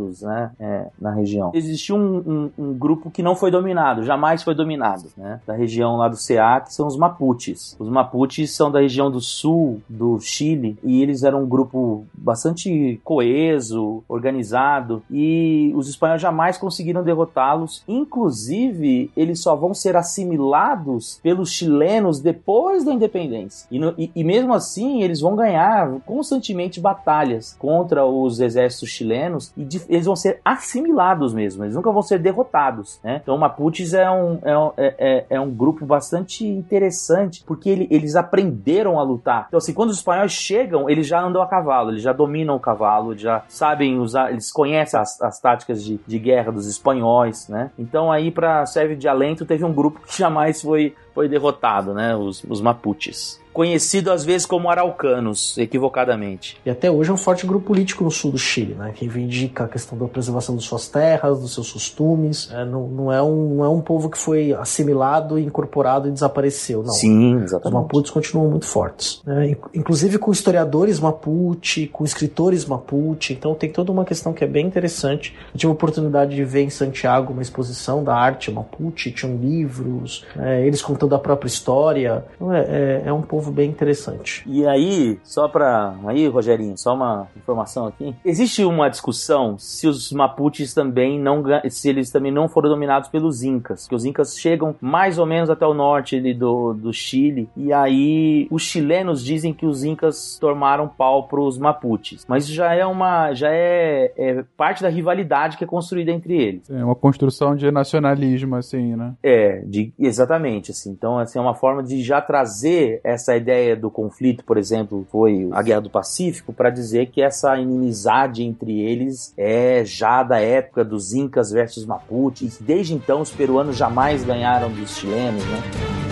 aliados, 0.03 0.21
né, 0.21 0.51
é, 0.59 0.87
na 0.99 1.11
região. 1.11 1.51
Existiu 1.53 1.95
um, 1.95 2.17
um, 2.17 2.51
um, 2.57 2.73
grupo 2.73 3.09
que 3.09 3.23
não 3.23 3.35
foi 3.35 3.49
dominado, 3.49 4.03
jamais 4.03 4.43
foi 4.43 4.53
dominado, 4.53 5.05
né, 5.15 5.39
da 5.47 5.53
região 5.53 5.95
lá 5.95 6.07
do 6.07 6.17
CA, 6.17 6.61
que 6.61 6.73
são 6.73 6.87
os 6.87 6.97
Mapuches. 6.97 7.75
Os 7.79 7.89
Mapuches 7.89 8.51
são 8.51 8.71
da 8.71 8.81
região 8.81 9.09
do 9.09 9.21
sul 9.21 9.81
do 9.87 10.19
Chile 10.19 10.77
e 10.83 11.01
eles 11.01 11.23
eram 11.23 11.43
um 11.43 11.47
grupo 11.47 12.05
bastante 12.13 12.99
coeso, 13.03 14.03
organizado 14.07 15.03
e 15.09 15.71
os 15.75 15.87
espanhóis 15.87 16.21
jamais 16.21 16.57
conseguiram 16.57 17.03
derrotá-los. 17.03 17.83
Inclusive, 17.87 19.11
eles 19.15 19.41
só 19.41 19.55
vão 19.55 19.73
ser 19.73 19.95
assimilados 19.95 21.19
pelos 21.21 21.51
chilenos 21.51 22.19
depois 22.19 22.83
da 22.83 22.93
independência. 22.93 23.67
E, 23.71 23.79
no, 23.79 23.93
e, 23.97 24.11
e 24.15 24.23
mesmo 24.23 24.53
assim, 24.53 25.01
eles 25.01 25.21
vão 25.21 25.35
ganhar 25.35 25.99
constantemente 26.05 26.79
batalhas 26.79 27.55
contra 27.59 28.05
os 28.05 28.39
exércitos 28.39 28.89
chilenos 28.89 29.53
e 29.55 29.63
de, 29.63 29.81
eles 29.93 30.05
vão 30.05 30.15
ser 30.15 30.39
assimilados 30.43 31.33
mesmo. 31.33 31.63
Eles 31.63 31.75
nunca 31.75 31.91
vão 31.91 32.01
ser 32.01 32.19
derrotados. 32.19 32.99
Né? 33.03 33.19
Então, 33.21 33.37
Mapuches 33.37 33.93
é 33.93 34.09
um, 34.09 34.39
é, 34.77 34.95
é, 34.97 35.25
é 35.31 35.39
um 35.39 35.51
grupo 35.51 35.85
bastante 35.85 36.45
interessante 36.45 37.43
porque 37.45 37.69
ele, 37.69 37.87
eles 37.89 38.15
aprenderam 38.15 38.99
a 38.99 39.03
lutar. 39.03 39.45
Então, 39.47 39.57
assim, 39.57 39.73
quando 39.73 39.89
os 39.89 39.97
espanhóis 39.97 40.31
chegam, 40.31 40.89
eles 40.89 41.07
já 41.07 41.21
andam 41.21 41.41
a 41.41 41.47
cavalo, 41.47 41.91
eles 41.91 42.01
já 42.01 42.13
dominam 42.13 42.55
o 42.55 42.59
cavalo, 42.59 43.17
já 43.17 43.43
sabem 43.47 43.99
usar, 43.99 44.31
eles 44.31 44.51
conhecem 44.51 44.99
as, 44.99 45.21
as 45.21 45.39
táticas 45.39 45.83
de, 45.83 45.99
de 46.05 46.19
guerra 46.19 46.51
dos 46.51 46.67
espanhóis, 46.67 47.47
né? 47.47 47.71
Então, 47.77 48.11
aí, 48.11 48.31
para 48.31 48.65
serve 48.65 48.95
de 48.95 49.07
alento, 49.07 49.45
teve 49.45 49.63
um 49.63 49.73
grupo 49.73 49.99
que 50.01 50.17
jamais 50.17 50.61
foi, 50.61 50.95
foi 51.13 51.27
derrotado, 51.27 51.93
né? 51.93 52.15
Os, 52.15 52.43
os 52.47 52.61
Mapuches 52.61 53.43
conhecido 53.53 54.11
às 54.11 54.25
vezes 54.25 54.45
como 54.45 54.69
araucanos, 54.69 55.57
equivocadamente. 55.57 56.57
E 56.65 56.69
até 56.69 56.89
hoje 56.89 57.11
é 57.11 57.13
um 57.13 57.17
forte 57.17 57.45
grupo 57.45 57.67
político 57.67 58.03
no 58.03 58.11
sul 58.11 58.31
do 58.31 58.37
Chile, 58.37 58.73
né, 58.73 58.91
que 58.93 59.05
reivindica 59.05 59.65
a 59.65 59.67
questão 59.67 59.97
da 59.97 60.07
preservação 60.07 60.57
de 60.57 60.63
suas 60.63 60.89
terras, 60.89 61.39
dos 61.39 61.53
seus 61.53 61.71
costumes. 61.71 62.49
É, 62.51 62.65
não, 62.65 62.87
não, 62.87 63.13
é 63.13 63.21
um, 63.21 63.55
não 63.55 63.63
é 63.65 63.69
um 63.69 63.79
povo 63.79 64.09
que 64.09 64.17
foi 64.17 64.51
assimilado, 64.53 65.37
incorporado 65.37 66.09
e 66.09 66.11
desapareceu, 66.11 66.81
não. 66.81 66.93
Sim, 66.93 67.35
exatamente. 67.35 67.67
Os 67.67 67.73
Mapuches 67.73 68.09
continuam 68.09 68.49
muito 68.49 68.65
fortes. 68.65 69.21
Né, 69.23 69.55
inclusive 69.73 70.17
com 70.17 70.31
historiadores 70.31 70.99
Mapuche, 70.99 71.87
com 71.87 72.03
escritores 72.03 72.65
Mapuche, 72.65 73.33
então 73.33 73.53
tem 73.53 73.71
toda 73.71 73.91
uma 73.91 74.03
questão 74.03 74.33
que 74.33 74.43
é 74.43 74.47
bem 74.47 74.65
interessante. 74.65 75.35
Eu 75.53 75.59
tive 75.59 75.69
a 75.69 75.73
oportunidade 75.73 76.35
de 76.35 76.43
ver 76.43 76.63
em 76.63 76.69
Santiago 76.71 77.31
uma 77.31 77.41
exposição 77.41 78.03
da 78.03 78.15
arte 78.15 78.51
Mapuche, 78.51 79.11
tinham 79.11 79.37
livros, 79.37 80.25
é, 80.37 80.65
eles 80.65 80.81
contando 80.81 81.02
a 81.11 81.19
própria 81.19 81.47
história. 81.47 82.25
Então 82.35 82.53
é, 82.53 82.61
é, 82.61 83.03
é 83.05 83.13
um 83.13 83.21
povo 83.21 83.51
bem 83.51 83.69
interessante. 83.69 84.43
E 84.47 84.65
aí, 84.65 85.19
só 85.23 85.47
pra. 85.47 85.95
Aí, 86.05 86.27
Rogerinho, 86.27 86.77
só 86.77 86.93
uma 86.93 87.27
informação 87.35 87.87
aqui. 87.87 88.15
Existe 88.23 88.63
uma 88.63 88.89
discussão 88.89 89.57
se 89.57 89.87
os 89.87 90.11
Mapuches 90.11 90.73
também 90.73 91.19
não. 91.19 91.43
se 91.69 91.89
eles 91.89 92.11
também 92.11 92.31
não 92.31 92.47
foram 92.47 92.69
dominados 92.69 93.09
pelos 93.09 93.43
Incas. 93.43 93.87
Que 93.87 93.95
os 93.95 94.05
Incas 94.05 94.37
chegam 94.37 94.75
mais 94.79 95.17
ou 95.17 95.25
menos 95.25 95.49
até 95.49 95.65
o 95.65 95.73
norte 95.73 96.21
do, 96.33 96.73
do 96.73 96.93
Chile. 96.93 97.49
E 97.55 97.73
aí, 97.73 98.47
os 98.49 98.63
chilenos 98.63 99.23
dizem 99.23 99.53
que 99.53 99.65
os 99.65 99.83
Incas 99.83 100.37
tomaram 100.39 100.87
pau 100.87 101.27
pros 101.27 101.57
Mapuches. 101.57 102.25
Mas 102.27 102.45
isso 102.45 102.53
já 102.53 102.73
é 102.73 102.85
uma. 102.85 103.33
já 103.33 103.49
é, 103.51 104.13
é 104.17 104.43
parte 104.55 104.81
da 104.81 104.89
rivalidade 104.89 105.57
que 105.57 105.63
é 105.63 105.67
construída 105.67 106.11
entre 106.11 106.35
eles. 106.35 106.69
É 106.69 106.83
uma 106.83 106.95
construção 106.95 107.55
de 107.55 107.69
nacionalismo, 107.71 108.55
assim, 108.55 108.95
né? 108.95 109.13
É, 109.23 109.61
de, 109.65 109.93
exatamente, 109.97 110.71
assim. 110.71 110.92
Então, 110.93 111.17
assim, 111.17 111.39
é 111.39 111.41
uma 111.41 111.55
forma 111.55 111.81
de 111.81 112.01
já 112.03 112.21
trazer 112.21 113.01
essa 113.03 113.35
ideia 113.35 113.75
do 113.75 113.89
conflito, 113.89 114.43
por 114.45 114.57
exemplo, 114.57 115.05
foi 115.11 115.49
a 115.51 115.61
Guerra 115.61 115.81
do 115.81 115.89
Pacífico, 115.89 116.53
para 116.53 116.69
dizer 116.69 117.07
que 117.07 117.21
essa 117.21 117.57
inimizade 117.57 118.43
entre 118.43 118.79
eles 118.79 119.33
é 119.35 119.83
já 119.83 120.21
da 120.23 120.39
época 120.39 120.85
dos 120.85 121.13
Incas 121.13 121.51
versus 121.51 121.85
Mapuches. 121.85 122.59
Desde 122.61 122.93
então, 122.93 123.21
os 123.21 123.31
peruanos 123.31 123.75
jamais 123.75 124.23
ganharam 124.23 124.71
dos 124.71 124.95
chilenos, 124.97 125.43
né? 125.45 126.02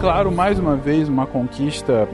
Claro 0.00 0.30
mais 0.30 0.58
uma 0.58 0.76
vez 0.76 1.08
uma 1.08 1.26
conquista 1.26 2.08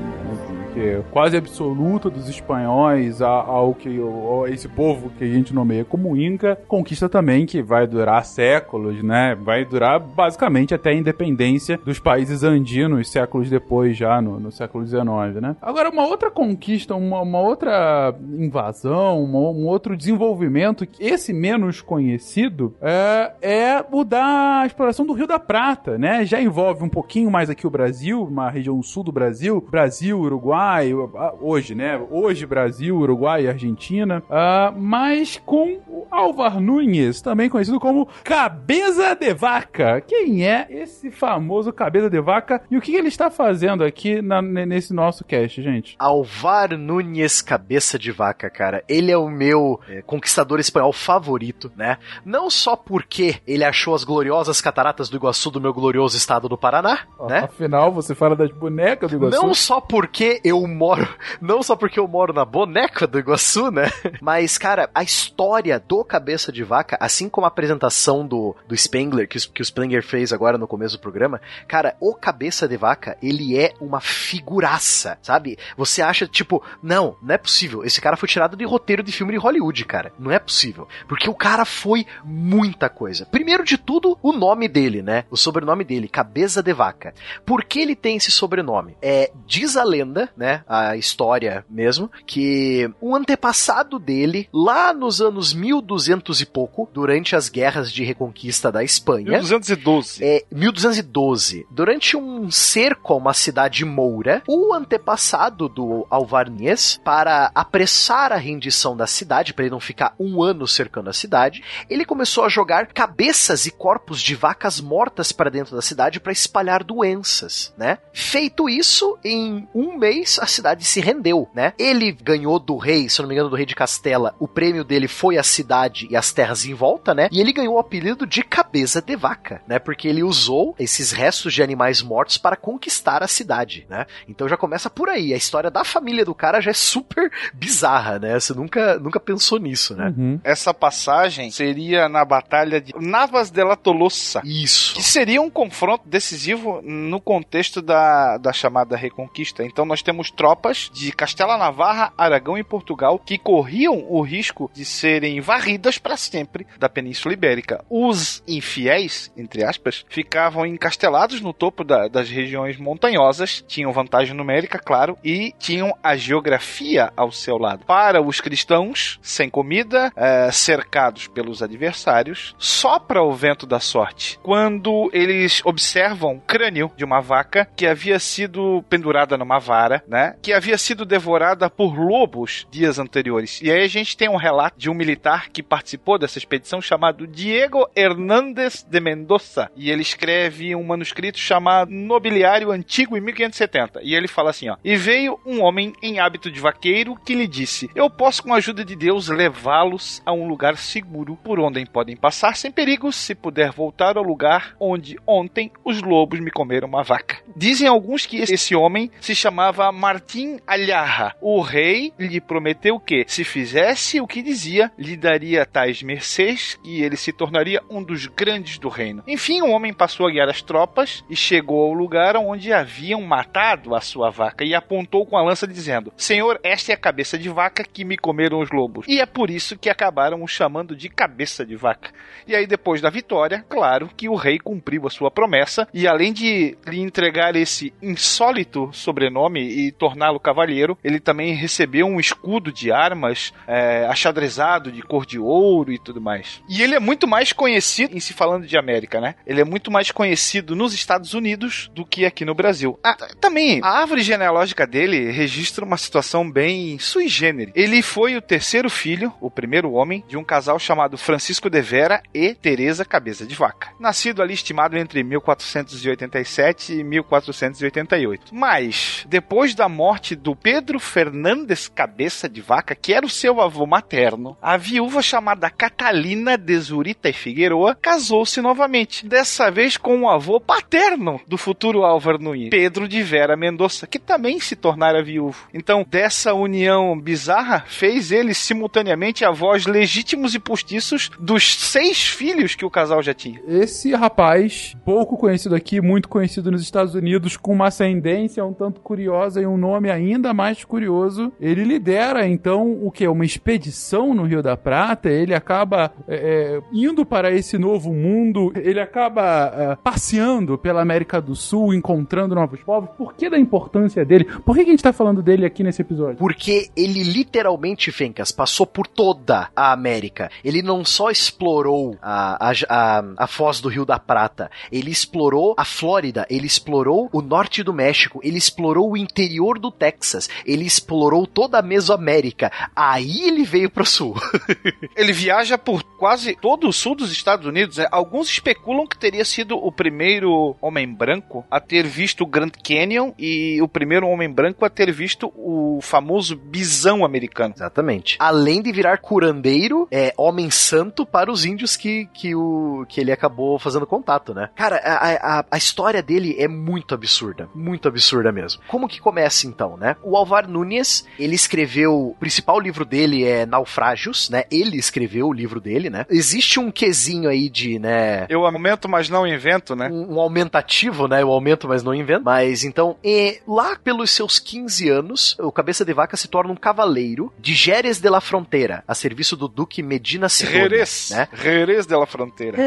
que 0.73 0.81
é 0.81 1.03
quase 1.11 1.37
absoluta 1.37 2.09
dos 2.09 2.29
espanhóis 2.29 3.21
ao 3.21 3.75
que 3.75 4.01
esse 4.49 4.69
povo 4.69 5.11
que 5.11 5.25
a 5.25 5.27
gente 5.27 5.55
nomeia 5.55 5.85
como 5.85 6.17
Inca, 6.17 6.59
conquista 6.67 7.09
também 7.09 7.45
que 7.45 7.63
vai 7.63 7.87
durar 7.87 8.25
séculos, 8.25 9.03
né? 9.03 9.35
Vai 9.35 9.65
durar 9.65 10.01
basicamente 10.01 10.75
até 10.75 10.91
a 10.91 10.95
independência 10.95 11.79
dos 11.85 11.99
países 11.99 12.43
andinos 12.43 13.11
séculos 13.11 13.51
depois 13.51 13.97
já 13.97 14.21
no, 14.21 14.41
no 14.41 14.51
século 14.51 14.87
XIX, 14.87 15.41
né? 15.41 15.57
Agora 15.61 15.91
uma 15.91 16.07
outra 16.07 16.31
conquista, 16.31 16.95
uma, 16.95 17.21
uma 17.21 17.41
outra 17.41 18.15
invasão, 18.39 19.23
uma, 19.23 19.39
um 19.39 19.67
outro 19.67 19.97
desenvolvimento, 19.97 20.87
esse 20.99 21.33
menos 21.33 21.83
conhecido 21.83 22.75
é, 22.81 23.33
é 23.43 23.85
o 23.91 24.05
da 24.05 24.63
exploração 24.65 25.05
do 25.05 25.13
Rio 25.13 25.27
da 25.27 25.39
Prata, 25.39 25.99
né? 25.99 26.25
Já 26.25 26.41
envolve 26.41 26.83
um 26.83 26.89
pouquinho 26.89 27.31
mais 27.31 27.51
aqui 27.51 27.67
o 27.67 27.71
Brasil, 27.71 28.23
uma 28.23 28.49
região 28.49 28.83
sul 28.83 29.05
do 29.05 29.13
Brasil, 29.13 29.61
Brasil, 29.71 30.19
Uruguai 30.19 30.62
Uruguai, 30.63 30.93
hoje, 31.41 31.75
né? 31.75 32.01
Hoje 32.11 32.47
Brasil, 32.47 32.97
Uruguai 32.97 33.45
e 33.45 33.49
Argentina, 33.49 34.23
ah, 34.31 34.73
mas 34.77 35.41
com 35.45 35.81
o 35.89 36.07
Álvar 36.11 36.61
Nunes, 36.61 37.21
também 37.21 37.49
conhecido 37.49 37.81
como 37.81 38.07
Cabeça 38.23 39.15
de 39.17 39.35
Vaca. 39.35 40.01
Quem 40.01 40.47
é 40.47 40.67
esse 40.71 41.11
famoso 41.11 41.73
Cabeça 41.73 42.09
de 42.09 42.21
Vaca 42.21 42.63
e 42.71 42.77
o 42.77 42.81
que 42.81 42.95
ele 42.95 43.09
está 43.09 43.31
fazendo 43.31 43.83
aqui 43.85 44.23
na- 44.23 44.43
nesse 44.43 44.93
nosso 44.95 45.25
cast, 45.25 45.61
gente? 45.63 45.97
Alvar 45.99 46.77
Nunes 46.77 47.43
Cabeça 47.43 47.99
de 47.99 48.13
Vaca, 48.13 48.49
cara. 48.49 48.85
Ele 48.89 49.11
é 49.11 49.17
o 49.17 49.29
meu 49.29 49.81
é, 49.89 50.03
conquistador 50.03 50.61
espanhol 50.61 50.93
favorito, 50.93 51.73
né? 51.77 51.99
Não 52.25 52.49
só 52.51 52.77
porque 52.77 53.37
ele 53.47 53.65
achou 53.65 53.95
as 53.95 54.05
gloriosas 54.05 54.61
cataratas 54.61 55.09
do 55.09 55.17
Iguaçu 55.17 55.51
do 55.51 55.61
meu 55.61 55.73
glorioso 55.73 56.17
estado 56.17 56.49
do 56.49 56.57
Paraná, 56.59 57.01
né? 57.29 57.41
Afinal, 57.41 57.91
você 57.93 58.15
fala 58.15 58.37
das 58.37 58.51
bonecas 58.53 59.11
do 59.11 59.17
Iguaçu. 59.17 59.43
Não 59.43 59.55
só 59.55 59.81
porque 59.81 60.41
eu 60.45 60.52
moro, 60.61 61.09
não 61.41 61.63
só 61.63 61.75
porque 61.75 61.99
eu 61.99 62.07
moro 62.07 62.33
na 62.33 62.45
boneca 62.45 63.07
do 63.07 63.19
Iguaçu, 63.19 63.71
né? 63.71 63.91
Mas, 64.21 64.59
cara, 64.59 64.91
a 64.95 65.03
história 65.03 65.79
do 65.81 66.05
Cabeça 66.05 66.53
de 66.53 66.63
Vaca, 66.63 66.97
assim 67.01 67.29
como 67.29 67.45
a 67.45 67.49
apresentação 67.49 68.27
do, 68.27 68.55
do 68.67 68.77
Spengler, 68.77 69.29
que, 69.29 69.39
que 69.49 69.63
o 69.63 69.65
Spengler 69.65 70.05
fez 70.05 70.33
agora 70.33 70.59
no 70.59 70.69
começo 70.69 70.97
do 70.97 71.01
programa, 71.01 71.41
cara, 71.67 71.97
o 72.01 72.15
Cabeça 72.15 72.69
de 72.69 72.77
Vaca, 72.77 73.17
ele 73.23 73.59
é 73.59 73.75
uma 73.81 74.01
figuraça, 74.01 75.19
sabe? 75.23 75.59
Você 75.77 76.03
acha, 76.03 76.27
tipo, 76.27 76.63
não, 76.83 77.17
não 77.23 77.35
é 77.35 77.39
possível. 77.39 77.85
Esse 77.85 78.01
cara 78.01 78.17
foi 78.17 78.29
tirado 78.29 78.57
de 78.57 78.65
roteiro 78.65 79.03
de 79.03 79.13
filme 79.13 79.33
de 79.33 79.39
Hollywood, 79.39 79.85
cara. 79.85 80.13
Não 80.19 80.31
é 80.31 80.39
possível. 80.39 80.89
Porque 81.09 81.29
o 81.29 81.35
cara 81.35 81.65
foi 81.65 82.07
muita 82.25 82.89
coisa. 82.89 83.27
Primeiro 83.27 83.65
de 83.65 83.79
tudo, 83.79 84.19
o 84.23 84.33
nome 84.33 84.69
dele, 84.69 85.03
né? 85.03 85.25
O 85.31 85.37
sobrenome 85.37 85.85
dele, 85.85 86.09
Cabeça 86.09 86.63
de 86.63 86.73
Vaca. 86.73 87.15
Por 87.45 87.65
que 87.65 87.81
ele 87.81 87.97
tem 87.97 88.17
esse 88.17 88.31
sobrenome? 88.31 88.97
É, 89.01 89.31
diz 89.47 89.77
a 89.77 89.85
lenda, 89.85 90.31
né, 90.43 90.65
a 90.67 90.97
história 90.97 91.65
mesmo, 91.71 92.11
que 92.27 92.91
um 93.01 93.15
antepassado 93.15 93.97
dele, 93.97 94.49
lá 94.53 94.93
nos 94.93 95.21
anos 95.21 95.55
1200 95.55 96.41
e 96.41 96.47
pouco, 96.47 96.91
durante 96.93 97.37
as 97.37 97.49
guerras 97.49 97.93
de 97.93 98.03
reconquista 98.03 98.73
da 98.73 98.83
Espanha, 98.83 99.31
1212. 99.31 100.25
é 100.25 100.45
1212. 100.51 101.65
Durante 101.71 102.17
um 102.17 102.51
cerco 102.51 103.13
a 103.13 103.17
uma 103.17 103.33
cidade 103.33 103.85
moura, 103.85 104.43
o 104.49 104.75
antepassado 104.75 105.69
do 105.69 106.09
Alvarnês, 106.11 107.01
para 107.05 107.53
apressar 107.55 108.33
a 108.33 108.37
rendição 108.37 108.97
da 108.97 109.07
cidade, 109.07 109.55
para 109.55 109.67
ele 109.67 109.71
não 109.71 109.79
ficar 109.79 110.13
um 110.19 110.43
ano 110.43 110.67
cercando 110.67 111.09
a 111.09 111.13
cidade, 111.13 111.63
ele 111.89 112.05
começou 112.05 112.45
a 112.45 112.49
jogar 112.49 112.89
cabeças 112.89 113.65
e 113.65 113.71
corpos 113.71 114.21
de 114.21 114.35
vacas 114.35 114.81
mortas 114.81 115.31
para 115.31 115.51
dentro 115.51 115.77
da 115.77 115.83
cidade 115.83 116.19
para 116.19 116.33
espalhar 116.33 116.83
doenças, 116.83 117.73
né? 117.79 117.99
Feito 118.13 118.69
isso, 118.69 119.17
em 119.23 119.69
um 119.73 119.97
mês 119.97 120.32
a 120.41 120.47
cidade 120.47 120.85
se 120.85 121.01
rendeu, 121.01 121.49
né? 121.55 121.73
Ele 121.79 122.13
ganhou 122.13 122.59
do 122.59 122.77
rei, 122.77 123.09
se 123.09 123.21
eu 123.21 123.25
não 123.25 123.29
me 123.29 123.35
engano, 123.35 123.51
do 123.51 123.57
rei 123.57 123.67
de 123.67 123.75
Castela, 123.75 124.35
o 124.39 124.49
prêmio 124.49 124.85
dele 124.85 125.09
foi 125.09 125.39
a 125.39 125.43
cidade 125.43 126.07
e 126.11 126.17
as 126.17 126.33
terras 126.33 126.65
em 126.65 126.75
volta, 126.75 127.15
né? 127.15 127.29
E 127.31 127.41
ele 127.41 127.53
ganhou 127.53 127.75
o 127.75 127.79
apelido 127.79 128.27
de 128.27 128.43
cabeça 128.43 129.01
de 129.01 129.17
vaca, 129.17 129.63
né? 129.67 129.79
Porque 129.79 130.09
ele 130.09 130.23
usou 130.23 130.75
esses 130.79 131.13
restos 131.13 131.53
de 131.53 131.63
animais 131.63 132.03
mortos 132.03 132.39
para 132.39 132.57
conquistar 132.57 133.23
a 133.23 133.29
cidade, 133.29 133.87
né? 133.89 134.07
Então 134.29 134.49
já 134.49 134.57
começa 134.57 134.89
por 134.91 135.09
aí. 135.09 135.33
A 135.33 135.37
história 135.37 135.71
da 135.71 135.85
família 135.85 136.25
do 136.25 136.35
cara 136.35 136.61
já 136.61 136.71
é 136.71 136.75
super 136.75 137.31
bizarra, 137.55 138.19
né? 138.19 138.39
Você 138.39 138.55
nunca, 138.55 138.99
nunca 138.99 139.21
pensou 139.21 139.59
nisso, 139.59 139.95
né? 139.95 140.13
Uhum. 140.17 140.41
Essa 140.45 140.73
passagem 140.73 141.51
seria 141.51 142.09
na 142.09 142.25
Batalha 142.25 142.81
de 142.81 142.93
Navas 142.99 143.51
de 143.51 143.63
la 143.63 143.77
Tolosa. 143.77 144.43
Isso. 144.45 144.95
Que 144.95 145.03
seria 145.03 145.41
um 145.41 145.51
confronto 145.51 146.09
decisivo 146.09 146.81
no 146.83 147.21
contexto 147.21 147.81
da, 147.81 148.39
da 148.39 148.53
chamada 148.53 148.97
Reconquista. 148.97 149.65
Então 149.65 149.85
nós 149.85 150.03
temos 150.03 150.22
tropas 150.31 150.91
de 150.93 151.13
Castela 151.13 151.57
Navarra, 151.57 152.13
Aragão 152.17 152.57
e 152.57 152.65
Portugal 152.65 153.19
que 153.19 153.39
corriam 153.39 154.05
o 154.09 154.21
risco 154.23 154.71
de 154.75 154.85
serem 154.85 155.41
varridas 155.41 155.99
para 155.99 156.17
sempre 156.17 156.67
da 156.79 156.89
Península 156.89 157.35
Ibérica. 157.35 157.85
Os 157.89 158.43
infiéis, 158.47 159.33
entre 159.37 159.65
aspas, 159.65 160.05
ficavam 160.09 160.65
encastelados 160.67 161.41
no 161.41 161.53
topo 161.53 161.85
da- 161.85 162.09
das 162.09 162.29
regiões 162.31 162.77
montanhosas, 162.79 163.65
tinham 163.67 163.93
vantagem 163.93 164.35
numérica, 164.35 164.79
claro, 164.79 165.17
e 165.25 165.53
tinham 165.59 165.93
a 166.03 166.17
geografia 166.17 167.13
ao 167.17 167.31
seu 167.33 167.57
lado. 167.59 167.85
Para 167.87 168.21
os 168.23 168.41
cristãos, 168.41 169.19
sem 169.23 169.49
comida, 169.49 170.13
eh, 170.17 170.51
cercados 170.53 171.27
pelos 171.29 171.63
adversários, 171.63 172.55
sopra 172.59 173.23
o 173.23 173.33
vento 173.33 173.67
da 173.67 173.81
sorte 173.81 174.39
quando 174.43 175.11
eles 175.13 175.61
observam 175.65 176.37
o 176.37 176.41
crânio 176.41 176.91
de 176.97 177.05
uma 177.05 177.21
vaca 177.21 177.69
que 177.77 177.87
havia 177.87 178.19
sido 178.19 178.85
pendurada 178.89 179.37
numa 179.37 179.59
vara, 179.59 180.03
né? 180.13 180.37
Que 180.43 180.53
havia 180.53 180.77
sido 180.77 181.07
devorada 181.07 181.71
por 181.71 181.99
lobos 181.99 182.67
dias 182.71 182.99
anteriores. 182.99 183.61
E 183.63 183.73
aí 183.73 183.83
a 183.83 183.89
gente 183.89 184.15
tem 184.15 184.29
um 184.29 184.37
relato 184.37 184.79
de 184.79 184.91
um 184.91 184.95
militar 184.95 185.49
que 185.49 185.63
participou 185.63 186.19
dessa 186.19 186.37
expedição 186.37 186.83
chamado 186.83 187.27
Diego 187.27 187.89
Hernández 187.97 188.87
de 188.89 189.01
Mendoza. 189.01 189.71
E 189.75 189.91
ele 189.91 190.03
escreve 190.03 190.77
um 190.77 190.85
manuscrito 190.85 191.39
chamado 191.39 191.91
Nobiliário 191.91 192.71
Antigo 192.71 193.17
em 193.17 193.21
1570. 193.21 194.01
E 194.03 194.15
ele 194.15 194.29
fala 194.29 194.51
assim, 194.51 194.69
ó: 194.69 194.77
"E 194.85 194.97
veio 194.97 195.41
um 195.47 195.63
homem 195.63 195.95
em 196.03 196.21
hábito 196.21 196.51
de 196.51 196.61
vaqueiro 196.61 197.17
que 197.25 197.35
lhe 197.35 197.47
disse: 197.47 197.89
Eu 197.95 198.11
posso 198.11 198.43
com 198.43 198.53
a 198.53 198.59
ajuda 198.59 198.85
de 198.85 198.95
Deus 198.95 199.29
levá-los 199.29 200.21
a 200.27 200.33
um 200.33 200.47
lugar 200.47 200.77
seguro 200.77 201.39
por 201.43 201.59
onde 201.59 201.87
podem 201.87 202.17
passar 202.17 202.55
sem 202.55 202.71
perigos, 202.71 203.17
se 203.17 203.35
puder 203.35 203.73
voltar 203.73 204.19
ao 204.19 204.23
lugar 204.23 204.77
onde 204.79 205.17
ontem 205.27 205.71
os 205.85 206.03
lobos 206.03 206.39
me 206.39 206.51
comeram 206.51 206.87
uma 206.87 207.03
vaca." 207.03 207.39
Dizem 207.57 207.89
alguns 207.89 208.27
que 208.27 208.37
esse 208.37 208.75
homem 208.75 209.11
se 209.21 209.35
chamava 209.35 209.92
Martim 209.93 210.59
Alharra. 210.67 211.37
O 211.41 211.61
rei 211.61 212.13
lhe 212.19 212.41
prometeu 212.41 212.99
que, 212.99 213.25
se 213.29 213.45
fizesse 213.45 214.21
o 214.21 214.27
que 214.27 214.43
dizia, 214.43 214.91
lhe 214.99 215.17
daria 215.17 215.67
tais 215.67 216.03
mercês 216.03 216.79
que 216.83 217.03
ele 217.03 217.17
se 217.17 217.33
tornaria 217.33 217.81
um 217.91 218.03
dos 218.03 218.27
grandes 218.27 218.79
do 218.79 218.89
reino. 218.89 219.23
Enfim, 219.27 219.63
o 219.63 219.71
homem 219.71 219.93
passou 219.93 220.27
a 220.27 220.31
guiar 220.31 220.49
as 220.49 220.63
tropas 220.63 221.25
e 221.29 221.37
chegou 221.37 221.85
ao 221.85 221.93
lugar 221.93 222.37
onde 222.37 222.73
haviam 222.73 223.21
matado 223.23 223.95
a 223.95 224.01
sua 224.01 224.31
vaca 224.31 224.65
e 224.65 224.75
apontou 224.75 225.27
com 225.27 225.37
a 225.37 225.43
lança 225.43 225.67
dizendo: 225.67 226.13
Senhor, 226.17 226.59
esta 226.63 226.93
é 226.93 226.95
a 226.95 226.99
cabeça 226.99 227.39
de 227.39 227.49
vaca 227.49 227.85
que 227.85 228.05
me 228.05 228.17
comeram 228.17 228.61
os 228.61 228.71
lobos. 228.71 229.07
E 229.07 229.21
é 229.21 229.27
por 229.27 229.51
isso 229.51 229.79
que 229.79 229.91
acabaram 229.91 230.43
o 230.43 230.49
chamando 230.49 230.97
de 230.97 231.09
cabeça 231.09 231.65
de 231.65 231.77
vaca. 231.77 232.11
E 232.47 232.55
aí, 232.55 232.67
depois 232.67 233.01
da 233.01 233.11
vitória, 233.11 233.65
claro 233.69 234.09
que 234.17 234.29
o 234.29 234.35
rei 234.35 234.59
cumpriu 234.59 235.07
a 235.07 235.11
sua 235.11 235.31
promessa 235.31 235.87
e 235.93 236.07
além 236.07 236.33
de 236.33 236.77
lhe 236.87 237.01
entregar 237.01 237.55
esse 237.57 237.93
insólito 238.01 238.91
sobrenome 238.93 239.82
torná-lo 239.91 240.39
cavalheiro, 240.39 240.97
ele 241.03 241.19
também 241.19 241.55
recebeu 241.55 242.07
um 242.07 242.21
escudo 242.21 242.71
de 242.71 242.93
armas 242.93 243.53
é, 243.67 244.07
achadrezado 244.07 244.93
de 244.93 245.03
cor 245.03 245.27
de 245.27 245.39
ouro 245.39 245.93
e 245.93 245.99
tudo 245.99 246.21
mais. 246.21 246.63
E 246.69 246.83
ele 246.83 246.95
é 246.95 247.01
muito 247.01 247.27
mais 247.27 247.53
conhecido, 247.53 248.17
em 248.17 248.21
se 248.21 248.33
falando 248.33 248.67
de 248.67 248.77
América, 248.77 249.21
né? 249.21 249.35
Ele 249.47 249.61
é 249.61 249.65
muito 249.65 249.91
mais 249.91 250.11
conhecido 250.11 250.77
nos 250.77 250.95
Estados 250.95 251.35
Unidos 251.35 251.91
do 251.95 252.05
que 252.05 252.25
aqui 252.25 252.45
no 252.45 252.55
Brasil. 252.55 252.99
Ah, 253.03 253.17
também, 253.41 253.81
a 253.83 253.89
árvore 253.89 254.23
genealógica 254.23 254.87
dele 254.87 255.31
registra 255.31 255.85
uma 255.85 255.97
situação 255.97 256.49
bem 256.49 256.99
sui 256.99 257.29
generis. 257.29 257.73
Ele 257.75 258.03
foi 258.03 258.37
o 258.37 258.43
terceiro 258.43 258.91
filho, 258.91 259.33
o 259.41 259.51
primeiro 259.51 259.93
homem, 259.93 260.25
de 260.29 260.37
um 260.37 260.45
casal 260.45 260.79
chamado 260.79 261.17
Francisco 261.17 261.71
de 261.71 261.81
Vera 261.81 262.23
e 262.35 262.55
Teresa 262.55 263.05
Cabeça 263.05 263.47
de 263.47 263.55
Vaca. 263.55 263.89
Nascido 263.99 264.43
ali 264.43 264.55
estimado 264.55 264.97
entre 264.99 265.23
1487 265.23 266.95
e 266.95 267.05
1488. 267.05 268.55
Mas, 268.55 269.25
depois 269.29 269.72
da 269.75 269.89
morte 269.89 270.35
do 270.35 270.57
Pedro 270.57 270.99
Fernandes 270.99 271.89
Cabeça 271.89 272.49
de 272.49 272.61
Vaca, 272.61 272.95
que 272.95 273.13
era 273.13 273.25
o 273.25 273.31
seu 273.31 273.61
avô 273.61 273.87
materno, 273.87 274.57
a 274.61 274.77
viúva 274.77 275.23
chamada 275.23 275.71
Catalina 275.71 276.59
de 276.59 276.79
Zurita 276.79 277.29
e 277.29 277.33
Figueroa 277.33 277.95
casou-se 277.95 278.61
novamente, 278.61 279.27
dessa 279.27 279.71
vez 279.71 279.97
com 279.97 280.23
o 280.23 280.29
avô 280.29 280.61
paterno 280.61 281.41
do 281.47 281.57
futuro 281.57 282.05
Álvaro 282.05 282.39
Nunes, 282.39 282.71
Pedro 282.71 283.07
de 283.07 283.23
Vera 283.23 283.57
Mendonça, 283.57 284.07
que 284.07 284.19
também 284.19 284.59
se 284.61 284.75
tornara 284.75 285.23
viúvo. 285.23 285.69
Então, 285.73 286.05
dessa 286.09 286.55
união 286.55 287.19
bizarra, 287.19 287.85
fez 287.87 288.33
eles 288.33 288.59
simultaneamente 288.59 289.45
avós 289.45 289.87
legítimos 289.87 290.55
e 290.55 290.59
postiços 290.59 291.31
dos 291.39 291.75
seis 291.77 292.27
filhos 292.27 292.75
que 292.75 292.85
o 292.85 292.91
casal 292.91 293.23
já 293.23 293.35
tinha. 293.35 293.61
Esse 293.67 294.15
rapaz, 294.15 294.97
pouco 295.05 295.37
conhecido 295.37 295.75
aqui, 295.75 296.01
muito 296.01 296.29
conhecido 296.29 296.71
nos 296.71 296.83
Estados 296.83 297.15
Unidos, 297.15 297.57
com 297.57 297.73
uma 297.73 297.89
ascendência 297.89 298.63
um 298.65 298.73
tanto 298.73 299.01
curiosa 299.01 299.62
e 299.63 299.67
um 299.67 299.77
nome 299.77 300.11
ainda 300.11 300.53
mais 300.53 300.85
curioso, 300.85 301.53
ele 301.61 301.85
lidera 301.85 302.47
então 302.47 302.99
o 303.03 303.11
que? 303.11 303.27
Uma 303.27 303.45
expedição 303.45 304.35
no 304.35 304.45
Rio 304.45 304.63
da 304.63 304.77
Prata, 304.77 305.31
ele 305.31 305.55
acaba 305.55 306.13
é, 306.29 306.35
é, 306.37 306.81
indo 306.93 307.25
para 307.25 307.51
esse 307.53 307.79
novo 307.79 308.13
mundo, 308.13 308.73
ele 308.77 309.01
acaba 309.01 309.73
é, 309.75 309.97
passeando 309.97 310.77
pela 310.77 311.01
América 311.01 311.41
do 311.41 311.55
Sul, 311.55 311.95
encontrando 311.95 312.55
novos 312.55 312.81
povos. 312.83 313.11
Por 313.17 313.35
que 313.35 313.49
da 313.49 313.59
importância 313.59 314.25
dele? 314.25 314.45
Por 314.45 314.77
que, 314.77 314.85
que 314.85 314.91
a 314.91 314.93
gente 314.93 315.03
tá 315.03 315.13
falando 315.13 315.43
dele 315.43 315.65
aqui 315.65 315.83
nesse 315.83 316.03
episódio? 316.03 316.37
Porque 316.37 316.91
ele 316.97 317.23
literalmente, 317.23 318.11
Fencas, 318.11 318.53
passou 318.53 318.87
por 318.87 319.07
toda 319.07 319.69
a 319.75 319.93
América. 319.93 320.51
Ele 320.65 320.83
não 320.83 321.05
só 321.05 321.31
explorou 321.31 322.17
a, 322.21 322.71
a, 322.71 322.73
a, 322.89 323.25
a 323.39 323.47
foz 323.47 323.81
do 323.81 323.89
Rio 323.89 324.05
da 324.05 324.19
Prata, 324.19 324.71
ele 324.91 325.11
explorou 325.11 325.75
a 325.79 325.85
Flórida, 325.85 326.47
ele 326.51 326.67
explorou 326.67 327.29
o 327.33 327.41
norte 327.41 327.83
do 327.83 327.93
México, 327.93 328.41
ele 328.43 328.59
explorou 328.59 329.13
o 329.13 329.17
interior 329.17 329.52
interior 329.53 329.79
do 329.79 329.91
Texas. 329.91 330.49
Ele 330.65 330.85
explorou 330.85 331.47
toda 331.47 331.79
a 331.79 331.83
Mesoamérica. 331.83 332.73
Aí 332.97 333.43
ele 333.43 333.65
veio 333.65 333.91
pro 333.91 334.05
sul. 334.05 334.35
Ele 335.17 335.33
viaja 335.33 335.77
por 335.77 336.03
quase 336.03 336.57
todo 336.57 336.89
o 336.89 336.93
sul 336.93 337.15
dos 337.15 337.31
Estados 337.31 337.67
Unidos. 337.67 337.99
né? 337.99 338.07
Alguns 338.11 338.49
especulam 338.49 339.07
que 339.07 339.19
teria 339.19 339.45
sido 339.45 339.77
o 339.77 339.93
primeiro 339.93 340.77
homem 340.81 341.13
branco 341.13 341.65
a 341.71 341.81
ter 341.81 342.07
visto 342.07 342.43
o 342.43 342.47
Grand 342.47 342.71
Canyon 342.71 343.33
e 343.39 343.81
o 343.83 343.89
primeiro 343.89 344.27
homem 344.29 344.51
branco 344.51 344.85
a 344.85 344.91
ter 344.91 345.13
visto 345.13 345.53
o 345.55 346.01
famoso 346.01 346.57
bisão 346.57 347.25
americano. 347.25 347.75
Exatamente. 347.77 348.37
Além 348.39 348.81
de 348.81 348.91
virar 348.93 349.19
curandeiro, 349.19 350.09
é 350.11 350.33
homem 350.37 350.71
santo 350.71 351.27
para 351.27 351.51
os 351.51 351.65
índios 351.65 351.97
que, 351.97 352.27
que, 352.33 352.55
o, 352.55 353.05
que 353.09 353.21
ele 353.21 353.33
acabou 353.33 353.79
fazendo 353.79 354.07
contato, 354.07 354.55
né? 354.55 354.71
Cara, 354.75 354.97
a, 354.97 355.59
a, 355.61 355.65
a 355.71 355.77
história 355.77 356.23
dele 356.23 356.57
é 356.59 356.69
muito 356.69 357.15
absurda. 357.15 357.69
Muito 357.75 358.09
absurda 358.09 358.51
mesmo. 358.51 358.83
Como 358.89 359.09
que 359.09 359.21
começa 359.21 359.42
então, 359.67 359.97
né? 359.97 360.17
O 360.23 360.37
Alvar 360.37 360.69
Nunes, 360.69 361.27
ele 361.39 361.55
escreveu. 361.55 362.13
O 362.13 362.37
principal 362.39 362.79
livro 362.81 363.05
dele 363.05 363.45
é 363.45 363.67
Naufrágios, 363.67 364.51
né? 364.51 364.65
Ele 364.71 364.97
escreveu 364.97 365.49
o 365.49 365.53
livro 365.53 365.81
dele, 365.81 366.11
né? 366.11 366.27
Existe 366.31 366.79
um 366.79 366.91
quesinho 366.91 367.49
aí 367.49 367.69
de, 367.69 367.99
né? 367.99 368.47
Eu 368.49 368.65
aumento, 368.67 369.09
mas 369.09 369.29
não 369.29 369.47
invento, 369.47 369.95
né? 369.95 370.09
um, 370.11 370.35
um 370.35 370.41
aumentativo, 370.41 371.27
né? 371.27 371.43
Eu 371.43 371.51
aumento, 371.51 371.89
mas 371.89 372.03
não 372.03 372.15
invento. 372.15 372.45
Mas 372.45 372.85
então, 372.85 373.17
e 373.25 373.61
lá 373.67 373.97
pelos 373.97 374.31
seus 374.31 374.59
15 374.59 375.09
anos, 375.09 375.57
o 375.59 375.73
Cabeça 375.73 376.05
de 376.05 376.13
Vaca 376.13 376.37
se 376.37 376.49
torna 376.49 376.73
um 376.73 376.77
cavaleiro 376.77 377.53
de 377.59 377.75
Jerez 377.75 378.21
de 378.21 378.29
la 378.29 378.41
Fronteira, 378.41 379.03
a 379.07 379.15
serviço 379.15 379.57
do 379.57 379.69
Duque 379.69 380.03
Medina 380.03 380.49
Sidonia, 380.49 380.83
Jerez. 380.83 381.31
né? 381.33 381.49
Jerez 381.55 382.07
de 382.07 382.17
la 382.17 382.27
Fronteira. 382.27 382.79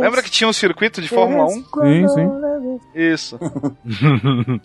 Lembra 0.00 0.22
que 0.22 0.30
tinha 0.30 0.48
um 0.48 0.52
circuito 0.52 1.00
de 1.00 1.08
Fórmula 1.08 1.44
1? 1.44 1.48
Sim, 1.48 2.08
sim. 2.08 2.80
Isso. 2.94 3.38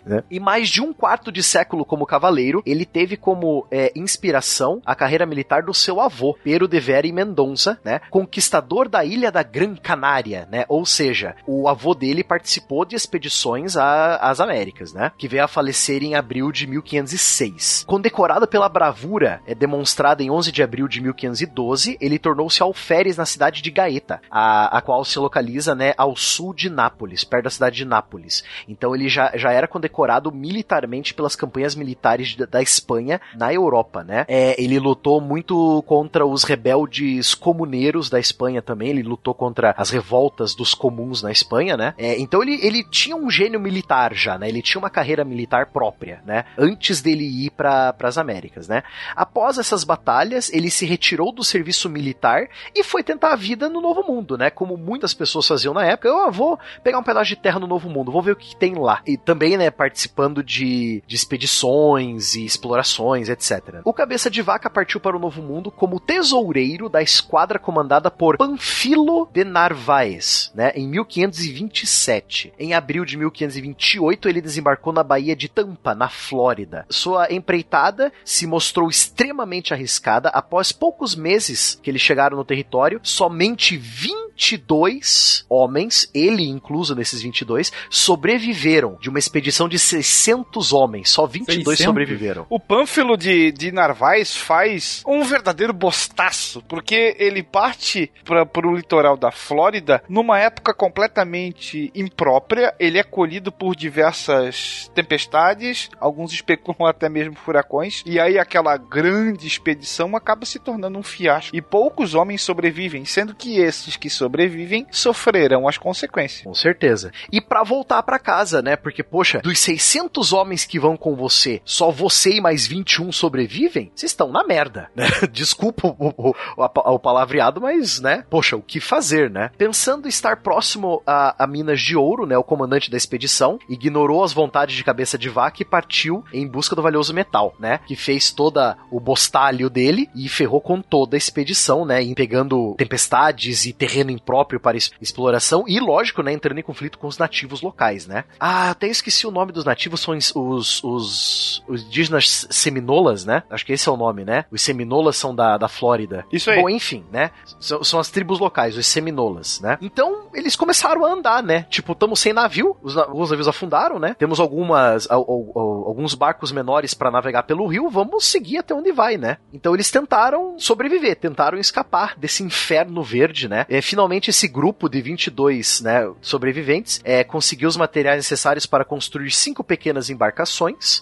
né? 0.05 0.23
E 0.33 0.39
mais 0.39 0.69
de 0.69 0.81
um 0.81 0.93
quarto 0.93 1.12
de 1.31 1.43
século 1.43 1.85
como 1.85 2.05
cavaleiro, 2.05 2.61
ele 2.65 2.85
teve 2.85 3.17
como 3.17 3.65
é, 3.69 3.91
inspiração 3.95 4.81
a 4.85 4.95
carreira 4.95 5.25
militar 5.25 5.63
do 5.63 5.73
seu 5.73 5.99
avô, 5.99 6.37
Pero 6.43 6.67
de 6.67 6.79
Vera 6.79 7.07
e 7.07 7.11
Mendonça, 7.11 7.79
né? 7.83 8.01
Conquistador 8.09 8.87
da 8.87 9.03
ilha 9.03 9.31
da 9.31 9.43
Gran 9.43 9.75
Canária, 9.75 10.47
né? 10.51 10.65
Ou 10.67 10.85
seja, 10.85 11.35
o 11.47 11.67
avô 11.67 11.93
dele 11.93 12.23
participou 12.23 12.85
de 12.85 12.95
expedições 12.95 13.75
às 13.75 14.39
Américas, 14.39 14.93
né? 14.93 15.11
Que 15.17 15.27
veio 15.27 15.43
a 15.43 15.47
falecer 15.47 16.03
em 16.03 16.15
abril 16.15 16.51
de 16.51 16.67
1506. 16.67 17.83
Condecorado 17.87 18.47
pela 18.47 18.69
bravura 18.69 19.41
é, 19.45 19.55
demonstrada 19.55 20.23
em 20.23 20.29
11 20.29 20.51
de 20.51 20.63
abril 20.63 20.87
de 20.87 21.01
1512, 21.01 21.97
ele 21.99 22.19
tornou-se 22.19 22.61
alferes 22.61 23.17
na 23.17 23.25
cidade 23.25 23.61
de 23.61 23.71
Gaeta, 23.71 24.21
a, 24.29 24.77
a 24.77 24.81
qual 24.81 25.03
se 25.03 25.19
localiza, 25.19 25.75
né, 25.75 25.93
ao 25.97 26.15
sul 26.15 26.53
de 26.53 26.69
Nápoles, 26.69 27.23
perto 27.23 27.45
da 27.45 27.49
cidade 27.49 27.77
de 27.77 27.85
Nápoles. 27.85 28.43
Então 28.67 28.95
ele 28.95 29.09
já, 29.09 29.31
já 29.35 29.51
era 29.51 29.67
condecorado 29.67 30.31
militarmente 30.31 31.02
pelas 31.11 31.35
campanhas 31.35 31.73
militares 31.73 32.35
da, 32.35 32.45
da 32.45 32.61
Espanha 32.61 33.19
na 33.35 33.51
Europa, 33.51 34.03
né? 34.03 34.25
É, 34.27 34.61
ele 34.61 34.79
lutou 34.79 35.19
muito 35.19 35.83
contra 35.87 36.25
os 36.25 36.43
rebeldes 36.43 37.33
comuneiros 37.33 38.09
da 38.09 38.19
Espanha 38.19 38.61
também, 38.61 38.89
ele 38.89 39.03
lutou 39.03 39.33
contra 39.33 39.73
as 39.75 39.89
revoltas 39.89 40.53
dos 40.53 40.75
comuns 40.75 41.23
na 41.23 41.31
Espanha, 41.31 41.75
né? 41.75 41.93
É, 41.97 42.19
então 42.19 42.43
ele, 42.43 42.59
ele 42.61 42.83
tinha 42.83 43.15
um 43.15 43.29
gênio 43.29 43.59
militar 43.59 44.13
já, 44.13 44.37
né? 44.37 44.47
Ele 44.47 44.61
tinha 44.61 44.79
uma 44.79 44.89
carreira 44.89 45.25
militar 45.25 45.67
própria, 45.67 46.21
né? 46.25 46.45
Antes 46.57 47.01
dele 47.01 47.23
ir 47.23 47.49
para 47.51 47.95
as 48.03 48.17
Américas, 48.17 48.67
né? 48.67 48.83
Após 49.15 49.57
essas 49.57 49.83
batalhas, 49.83 50.51
ele 50.53 50.69
se 50.69 50.85
retirou 50.85 51.31
do 51.31 51.43
serviço 51.43 51.89
militar 51.89 52.47
e 52.75 52.83
foi 52.83 53.03
tentar 53.03 53.33
a 53.33 53.35
vida 53.35 53.69
no 53.69 53.81
Novo 53.81 54.03
Mundo, 54.03 54.37
né? 54.37 54.49
Como 54.49 54.77
muitas 54.77 55.13
pessoas 55.13 55.47
faziam 55.47 55.73
na 55.73 55.85
época. 55.85 56.07
Eu 56.07 56.19
ah, 56.19 56.29
vou 56.29 56.59
pegar 56.83 56.99
um 56.99 57.03
pedaço 57.03 57.29
de 57.29 57.35
terra 57.35 57.59
no 57.59 57.67
Novo 57.67 57.89
Mundo, 57.89 58.11
vou 58.11 58.21
ver 58.21 58.33
o 58.33 58.35
que 58.35 58.55
tem 58.55 58.75
lá. 58.75 59.01
E 59.05 59.17
também, 59.17 59.57
né, 59.57 59.71
participando 59.71 60.43
de, 60.43 60.92
de 61.07 61.15
expedições 61.15 62.35
e 62.35 62.45
explorações, 62.45 63.29
etc. 63.29 63.81
O 63.85 63.93
Cabeça 63.93 64.29
de 64.29 64.41
Vaca 64.41 64.69
partiu 64.69 64.99
para 64.99 65.15
o 65.15 65.19
Novo 65.19 65.41
Mundo 65.41 65.71
como 65.71 65.99
tesoureiro 65.99 66.89
da 66.89 67.01
esquadra 67.01 67.57
comandada 67.57 68.11
por 68.11 68.37
Panfilo 68.37 69.29
de 69.31 69.43
Narvaez, 69.43 70.51
né? 70.53 70.71
Em 70.75 70.87
1527. 70.87 72.53
Em 72.59 72.73
abril 72.73 73.05
de 73.05 73.17
1528, 73.17 74.27
ele 74.29 74.41
desembarcou 74.41 74.91
na 74.91 75.03
Baía 75.03 75.35
de 75.35 75.47
Tampa, 75.47 75.95
na 75.95 76.09
Flórida. 76.09 76.85
Sua 76.89 77.31
empreitada 77.31 78.11
se 78.25 78.45
mostrou 78.45 78.89
extremamente 78.89 79.73
arriscada. 79.73 80.29
Após 80.29 80.71
poucos 80.71 81.15
meses 81.15 81.79
que 81.81 81.89
eles 81.89 82.01
chegaram 82.01 82.37
no 82.37 82.45
território, 82.45 82.99
somente 83.03 83.77
22 83.77 85.45
homens, 85.49 86.09
ele 86.13 86.47
incluso 86.47 86.95
nesses 86.95 87.21
22, 87.21 87.71
sobreviveram 87.89 88.97
de 88.99 89.09
uma 89.09 89.19
expedição 89.19 89.69
de 89.69 89.79
600 89.79 90.72
homens. 90.73 91.09
Só 91.09 91.25
22 91.25 91.77
600? 91.77 91.85
sobreviveram. 91.85 92.45
O 92.49 92.59
Pânfilo 92.59 93.15
de, 93.15 93.51
de 93.51 93.71
Narvaez 93.71 94.35
faz 94.35 95.03
um 95.07 95.23
verdadeiro 95.23 95.73
bostaço, 95.73 96.61
porque 96.67 97.15
ele 97.17 97.43
parte 97.43 98.11
para 98.25 98.67
o 98.67 98.75
litoral 98.75 99.15
da 99.15 99.31
Flórida 99.31 100.03
numa 100.09 100.39
época 100.39 100.73
completamente 100.73 101.91
imprópria. 101.95 102.73
Ele 102.79 102.97
é 102.97 103.03
colhido 103.03 103.51
por 103.51 103.75
diversas 103.75 104.91
tempestades, 104.93 105.89
alguns 105.99 106.33
especulam 106.33 106.87
até 106.87 107.09
mesmo 107.09 107.35
furacões, 107.35 108.03
e 108.05 108.19
aí 108.19 108.37
aquela 108.37 108.75
grande 108.77 109.47
expedição 109.47 110.15
acaba 110.15 110.45
se 110.45 110.59
tornando 110.59 110.97
um 110.97 111.03
fiasco. 111.03 111.55
E 111.55 111.61
poucos 111.61 112.15
homens 112.15 112.41
sobrevivem, 112.41 113.05
sendo 113.05 113.35
que 113.35 113.59
esses 113.59 113.95
que 113.95 114.09
sobrevivem 114.09 114.87
sofrerão 114.91 115.67
as 115.67 115.77
consequências. 115.77 116.43
Com 116.43 116.53
certeza. 116.53 117.11
E 117.31 117.39
pra 117.39 117.63
voltar 117.63 118.01
pra 118.03 118.19
casa, 118.19 118.61
né? 118.61 118.75
Porque, 118.75 119.03
poxa, 119.03 119.39
dos 119.39 119.59
600 119.59 120.33
homens 120.33 120.62
que 120.65 120.79
vão 120.79 120.97
com 120.97 121.15
você, 121.15 121.61
só 121.65 121.91
você 121.91 122.35
e 122.35 122.41
mais 122.41 122.67
21 122.67 123.11
sobrevivem? 123.11 123.91
Vocês 123.95 124.11
estão 124.11 124.31
na 124.31 124.43
merda, 124.43 124.89
né? 124.95 125.07
Desculpa 125.31 125.87
o, 125.87 126.13
o, 126.17 126.35
o, 126.57 126.99
palavreado, 126.99 127.61
mas, 127.61 127.99
né? 127.99 128.25
Poxa, 128.29 128.55
o 128.55 128.61
que 128.61 128.79
fazer, 128.79 129.29
né? 129.29 129.51
Pensando 129.57 130.07
estar 130.07 130.37
próximo 130.37 131.01
a, 131.05 131.43
a 131.43 131.47
Minas 131.47 131.81
de 131.81 131.95
Ouro, 131.95 132.25
né? 132.25 132.37
O 132.37 132.43
comandante 132.43 132.89
da 132.89 132.97
expedição 132.97 133.59
ignorou 133.69 134.23
as 134.23 134.33
vontades 134.33 134.75
de 134.75 134.83
cabeça 134.83 135.17
de 135.17 135.29
vaca 135.29 135.61
e 135.61 135.65
partiu 135.65 136.23
em 136.33 136.47
busca 136.47 136.75
do 136.75 136.81
valioso 136.81 137.13
metal, 137.13 137.55
né? 137.59 137.79
Que 137.85 137.95
fez 137.95 138.31
toda 138.31 138.77
o 138.91 138.99
bostalho 138.99 139.69
dele 139.69 140.09
e 140.15 140.27
ferrou 140.29 140.61
com 140.61 140.81
toda 140.81 141.15
a 141.15 141.17
expedição, 141.17 141.85
né? 141.85 142.01
Pegando 142.13 142.75
tempestades 142.77 143.65
e 143.65 143.73
terreno 143.73 144.11
impróprio 144.11 144.59
para 144.59 144.77
exploração 144.77 145.65
e, 145.67 145.79
lógico, 145.79 146.21
né? 146.21 146.33
Entrando 146.33 146.59
em 146.59 146.63
conflito 146.63 146.97
com 146.97 147.07
os 147.07 147.17
nativos 147.17 147.61
locais, 147.61 148.07
né? 148.07 148.25
Ah, 148.39 148.69
até 148.69 148.87
esqueci 148.87 149.25
o 149.25 149.31
nome 149.31 149.51
dos 149.51 149.65
nativos, 149.65 150.01
são 150.01 150.15
os, 150.15 150.33
os, 150.53 150.83
os, 150.83 151.63
os 151.67 151.83
indígenas 151.83 152.47
seminolas, 152.49 153.25
né? 153.25 153.43
Acho 153.49 153.65
que 153.65 153.73
esse 153.73 153.87
é 153.87 153.91
o 153.91 153.97
nome, 153.97 154.23
né? 154.25 154.45
Os 154.51 154.61
seminolas 154.61 155.15
são 155.17 155.33
da, 155.35 155.57
da 155.57 155.67
Flórida. 155.67 156.25
Isso 156.31 156.49
aí. 156.49 156.61
Bom, 156.61 156.69
enfim, 156.69 157.03
né? 157.11 157.31
São, 157.59 157.83
são 157.83 157.99
as 157.99 158.09
tribos 158.09 158.39
locais, 158.39 158.77
os 158.77 158.85
seminolas, 158.87 159.59
né? 159.61 159.77
Então, 159.81 160.27
eles 160.33 160.55
começaram 160.55 161.05
a 161.05 161.09
andar, 161.11 161.43
né? 161.43 161.63
Tipo, 161.69 161.93
estamos 161.93 162.19
sem 162.19 162.33
navio, 162.33 162.75
os, 162.81 162.97
alguns 162.97 163.29
navios 163.29 163.47
afundaram, 163.47 163.99
né? 163.99 164.15
Temos 164.17 164.39
algumas, 164.39 165.09
al- 165.09 165.25
al- 165.29 165.51
al- 165.55 165.87
alguns 165.87 166.13
barcos 166.13 166.51
menores 166.51 166.93
para 166.93 167.11
navegar 167.11 167.43
pelo 167.43 167.67
rio, 167.67 167.89
vamos 167.89 168.25
seguir 168.25 168.59
até 168.59 168.73
onde 168.73 168.91
vai, 168.91 169.17
né? 169.17 169.37
Então 169.51 169.73
eles 169.73 169.89
tentaram 169.91 170.55
sobreviver, 170.57 171.15
tentaram 171.15 171.57
escapar 171.57 172.15
desse 172.17 172.43
inferno 172.43 173.01
verde, 173.03 173.47
né? 173.47 173.65
É, 173.69 173.81
finalmente 173.81 174.29
esse 174.29 174.47
grupo 174.47 174.87
de 174.89 175.01
22, 175.01 175.81
né, 175.81 176.09
sobreviventes 176.21 177.01
é, 177.03 177.23
conseguiu 177.23 177.67
os 177.69 177.77
materiais 177.77 178.17
necessários 178.17 178.65
para 178.65 178.85
construir 178.85 179.31
cinco 179.31 179.63
pequenas 179.63 180.09
embarcações 180.09 180.42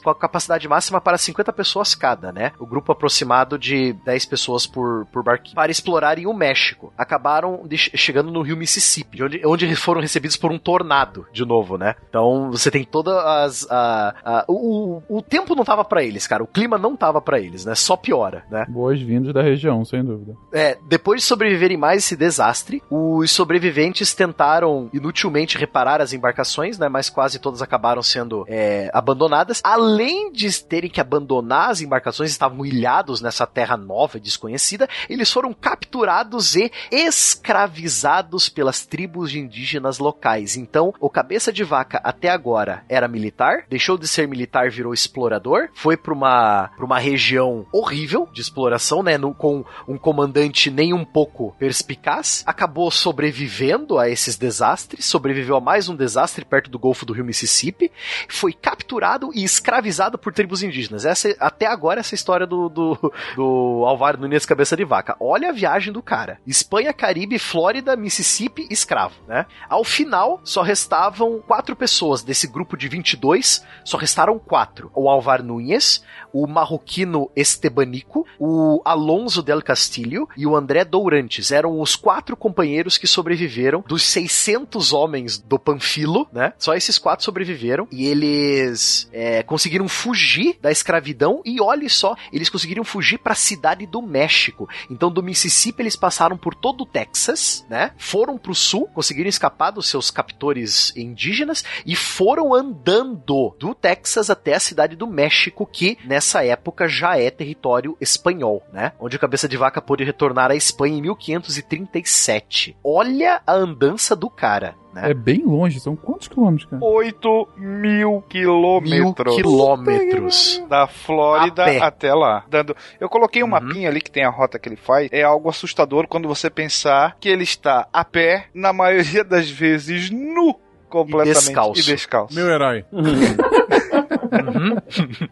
com 0.04 0.10
a 0.10 0.16
capacidade 0.16 0.68
máxima 0.68 1.00
para 1.02 1.18
50 1.18 1.52
pessoas 1.54 1.96
cada, 1.96 2.32
né? 2.32 2.52
O 2.60 2.66
grupo 2.66 2.92
aproximado 2.92 3.58
de 3.58 3.94
10 3.94 4.26
pessoas 4.26 4.66
por, 4.66 5.06
por 5.12 5.24
barquinho 5.24 5.56
para 5.56 5.72
explorarem 5.72 6.28
o 6.28 6.34
México. 6.34 6.94
Acabaram 6.98 7.62
de- 7.68 7.78
chegando 7.78 8.32
no 8.32 8.42
rio 8.42 8.58
Mississippi, 8.58 9.18
de 9.18 9.24
onde, 9.24 9.42
onde 9.46 9.76
foram 9.76 10.02
recebidos 10.02 10.38
por 10.38 10.52
um 10.52 10.58
tornado 10.60 11.26
de 11.32 11.46
novo, 11.46 11.78
né? 11.78 11.96
Então 12.10 12.50
você 12.52 12.70
tem 12.72 12.84
todas 12.84 13.16
as 13.16 13.68
a, 13.70 14.14
a- 14.24 14.46
o, 14.48 15.02
o- 15.10 15.18
o 15.18 15.22
tempo 15.22 15.56
não 15.56 15.64
tava 15.64 15.84
para 15.84 16.04
eles, 16.04 16.28
cara. 16.28 16.44
O 16.44 16.48
clima 16.48 16.78
não 16.78 16.96
tava 16.96 17.22
para 17.22 17.40
eles, 17.40 17.66
né? 17.66 17.76
Só 17.76 17.96
piora, 17.96 18.44
né? 18.50 18.66
Boas-vindas 18.70 19.34
da 19.34 19.42
região, 19.42 19.84
sem 19.86 20.04
dúvida. 20.04 20.36
É, 20.52 20.78
depois 20.88 21.22
de 21.22 21.28
sobreviverem 21.28 21.78
mais 21.78 22.04
esse 22.04 22.16
desastre, 22.16 22.82
os 22.90 23.32
sobreviventes 23.32 24.14
tentaram 24.14 24.90
inutilmente 24.94 25.58
reparar 25.58 26.02
as 26.02 26.14
embarcações, 26.14 26.78
né? 26.78 26.88
Mas 26.90 27.10
quase 27.10 27.40
todas 27.40 27.62
acabaram 27.62 28.02
sendo 28.02 28.46
é, 28.48 28.90
abandonadas. 28.94 29.31
Além 29.64 30.32
de 30.32 30.52
terem 30.64 30.90
que 30.90 31.02
abandonar 31.02 31.70
as 31.70 31.82
embarcações, 31.82 32.32
estavam 32.32 32.66
ilhados 32.66 33.22
nessa 33.22 33.46
terra 33.46 33.78
nova 33.78 34.18
e 34.18 34.22
desconhecida, 34.22 34.90
eles 35.10 35.32
foram 35.32 35.54
capturados 35.54 36.56
e 36.56 36.72
escravizados 36.92 38.50
pelas 38.50 38.86
tribos 38.86 39.02
tribos 39.02 39.36
indígenas 39.36 40.00
locais. 40.00 40.56
Então, 40.56 40.94
o 41.00 41.10
cabeça 41.10 41.52
de 41.52 41.64
vaca 41.64 42.00
até 42.04 42.30
agora 42.30 42.84
era 42.88 43.08
militar, 43.08 43.66
deixou 43.70 43.98
de 43.98 44.08
ser 44.08 44.28
militar, 44.28 44.70
virou 44.70 44.94
explorador, 44.94 45.70
foi 45.74 45.98
para 45.98 46.14
uma, 46.14 46.70
pra 46.76 46.86
uma 46.86 47.00
região 47.00 47.66
horrível 47.74 48.28
de 48.32 48.42
exploração, 48.42 49.04
né? 49.04 49.18
No, 49.18 49.34
com 49.34 49.66
um 49.88 49.98
comandante 49.98 50.70
nem 50.72 50.94
um 50.94 51.04
pouco 51.04 51.56
perspicaz, 51.60 52.44
acabou 52.46 52.90
sobrevivendo 52.90 54.00
a 54.00 54.10
esses 54.10 54.38
desastres, 54.38 55.06
sobreviveu 55.06 55.56
a 55.56 55.62
mais 55.62 55.90
um 55.90 55.96
desastre 55.96 56.46
perto 56.46 56.70
do 56.70 56.80
Golfo 56.80 57.06
do 57.06 57.14
Rio 57.14 57.26
Mississippi, 57.26 57.92
foi 58.30 58.54
capturado 58.54 59.21
e 59.34 59.44
escravizado 59.44 60.18
por 60.18 60.34
tribos 60.34 60.64
indígenas. 60.64 61.06
Essa, 61.06 61.36
até 61.40 61.68
agora, 61.68 62.00
essa 62.00 62.16
história 62.16 62.48
do, 62.48 62.70
do, 62.70 63.14
do 63.36 63.84
Alvaro 63.86 64.20
Nunes 64.20 64.46
Cabeça 64.46 64.76
de 64.76 64.86
Vaca. 64.86 65.16
Olha 65.20 65.50
a 65.50 65.54
viagem 65.54 65.94
do 65.94 66.02
cara. 66.02 66.40
Espanha, 66.48 66.94
Caribe, 66.94 67.38
Flórida, 67.38 67.96
Mississippi, 67.96 68.66
escravo, 68.70 69.16
né? 69.28 69.46
Ao 69.70 69.84
final, 69.84 70.42
só 70.44 70.62
restavam 70.62 71.40
quatro 71.46 71.76
pessoas 71.76 72.24
desse 72.24 72.48
grupo 72.48 72.76
de 72.76 72.88
22, 72.88 73.64
só 73.84 73.98
restaram 73.98 74.40
quatro. 74.40 74.92
O 74.96 75.10
Alvar 75.10 75.44
Nunes, 75.44 76.04
o 76.34 76.48
marroquino 76.48 77.30
Estebanico, 77.36 78.26
o 78.40 78.82
Alonso 78.86 79.42
del 79.42 79.62
Castillo 79.62 80.28
e 80.38 80.48
o 80.48 80.56
André 80.56 80.86
Dourantes. 80.86 81.52
Eram 81.52 81.80
os 81.80 81.96
quatro 81.96 82.36
companheiros 82.38 82.98
que 82.98 83.08
sobreviveram 83.08 83.84
dos 83.88 84.04
600 84.04 84.94
homens 84.94 85.38
do 85.38 85.60
Panfilo, 85.60 86.28
né? 86.32 86.54
Só 86.58 86.74
esses 86.74 86.98
quatro 86.98 87.26
sobreviveram 87.26 87.88
e 87.92 88.08
eles 88.08 89.10
é, 89.12 89.44
conseguiram 89.44 89.88
fugir 89.88 90.58
da 90.62 90.72
escravidão 90.72 91.42
e 91.46 91.62
olhe 91.62 91.90
só, 91.90 92.16
eles 92.32 92.50
conseguiram 92.50 92.84
fugir 92.84 93.18
para 93.18 93.34
a 93.34 93.36
cidade 93.36 93.86
do 93.86 94.02
México. 94.02 94.68
Então 94.90 95.12
do 95.12 95.24
Mississippi 95.24 95.82
eles 95.82 95.96
passaram 95.96 96.38
por 96.38 96.56
todo 96.56 96.82
o 96.82 96.86
Texas, 96.86 97.66
né? 97.70 97.92
Foram 97.98 98.38
pro 98.38 98.56
sul, 98.56 98.88
conseguiram 98.88 99.30
escapar 99.30 99.72
dos 99.72 99.88
seus 99.88 100.12
captores 100.12 100.96
indígenas 100.96 101.64
e 101.86 101.96
foram 101.96 102.54
andando 102.54 103.56
do 103.60 103.74
Texas 103.74 104.30
até 104.30 104.56
a 104.56 104.60
cidade 104.60 104.96
do 104.96 105.08
México, 105.08 105.66
que 105.66 105.98
nessa 106.06 106.44
época 106.44 106.88
já 106.88 107.18
é 107.18 107.30
território 107.30 107.98
espanhol, 108.00 108.64
né? 108.72 108.94
Onde 109.00 109.16
o 109.16 109.20
Cabeça 109.20 109.48
de 109.48 109.58
Vaca 109.58 109.82
pôde 109.82 110.04
retornar 110.04 110.52
à 110.52 110.56
Espanha 110.56 110.98
em 110.98 111.02
1537. 111.02 112.76
Olha 112.84 113.42
a 113.46 113.54
andança 113.54 114.16
do 114.16 114.30
cara. 114.30 114.81
Né? 114.94 115.12
É 115.12 115.14
bem 115.14 115.44
longe, 115.46 115.80
são 115.80 115.96
quantos 115.96 116.28
quilômetros, 116.28 116.70
cara? 116.70 116.84
8 116.84 117.48
mil 117.58 118.22
quilômetros. 118.30 119.00
Mil 119.00 119.14
quilômetros. 119.44 120.64
Da 120.70 120.88
Flórida 120.88 121.66
até 121.86 122.14
lá. 122.14 122.44
Dando... 122.50 122.76
Eu 123.00 123.08
coloquei 123.10 123.42
um 123.42 123.46
Uhum. 123.46 123.52
mapinha 123.52 123.90
ali 123.90 124.02
que 124.02 124.12
tem 124.12 124.24
a 124.26 124.30
rota 124.30 124.60
que 124.60 124.68
ele 124.70 124.76
faz. 124.76 125.10
É 125.12 125.24
algo 125.24 125.50
assustador 125.50 126.08
quando 126.08 126.28
você 126.28 126.50
pensar 126.50 127.16
que 127.20 127.30
ele 127.30 127.44
está 127.44 127.88
a 127.92 128.04
pé, 128.04 128.48
na 128.54 128.74
maioria 128.74 129.24
das 129.24 129.50
vezes 129.50 130.10
nu, 130.10 130.56
completamente 130.90 131.36
descalço. 131.46 131.80
e 131.82 131.84
descalço. 131.84 132.36
Meu 132.36 132.50
herói. 132.50 132.86
Uhum. 132.92 133.02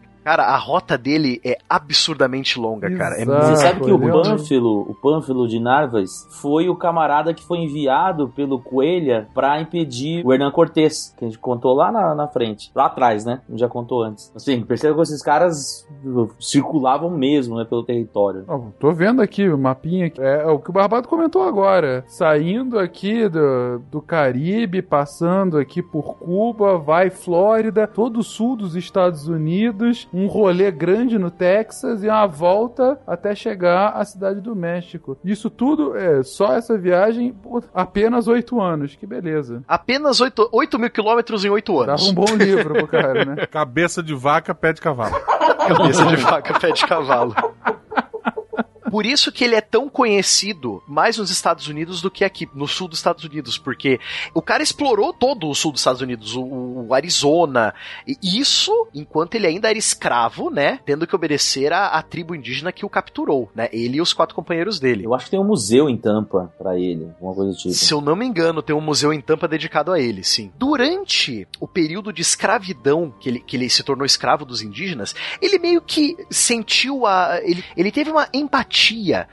Cara, 0.30 0.44
a 0.44 0.56
rota 0.56 0.96
dele 0.96 1.40
é 1.44 1.58
absurdamente 1.68 2.56
longa, 2.56 2.88
cara. 2.96 3.16
É 3.16 3.22
Exato. 3.22 3.46
Você 3.46 3.56
sabe 3.56 3.80
que 3.80 3.90
o. 3.90 3.98
Pânfilo, 3.98 4.80
o 4.82 4.94
Pânfilo 4.94 5.48
de 5.48 5.58
Narvas, 5.58 6.28
foi 6.40 6.68
o 6.68 6.76
camarada 6.76 7.34
que 7.34 7.44
foi 7.44 7.58
enviado 7.58 8.28
pelo 8.28 8.60
Coelha 8.60 9.26
pra 9.34 9.60
impedir 9.60 10.24
o 10.24 10.32
Hernan 10.32 10.52
Cortés, 10.52 11.12
que 11.18 11.24
a 11.24 11.28
gente 11.28 11.36
contou 11.36 11.74
lá 11.74 11.90
na, 11.90 12.14
na 12.14 12.28
frente. 12.28 12.70
Lá 12.76 12.86
atrás, 12.86 13.24
né? 13.24 13.40
A 13.48 13.50
gente 13.50 13.58
já 13.58 13.68
contou 13.68 14.04
antes. 14.04 14.30
Assim, 14.32 14.62
perceba 14.62 14.94
que 14.94 15.02
esses 15.02 15.20
caras 15.20 15.84
circulavam 16.38 17.10
mesmo, 17.10 17.56
né, 17.56 17.64
pelo 17.64 17.82
território. 17.82 18.44
Ó, 18.46 18.60
tô 18.78 18.92
vendo 18.92 19.20
aqui 19.20 19.48
o 19.48 19.58
mapinha. 19.58 20.06
aqui. 20.06 20.20
É, 20.20 20.46
o 20.46 20.60
que 20.60 20.70
o 20.70 20.72
Barbado 20.72 21.08
comentou 21.08 21.42
agora. 21.42 22.04
Saindo 22.06 22.78
aqui 22.78 23.28
do, 23.28 23.80
do 23.90 24.00
Caribe, 24.00 24.80
passando 24.80 25.58
aqui 25.58 25.82
por 25.82 26.18
Cuba, 26.18 26.78
vai 26.78 27.10
Flórida, 27.10 27.88
todo 27.88 28.20
o 28.20 28.22
sul 28.22 28.54
dos 28.54 28.76
Estados 28.76 29.26
Unidos, 29.26 30.08
um 30.20 30.26
rolê 30.26 30.70
grande 30.70 31.18
no 31.18 31.30
Texas 31.30 32.02
e 32.04 32.08
uma 32.08 32.26
volta 32.26 32.98
até 33.06 33.34
chegar 33.34 33.90
à 33.90 34.04
cidade 34.04 34.40
do 34.40 34.54
México. 34.54 35.16
Isso 35.24 35.48
tudo 35.48 35.96
é 35.96 36.22
só 36.22 36.52
essa 36.54 36.76
viagem 36.76 37.32
por 37.32 37.64
apenas 37.74 38.28
oito 38.28 38.60
anos. 38.60 38.96
Que 38.96 39.06
beleza. 39.06 39.62
apenas 39.66 40.20
8, 40.20 40.48
8 40.52 40.78
mil 40.78 40.90
quilômetros 40.90 41.44
em 41.44 41.48
8 41.50 41.72
Dava 41.72 41.90
anos. 41.92 42.08
um 42.10 42.14
bom 42.14 42.36
livro 42.36 42.74
pro 42.74 42.86
cara, 42.88 43.24
né? 43.24 43.46
Cabeça 43.50 44.02
de 44.02 44.14
vaca, 44.14 44.54
pé 44.54 44.72
de 44.72 44.80
cavalo. 44.80 45.14
Cabeça 45.68 46.04
de 46.06 46.16
vaca, 46.16 46.58
pé 46.58 46.72
de 46.72 46.86
cavalo. 46.86 47.34
Por 48.90 49.06
isso 49.06 49.30
que 49.32 49.44
ele 49.44 49.54
é 49.54 49.60
tão 49.60 49.88
conhecido 49.88 50.82
mais 50.86 51.18
nos 51.18 51.30
Estados 51.30 51.68
Unidos 51.68 52.02
do 52.02 52.10
que 52.10 52.24
aqui, 52.24 52.48
no 52.54 52.66
sul 52.66 52.88
dos 52.88 52.98
Estados 52.98 53.24
Unidos, 53.24 53.58
porque 53.58 54.00
o 54.34 54.42
cara 54.42 54.62
explorou 54.62 55.12
todo 55.12 55.48
o 55.48 55.54
sul 55.54 55.72
dos 55.72 55.80
Estados 55.80 56.00
Unidos, 56.00 56.34
o, 56.34 56.42
o 56.42 56.94
Arizona, 56.94 57.74
e 58.06 58.40
isso 58.40 58.72
enquanto 58.94 59.34
ele 59.34 59.46
ainda 59.46 59.68
era 59.68 59.78
escravo, 59.78 60.50
né, 60.50 60.80
tendo 60.84 61.06
que 61.06 61.14
obedecer 61.14 61.72
à, 61.72 61.88
à 61.88 62.02
tribo 62.02 62.34
indígena 62.34 62.72
que 62.72 62.84
o 62.84 62.88
capturou, 62.88 63.50
né, 63.54 63.68
ele 63.72 63.98
e 63.98 64.00
os 64.00 64.12
quatro 64.12 64.34
companheiros 64.34 64.80
dele. 64.80 65.04
Eu 65.04 65.14
acho 65.14 65.26
que 65.26 65.30
tem 65.32 65.40
um 65.40 65.44
museu 65.44 65.88
em 65.88 65.96
Tampa 65.96 66.52
pra 66.58 66.78
ele, 66.78 67.06
alguma 67.14 67.34
coisa 67.34 67.52
do 67.52 67.56
tipo. 67.56 67.74
Se 67.74 67.92
eu 67.92 68.00
não 68.00 68.16
me 68.16 68.26
engano, 68.26 68.62
tem 68.62 68.74
um 68.74 68.80
museu 68.80 69.12
em 69.12 69.20
Tampa 69.20 69.46
dedicado 69.46 69.92
a 69.92 70.00
ele, 70.00 70.24
sim. 70.24 70.50
Durante 70.58 71.46
o 71.60 71.66
período 71.66 72.12
de 72.12 72.22
escravidão, 72.22 73.12
que 73.20 73.28
ele, 73.28 73.40
que 73.40 73.56
ele 73.56 73.68
se 73.68 73.82
tornou 73.82 74.04
escravo 74.04 74.44
dos 74.44 74.62
indígenas, 74.62 75.14
ele 75.40 75.58
meio 75.58 75.80
que 75.80 76.16
sentiu 76.30 77.06
a. 77.06 77.40
Ele, 77.42 77.64
ele 77.76 77.90
teve 77.90 78.10
uma 78.10 78.28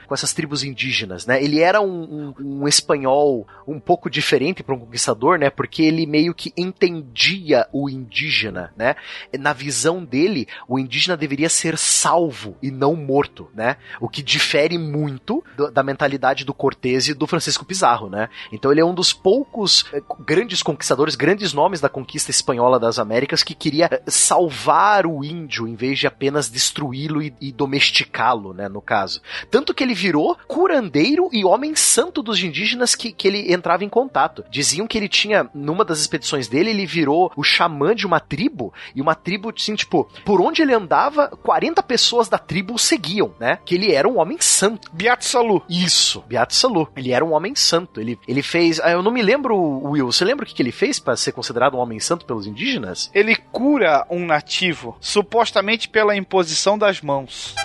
com 0.07 0.13
essas 0.13 0.33
tribos 0.33 0.63
indígenas, 0.63 1.25
né? 1.25 1.41
Ele 1.43 1.59
era 1.61 1.81
um, 1.81 2.33
um- 2.39 2.61
um 2.61 2.67
espanhol 2.67 3.47
um 3.67 3.79
pouco 3.79 4.09
diferente 4.09 4.63
para 4.63 4.75
um 4.75 4.79
conquistador, 4.79 5.37
né? 5.39 5.49
Porque 5.49 5.81
ele 5.83 6.05
meio 6.05 6.33
que 6.33 6.51
entendia 6.57 7.67
o 7.71 7.89
indígena, 7.89 8.73
né? 8.77 8.95
Na 9.39 9.53
visão 9.53 10.03
dele, 10.03 10.47
o 10.67 10.77
indígena 10.79 11.15
deveria 11.17 11.49
ser 11.49 11.77
salvo 11.77 12.55
e 12.61 12.71
não 12.71 12.95
morto, 12.95 13.49
né? 13.53 13.77
O 13.99 14.09
que 14.09 14.21
difere 14.23 14.77
muito 14.77 15.43
do- 15.55 15.71
da 15.71 15.83
mentalidade 15.83 16.43
do 16.45 16.53
Cortés 16.53 17.07
e 17.07 17.13
do 17.13 17.27
Francisco 17.27 17.65
Pizarro, 17.65 18.09
né? 18.09 18.29
Então 18.51 18.71
ele 18.71 18.81
é 18.81 18.85
um 18.85 18.93
dos 18.93 19.13
poucos 19.13 19.85
eh, 19.93 20.01
grandes 20.25 20.61
conquistadores, 20.63 21.15
grandes 21.15 21.53
nomes 21.53 21.79
da 21.81 21.89
conquista 21.89 22.31
espanhola 22.31 22.79
das 22.79 22.99
Américas 22.99 23.43
que 23.43 23.53
queria 23.55 24.01
salvar 24.07 25.05
o 25.05 25.23
índio 25.23 25.67
em 25.67 25.75
vez 25.75 25.99
de 25.99 26.07
apenas 26.07 26.49
destruí-lo 26.49 27.21
e, 27.21 27.33
e 27.41 27.51
domesticá-lo, 27.51 28.53
né? 28.53 28.67
No 28.69 28.81
caso. 28.81 29.21
Tanto 29.49 29.73
que 29.73 29.83
ele 29.83 29.93
virou 29.93 30.37
curandeiro 30.47 31.29
e 31.31 31.45
homem 31.45 31.75
santo 31.75 32.21
dos 32.21 32.43
indígenas 32.43 32.95
que, 32.95 33.11
que 33.11 33.27
ele 33.27 33.53
entrava 33.53 33.83
em 33.83 33.89
contato. 33.89 34.43
Diziam 34.49 34.87
que 34.87 34.97
ele 34.97 35.09
tinha, 35.09 35.49
numa 35.53 35.83
das 35.85 35.99
expedições 35.99 36.47
dele, 36.47 36.69
ele 36.69 36.85
virou 36.85 37.31
o 37.35 37.43
xamã 37.43 37.95
de 37.95 38.05
uma 38.05 38.19
tribo, 38.19 38.73
e 38.95 39.01
uma 39.01 39.15
tribo, 39.15 39.53
assim, 39.55 39.75
tipo, 39.75 40.09
por 40.25 40.41
onde 40.41 40.61
ele 40.61 40.73
andava, 40.73 41.27
40 41.27 41.81
pessoas 41.83 42.27
da 42.29 42.37
tribo 42.37 42.73
o 42.75 42.79
seguiam, 42.79 43.33
né? 43.39 43.59
Que 43.65 43.75
ele 43.75 43.91
era 43.93 44.07
um 44.07 44.19
homem 44.19 44.37
santo. 44.39 44.89
Beato 44.93 45.25
Salu. 45.25 45.63
Isso, 45.69 46.23
Beato 46.27 46.53
Salu. 46.55 46.87
Ele 46.95 47.11
era 47.11 47.23
um 47.23 47.33
homem 47.33 47.55
santo. 47.55 47.99
Ele, 47.99 48.19
ele 48.27 48.41
fez. 48.41 48.79
ah, 48.79 48.91
Eu 48.91 49.01
não 49.03 49.11
me 49.11 49.21
lembro, 49.21 49.55
Will. 49.57 50.11
Você 50.11 50.25
lembra 50.25 50.43
o 50.43 50.47
que, 50.47 50.53
que 50.53 50.61
ele 50.61 50.71
fez 50.71 50.99
para 50.99 51.15
ser 51.15 51.31
considerado 51.31 51.75
um 51.75 51.79
homem 51.79 51.99
santo 51.99 52.25
pelos 52.25 52.47
indígenas? 52.47 53.09
Ele 53.13 53.35
cura 53.51 54.05
um 54.09 54.25
nativo, 54.25 54.97
supostamente 54.99 55.89
pela 55.89 56.15
imposição 56.15 56.77
das 56.77 57.01
mãos. 57.01 57.55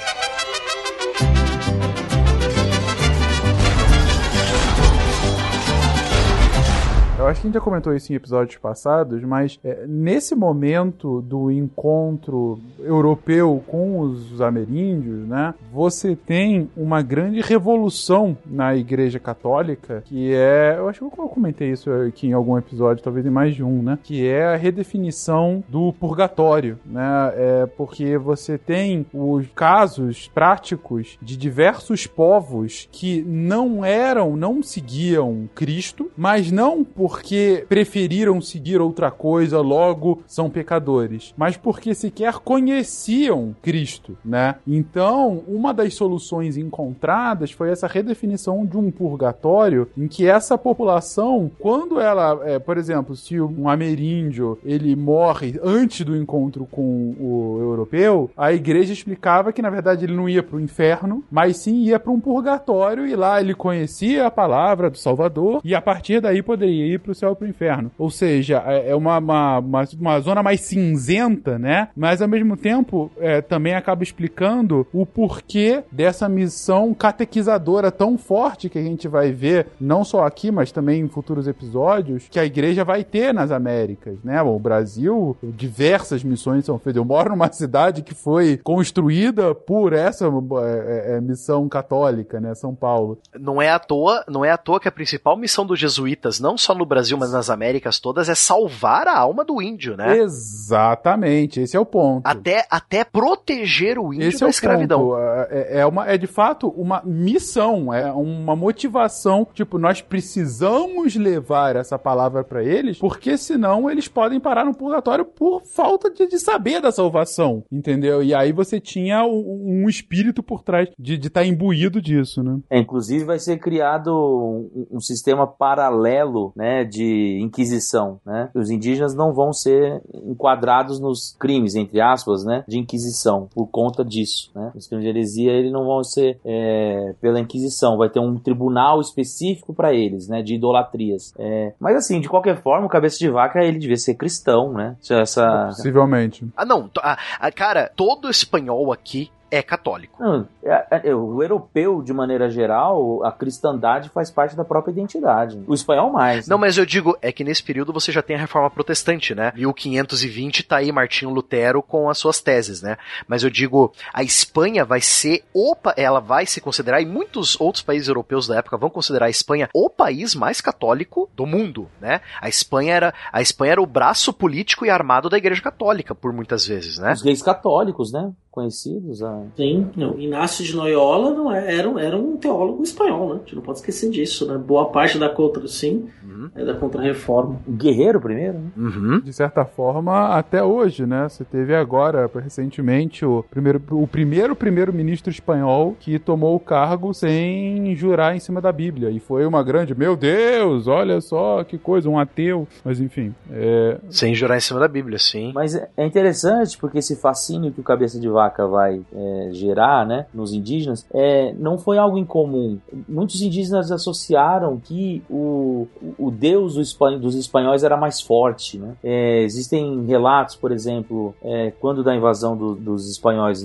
Eu 7.22 7.28
acho 7.28 7.40
que 7.40 7.46
a 7.46 7.48
gente 7.50 7.54
já 7.54 7.60
comentou 7.60 7.94
isso 7.94 8.12
em 8.12 8.16
episódios 8.16 8.58
passados, 8.58 9.22
mas 9.22 9.56
é, 9.62 9.86
nesse 9.86 10.34
momento 10.34 11.22
do 11.22 11.52
encontro 11.52 12.58
europeu 12.80 13.62
com 13.68 14.00
os 14.00 14.40
ameríndios, 14.40 15.24
né, 15.28 15.54
você 15.72 16.16
tem 16.16 16.68
uma 16.76 17.00
grande 17.00 17.40
revolução 17.40 18.36
na 18.44 18.74
Igreja 18.74 19.20
Católica, 19.20 20.02
que 20.04 20.34
é, 20.34 20.74
eu 20.76 20.88
acho 20.88 20.98
que 21.08 21.20
eu 21.20 21.28
comentei 21.28 21.70
isso 21.70 21.92
aqui 21.92 22.26
em 22.26 22.32
algum 22.32 22.58
episódio, 22.58 23.04
talvez 23.04 23.24
em 23.24 23.30
mais 23.30 23.54
de 23.54 23.62
um, 23.62 23.84
né, 23.84 24.00
que 24.02 24.26
é 24.26 24.46
a 24.46 24.56
redefinição 24.56 25.62
do 25.68 25.92
purgatório, 25.92 26.76
né, 26.84 27.32
é 27.36 27.66
porque 27.66 28.18
você 28.18 28.58
tem 28.58 29.06
os 29.14 29.46
casos 29.54 30.28
práticos 30.34 31.16
de 31.22 31.36
diversos 31.36 32.04
povos 32.04 32.88
que 32.90 33.22
não 33.22 33.84
eram, 33.84 34.36
não 34.36 34.60
seguiam 34.60 35.48
Cristo, 35.54 36.10
mas 36.16 36.50
não 36.50 36.82
porque 36.82 37.11
porque 37.12 37.66
preferiram 37.68 38.40
seguir 38.40 38.80
outra 38.80 39.10
coisa, 39.10 39.60
logo 39.60 40.22
são 40.26 40.48
pecadores, 40.48 41.34
mas 41.36 41.58
porque 41.58 41.94
sequer 41.94 42.38
conheciam 42.38 43.54
Cristo, 43.60 44.16
né? 44.24 44.54
Então, 44.66 45.42
uma 45.46 45.74
das 45.74 45.94
soluções 45.94 46.56
encontradas 46.56 47.50
foi 47.50 47.70
essa 47.70 47.86
redefinição 47.86 48.64
de 48.64 48.78
um 48.78 48.90
purgatório 48.90 49.88
em 49.94 50.08
que 50.08 50.26
essa 50.26 50.56
população, 50.56 51.50
quando 51.58 52.00
ela, 52.00 52.40
é, 52.44 52.58
por 52.58 52.78
exemplo, 52.78 53.14
se 53.14 53.38
um 53.38 53.68
ameríndio 53.68 54.58
ele 54.64 54.96
morre 54.96 55.60
antes 55.62 56.06
do 56.06 56.16
encontro 56.16 56.66
com 56.70 57.14
o 57.20 57.58
europeu, 57.60 58.30
a 58.34 58.54
igreja 58.54 58.94
explicava 58.94 59.52
que 59.52 59.60
na 59.60 59.68
verdade 59.68 60.06
ele 60.06 60.16
não 60.16 60.30
ia 60.30 60.42
para 60.42 60.56
o 60.56 60.60
inferno, 60.60 61.22
mas 61.30 61.58
sim 61.58 61.82
ia 61.82 62.00
para 62.00 62.10
um 62.10 62.20
purgatório 62.20 63.06
e 63.06 63.14
lá 63.14 63.38
ele 63.38 63.54
conhecia 63.54 64.26
a 64.26 64.30
palavra 64.30 64.88
do 64.88 64.96
Salvador 64.96 65.60
e 65.62 65.74
a 65.74 65.82
partir 65.82 66.18
daí 66.18 66.42
poderia 66.42 66.86
ir 66.86 67.01
para 67.02 67.12
o 67.12 67.14
céu 67.14 67.32
e 67.32 67.36
para 67.36 67.46
o 67.46 67.50
inferno. 67.50 67.90
Ou 67.98 68.10
seja, 68.10 68.62
é, 68.66 68.90
é 68.90 68.96
uma, 68.96 69.18
uma, 69.18 69.58
uma, 69.58 69.84
uma, 69.98 70.20
zona 70.20 70.42
mais 70.42 70.60
cinzenta, 70.62 71.58
né? 71.58 71.88
Mas 71.96 72.22
ao 72.22 72.28
mesmo 72.28 72.56
tempo 72.56 73.10
é, 73.18 73.40
também 73.40 73.74
acaba 73.74 74.02
explicando 74.02 74.86
o 74.92 75.04
porquê 75.04 75.82
dessa 75.90 76.28
missão 76.28 76.94
catequizadora 76.94 77.90
tão 77.90 78.16
forte 78.16 78.68
que 78.68 78.78
a 78.78 78.82
gente 78.82 79.08
vai 79.08 79.32
ver, 79.32 79.66
não 79.80 80.04
só 80.04 80.24
aqui, 80.24 80.50
mas 80.50 80.72
também 80.72 81.00
em 81.00 81.08
futuros 81.08 81.46
episódios, 81.46 82.28
que 82.30 82.38
a 82.38 82.44
igreja 82.44 82.84
vai 82.84 83.04
ter 83.04 83.34
nas 83.34 83.50
Américas, 83.50 84.16
né? 84.24 84.42
Bom, 84.42 84.56
o 84.56 84.60
Brasil, 84.60 85.36
diversas 85.42 86.22
missões 86.22 86.64
são 86.64 86.78
feitas. 86.78 86.96
Eu 86.96 87.04
moro 87.04 87.30
numa 87.30 87.50
cidade 87.52 88.02
que 88.02 88.14
foi 88.14 88.58
construída 88.62 89.54
por 89.54 89.92
essa 89.92 90.26
é, 90.26 91.16
é, 91.16 91.20
missão 91.20 91.68
católica, 91.68 92.40
né? 92.40 92.54
São 92.54 92.74
Paulo. 92.74 93.18
Não 93.38 93.60
é 93.60 93.70
à 93.70 93.78
toa, 93.78 94.24
não 94.28 94.44
é 94.44 94.50
à 94.50 94.56
toa 94.56 94.80
que 94.80 94.88
a 94.88 94.92
principal 94.92 95.36
missão 95.36 95.66
dos 95.66 95.78
jesuítas, 95.78 96.40
não 96.40 96.56
só 96.56 96.74
no 96.74 96.86
Brasil, 96.92 97.16
mas 97.16 97.32
nas 97.32 97.48
Américas 97.48 97.98
todas, 97.98 98.28
é 98.28 98.34
salvar 98.34 99.08
a 99.08 99.18
alma 99.18 99.44
do 99.44 99.62
índio, 99.62 99.96
né? 99.96 100.18
Exatamente, 100.18 101.60
esse 101.60 101.76
é 101.76 101.80
o 101.80 101.86
ponto. 101.86 102.26
Até, 102.26 102.66
até 102.70 103.04
proteger 103.04 103.98
o 103.98 104.12
índio 104.12 104.28
esse 104.28 104.40
da 104.40 104.46
é 104.46 104.50
escravidão. 104.50 105.00
Ponto. 105.00 105.18
É, 105.50 105.80
é, 105.80 105.86
uma, 105.86 106.06
é 106.06 106.18
de 106.18 106.26
fato 106.26 106.68
uma 106.68 107.02
missão, 107.04 107.92
é 107.92 108.12
uma 108.12 108.54
motivação. 108.54 109.46
Tipo, 109.54 109.78
nós 109.78 110.00
precisamos 110.00 111.16
levar 111.16 111.76
essa 111.76 111.98
palavra 111.98 112.44
para 112.44 112.62
eles, 112.62 112.98
porque 112.98 113.36
senão 113.36 113.90
eles 113.90 114.08
podem 114.08 114.38
parar 114.38 114.64
no 114.64 114.74
purgatório 114.74 115.24
por 115.24 115.62
falta 115.64 116.10
de, 116.10 116.26
de 116.26 116.38
saber 116.38 116.80
da 116.80 116.92
salvação, 116.92 117.64
entendeu? 117.70 118.22
E 118.22 118.34
aí 118.34 118.52
você 118.52 118.80
tinha 118.80 119.24
um, 119.24 119.84
um 119.84 119.88
espírito 119.88 120.42
por 120.42 120.62
trás 120.62 120.88
de 120.98 121.14
estar 121.14 121.40
tá 121.40 121.46
imbuído 121.46 122.00
disso, 122.00 122.42
né? 122.42 122.58
É, 122.68 122.78
inclusive 122.78 123.24
vai 123.24 123.38
ser 123.38 123.58
criado 123.58 124.12
um, 124.12 124.96
um, 124.96 125.00
sistema 125.00 125.46
paralelo, 125.46 126.52
né, 126.56 126.81
de 126.84 127.38
inquisição, 127.40 128.20
né? 128.24 128.50
Os 128.54 128.70
indígenas 128.70 129.14
não 129.14 129.32
vão 129.32 129.52
ser 129.52 130.02
enquadrados 130.14 131.00
nos 131.00 131.36
crimes, 131.38 131.74
entre 131.74 132.00
aspas, 132.00 132.44
né, 132.44 132.64
de 132.66 132.78
inquisição, 132.78 133.48
por 133.54 133.66
conta 133.66 134.04
disso, 134.04 134.50
né? 134.54 134.72
Os 134.74 134.86
crimes 134.86 135.04
de 135.04 135.10
heresia, 135.10 135.52
eles 135.52 135.72
não 135.72 135.84
vão 135.84 136.02
ser 136.02 136.38
é, 136.44 137.14
pela 137.20 137.40
inquisição, 137.40 137.96
vai 137.96 138.08
ter 138.08 138.20
um 138.20 138.36
tribunal 138.38 139.00
específico 139.00 139.74
para 139.74 139.92
eles, 139.92 140.28
né, 140.28 140.42
de 140.42 140.54
idolatrias. 140.54 141.32
É, 141.38 141.72
mas 141.78 141.96
assim, 141.96 142.20
de 142.20 142.28
qualquer 142.28 142.60
forma, 142.62 142.86
o 142.86 142.90
cabeça 142.90 143.18
de 143.18 143.28
vaca, 143.28 143.62
ele 143.62 143.78
devia 143.78 143.96
ser 143.96 144.14
cristão, 144.14 144.72
né? 144.72 144.96
Essa... 145.10 145.66
Possivelmente. 145.66 146.46
Ah, 146.56 146.64
não, 146.64 146.90
a, 146.98 147.18
a, 147.38 147.52
cara, 147.52 147.90
todo 147.94 148.30
espanhol 148.30 148.92
aqui 148.92 149.30
é 149.52 149.62
católico. 149.62 150.16
Não, 150.18 150.48
é, 150.64 151.10
é, 151.10 151.14
o 151.14 151.42
europeu, 151.42 152.02
de 152.02 152.10
maneira 152.10 152.48
geral, 152.48 153.22
a 153.22 153.30
cristandade 153.30 154.08
faz 154.08 154.30
parte 154.30 154.56
da 154.56 154.64
própria 154.64 154.92
identidade. 154.92 155.62
O 155.66 155.74
espanhol 155.74 156.10
mais. 156.10 156.48
Não, 156.48 156.56
né? 156.56 156.62
mas 156.62 156.78
eu 156.78 156.86
digo, 156.86 157.18
é 157.20 157.30
que 157.30 157.44
nesse 157.44 157.62
período 157.62 157.92
você 157.92 158.10
já 158.10 158.22
tem 158.22 158.34
a 158.34 158.38
reforma 158.38 158.70
protestante, 158.70 159.34
né? 159.34 159.52
1520 159.54 160.62
tá 160.62 160.76
aí 160.78 160.90
Martinho 160.90 161.30
Lutero 161.30 161.82
com 161.82 162.08
as 162.08 162.16
suas 162.16 162.40
teses, 162.40 162.80
né? 162.80 162.96
Mas 163.28 163.42
eu 163.42 163.50
digo, 163.50 163.92
a 164.14 164.22
Espanha 164.22 164.86
vai 164.86 165.02
ser, 165.02 165.44
opa, 165.52 165.92
ela 165.98 166.18
vai 166.18 166.46
se 166.46 166.58
considerar, 166.58 167.02
e 167.02 167.06
muitos 167.06 167.60
outros 167.60 167.82
países 167.82 168.08
europeus 168.08 168.46
da 168.46 168.56
época 168.56 168.78
vão 168.78 168.88
considerar 168.88 169.26
a 169.26 169.30
Espanha 169.30 169.68
o 169.74 169.90
país 169.90 170.34
mais 170.34 170.62
católico 170.62 171.28
do 171.36 171.44
mundo, 171.44 171.90
né? 172.00 172.22
A 172.40 172.48
Espanha 172.48 172.94
era, 172.94 173.14
a 173.30 173.42
Espanha 173.42 173.72
era 173.72 173.82
o 173.82 173.86
braço 173.86 174.32
político 174.32 174.86
e 174.86 174.90
armado 174.90 175.28
da 175.28 175.36
Igreja 175.36 175.60
Católica, 175.60 176.14
por 176.14 176.32
muitas 176.32 176.66
vezes, 176.66 176.98
né? 176.98 177.12
Os 177.12 177.20
gays 177.20 177.42
católicos, 177.42 178.10
né? 178.10 178.32
Conhecidos. 178.52 179.22
A... 179.22 179.42
Sim, 179.56 179.90
não. 179.96 180.18
Inácio 180.18 180.64
de 180.64 180.76
Loyola 180.76 181.30
não 181.30 181.50
é, 181.50 181.74
era, 181.74 181.88
era 182.00 182.16
um 182.16 182.36
teólogo 182.36 182.82
espanhol, 182.82 183.30
né? 183.30 183.34
A 183.36 183.38
gente 183.38 183.56
não 183.56 183.62
pode 183.62 183.78
esquecer 183.78 184.10
disso, 184.10 184.46
né? 184.46 184.56
Boa 184.58 184.90
parte 184.90 185.18
da 185.18 185.28
contra, 185.28 185.66
sim, 185.66 186.08
uhum. 186.22 186.50
é 186.54 186.64
da 186.64 186.74
contra-reforma. 186.74 187.58
Guerreiro 187.66 188.20
primeiro, 188.20 188.58
né? 188.58 188.70
Uhum. 188.76 189.20
De 189.20 189.32
certa 189.32 189.64
forma, 189.64 190.28
até 190.36 190.62
hoje, 190.62 191.06
né? 191.06 191.28
Você 191.28 191.44
teve 191.44 191.74
agora, 191.74 192.30
recentemente, 192.34 193.24
o 193.24 193.42
primeiro 193.50 193.82
o 193.90 194.06
primeiro 194.06 194.54
primeiro-ministro 194.54 195.30
espanhol 195.30 195.96
que 195.98 196.18
tomou 196.18 196.54
o 196.54 196.60
cargo 196.60 197.14
sem 197.14 197.94
jurar 197.96 198.36
em 198.36 198.38
cima 198.38 198.60
da 198.60 198.70
Bíblia. 198.70 199.10
E 199.10 199.18
foi 199.18 199.46
uma 199.46 199.62
grande, 199.62 199.94
meu 199.94 200.14
Deus, 200.14 200.86
olha 200.86 201.20
só 201.20 201.64
que 201.64 201.78
coisa, 201.78 202.08
um 202.08 202.18
ateu. 202.18 202.68
Mas 202.84 203.00
enfim. 203.00 203.34
É... 203.50 203.98
Sem 204.10 204.34
jurar 204.34 204.58
em 204.58 204.60
cima 204.60 204.78
da 204.78 204.88
Bíblia, 204.88 205.18
sim. 205.18 205.52
Mas 205.54 205.74
é 205.74 206.04
interessante 206.04 206.76
porque 206.76 206.98
esse 206.98 207.16
fascínio 207.16 207.72
que 207.72 207.80
o 207.80 207.84
cabeça 207.84 208.20
de 208.20 208.28
vaca 208.28 208.41
vai 208.50 209.02
é, 209.14 209.48
gerar 209.52 210.06
né, 210.06 210.26
nos 210.32 210.52
indígenas, 210.52 211.06
é, 211.12 211.54
não 211.58 211.78
foi 211.78 211.98
algo 211.98 212.18
incomum. 212.18 212.78
Muitos 213.08 213.40
indígenas 213.42 213.90
associaram 213.90 214.78
que 214.78 215.22
o, 215.28 215.86
o 216.18 216.30
deus 216.30 216.74
dos 216.74 217.34
espanhóis 217.34 217.84
era 217.84 217.96
mais 217.96 218.20
forte. 218.20 218.78
Né? 218.78 218.94
É, 219.02 219.42
existem 219.42 220.04
relatos, 220.06 220.56
por 220.56 220.72
exemplo, 220.72 221.34
é, 221.42 221.72
quando 221.80 222.02
da 222.02 222.14
invasão 222.14 222.56
do, 222.56 222.74
dos 222.74 223.10
espanhóis 223.10 223.64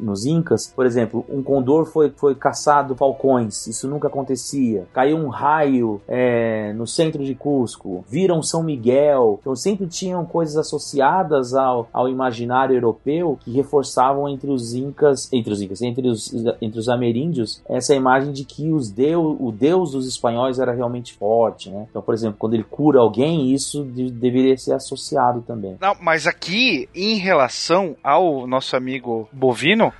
nos 0.00 0.24
Incas, 0.26 0.72
por 0.74 0.86
exemplo, 0.86 1.24
um 1.28 1.42
condor 1.42 1.86
foi, 1.86 2.10
foi 2.10 2.34
caçado 2.34 2.94
falcões, 2.94 3.66
isso 3.66 3.88
nunca 3.88 4.08
acontecia. 4.08 4.86
Caiu 4.92 5.16
um 5.16 5.28
raio 5.28 6.00
é, 6.08 6.72
no 6.74 6.86
centro 6.86 7.24
de 7.24 7.34
Cusco, 7.34 8.04
viram 8.08 8.42
São 8.42 8.62
Miguel, 8.62 9.38
então 9.40 9.54
sempre 9.54 9.86
tinham 9.86 10.24
coisas 10.24 10.56
associadas 10.56 11.54
ao, 11.54 11.88
ao 11.92 12.08
imaginário 12.08 12.74
europeu 12.74 13.38
que 13.40 13.50
reforçavam 13.50 14.05
entre 14.28 14.50
os 14.50 14.74
incas, 14.74 15.32
entre 15.32 15.52
os 15.52 15.62
incas, 15.62 15.82
entre 15.82 16.08
os, 16.08 16.32
entre 16.60 16.78
os 16.78 16.88
ameríndios, 16.88 17.62
essa 17.68 17.94
imagem 17.94 18.32
de 18.32 18.44
que 18.44 18.72
os 18.72 18.90
deus, 18.90 19.36
o 19.38 19.52
deus 19.52 19.92
dos 19.92 20.06
espanhóis 20.06 20.58
era 20.58 20.72
realmente 20.72 21.14
forte, 21.14 21.70
né? 21.70 21.86
Então, 21.90 22.02
por 22.02 22.14
exemplo, 22.14 22.36
quando 22.38 22.54
ele 22.54 22.64
cura 22.64 23.00
alguém, 23.00 23.52
isso 23.52 23.84
de, 23.84 24.10
deveria 24.10 24.56
ser 24.56 24.74
associado 24.74 25.42
também. 25.42 25.76
Não, 25.80 25.94
mas 26.00 26.26
aqui, 26.26 26.88
em 26.94 27.16
relação 27.16 27.96
ao 28.02 28.46
nosso 28.46 28.76
amigo 28.76 29.28
bovino, 29.32 29.92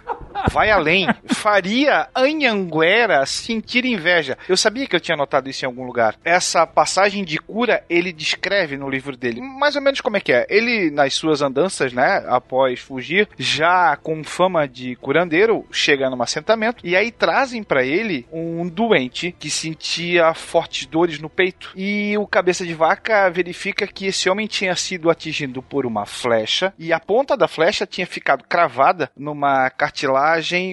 vai 0.50 0.70
além. 0.70 1.06
Faria 1.26 2.08
Anhanguera 2.14 3.24
sentir 3.26 3.84
inveja. 3.84 4.36
Eu 4.48 4.56
sabia 4.56 4.86
que 4.86 4.96
eu 4.96 5.00
tinha 5.00 5.16
notado 5.16 5.48
isso 5.48 5.64
em 5.64 5.68
algum 5.68 5.84
lugar. 5.84 6.16
Essa 6.24 6.66
passagem 6.66 7.24
de 7.24 7.38
cura, 7.38 7.84
ele 7.88 8.12
descreve 8.12 8.76
no 8.76 8.88
livro 8.88 9.16
dele. 9.16 9.40
Mais 9.40 9.76
ou 9.76 9.82
menos 9.82 10.00
como 10.00 10.16
é 10.16 10.20
que 10.20 10.32
é. 10.32 10.46
Ele, 10.48 10.90
nas 10.90 11.14
suas 11.14 11.42
andanças, 11.42 11.92
né, 11.92 12.24
após 12.28 12.80
fugir, 12.80 13.28
já 13.38 13.96
com 13.96 14.22
fama 14.24 14.66
de 14.66 14.96
curandeiro, 14.96 15.64
chega 15.70 16.10
num 16.10 16.22
assentamento 16.22 16.84
e 16.84 16.96
aí 16.96 17.10
trazem 17.10 17.62
para 17.62 17.84
ele 17.84 18.26
um 18.32 18.68
doente 18.68 19.34
que 19.38 19.50
sentia 19.50 20.34
fortes 20.34 20.86
dores 20.86 21.18
no 21.18 21.30
peito. 21.30 21.72
E 21.76 22.16
o 22.18 22.26
cabeça 22.26 22.64
de 22.64 22.74
vaca 22.74 23.30
verifica 23.30 23.86
que 23.86 24.06
esse 24.06 24.28
homem 24.28 24.46
tinha 24.46 24.74
sido 24.74 25.10
atingido 25.10 25.62
por 25.62 25.86
uma 25.86 26.06
flecha 26.06 26.72
e 26.78 26.92
a 26.92 27.00
ponta 27.00 27.36
da 27.36 27.48
flecha 27.48 27.86
tinha 27.86 28.06
ficado 28.06 28.44
cravada 28.48 29.10
numa 29.16 29.70
cartilagem 29.70 30.25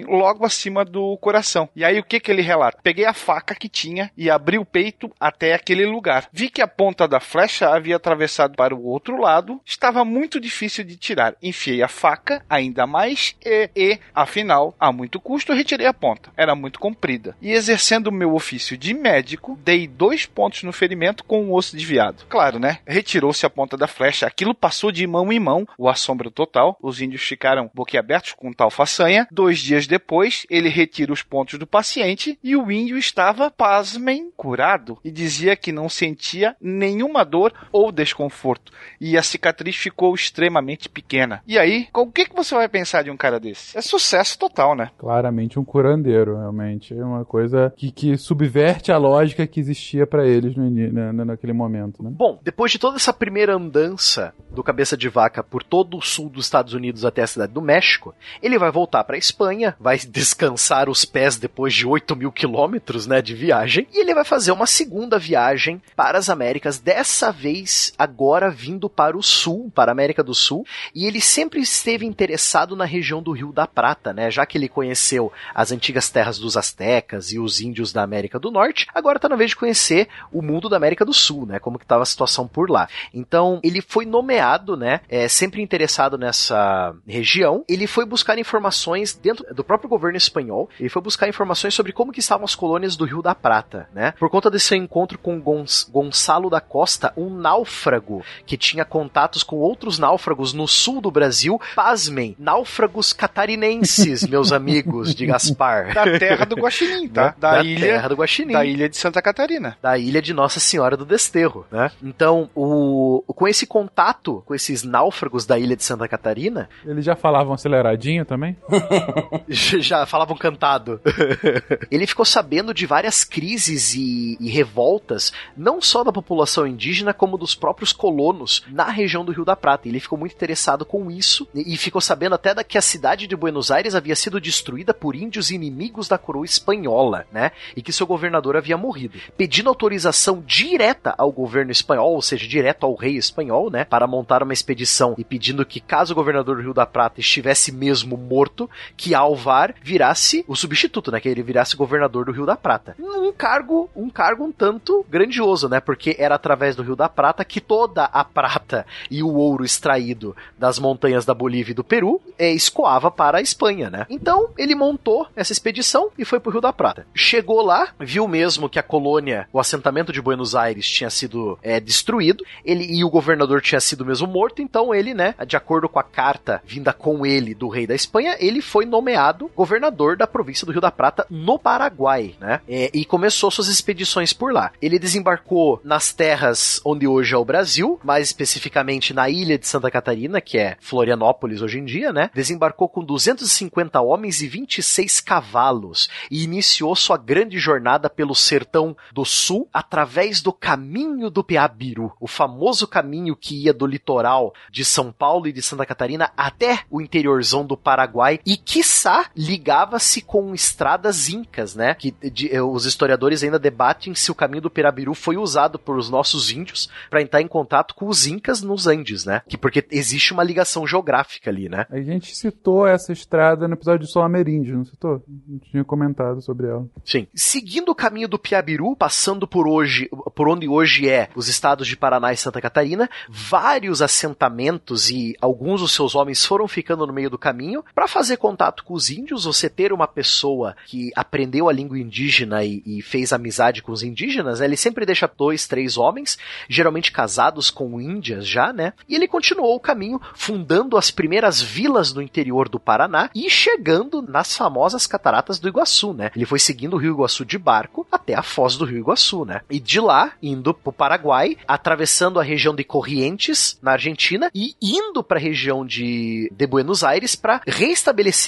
logo 0.07 0.45
acima 0.45 0.83
do 0.85 1.17
coração. 1.17 1.69
E 1.75 1.83
aí 1.83 1.99
o 1.99 2.03
que 2.03 2.19
que 2.19 2.31
ele 2.31 2.41
relata? 2.41 2.79
Peguei 2.81 3.05
a 3.05 3.13
faca 3.13 3.55
que 3.55 3.69
tinha 3.69 4.11
e 4.17 4.29
abri 4.29 4.57
o 4.57 4.65
peito 4.65 5.11
até 5.19 5.53
aquele 5.53 5.85
lugar. 5.85 6.27
Vi 6.31 6.49
que 6.49 6.61
a 6.61 6.67
ponta 6.67 7.07
da 7.07 7.19
flecha 7.19 7.69
havia 7.69 7.95
atravessado 7.95 8.55
para 8.55 8.75
o 8.75 8.85
outro 8.85 9.19
lado, 9.19 9.59
estava 9.65 10.05
muito 10.05 10.39
difícil 10.39 10.83
de 10.83 10.95
tirar. 10.95 11.35
Enfiei 11.41 11.81
a 11.81 11.87
faca 11.87 12.43
ainda 12.49 12.85
mais 12.87 13.35
e, 13.45 13.69
e, 13.75 13.99
afinal, 14.13 14.75
a 14.79 14.91
muito 14.91 15.19
custo, 15.19 15.53
retirei 15.53 15.87
a 15.87 15.93
ponta. 15.93 16.31
Era 16.37 16.55
muito 16.55 16.79
comprida. 16.79 17.35
E 17.41 17.51
exercendo 17.51 18.11
meu 18.11 18.33
ofício 18.33 18.77
de 18.77 18.93
médico, 18.93 19.59
dei 19.63 19.87
dois 19.87 20.25
pontos 20.25 20.63
no 20.63 20.73
ferimento 20.73 21.23
com 21.23 21.45
o 21.45 21.55
osso 21.55 21.75
desviado. 21.75 22.25
Claro, 22.29 22.59
né? 22.59 22.79
Retirou-se 22.85 23.45
a 23.45 23.49
ponta 23.49 23.77
da 23.77 23.87
flecha. 23.87 24.25
Aquilo 24.25 24.55
passou 24.55 24.91
de 24.91 25.05
mão 25.05 25.31
em 25.31 25.39
mão, 25.39 25.67
o 25.77 25.89
assombro 25.89 26.31
total. 26.31 26.77
Os 26.81 27.01
índios 27.01 27.23
ficaram 27.23 27.69
boquiabertos 27.73 28.33
com 28.33 28.53
tal 28.53 28.69
façanha. 28.69 29.27
Dois 29.31 29.42
Dois 29.43 29.59
dias 29.59 29.85
depois, 29.87 30.45
ele 30.49 30.69
retira 30.69 31.11
os 31.11 31.21
pontos 31.21 31.59
do 31.59 31.67
paciente 31.67 32.39
e 32.41 32.55
o 32.55 32.71
índio 32.71 32.97
estava, 32.97 33.51
pasmem, 33.51 34.31
curado 34.37 34.97
e 35.03 35.11
dizia 35.11 35.53
que 35.57 35.69
não 35.73 35.89
sentia 35.89 36.55
nenhuma 36.61 37.25
dor 37.25 37.51
ou 37.69 37.91
desconforto 37.91 38.71
e 39.01 39.17
a 39.17 39.21
cicatriz 39.21 39.75
ficou 39.75 40.15
extremamente 40.15 40.87
pequena. 40.87 41.41
E 41.45 41.59
aí, 41.59 41.87
o 41.93 42.07
que, 42.09 42.25
que 42.25 42.33
você 42.35 42.55
vai 42.55 42.69
pensar 42.69 43.03
de 43.03 43.11
um 43.11 43.17
cara 43.17 43.37
desse? 43.37 43.77
É 43.77 43.81
sucesso 43.81 44.39
total, 44.39 44.75
né? 44.77 44.91
Claramente 44.97 45.59
um 45.59 45.65
curandeiro, 45.65 46.37
realmente. 46.37 46.93
É 46.93 47.03
uma 47.03 47.25
coisa 47.25 47.73
que, 47.75 47.91
que 47.91 48.15
subverte 48.17 48.93
a 48.93 48.97
lógica 48.97 49.45
que 49.45 49.59
existia 49.59 50.07
pra 50.07 50.25
eles 50.25 50.55
no, 50.55 50.69
na, 50.69 51.11
na- 51.11 51.25
naquele 51.25 51.51
momento, 51.51 52.01
né? 52.01 52.11
Bom, 52.13 52.39
depois 52.41 52.71
de 52.71 52.79
toda 52.79 52.95
essa 52.95 53.11
primeira 53.11 53.55
andança 53.55 54.33
do 54.51 54.63
cabeça 54.63 54.95
de 54.95 55.09
vaca 55.09 55.43
por 55.43 55.63
todo 55.63 55.97
o 55.97 56.01
sul 56.01 56.29
dos 56.29 56.45
Estados 56.45 56.73
Unidos 56.73 57.03
até 57.03 57.23
a 57.23 57.27
cidade 57.27 57.51
do 57.51 57.61
México, 57.61 58.15
ele 58.41 58.57
vai 58.57 58.71
voltar 58.71 59.03
para 59.03 59.17
Espanha, 59.33 59.75
vai 59.79 59.97
descansar 59.97 60.87
os 60.87 61.03
pés 61.05 61.37
depois 61.37 61.73
de 61.73 61.87
8 61.87 62.15
mil 62.15 62.31
quilômetros 62.31 63.07
né, 63.07 63.19
de 63.19 63.33
viagem, 63.33 63.87
e 63.91 63.99
ele 63.99 64.13
vai 64.13 64.23
fazer 64.23 64.51
uma 64.51 64.67
segunda 64.67 65.17
viagem 65.17 65.81
para 65.95 66.19
as 66.19 66.29
Américas, 66.29 66.77
dessa 66.77 67.31
vez 67.31 67.93
agora 67.97 68.51
vindo 68.51 68.87
para 68.87 69.17
o 69.17 69.23
sul, 69.23 69.71
para 69.73 69.91
a 69.91 69.93
América 69.93 70.23
do 70.23 70.35
Sul, 70.35 70.65
e 70.93 71.07
ele 71.07 71.19
sempre 71.19 71.61
esteve 71.61 72.05
interessado 72.05 72.75
na 72.75 72.85
região 72.85 73.23
do 73.23 73.31
Rio 73.31 73.51
da 73.51 73.65
Prata, 73.65 74.13
né? 74.13 74.29
Já 74.29 74.45
que 74.45 74.57
ele 74.57 74.69
conheceu 74.69 75.31
as 75.53 75.71
antigas 75.71 76.09
terras 76.09 76.37
dos 76.37 76.55
astecas 76.55 77.31
e 77.31 77.39
os 77.39 77.59
índios 77.59 77.91
da 77.91 78.03
América 78.03 78.37
do 78.37 78.51
Norte, 78.51 78.85
agora 78.93 79.17
está 79.17 79.27
na 79.27 79.35
vez 79.35 79.49
de 79.49 79.55
conhecer 79.55 80.07
o 80.31 80.41
mundo 80.41 80.69
da 80.69 80.77
América 80.77 81.03
do 81.03 81.13
Sul, 81.13 81.47
né? 81.47 81.57
Como 81.59 81.79
que 81.79 81.85
estava 81.85 82.03
a 82.03 82.05
situação 82.05 82.47
por 82.47 82.69
lá. 82.69 82.87
Então, 83.13 83.59
ele 83.63 83.81
foi 83.81 84.05
nomeado, 84.05 84.77
né? 84.77 85.01
É, 85.09 85.27
sempre 85.27 85.61
interessado 85.61 86.17
nessa 86.17 86.93
região. 87.07 87.65
Ele 87.67 87.87
foi 87.87 88.05
buscar 88.05 88.37
informações 88.37 89.13
dentro 89.23 89.45
do 89.55 89.63
próprio 89.63 89.89
governo 89.89 90.17
espanhol. 90.17 90.69
Ele 90.79 90.89
foi 90.89 91.01
buscar 91.01 91.27
informações 91.27 91.73
sobre 91.73 91.91
como 91.93 92.11
que 92.11 92.19
estavam 92.19 92.43
as 92.45 92.53
colônias 92.55 92.95
do 92.97 93.05
Rio 93.05 93.21
da 93.21 93.33
Prata, 93.33 93.87
né? 93.93 94.13
Por 94.19 94.29
conta 94.29 94.51
desse 94.51 94.67
seu 94.67 94.77
encontro 94.77 95.17
com 95.17 95.39
Gonç- 95.39 95.89
Gonçalo 95.89 96.49
da 96.49 96.59
Costa, 96.61 97.13
um 97.17 97.29
náufrago 97.29 98.21
que 98.45 98.57
tinha 98.57 98.83
contatos 98.85 99.41
com 99.43 99.55
outros 99.55 99.97
náufragos 99.97 100.53
no 100.53 100.67
sul 100.67 100.99
do 101.01 101.09
Brasil. 101.09 101.59
Pasmem, 101.75 102.35
náufragos 102.37 103.13
catarinenses, 103.13 104.23
meus 104.27 104.51
amigos 104.51 105.15
de 105.15 105.25
Gaspar. 105.25 105.93
Da 105.93 106.19
terra 106.19 106.45
do 106.45 106.55
Guaxinim, 106.55 107.07
tá? 107.09 107.25
Né? 107.27 107.33
Da, 107.39 107.63
ilha, 107.63 107.79
terra 107.87 108.07
do 108.09 108.15
Guaxinim 108.15 108.53
da 108.53 108.65
ilha 108.65 108.89
de 108.89 108.97
Santa 108.97 109.21
Catarina. 109.21 109.77
da 109.81 109.97
ilha 109.97 110.21
de 110.21 110.33
Nossa 110.33 110.59
Senhora 110.59 110.97
do 110.97 111.05
Desterro, 111.05 111.65
né? 111.71 111.89
Então, 112.03 112.49
o, 112.55 113.23
com 113.27 113.47
esse 113.47 113.65
contato 113.65 114.43
com 114.45 114.53
esses 114.53 114.83
náufragos 114.83 115.45
da 115.45 115.57
ilha 115.57 115.75
de 115.75 115.83
Santa 115.83 116.07
Catarina, 116.07 116.69
Eles 116.85 117.05
já 117.05 117.15
falavam 117.15 117.53
aceleradinho 117.53 118.25
também? 118.25 118.57
já 119.47 120.05
falavam 120.05 120.35
cantado. 120.37 120.99
Ele 121.91 122.07
ficou 122.07 122.25
sabendo 122.25 122.73
de 122.73 122.85
várias 122.85 123.23
crises 123.23 123.93
e, 123.93 124.37
e 124.39 124.49
revoltas, 124.49 125.31
não 125.55 125.81
só 125.81 126.03
da 126.03 126.11
população 126.11 126.65
indígena, 126.65 127.13
como 127.13 127.37
dos 127.37 127.55
próprios 127.55 127.91
colonos 127.91 128.63
na 128.69 128.89
região 128.89 129.25
do 129.25 129.31
Rio 129.31 129.45
da 129.45 129.55
Prata. 129.55 129.87
Ele 129.87 129.99
ficou 129.99 130.17
muito 130.17 130.33
interessado 130.33 130.85
com 130.85 131.09
isso 131.11 131.47
e, 131.53 131.73
e 131.73 131.77
ficou 131.77 132.01
sabendo 132.01 132.35
até 132.35 132.53
da, 132.53 132.63
que 132.63 132.77
a 132.77 132.81
cidade 132.81 133.27
de 133.27 133.35
Buenos 133.35 133.71
Aires 133.71 133.95
havia 133.95 134.15
sido 134.15 134.39
destruída 134.39 134.93
por 134.93 135.15
índios 135.15 135.51
inimigos 135.51 136.07
da 136.07 136.17
coroa 136.17 136.45
espanhola, 136.45 137.25
né? 137.31 137.51
E 137.75 137.81
que 137.81 137.91
seu 137.91 138.07
governador 138.07 138.55
havia 138.55 138.77
morrido. 138.77 139.19
Pedindo 139.37 139.69
autorização 139.69 140.43
direta 140.45 141.13
ao 141.17 141.31
governo 141.31 141.71
espanhol, 141.71 142.13
ou 142.13 142.21
seja, 142.21 142.47
direto 142.47 142.85
ao 142.85 142.95
rei 142.95 143.17
espanhol, 143.17 143.69
né? 143.69 143.83
Para 143.85 144.07
montar 144.07 144.43
uma 144.43 144.53
expedição 144.53 145.15
e 145.17 145.23
pedindo 145.23 145.65
que, 145.65 145.79
caso 145.79 146.13
o 146.13 146.15
governador 146.15 146.57
do 146.57 146.61
Rio 146.61 146.73
da 146.73 146.85
Prata 146.85 147.19
estivesse 147.19 147.71
mesmo 147.71 148.17
morto, 148.17 148.69
que 148.95 149.02
Alvar 149.15 149.73
virasse 149.81 150.45
o 150.47 150.55
substituto, 150.55 151.11
né? 151.11 151.19
Que 151.19 151.29
ele 151.29 151.41
virasse 151.41 151.75
governador 151.75 152.25
do 152.25 152.31
Rio 152.31 152.45
da 152.45 152.55
Prata. 152.55 152.95
Um 152.99 153.31
cargo, 153.31 153.89
um 153.95 154.07
cargo 154.07 154.43
um 154.43 154.51
tanto 154.51 155.03
grandioso, 155.09 155.67
né? 155.67 155.79
Porque 155.79 156.15
era 156.19 156.35
através 156.35 156.75
do 156.75 156.83
Rio 156.83 156.95
da 156.95 157.09
Prata 157.09 157.43
que 157.43 157.59
toda 157.59 158.05
a 158.05 158.23
prata 158.23 158.85
e 159.09 159.23
o 159.23 159.33
ouro 159.33 159.65
extraído 159.65 160.35
das 160.59 160.77
montanhas 160.77 161.25
da 161.25 161.33
Bolívia 161.33 161.71
e 161.71 161.75
do 161.75 161.83
Peru 161.83 162.21
é, 162.37 162.51
escoava 162.51 163.09
para 163.09 163.39
a 163.39 163.41
Espanha, 163.41 163.89
né? 163.89 164.05
Então 164.09 164.49
ele 164.57 164.75
montou 164.75 165.27
essa 165.35 165.51
expedição 165.51 166.09
e 166.17 166.25
foi 166.25 166.39
pro 166.39 166.51
Rio 166.51 166.61
da 166.61 166.73
Prata. 166.73 167.07
Chegou 167.15 167.61
lá, 167.61 167.89
viu 167.99 168.27
mesmo 168.27 168.69
que 168.69 168.77
a 168.77 168.83
colônia, 168.83 169.47
o 169.51 169.59
assentamento 169.59 170.11
de 170.11 170.21
Buenos 170.21 170.53
Aires 170.55 170.87
tinha 170.87 171.09
sido 171.09 171.57
é, 171.63 171.79
destruído, 171.79 172.43
ele 172.63 172.85
e 172.85 173.03
o 173.03 173.09
governador 173.09 173.61
tinha 173.61 173.79
sido 173.79 174.05
mesmo 174.05 174.27
morto, 174.27 174.61
então 174.61 174.93
ele, 174.93 175.13
né, 175.13 175.33
de 175.47 175.55
acordo 175.55 175.89
com 175.89 175.99
a 175.99 176.03
carta 176.03 176.61
vinda 176.65 176.93
com 176.93 177.25
ele 177.25 177.55
do 177.55 177.69
rei 177.69 177.87
da 177.87 177.95
Espanha, 177.95 178.35
ele 178.39 178.61
foi 178.61 178.85
nomeado 178.93 179.49
governador 179.55 180.15
da 180.15 180.27
província 180.27 180.67
do 180.67 180.71
Rio 180.71 180.79
da 180.79 180.91
Prata 180.91 181.25
no 181.29 181.57
Paraguai, 181.57 182.35
né? 182.39 182.61
É, 182.69 182.91
e 182.93 183.03
começou 183.03 183.49
suas 183.49 183.67
expedições 183.67 184.31
por 184.33 184.53
lá. 184.53 184.71
Ele 184.79 184.99
desembarcou 184.99 185.81
nas 185.83 186.13
terras 186.13 186.79
onde 186.85 187.07
hoje 187.07 187.33
é 187.33 187.37
o 187.37 187.43
Brasil, 187.43 187.99
mais 188.03 188.27
especificamente 188.27 189.13
na 189.13 189.29
ilha 189.29 189.57
de 189.57 189.67
Santa 189.67 189.89
Catarina, 189.89 190.39
que 190.39 190.59
é 190.59 190.77
Florianópolis 190.79 191.61
hoje 191.61 191.79
em 191.79 191.85
dia, 191.85 192.13
né? 192.13 192.29
Desembarcou 192.35 192.87
com 192.87 193.03
250 193.03 193.99
homens 193.99 194.41
e 194.43 194.47
26 194.47 195.19
cavalos 195.21 196.07
e 196.29 196.43
iniciou 196.43 196.95
sua 196.95 197.17
grande 197.17 197.57
jornada 197.57 198.09
pelo 198.09 198.35
sertão 198.35 198.95
do 199.11 199.25
sul 199.25 199.67
através 199.73 200.41
do 200.41 200.53
caminho 200.53 201.31
do 201.31 201.43
Piabiru, 201.43 202.11
o 202.19 202.27
famoso 202.27 202.87
caminho 202.87 203.35
que 203.35 203.63
ia 203.63 203.73
do 203.73 203.87
litoral 203.87 204.53
de 204.71 204.85
São 204.85 205.11
Paulo 205.11 205.47
e 205.47 205.51
de 205.51 205.63
Santa 205.63 205.85
Catarina 205.85 206.31
até 206.37 206.81
o 206.91 207.01
interiorzão 207.01 207.65
do 207.65 207.75
Paraguai 207.75 208.39
e 208.45 208.55
quiçá 208.83 209.27
ligava-se 209.35 210.21
com 210.21 210.53
estradas 210.53 211.29
incas, 211.29 211.73
né? 211.73 211.93
Que 211.93 212.11
de- 212.29 212.53
eh, 212.53 212.61
os 212.61 212.85
historiadores 212.85 213.41
ainda 213.41 213.57
debatem 213.57 214.13
se 214.13 214.29
o 214.29 214.35
caminho 214.35 214.61
do 214.63 214.69
Pirabiru 214.69 215.13
foi 215.13 215.37
usado 215.37 215.79
por 215.79 215.97
os 215.97 216.09
nossos 216.09 216.51
índios 216.51 216.89
para 217.09 217.21
entrar 217.21 217.41
em 217.41 217.47
contato 217.47 217.95
com 217.95 218.07
os 218.07 218.27
incas 218.27 218.61
nos 218.61 218.85
Andes, 218.85 219.23
né? 219.25 219.41
Que 219.47 219.57
porque 219.57 219.85
existe 219.89 220.33
uma 220.33 220.43
ligação 220.43 220.85
geográfica 220.85 221.49
ali, 221.49 221.69
né? 221.69 221.85
A 221.89 222.01
gente 222.01 222.35
citou 222.35 222.85
essa 222.85 223.13
estrada 223.13 223.67
no 223.67 223.73
episódio 223.75 224.05
do 224.05 224.11
Sol 224.11 224.21
Ameríndio, 224.23 224.75
não 224.77 224.85
citou? 224.85 225.23
Gente 225.49 225.71
tinha 225.71 225.83
comentado 225.85 226.41
sobre 226.41 226.67
ela. 226.67 226.85
Sim. 227.05 227.25
Seguindo 227.33 227.89
o 227.89 227.95
caminho 227.95 228.27
do 228.27 228.37
Piabiru, 228.37 228.95
passando 228.97 229.47
por 229.47 229.65
hoje, 229.67 230.09
por 230.35 230.49
onde 230.49 230.67
hoje 230.67 231.07
é 231.07 231.29
os 231.35 231.47
estados 231.47 231.87
de 231.87 231.95
Paraná 231.95 232.33
e 232.33 232.37
Santa 232.37 232.59
Catarina, 232.59 233.09
vários 233.29 234.01
assentamentos 234.01 235.09
e 235.09 235.35
alguns 235.39 235.79
dos 235.81 235.93
seus 235.93 236.15
homens 236.15 236.45
foram 236.45 236.67
ficando 236.67 237.07
no 237.07 237.13
meio 237.13 237.29
do 237.29 237.37
caminho 237.37 237.83
para 237.95 238.07
fazer 238.07 238.37
contato 238.37 238.62
com 238.71 238.93
os 238.93 239.09
índios. 239.09 239.45
Você 239.45 239.69
ter 239.69 239.91
uma 239.91 240.07
pessoa 240.07 240.75
que 240.85 241.11
aprendeu 241.15 241.67
a 241.67 241.73
língua 241.73 241.99
indígena 241.99 242.63
e, 242.63 242.81
e 242.85 243.01
fez 243.01 243.33
amizade 243.33 243.81
com 243.81 243.91
os 243.91 244.03
indígenas, 244.03 244.59
né, 244.59 244.65
ele 244.65 244.77
sempre 244.77 245.05
deixa 245.05 245.27
dois, 245.27 245.67
três 245.67 245.97
homens, 245.97 246.37
geralmente 246.69 247.11
casados 247.11 247.69
com 247.69 247.99
índias 247.99 248.47
já, 248.47 248.71
né? 248.71 248.93
E 249.07 249.15
ele 249.15 249.27
continuou 249.27 249.75
o 249.75 249.79
caminho, 249.79 250.21
fundando 250.33 250.97
as 250.97 251.11
primeiras 251.11 251.61
vilas 251.61 252.13
no 252.13 252.21
interior 252.21 252.69
do 252.69 252.79
Paraná 252.79 253.29
e 253.35 253.49
chegando 253.49 254.21
nas 254.21 254.55
famosas 254.55 255.07
cataratas 255.07 255.59
do 255.59 255.67
Iguaçu, 255.67 256.13
né? 256.13 256.31
Ele 256.35 256.45
foi 256.45 256.59
seguindo 256.59 256.93
o 256.93 256.97
Rio 256.97 257.13
Iguaçu 257.13 257.45
de 257.45 257.57
barco 257.57 258.07
até 258.11 258.35
a 258.35 258.43
foz 258.43 258.77
do 258.77 258.85
Rio 258.85 258.99
Iguaçu, 258.99 259.45
né? 259.45 259.61
E 259.69 259.79
de 259.79 259.99
lá, 259.99 260.33
indo 260.41 260.73
pro 260.73 260.91
Paraguai, 260.91 261.57
atravessando 261.67 262.39
a 262.39 262.43
região 262.43 262.75
de 262.75 262.83
Corrientes, 262.83 263.77
na 263.81 263.91
Argentina, 263.93 264.49
e 264.53 264.75
indo 264.81 265.23
para 265.23 265.37
a 265.37 265.41
região 265.41 265.85
de, 265.85 266.51
de 266.55 266.67
Buenos 266.67 267.03
Aires 267.03 267.35
para 267.35 267.61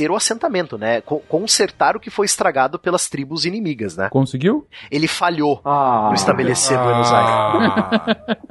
restabelecer 0.05 0.11
o 0.11 0.15
assentamento, 0.15 0.77
né? 0.77 1.01
Co- 1.01 1.19
consertar 1.27 1.95
o 1.95 1.99
que 1.99 2.09
foi 2.09 2.25
estragado 2.25 2.77
pelas 2.79 3.07
tribos 3.09 3.45
inimigas, 3.45 3.95
né? 3.97 4.09
Conseguiu? 4.09 4.67
Ele 4.91 5.07
falhou 5.07 5.61
Ah, 5.65 6.07
no 6.09 6.15
estabelecer 6.15 6.77
Buenos 6.77 7.11
Aires 7.11 7.35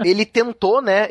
ele 0.05 0.25
tentou, 0.25 0.81
né, 0.83 1.09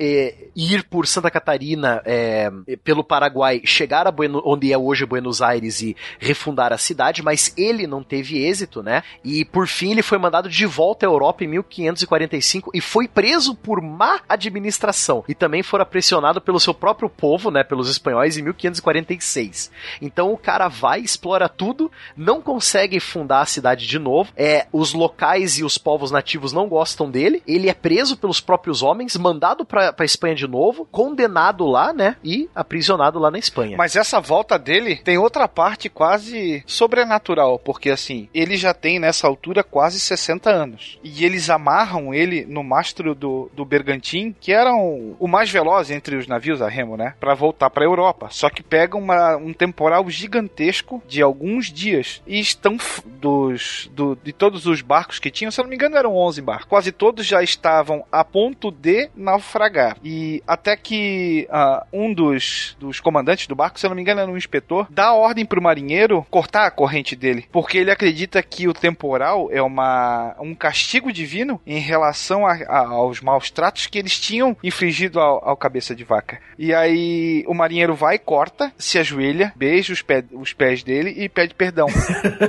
ir 0.56 0.84
por 0.90 1.08
Santa 1.08 1.30
Catarina, 1.32 2.02
eh, 2.06 2.52
pelo 2.84 3.04
Paraguai, 3.04 3.62
chegar 3.64 4.08
a 4.08 4.12
Bueno- 4.12 4.42
onde 4.46 4.72
é 4.72 4.78
hoje 4.78 5.06
Buenos 5.06 5.42
Aires 5.42 5.82
e 5.82 5.96
refundar 6.20 6.72
a 6.74 6.78
cidade, 6.78 7.24
mas 7.24 7.54
ele 7.58 7.88
não 7.88 8.04
teve 8.04 8.44
êxito, 8.44 8.84
né? 8.84 9.04
E 9.24 9.46
por 9.46 9.68
fim 9.68 9.92
ele 9.92 10.02
foi 10.02 10.18
mandado 10.18 10.50
de 10.50 10.66
volta 10.66 11.06
à 11.06 11.10
Europa 11.10 11.44
em 11.44 11.48
1545 11.48 12.72
e 12.74 12.82
foi 12.82 13.08
preso 13.08 13.56
por 13.56 13.82
má 13.82 14.20
administração 14.28 15.24
e 15.28 15.34
também 15.34 15.64
fora 15.64 15.86
pressionado 15.86 16.40
pelo 16.42 16.60
seu 16.60 16.74
próprio 16.74 17.10
povo, 17.10 17.50
né, 17.50 17.64
pelos 17.64 17.90
espanhóis 17.90 18.38
em 18.38 18.42
1546. 18.44 19.72
Então 20.02 20.33
o 20.34 20.38
cara 20.38 20.68
vai, 20.68 21.00
explora 21.02 21.48
tudo, 21.48 21.92
não 22.16 22.42
consegue 22.42 23.00
fundar 23.00 23.42
a 23.42 23.46
cidade 23.46 23.88
de 23.88 24.00
novo. 24.00 24.32
É, 24.36 24.68
os 24.72 24.94
locais 24.94 25.58
e 25.60 25.64
os 25.64 25.78
povos 25.78 26.12
nativos 26.12 26.52
não 26.54 26.68
gostam 26.68 27.10
dele. 27.10 27.42
Ele 27.48 27.70
é 27.70 27.74
preso 27.74 28.18
pelos 28.18 28.40
próprios 28.42 28.82
homens, 28.82 29.16
mandado 29.18 29.66
pra, 29.66 29.92
pra 29.94 30.06
Espanha 30.06 30.36
de 30.36 30.48
novo, 30.48 30.88
condenado 30.92 31.66
lá, 31.66 31.94
né? 31.94 32.16
E 32.24 32.50
aprisionado 32.56 33.20
lá 33.20 33.30
na 33.32 33.38
Espanha. 33.40 33.78
Mas 33.78 33.96
essa 33.96 34.20
volta 34.20 34.58
dele 34.58 34.98
tem 34.98 35.18
outra 35.18 35.48
parte 35.48 35.90
quase 35.90 36.64
sobrenatural, 36.66 37.58
porque 37.60 37.90
assim, 37.90 38.28
ele 38.34 38.58
já 38.58 38.74
tem 38.74 39.00
nessa 39.00 39.28
altura 39.28 39.64
quase 39.64 40.00
60 40.00 40.50
anos. 40.50 41.00
E 41.04 41.24
eles 41.26 41.50
amarram 41.50 42.14
ele 42.14 42.46
no 42.46 42.64
mastro 42.64 43.16
do, 43.16 43.50
do 43.54 43.66
Bergantim, 43.66 44.36
que 44.40 44.52
era 44.52 44.74
um- 44.74 45.16
o 45.20 45.28
mais 45.28 45.50
veloz 45.50 45.90
entre 45.92 46.16
os 46.16 46.28
navios 46.28 46.62
a 46.62 46.70
remo, 46.70 46.96
né? 46.98 47.14
Pra 47.20 47.34
voltar 47.34 47.70
pra 47.70 47.84
Europa. 47.86 48.28
Só 48.32 48.50
que 48.50 48.62
pega 48.64 48.98
uma- 48.98 49.36
um 49.38 49.54
temporal 49.54 50.10
gigantesco 50.28 51.02
de 51.08 51.22
alguns 51.22 51.72
dias 51.72 52.22
e 52.26 52.40
estão 52.40 52.78
dos 53.06 53.90
do, 53.94 54.16
de 54.22 54.32
todos 54.34 54.66
os 54.66 54.82
barcos 54.82 55.20
que 55.20 55.30
tinham, 55.30 55.52
se 55.52 55.60
eu 55.60 55.64
não 55.64 55.70
me 55.70 55.76
engano 55.76 55.98
eram 55.98 56.16
11 56.16 56.42
barcos. 56.42 56.66
Quase 56.68 56.92
todos 56.92 57.26
já 57.26 57.42
estavam 57.44 58.04
a 58.12 58.24
ponto 58.24 58.72
de 58.72 59.10
naufragar. 59.16 59.98
E 60.04 60.42
até 60.48 60.76
que 60.76 61.48
ah, 61.52 61.86
um 61.92 62.14
dos, 62.14 62.76
dos 62.80 63.00
comandantes 63.00 63.48
do 63.48 63.56
barco, 63.56 63.80
se 63.80 63.86
eu 63.86 63.90
não 63.90 63.96
me 63.96 64.02
engano 64.02 64.22
era 64.22 64.32
um 64.32 64.38
inspetor, 64.38 64.88
dá 64.90 65.14
ordem 65.14 65.46
pro 65.46 65.62
marinheiro 65.62 66.26
cortar 66.30 66.66
a 66.66 66.72
corrente 66.72 67.16
dele, 67.16 67.46
porque 67.52 67.78
ele 67.78 67.92
acredita 67.92 68.42
que 68.42 68.68
o 68.68 68.74
temporal 68.74 69.50
é 69.52 69.62
uma 69.62 70.36
um 70.40 70.56
castigo 70.56 71.12
divino 71.12 71.62
em 71.66 71.80
relação 71.80 72.46
a- 72.46 72.54
a- 72.68 72.88
aos 72.88 73.22
maus 73.22 73.50
tratos 73.52 73.88
que 73.88 73.98
eles 74.00 74.20
tinham 74.20 74.56
infligido 74.64 75.20
ao, 75.20 75.48
ao 75.50 75.58
cabeça 75.58 75.96
de 75.96 76.04
vaca. 76.04 76.40
E 76.58 76.74
aí 76.74 77.44
o 77.48 77.54
marinheiro 77.54 77.94
vai, 77.96 78.18
corta, 78.18 78.72
se 78.78 78.98
ajoelha, 78.98 79.52
beija 79.56 79.94
os, 79.94 80.02
pé- 80.22 80.26
os 80.34 80.54
pés 80.54 80.84
dele 80.84 81.14
e 81.18 81.28
pede 81.30 81.54
perdão. 81.54 81.88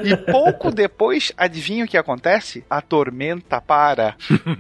e 0.02 0.16
pouco 0.30 0.70
depois, 0.74 1.32
adivinha 1.36 1.84
o 1.84 1.88
que 1.88 1.96
acontece? 1.96 2.64
A 2.68 2.80
tormenta 2.80 3.60
para. 3.60 4.14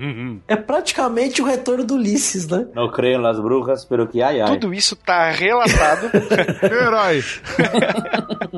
É 0.48 0.56
praticamente 0.56 1.40
o 1.40 1.44
retorno 1.44 1.84
do 1.84 1.94
Ulisses, 1.94 2.46
né? 2.48 2.66
Não 2.74 2.90
creio 2.90 3.18
nas 3.20 3.38
brujas, 3.40 3.84
pero 3.84 4.06
que 4.06 4.22
ai 4.22 4.40
ai. 4.40 4.46
Tudo 4.48 4.72
isso 4.74 4.94
tá 4.96 5.30
relatado. 5.30 6.10
Herói. 6.62 7.22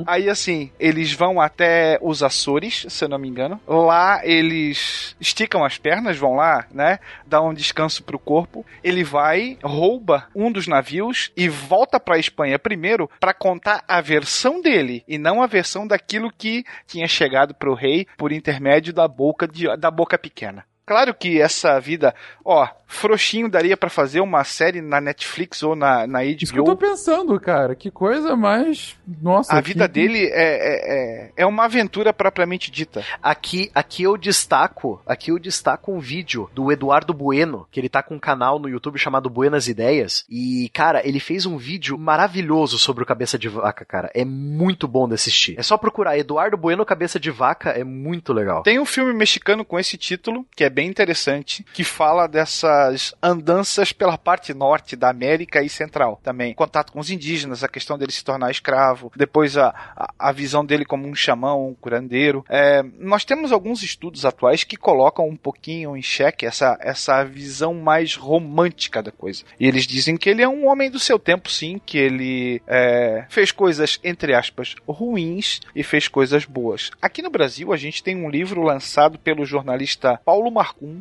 Aí 0.06 0.28
assim, 0.28 0.70
eles 0.78 1.12
vão 1.12 1.40
até 1.40 1.98
os 2.00 2.22
Açores, 2.22 2.86
se 2.88 3.04
eu 3.04 3.08
não 3.08 3.18
me 3.18 3.28
engano. 3.28 3.60
Lá 3.66 4.20
eles 4.24 5.16
esticam 5.20 5.64
as 5.64 5.78
pernas, 5.78 6.16
vão 6.16 6.34
lá, 6.34 6.66
né? 6.72 6.98
Dá 7.26 7.40
um 7.40 7.54
descanso 7.54 8.02
pro 8.02 8.18
corpo. 8.18 8.64
Ele 8.82 9.04
vai, 9.04 9.56
rouba 9.62 10.26
um 10.34 10.50
dos 10.50 10.66
navios 10.66 11.30
e 11.36 11.48
volta 11.48 11.98
pra 12.00 12.18
Espanha 12.18 12.58
primeiro 12.58 13.08
pra 13.20 13.32
contar 13.34 13.84
a 13.86 14.00
versão 14.00 14.35
dele 14.60 15.02
e 15.08 15.18
não 15.18 15.42
a 15.42 15.46
versão 15.46 15.86
daquilo 15.86 16.30
que 16.30 16.64
tinha 16.86 17.08
chegado 17.08 17.54
pro 17.54 17.74
rei 17.74 18.06
por 18.16 18.32
intermédio 18.32 18.92
da 18.92 19.08
boca 19.08 19.48
de, 19.48 19.74
da 19.76 19.90
boca 19.90 20.18
pequena. 20.18 20.64
Claro 20.86 21.12
que 21.12 21.40
essa 21.40 21.80
vida, 21.80 22.14
ó, 22.44 22.68
frouxinho 22.86 23.48
daria 23.50 23.76
pra 23.76 23.90
fazer 23.90 24.20
uma 24.20 24.44
série 24.44 24.80
na 24.80 25.00
Netflix 25.00 25.60
ou 25.64 25.74
na, 25.74 26.06
na 26.06 26.24
Isso 26.24 26.52
que 26.52 26.58
eu 26.60 26.64
tô 26.64 26.76
HBO. 26.76 26.76
pensando, 26.76 27.40
cara. 27.40 27.74
Que 27.74 27.90
coisa 27.90 28.36
mais. 28.36 28.96
Nossa. 29.20 29.52
A 29.52 29.60
que- 29.60 29.68
vida 29.68 29.88
dele 29.88 30.26
é, 30.26 30.30
é, 30.30 31.26
é, 31.26 31.32
é 31.38 31.46
uma 31.46 31.64
aventura 31.64 32.12
propriamente 32.12 32.70
dita. 32.70 33.02
Aqui, 33.20 33.68
aqui 33.74 34.04
eu 34.04 34.16
destaco, 34.16 35.02
aqui 35.04 35.32
eu 35.32 35.38
destaco 35.40 35.90
um 35.92 35.98
vídeo 35.98 36.48
do 36.54 36.70
Eduardo 36.70 37.12
Bueno, 37.12 37.66
que 37.70 37.80
ele 37.80 37.88
tá 37.88 38.00
com 38.02 38.14
um 38.14 38.20
canal 38.20 38.58
no 38.60 38.68
YouTube 38.68 38.96
chamado 38.98 39.28
Buenas 39.28 39.66
Ideias, 39.66 40.24
e 40.30 40.70
cara, 40.72 41.04
ele 41.06 41.18
fez 41.18 41.46
um 41.46 41.56
vídeo 41.56 41.98
maravilhoso 41.98 42.78
sobre 42.78 43.02
o 43.02 43.06
Cabeça 43.06 43.36
de 43.36 43.48
Vaca, 43.48 43.84
cara. 43.84 44.08
É 44.14 44.24
muito 44.24 44.86
bom 44.86 45.08
de 45.08 45.14
assistir. 45.14 45.56
É 45.58 45.62
só 45.64 45.76
procurar 45.76 46.16
Eduardo 46.16 46.56
Bueno 46.56 46.86
Cabeça 46.86 47.18
de 47.18 47.30
Vaca, 47.32 47.70
é 47.70 47.82
muito 47.82 48.32
legal. 48.32 48.62
Tem 48.62 48.78
um 48.78 48.86
filme 48.86 49.12
mexicano 49.12 49.64
com 49.64 49.78
esse 49.80 49.96
título, 49.98 50.46
que 50.54 50.62
é 50.62 50.70
bem 50.76 50.88
interessante, 50.88 51.64
que 51.72 51.82
fala 51.82 52.26
dessas 52.26 53.14
andanças 53.22 53.92
pela 53.92 54.18
parte 54.18 54.52
norte 54.52 54.94
da 54.94 55.08
América 55.08 55.62
e 55.62 55.70
Central 55.70 56.20
também. 56.22 56.52
Contato 56.52 56.92
com 56.92 57.00
os 57.00 57.10
indígenas, 57.10 57.64
a 57.64 57.68
questão 57.68 57.96
dele 57.96 58.12
se 58.12 58.22
tornar 58.22 58.50
escravo, 58.50 59.10
depois 59.16 59.56
a, 59.56 59.68
a, 59.96 60.12
a 60.18 60.32
visão 60.32 60.66
dele 60.66 60.84
como 60.84 61.08
um 61.08 61.14
xamão, 61.14 61.68
um 61.68 61.74
curandeiro. 61.74 62.44
É, 62.46 62.84
nós 62.98 63.24
temos 63.24 63.52
alguns 63.52 63.82
estudos 63.82 64.26
atuais 64.26 64.64
que 64.64 64.76
colocam 64.76 65.26
um 65.26 65.34
pouquinho 65.34 65.96
em 65.96 66.02
xeque 66.02 66.44
essa, 66.44 66.76
essa 66.78 67.24
visão 67.24 67.72
mais 67.72 68.14
romântica 68.14 69.02
da 69.02 69.10
coisa. 69.10 69.44
E 69.58 69.66
eles 69.66 69.86
dizem 69.86 70.18
que 70.18 70.28
ele 70.28 70.42
é 70.42 70.48
um 70.48 70.66
homem 70.66 70.90
do 70.90 70.98
seu 70.98 71.18
tempo, 71.18 71.50
sim, 71.50 71.80
que 71.86 71.96
ele 71.96 72.60
é, 72.66 73.24
fez 73.30 73.50
coisas, 73.50 73.98
entre 74.04 74.34
aspas, 74.34 74.74
ruins 74.86 75.60
e 75.74 75.82
fez 75.82 76.06
coisas 76.06 76.44
boas. 76.44 76.90
Aqui 77.00 77.22
no 77.22 77.30
Brasil, 77.30 77.72
a 77.72 77.78
gente 77.78 78.02
tem 78.02 78.14
um 78.14 78.28
livro 78.28 78.60
lançado 78.60 79.18
pelo 79.18 79.46
jornalista 79.46 80.20
Paulo 80.22 80.50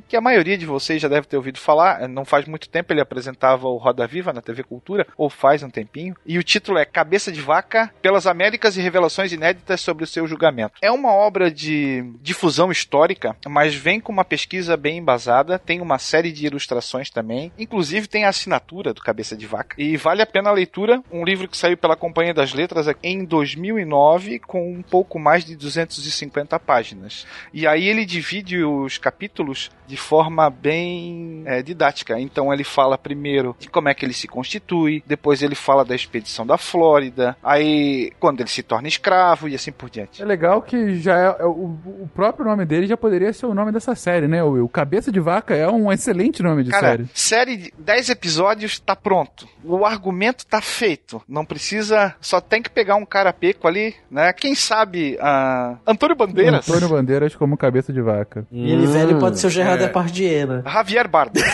Que 0.07 0.15
a 0.15 0.21
maioria 0.21 0.57
de 0.57 0.65
vocês 0.65 1.01
já 1.01 1.07
deve 1.07 1.27
ter 1.27 1.37
ouvido 1.37 1.59
falar. 1.59 2.07
Não 2.07 2.25
faz 2.25 2.45
muito 2.45 2.69
tempo 2.69 2.91
ele 2.91 3.01
apresentava 3.01 3.67
o 3.67 3.77
Roda 3.77 4.07
Viva 4.07 4.33
na 4.33 4.41
TV 4.41 4.63
Cultura, 4.63 5.07
ou 5.17 5.29
faz 5.29 5.63
um 5.63 5.69
tempinho. 5.69 6.15
E 6.25 6.37
o 6.37 6.43
título 6.43 6.77
é 6.77 6.85
Cabeça 6.85 7.31
de 7.31 7.41
Vaca 7.41 7.91
pelas 8.01 8.27
Américas 8.27 8.77
e 8.77 8.81
Revelações 8.81 9.31
Inéditas 9.31 9.81
sobre 9.81 10.03
o 10.03 10.07
seu 10.07 10.27
julgamento. 10.27 10.75
É 10.81 10.91
uma 10.91 11.11
obra 11.11 11.51
de 11.51 12.03
difusão 12.21 12.71
histórica, 12.71 13.35
mas 13.47 13.75
vem 13.75 13.99
com 13.99 14.11
uma 14.11 14.25
pesquisa 14.25 14.77
bem 14.77 14.97
embasada, 14.97 15.59
tem 15.59 15.81
uma 15.81 15.97
série 15.97 16.31
de 16.31 16.45
ilustrações 16.45 17.09
também, 17.09 17.51
inclusive 17.57 18.07
tem 18.07 18.25
a 18.25 18.29
assinatura 18.29 18.93
do 18.93 19.01
Cabeça 19.01 19.35
de 19.35 19.45
Vaca. 19.45 19.75
E 19.77 19.97
vale 19.97 20.21
a 20.21 20.25
pena 20.25 20.49
a 20.49 20.53
leitura, 20.53 21.01
um 21.11 21.23
livro 21.23 21.47
que 21.47 21.57
saiu 21.57 21.77
pela 21.77 21.95
Companhia 21.95 22.33
das 22.33 22.53
Letras 22.53 22.87
em 23.01 23.23
2009 23.23 24.39
com 24.39 24.71
um 24.71 24.81
pouco 24.81 25.19
mais 25.19 25.43
de 25.43 25.55
250 25.55 26.59
páginas. 26.59 27.25
E 27.53 27.67
aí 27.67 27.87
ele 27.87 28.05
divide 28.05 28.63
os 28.63 28.97
capítulos 28.97 29.55
de 29.88 29.98
forma 29.98 30.49
bem 30.49 31.44
é, 31.45 31.61
didática. 31.61 32.19
Então 32.19 32.53
ele 32.53 32.64
fala 32.64 32.98
primeiro 32.98 33.56
de 33.60 33.69
como 33.69 33.90
é 33.90 33.94
que 33.94 34.06
ele 34.06 34.14
se 34.14 34.27
constitui, 34.27 35.03
depois 35.06 35.41
ele 35.41 35.56
fala 35.56 35.86
da 35.86 35.95
expedição 35.95 36.45
da 36.45 36.57
Flórida, 36.57 37.38
aí 37.44 38.11
quando 38.19 38.41
ele 38.41 38.49
se 38.49 38.64
torna 38.64 38.88
escravo 38.88 39.48
e 39.48 39.56
assim 39.56 39.72
por 39.72 39.90
diante. 39.90 40.22
É 40.22 40.26
legal 40.26 40.61
que 40.61 40.99
já 40.99 41.18
é, 41.18 41.44
é 41.44 41.45
o, 41.45 41.77
o 42.02 42.10
próprio 42.14 42.45
nome 42.45 42.65
dele 42.65 42.88
já 42.88 42.98
poderia 42.98 43.32
ser 43.32 43.45
o 43.45 43.53
nome 43.53 43.72
dessa 43.72 43.95
série, 43.95 44.27
né, 44.27 44.44
Will? 44.44 44.68
Cabeça 44.68 45.11
de 45.11 45.19
Vaca 45.19 45.56
é 45.56 45.69
um 45.69 45.91
excelente 45.91 46.41
nome 46.41 46.64
de 46.64 46.72
Cara, 46.72 46.88
série. 46.88 47.10
série 47.14 47.57
de 47.57 47.73
10 47.77 48.10
episódios 48.10 48.80
tá 48.80 48.95
pronto. 48.95 49.48
O 49.64 49.86
argumento 49.86 50.45
tá 50.45 50.61
feito. 50.61 51.22
Não 51.27 51.45
precisa. 51.45 52.15
Só 52.22 52.40
tem 52.40 52.61
que 52.61 52.69
pegar 52.69 52.95
um 52.95 53.06
cara 53.06 53.34
peco 53.34 53.68
ali, 53.68 53.95
né? 54.10 54.32
Quem 54.34 54.56
sabe. 54.56 55.18
ah, 55.19 55.77
Antônio 55.86 56.15
Bandeiras. 56.15 56.68
Antônio 56.68 56.90
Bandeiras 56.90 57.36
como 57.36 57.57
Cabeça 57.57 57.91
de 57.91 58.02
Vaca. 58.02 58.45
E 58.52 58.72
ele 58.72 58.88
velho 58.88 59.19
pode 59.19 59.40
ser 59.40 59.44
o 59.45 59.49
Gerard 59.49 59.84
é. 59.84 59.88
Depardieu, 59.88 60.47
né? 60.47 60.63
Javier 60.65 61.07
Bardem. 61.07 61.43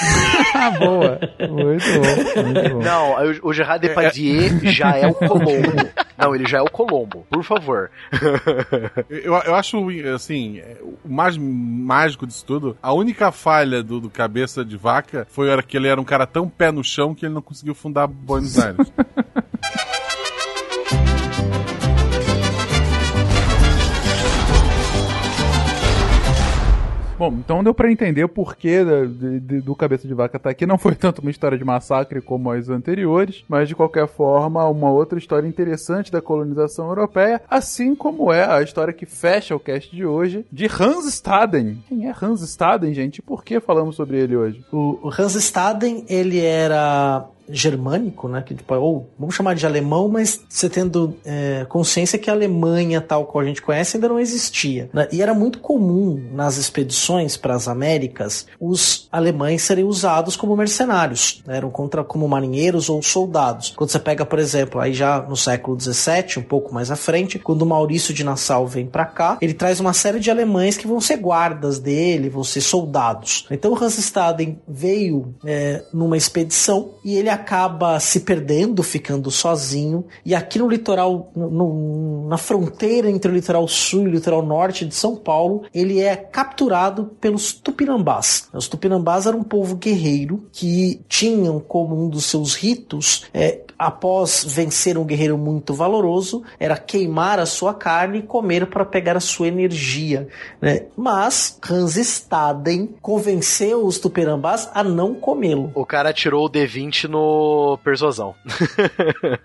Ah, 0.54 0.70
boa. 0.72 1.20
Muito 1.50 1.86
bom. 1.86 2.44
Muito 2.44 2.70
bom. 2.70 2.84
Não, 2.84 3.14
o, 3.14 3.50
o 3.50 3.54
Gerard 3.54 3.88
Depardieu 3.88 4.60
já 4.64 4.98
é 4.98 5.08
o 5.08 5.14
Colombo. 5.14 5.72
Não, 6.18 6.36
ele 6.36 6.46
já 6.48 6.60
é 6.60 6.62
o 6.62 6.70
Colombo, 6.70 7.26
por 7.30 7.44
favor. 7.44 7.90
Eu, 9.10 9.34
eu 9.34 9.56
acho, 9.56 9.78
assim, 10.14 10.60
é, 10.60 10.78
o 10.82 11.10
mais 11.10 11.38
mágico 11.38 12.28
disso 12.28 12.46
tudo, 12.46 12.78
a 12.82 12.94
única 12.94 13.32
falha 13.32 13.82
do, 13.82 14.00
do 14.00 14.10
Cabeça 14.10 14.64
de 14.64 14.78
Vaca 14.78 15.28
foi 15.30 15.50
a 15.50 15.54
hora 15.54 15.64
que 15.64 15.76
ele 15.76 15.88
era 15.88 16.00
um 16.00 16.04
cara 16.04 16.26
tão 16.26 16.48
pé 16.48 16.72
no 16.72 16.84
chão 16.84 17.16
que 17.16 17.26
ele 17.26 17.34
não 17.34 17.42
conseguiu 17.42 17.74
fundar 17.74 18.08
Buenos 18.08 18.58
Aires. 18.60 18.92
Bom, 27.22 27.34
então 27.34 27.64
deu 27.64 27.72
pra 27.72 27.92
entender 27.92 28.24
o 28.24 28.28
porquê 28.28 28.80
do 29.64 29.76
Cabeça 29.76 30.08
de 30.08 30.14
Vaca 30.16 30.40
tá 30.40 30.50
aqui. 30.50 30.66
Não 30.66 30.80
foi 30.80 30.96
tanto 30.98 31.22
uma 31.22 31.30
história 31.30 31.56
de 31.56 31.64
massacre 31.64 32.20
como 32.20 32.50
as 32.50 32.68
anteriores, 32.68 33.44
mas 33.48 33.70
de 33.70 33.76
qualquer 33.76 34.08
forma, 34.08 34.68
uma 34.68 34.90
outra 34.90 35.20
história 35.20 35.48
interessante 35.48 36.12
da 36.12 36.20
colonização 36.20 36.88
europeia, 36.88 37.40
assim 37.48 37.94
como 37.94 38.34
é 38.34 38.52
a 38.52 38.64
história 38.64 38.92
que 38.92 39.06
fecha 39.06 39.56
o 39.56 39.60
cast 39.60 39.96
de 39.96 40.04
hoje, 40.04 40.44
de 40.52 40.66
Hans 40.66 41.06
Staden. 41.06 41.84
Quem 41.88 42.10
é 42.10 42.16
Hans 42.20 42.42
Staden, 42.42 42.92
gente? 42.92 43.20
E 43.20 43.22
por 43.22 43.44
que 43.44 43.60
falamos 43.60 43.96
sobre 43.96 44.18
ele 44.18 44.36
hoje? 44.36 44.66
O, 44.72 44.98
o 45.04 45.10
Hans 45.10 45.36
Staden, 45.36 46.04
ele 46.10 46.40
era 46.40 47.28
germânico, 47.52 48.28
né? 48.28 48.42
Que, 48.42 48.56
tipo, 48.56 48.74
ou 48.76 49.10
vamos 49.18 49.36
chamar 49.36 49.56
de 49.56 49.66
alemão, 49.66 50.08
mas 50.08 50.42
você 50.48 50.70
tendo 50.70 51.16
é, 51.26 51.66
consciência 51.70 52.18
que 52.18 52.30
a 52.30 52.34
Alemanha, 52.34 53.02
tal 53.02 53.26
qual 53.26 53.44
a 53.44 53.48
gente 53.48 53.62
conhece, 53.62 53.98
ainda 53.98 54.10
não 54.10 54.20
existia. 54.20 54.90
né? 54.94 55.08
E 55.12 55.22
era 55.22 55.34
muito 55.34 55.60
comum 55.60 56.30
nas 56.34 56.58
expedições 56.58 57.38
para 57.38 57.56
as 57.56 57.68
Américas 57.68 58.46
os 58.60 59.08
alemães 59.12 59.64
serem 59.64 59.84
usados 59.84 60.36
como 60.36 60.56
mercenários, 60.56 61.42
né? 61.46 61.58
eram 61.58 61.70
contra 61.70 62.04
como 62.04 62.28
marinheiros 62.28 62.90
ou 62.90 63.02
soldados. 63.02 63.74
Quando 63.76 63.90
você 63.90 64.00
pega, 64.00 64.26
por 64.26 64.40
exemplo, 64.40 64.80
aí 64.80 64.94
já 64.94 65.22
no 65.22 65.36
século 65.36 65.80
XVII, 65.80 66.38
um 66.38 66.44
pouco 66.44 66.74
mais 66.74 66.92
à 66.92 66.96
frente, 66.96 67.40
quando 67.40 67.66
Maurício 67.66 68.14
de 68.14 68.24
Nassau 68.24 68.68
vem 68.68 68.86
para 68.86 69.06
cá, 69.06 69.38
ele 69.42 69.54
traz 69.54 69.80
uma 69.80 69.94
série 69.94 70.20
de 70.20 70.30
alemães 70.30 70.78
que 70.78 70.88
vão 70.88 71.02
ser 71.02 71.18
guardas 71.18 71.80
dele, 71.80 72.30
vão 72.30 72.44
ser 72.44 72.62
soldados. 72.62 73.48
Então 73.50 73.76
Hans 73.76 73.98
Staden 73.98 74.60
veio 74.68 75.36
é, 75.46 75.84
numa 75.94 76.18
expedição 76.18 76.96
e 77.04 77.16
ele 77.16 77.30
acaba 77.42 78.00
se 78.00 78.22
perdendo, 78.22 78.84
ficando 78.84 79.30
sozinho. 79.32 80.06
E 80.26 80.34
aqui 80.36 80.60
no 80.60 80.68
litoral, 80.70 81.32
no- 81.36 81.50
no- 81.50 82.28
na 82.30 82.38
fronteira 82.38 83.10
entre 83.10 83.32
o 83.32 83.34
litoral 83.34 83.68
sul 83.68 84.04
e 84.04 84.08
o 84.08 84.12
litoral 84.12 84.42
norte 84.46 84.86
de 84.86 84.94
São 84.96 85.16
Paulo, 85.16 85.64
ele 85.74 86.00
é 86.00 86.16
capturado 86.16 87.12
pelos 87.20 87.52
tupinambás. 87.54 88.48
Os 88.54 88.68
tupinambás 88.68 89.26
eram 89.26 89.40
um 89.40 89.44
povo 89.44 89.76
guerreiro 89.76 90.46
que 90.52 91.02
tinham 91.10 91.60
como 91.60 91.96
um 92.06 92.08
dos 92.10 92.26
seus 92.26 92.56
ritos, 92.56 93.26
é, 93.34 93.62
após 93.78 94.46
vencer 94.48 94.96
um 94.98 95.04
guerreiro 95.04 95.38
muito 95.38 95.74
valoroso, 95.74 96.44
era 96.60 96.78
queimar 96.78 97.40
a 97.40 97.48
sua 97.48 97.74
carne 97.74 98.20
e 98.20 98.22
comer 98.22 98.68
para 98.68 98.86
pegar 98.86 99.18
a 99.18 99.20
sua 99.20 99.48
energia. 99.48 100.28
né? 100.62 100.84
Mas 100.96 101.58
Hans 101.70 101.96
Staden 101.98 102.90
convenceu 103.02 103.84
os 103.86 103.98
tupinambás 103.98 104.70
a 104.74 104.84
não 104.84 105.16
comê-lo. 105.16 105.72
O 105.74 105.86
cara 105.86 106.14
tirou 106.14 106.46
o 106.46 106.50
D20 106.50 107.06
no, 107.08 107.21
no 107.22 107.78
Persuasão. 107.78 108.36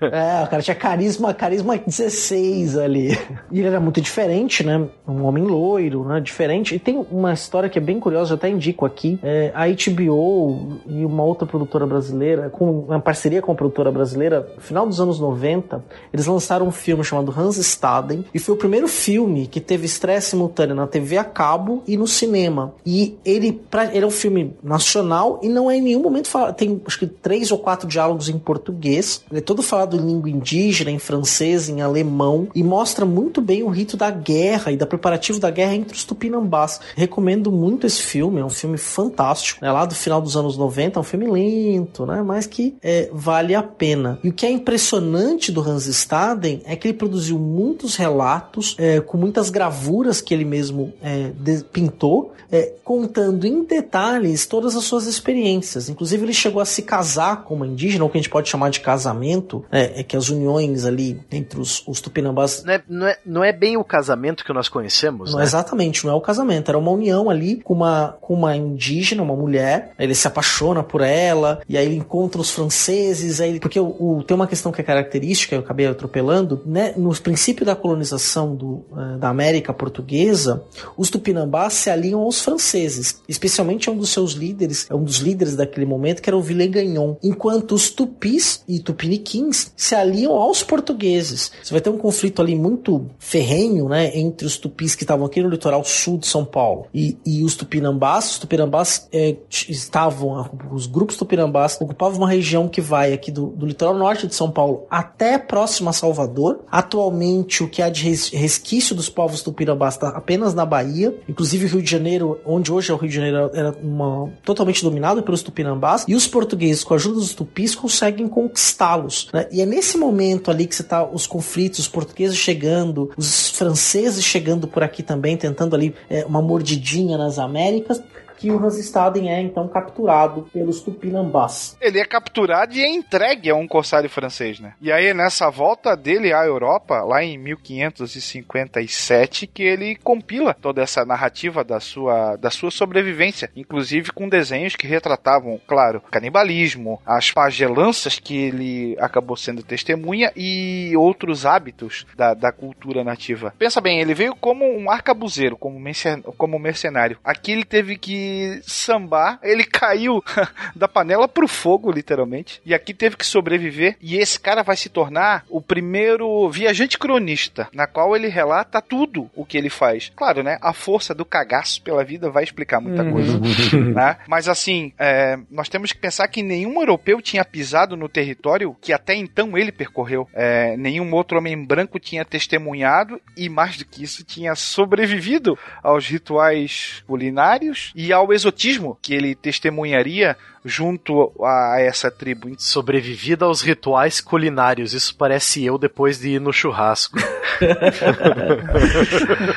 É, 0.00 0.44
o 0.44 0.48
cara 0.48 0.62
tinha 0.62 0.74
carisma, 0.74 1.34
carisma 1.34 1.76
16 1.76 2.78
ali. 2.78 3.18
E 3.50 3.58
ele 3.58 3.68
era 3.68 3.80
muito 3.80 4.00
diferente, 4.00 4.64
né? 4.64 4.86
Um 5.06 5.24
homem 5.24 5.44
loiro, 5.44 6.04
né? 6.04 6.20
Diferente. 6.20 6.74
E 6.74 6.78
tem 6.78 7.04
uma 7.10 7.32
história 7.32 7.68
que 7.68 7.78
é 7.78 7.82
bem 7.82 7.98
curiosa, 7.98 8.32
eu 8.32 8.36
até 8.36 8.48
indico 8.48 8.86
aqui. 8.86 9.18
É, 9.22 9.50
a 9.54 9.66
HBO 9.66 10.80
e 10.86 11.04
uma 11.04 11.24
outra 11.24 11.46
produtora 11.46 11.86
brasileira, 11.86 12.48
com 12.50 12.80
uma 12.80 13.00
parceria 13.00 13.42
com 13.42 13.52
a 13.52 13.54
produtora 13.54 13.90
brasileira, 13.90 14.48
no 14.54 14.60
final 14.60 14.86
dos 14.86 15.00
anos 15.00 15.18
90, 15.18 15.84
eles 16.12 16.26
lançaram 16.26 16.66
um 16.66 16.72
filme 16.72 17.04
chamado 17.04 17.34
Hans 17.36 17.56
Staden. 17.56 18.24
E 18.32 18.38
foi 18.38 18.54
o 18.54 18.58
primeiro 18.58 18.88
filme 18.88 19.46
que 19.46 19.60
teve 19.60 19.86
estreia 19.86 20.20
simultânea 20.20 20.74
na 20.74 20.86
TV 20.86 21.18
a 21.18 21.24
cabo 21.24 21.82
e 21.86 21.96
no 21.96 22.06
cinema. 22.06 22.74
E 22.84 23.18
ele, 23.24 23.52
pra, 23.52 23.86
ele 23.86 24.04
é 24.04 24.06
um 24.06 24.10
filme 24.10 24.54
nacional 24.62 25.40
e 25.42 25.48
não 25.48 25.70
é 25.70 25.76
em 25.76 25.82
nenhum 25.82 26.02
momento 26.02 26.30
tem 26.56 26.80
acho 26.86 26.98
que 26.98 27.06
três 27.06 27.50
ou 27.50 27.58
quatro 27.66 27.88
diálogos 27.88 28.28
em 28.28 28.38
português. 28.38 29.24
Ele 29.28 29.40
é 29.40 29.42
todo 29.42 29.60
falado 29.60 29.96
em 29.96 30.06
língua 30.06 30.30
indígena, 30.30 30.88
em 30.88 31.00
francês, 31.00 31.68
em 31.68 31.82
alemão 31.82 32.46
e 32.54 32.62
mostra 32.62 33.04
muito 33.04 33.40
bem 33.40 33.64
o 33.64 33.68
rito 33.68 33.96
da 33.96 34.08
guerra 34.08 34.70
e 34.70 34.76
da 34.76 34.86
preparativo 34.86 35.40
da 35.40 35.50
guerra 35.50 35.74
entre 35.74 35.96
os 35.96 36.04
tupinambás. 36.04 36.78
Recomendo 36.94 37.50
muito 37.50 37.84
esse 37.84 38.00
filme, 38.00 38.40
é 38.40 38.44
um 38.44 38.50
filme 38.50 38.78
fantástico, 38.78 39.64
é 39.64 39.72
lá 39.72 39.84
do 39.84 39.96
final 39.96 40.20
dos 40.20 40.36
anos 40.36 40.56
90, 40.56 40.96
é 40.96 41.00
um 41.00 41.02
filme 41.02 41.26
lento, 41.26 42.06
né, 42.06 42.22
mas 42.22 42.46
que 42.46 42.76
é, 42.80 43.10
vale 43.12 43.52
a 43.52 43.64
pena. 43.64 44.20
E 44.22 44.28
o 44.28 44.32
que 44.32 44.46
é 44.46 44.50
impressionante 44.50 45.50
do 45.50 45.60
Hans 45.60 45.88
Staden 45.88 46.62
é 46.66 46.76
que 46.76 46.86
ele 46.86 46.96
produziu 46.96 47.36
muitos 47.36 47.96
relatos 47.96 48.76
é, 48.78 49.00
com 49.00 49.18
muitas 49.18 49.50
gravuras 49.50 50.20
que 50.20 50.32
ele 50.32 50.44
mesmo 50.44 50.94
é, 51.02 51.32
pintou, 51.72 52.32
é, 52.50 52.74
contando 52.84 53.44
em 53.44 53.64
detalhes 53.64 54.46
todas 54.46 54.76
as 54.76 54.84
suas 54.84 55.06
experiências. 55.06 55.88
Inclusive 55.88 56.24
ele 56.24 56.32
chegou 56.32 56.62
a 56.62 56.64
se 56.64 56.82
casar 56.82 57.42
com 57.42 57.55
uma 57.56 57.66
indígena, 57.66 58.04
ou 58.04 58.10
que 58.10 58.18
a 58.18 58.20
gente 58.20 58.30
pode 58.30 58.48
chamar 58.48 58.70
de 58.70 58.80
casamento, 58.80 59.64
é, 59.72 60.00
é 60.00 60.02
que 60.02 60.16
as 60.16 60.28
uniões 60.28 60.84
ali 60.84 61.20
entre 61.30 61.60
os, 61.60 61.82
os 61.86 62.00
tupinambás. 62.00 62.62
Não 62.64 62.72
é, 62.72 62.82
não, 62.88 63.06
é, 63.06 63.18
não 63.26 63.44
é 63.44 63.52
bem 63.52 63.76
o 63.76 63.84
casamento 63.84 64.44
que 64.44 64.52
nós 64.52 64.68
conhecemos, 64.68 65.32
Não 65.32 65.38
né? 65.38 65.44
exatamente, 65.44 66.04
não 66.04 66.12
é 66.12 66.14
o 66.16 66.20
casamento, 66.20 66.68
era 66.70 66.78
uma 66.78 66.90
união 66.90 67.28
ali 67.30 67.56
com 67.62 67.74
uma, 67.74 68.16
com 68.20 68.34
uma 68.34 68.56
indígena, 68.56 69.22
uma 69.22 69.34
mulher, 69.36 69.92
ele 69.98 70.14
se 70.14 70.26
apaixona 70.26 70.82
por 70.82 71.00
ela, 71.00 71.60
e 71.68 71.76
aí 71.76 71.86
ele 71.86 71.96
encontra 71.96 72.40
os 72.40 72.50
franceses, 72.50 73.40
aí 73.40 73.50
ele, 73.50 73.60
porque 73.60 73.80
o, 73.80 73.86
o- 74.18 74.22
tem 74.22 74.34
uma 74.34 74.46
questão 74.46 74.70
que 74.72 74.80
é 74.80 74.84
característica, 74.84 75.54
eu 75.54 75.60
acabei 75.60 75.86
atropelando, 75.86 76.62
né, 76.66 76.92
no 76.96 77.10
princípio 77.20 77.64
da 77.64 77.74
colonização 77.74 78.54
do, 78.54 78.84
eh, 78.96 79.18
da 79.18 79.28
América 79.28 79.72
portuguesa, 79.72 80.62
os 80.96 81.08
tupinambás 81.10 81.72
se 81.74 81.90
aliam 81.90 82.20
aos 82.20 82.40
franceses, 82.42 83.22
especialmente 83.28 83.88
um 83.90 83.96
dos 83.96 84.10
seus 84.10 84.32
líderes, 84.32 84.86
é 84.90 84.94
um 84.94 85.02
dos 85.02 85.18
líderes 85.18 85.56
daquele 85.56 85.86
momento, 85.86 86.20
que 86.22 86.28
era 86.28 86.36
o 86.36 86.42
Villegagnon, 86.42 87.16
enquanto 87.22 87.45
os 87.74 87.90
tupis 87.90 88.62
e 88.68 88.78
tupiniquins 88.80 89.72
se 89.76 89.94
aliam 89.94 90.32
aos 90.32 90.62
portugueses. 90.62 91.52
Você 91.62 91.72
vai 91.72 91.80
ter 91.80 91.90
um 91.90 91.98
conflito 91.98 92.40
ali 92.42 92.54
muito 92.54 93.06
ferrenho, 93.18 93.88
né, 93.88 94.16
entre 94.16 94.46
os 94.46 94.56
tupis 94.56 94.94
que 94.94 95.04
estavam 95.04 95.26
aqui 95.26 95.42
no 95.42 95.48
litoral 95.48 95.84
sul 95.84 96.18
de 96.18 96.26
São 96.26 96.44
Paulo 96.44 96.86
e, 96.94 97.16
e 97.24 97.44
os 97.44 97.54
tupinambás. 97.54 98.32
Os 98.32 98.38
tupinambás 98.38 99.08
t- 99.10 99.38
estavam, 99.68 100.48
os 100.72 100.86
grupos 100.86 101.16
tupinambás 101.16 101.76
ocupavam 101.80 102.18
uma 102.18 102.28
região 102.28 102.68
que 102.68 102.80
vai 102.80 103.12
aqui 103.12 103.30
do, 103.30 103.46
do 103.48 103.66
litoral 103.66 103.94
norte 103.94 104.26
de 104.26 104.34
São 104.34 104.50
Paulo 104.50 104.86
até 104.90 105.38
próximo 105.38 105.88
a 105.90 105.92
Salvador. 105.92 106.60
Atualmente, 106.70 107.62
o 107.62 107.68
que 107.68 107.82
há 107.82 107.88
de 107.88 108.02
res- 108.02 108.30
resquício 108.30 108.94
dos 108.94 109.08
povos 109.08 109.42
tupinambás 109.42 109.94
está 109.94 110.08
apenas 110.08 110.54
na 110.54 110.64
Bahia. 110.64 111.14
Inclusive, 111.28 111.66
o 111.66 111.68
Rio 111.68 111.82
de 111.82 111.90
Janeiro, 111.90 112.38
onde 112.44 112.72
hoje 112.72 112.90
é 112.90 112.94
o 112.94 112.96
Rio 112.96 113.08
de 113.08 113.14
Janeiro, 113.16 113.50
era 113.52 113.76
uma, 113.82 114.30
totalmente 114.44 114.82
dominado 114.82 115.22
pelos 115.22 115.42
tupinambás. 115.42 116.04
E 116.08 116.14
os 116.14 116.26
portugueses, 116.26 116.84
com 116.84 116.94
a 116.94 116.96
ajuda 116.96 117.16
dos 117.16 117.34
tupis, 117.36 117.74
conseguem 117.74 118.26
conquistá-los. 118.28 119.28
né? 119.32 119.46
E 119.52 119.60
é 119.60 119.66
nesse 119.66 119.96
momento 119.96 120.50
ali 120.50 120.66
que 120.66 120.74
você 120.74 120.82
tá 120.82 121.04
os 121.04 121.26
conflitos, 121.26 121.78
os 121.80 121.88
portugueses 121.88 122.36
chegando, 122.36 123.10
os 123.16 123.50
franceses 123.50 124.24
chegando 124.24 124.66
por 124.66 124.82
aqui 124.82 125.02
também, 125.02 125.36
tentando 125.36 125.76
ali 125.76 125.94
é, 126.08 126.24
uma 126.24 126.42
mordidinha 126.42 127.16
nas 127.16 127.38
Américas. 127.38 128.02
Que 128.46 128.52
o 128.52 128.64
Hans 128.64 128.78
Staden 128.78 129.28
é 129.28 129.42
então 129.42 129.66
capturado 129.66 130.46
pelos 130.52 130.80
tupinambás. 130.80 131.76
Ele 131.80 131.98
é 131.98 132.04
capturado 132.04 132.72
e 132.74 132.80
é 132.80 132.88
entregue 132.88 133.50
a 133.50 133.56
um 133.56 133.66
corsário 133.66 134.08
francês, 134.08 134.60
né? 134.60 134.74
E 134.80 134.92
aí, 134.92 135.12
nessa 135.12 135.50
volta 135.50 135.96
dele 135.96 136.32
à 136.32 136.46
Europa, 136.46 137.02
lá 137.02 137.24
em 137.24 137.36
1557, 137.38 139.48
que 139.48 139.64
ele 139.64 139.96
compila 139.96 140.54
toda 140.54 140.80
essa 140.80 141.04
narrativa 141.04 141.64
da 141.64 141.80
sua, 141.80 142.36
da 142.36 142.48
sua 142.48 142.70
sobrevivência, 142.70 143.50
inclusive 143.56 144.12
com 144.12 144.28
desenhos 144.28 144.76
que 144.76 144.86
retratavam, 144.86 145.60
claro, 145.66 146.00
canibalismo, 146.08 147.02
as 147.04 147.32
pagelanças 147.32 148.20
que 148.20 148.36
ele 148.36 148.96
acabou 149.00 149.36
sendo 149.36 149.64
testemunha 149.64 150.30
e 150.36 150.96
outros 150.96 151.44
hábitos 151.44 152.06
da, 152.16 152.32
da 152.32 152.52
cultura 152.52 153.02
nativa. 153.02 153.52
Pensa 153.58 153.80
bem, 153.80 153.98
ele 153.98 154.14
veio 154.14 154.36
como 154.36 154.64
um 154.64 154.88
arcabuzeiro, 154.88 155.56
como 155.56 156.60
mercenário. 156.60 157.18
Aqui 157.24 157.50
ele 157.50 157.64
teve 157.64 157.96
que 157.96 158.35
sambar, 158.62 159.38
ele 159.42 159.64
caiu 159.64 160.22
da 160.74 160.88
panela 160.88 161.28
pro 161.28 161.48
fogo, 161.48 161.90
literalmente. 161.90 162.60
E 162.64 162.74
aqui 162.74 162.94
teve 162.94 163.16
que 163.16 163.26
sobreviver. 163.26 163.96
E 164.00 164.16
esse 164.16 164.38
cara 164.38 164.62
vai 164.62 164.76
se 164.76 164.88
tornar 164.88 165.44
o 165.48 165.60
primeiro 165.60 166.48
viajante 166.50 166.98
cronista, 166.98 167.68
na 167.72 167.86
qual 167.86 168.14
ele 168.14 168.28
relata 168.28 168.80
tudo 168.80 169.30
o 169.34 169.44
que 169.44 169.56
ele 169.56 169.70
faz. 169.70 170.12
Claro, 170.14 170.42
né? 170.42 170.58
A 170.60 170.72
força 170.72 171.14
do 171.14 171.24
cagaço 171.24 171.82
pela 171.82 172.04
vida 172.04 172.30
vai 172.30 172.44
explicar 172.44 172.80
muita 172.80 173.04
coisa. 173.04 173.38
né? 173.94 174.18
Mas 174.28 174.48
assim, 174.48 174.92
é, 174.98 175.38
nós 175.50 175.68
temos 175.68 175.92
que 175.92 175.98
pensar 175.98 176.28
que 176.28 176.42
nenhum 176.42 176.80
europeu 176.80 177.20
tinha 177.20 177.44
pisado 177.44 177.96
no 177.96 178.08
território 178.08 178.76
que 178.80 178.92
até 178.92 179.14
então 179.14 179.56
ele 179.56 179.72
percorreu. 179.72 180.28
É, 180.32 180.76
nenhum 180.76 181.12
outro 181.14 181.38
homem 181.38 181.62
branco 181.64 181.98
tinha 181.98 182.24
testemunhado 182.24 183.20
e, 183.36 183.48
mais 183.48 183.76
do 183.76 183.84
que 183.84 184.02
isso, 184.02 184.24
tinha 184.24 184.54
sobrevivido 184.54 185.58
aos 185.82 186.06
rituais 186.06 187.02
culinários 187.06 187.92
e 187.94 188.12
ao 188.16 188.32
exotismo 188.32 188.98
que 189.00 189.14
ele 189.14 189.34
testemunharia 189.34 190.36
junto 190.66 191.32
a 191.42 191.80
essa 191.80 192.10
tribo. 192.10 192.50
Sobrevivida 192.58 193.44
aos 193.44 193.62
rituais 193.62 194.20
culinários. 194.20 194.92
Isso 194.92 195.14
parece 195.16 195.64
eu 195.64 195.78
depois 195.78 196.18
de 196.18 196.30
ir 196.30 196.40
no 196.40 196.52
churrasco. 196.52 197.18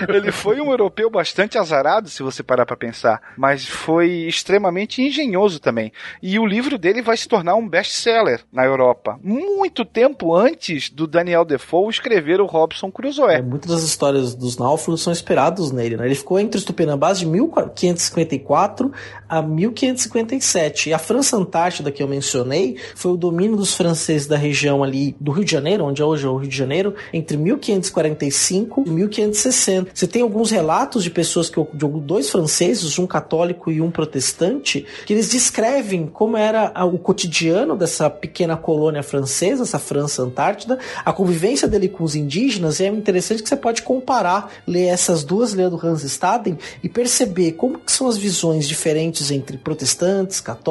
Ele 0.08 0.32
foi 0.32 0.62
um 0.62 0.70
europeu 0.70 1.10
bastante 1.10 1.58
azarado, 1.58 2.10
se 2.10 2.24
você 2.24 2.44
parar 2.44 2.66
pra 2.66 2.78
pensar, 2.78 3.22
mas 3.38 3.68
foi 3.68 4.10
extremamente 4.28 5.02
engenhoso 5.02 5.60
também. 5.60 5.92
E 6.22 6.40
o 6.40 6.46
livro 6.46 6.78
dele 6.78 7.02
vai 7.02 7.18
se 7.18 7.28
tornar 7.28 7.56
um 7.56 7.68
best-seller 7.68 8.42
na 8.52 8.64
Europa, 8.64 9.20
muito 9.24 9.84
tempo 9.84 10.36
antes 10.36 10.90
do 10.90 11.08
Daniel 11.08 11.44
Defoe 11.44 11.90
escrever 11.90 12.40
o 12.40 12.46
Robson 12.46 12.92
Crusoe. 12.92 13.34
É, 13.34 13.42
muitas 13.42 13.72
das 13.72 13.84
histórias 13.84 14.36
dos 14.36 14.58
náufragos 14.58 15.02
são 15.02 15.12
inspirados 15.12 15.72
nele, 15.72 15.98
né? 15.98 16.06
Ele 16.06 16.16
ficou 16.16 16.40
entre 16.40 16.58
os 16.58 16.64
tupinambás 16.64 17.20
de 17.20 17.26
1554 17.26 18.92
a 19.28 19.42
1557. 19.42 20.90
E 20.90 20.94
a 20.94 20.99
França 21.00 21.36
Antártida 21.36 21.92
que 21.92 22.04
eu 22.04 22.08
mencionei 22.08 22.76
foi 22.96 23.12
o 23.14 23.18
domínio 23.18 23.58
dos 23.58 23.74
franceses 23.74 24.28
da 24.28 24.38
região 24.38 24.84
ali 24.84 25.16
do 25.20 25.32
Rio 25.32 25.44
de 25.44 25.52
Janeiro, 25.52 25.86
onde 25.86 26.02
é 26.02 26.06
hoje 26.06 26.26
é 26.28 26.30
o 26.30 26.38
Rio 26.38 26.50
de 26.50 26.56
Janeiro, 26.56 26.94
entre 27.12 27.36
1545 27.38 28.84
e 28.86 28.90
1560. 28.90 29.92
Você 29.94 30.08
tem 30.08 30.22
alguns 30.22 30.52
relatos 30.52 31.04
de 31.04 31.10
pessoas 31.10 31.50
que 31.50 31.60
de 31.74 31.88
dois 32.02 32.30
franceses, 32.30 32.98
um 33.00 33.08
católico 33.08 33.72
e 33.72 33.82
um 33.82 33.90
protestante, 33.92 34.86
que 35.06 35.14
eles 35.14 35.30
descrevem 35.30 36.06
como 36.08 36.38
era 36.38 36.72
a- 36.76 36.86
o 36.86 36.98
cotidiano 36.98 37.76
dessa 37.76 38.10
pequena 38.10 38.56
colônia 38.58 39.02
francesa, 39.04 39.64
essa 39.64 39.80
França 39.80 40.22
Antártida, 40.22 40.78
a 41.06 41.14
convivência 41.14 41.68
dele 41.68 41.88
com 41.88 42.04
os 42.04 42.16
indígenas, 42.16 42.80
e 42.80 42.86
é 42.86 42.88
interessante 42.88 43.42
que 43.42 43.50
você 43.50 43.56
pode 43.56 43.82
comparar, 43.82 44.52
ler 44.68 44.86
essas 44.88 45.24
duas 45.24 45.54
leis 45.54 45.70
do 45.70 45.80
Hans 45.86 46.04
Staden 46.04 46.58
e 46.84 46.90
perceber 46.90 47.54
como 47.54 47.78
que 47.80 47.92
são 47.92 48.08
as 48.08 48.18
visões 48.18 48.68
diferentes 48.68 49.32
entre 49.32 49.58
protestantes, 49.58 50.40
católicos 50.40 50.70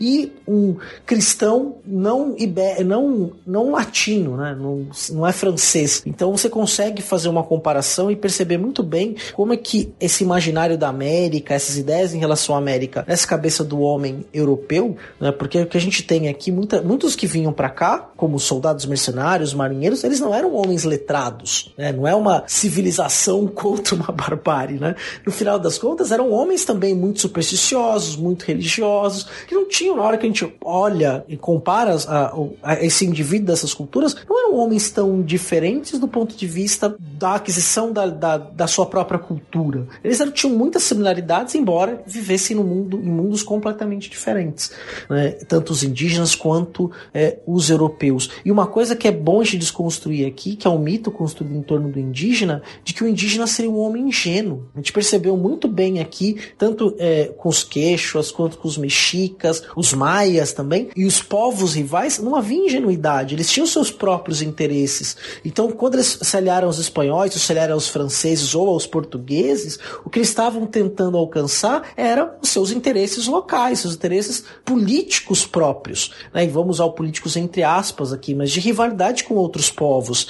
e 0.00 0.32
um 0.46 0.76
cristão 1.06 1.76
não, 1.84 2.34
ibé- 2.38 2.82
não, 2.84 3.32
não 3.46 3.70
latino, 3.70 4.36
né? 4.36 4.56
não, 4.58 4.86
não 5.10 5.26
é 5.26 5.32
francês. 5.32 6.02
Então 6.06 6.30
você 6.36 6.48
consegue 6.48 7.02
fazer 7.02 7.28
uma 7.28 7.42
comparação 7.42 8.10
e 8.10 8.16
perceber 8.16 8.58
muito 8.58 8.82
bem 8.82 9.16
como 9.34 9.52
é 9.52 9.56
que 9.56 9.92
esse 10.00 10.24
imaginário 10.24 10.76
da 10.78 10.88
América, 10.88 11.54
essas 11.54 11.76
ideias 11.76 12.14
em 12.14 12.18
relação 12.18 12.54
à 12.54 12.58
América, 12.58 13.04
nessa 13.06 13.26
cabeça 13.26 13.64
do 13.64 13.80
homem 13.80 14.24
europeu, 14.32 14.96
né? 15.20 15.32
porque 15.32 15.60
o 15.60 15.66
que 15.66 15.76
a 15.76 15.80
gente 15.80 16.02
tem 16.02 16.28
aqui, 16.28 16.50
muita, 16.50 16.82
muitos 16.82 17.14
que 17.16 17.26
vinham 17.26 17.52
para 17.52 17.70
cá, 17.70 18.10
como 18.16 18.38
soldados 18.38 18.86
mercenários, 18.86 19.54
marinheiros, 19.54 20.04
eles 20.04 20.20
não 20.20 20.34
eram 20.34 20.54
homens 20.54 20.84
letrados, 20.84 21.72
né? 21.76 21.92
não 21.92 22.06
é 22.06 22.14
uma 22.14 22.44
civilização 22.46 23.46
contra 23.52 23.94
uma 23.94 24.12
barbárie. 24.12 24.78
Né? 24.78 24.94
No 25.24 25.32
final 25.32 25.58
das 25.58 25.78
contas, 25.78 26.12
eram 26.12 26.30
homens 26.32 26.64
também 26.64 26.94
muito 26.94 27.20
supersticiosos, 27.20 28.16
muito 28.16 28.44
religiosos, 28.44 29.21
que 29.46 29.54
não 29.54 29.68
tinham, 29.68 29.96
na 29.96 30.02
hora 30.02 30.16
que 30.18 30.26
a 30.26 30.28
gente 30.28 30.52
olha 30.64 31.24
e 31.28 31.36
compara 31.36 31.96
a- 32.08 32.32
a 32.62 32.84
esse 32.84 33.04
indivíduo 33.04 33.46
dessas 33.46 33.72
culturas, 33.74 34.14
não 34.28 34.38
eram 34.38 34.56
homens 34.56 34.90
tão 34.90 35.22
diferentes 35.22 35.98
do 35.98 36.08
ponto 36.08 36.36
de 36.36 36.46
vista 36.46 36.94
da 36.98 37.34
aquisição 37.36 37.92
da, 37.92 38.06
da, 38.06 38.36
da 38.36 38.66
sua 38.66 38.86
própria 38.86 39.18
cultura. 39.18 39.86
Eles 40.02 40.20
eram, 40.20 40.32
tinham 40.32 40.56
muitas 40.56 40.82
similaridades, 40.82 41.54
embora 41.54 42.02
vivessem 42.06 42.56
no 42.56 42.64
mundo, 42.64 42.98
em 42.98 43.10
mundos 43.10 43.42
completamente 43.42 44.10
diferentes, 44.10 44.72
né? 45.08 45.30
tanto 45.48 45.72
os 45.72 45.82
indígenas 45.82 46.34
quanto 46.34 46.90
é, 47.14 47.38
os 47.46 47.70
europeus. 47.70 48.30
E 48.44 48.50
uma 48.50 48.66
coisa 48.66 48.96
que 48.96 49.06
é 49.08 49.12
bom 49.12 49.42
gente 49.42 49.58
desconstruir 49.58 50.26
aqui, 50.26 50.56
que 50.56 50.66
é 50.66 50.70
um 50.70 50.78
mito 50.78 51.10
construído 51.10 51.54
em 51.56 51.62
torno 51.62 51.90
do 51.90 51.98
indígena, 51.98 52.62
de 52.84 52.92
que 52.94 53.04
o 53.04 53.08
indígena 53.08 53.46
seria 53.46 53.70
um 53.70 53.78
homem 53.78 54.08
ingênuo. 54.08 54.68
A 54.74 54.78
gente 54.78 54.92
percebeu 54.92 55.36
muito 55.36 55.68
bem 55.68 56.00
aqui, 56.00 56.36
tanto 56.58 56.94
é, 56.98 57.26
com 57.36 57.48
os 57.48 57.62
queixos 57.62 58.30
quanto 58.30 58.58
com 58.58 58.68
os 58.68 58.76
mexicas, 59.12 59.62
os 59.76 59.92
maias 59.92 60.52
também, 60.52 60.88
e 60.96 61.04
os 61.04 61.22
povos 61.22 61.74
rivais, 61.74 62.18
não 62.18 62.34
havia 62.34 62.66
ingenuidade, 62.66 63.34
eles 63.34 63.50
tinham 63.50 63.66
seus 63.66 63.90
próprios 63.90 64.40
interesses. 64.40 65.16
Então, 65.44 65.70
quando 65.70 65.94
eles 65.94 66.18
se 66.22 66.36
aliaram 66.36 66.66
aos 66.66 66.78
espanhóis, 66.78 67.32
se 67.34 67.52
aliaram 67.52 67.74
aos 67.74 67.88
franceses 67.88 68.54
ou 68.54 68.68
aos 68.68 68.86
portugueses, 68.86 69.78
o 70.04 70.10
que 70.10 70.18
eles 70.18 70.28
estavam 70.28 70.66
tentando 70.66 71.16
alcançar 71.16 71.92
eram 71.96 72.30
os 72.42 72.48
seus 72.48 72.70
interesses 72.70 73.26
locais, 73.26 73.80
seus 73.80 73.94
interesses 73.94 74.44
políticos 74.64 75.46
próprios. 75.46 76.12
Né? 76.32 76.44
E 76.44 76.48
vamos 76.48 76.76
usar 76.76 76.84
o 76.84 76.92
políticos 76.92 77.36
entre 77.36 77.62
aspas 77.62 78.12
aqui, 78.12 78.34
mas 78.34 78.50
de 78.50 78.60
rivalidade 78.60 79.24
com 79.24 79.34
outros 79.34 79.70
povos. 79.70 80.28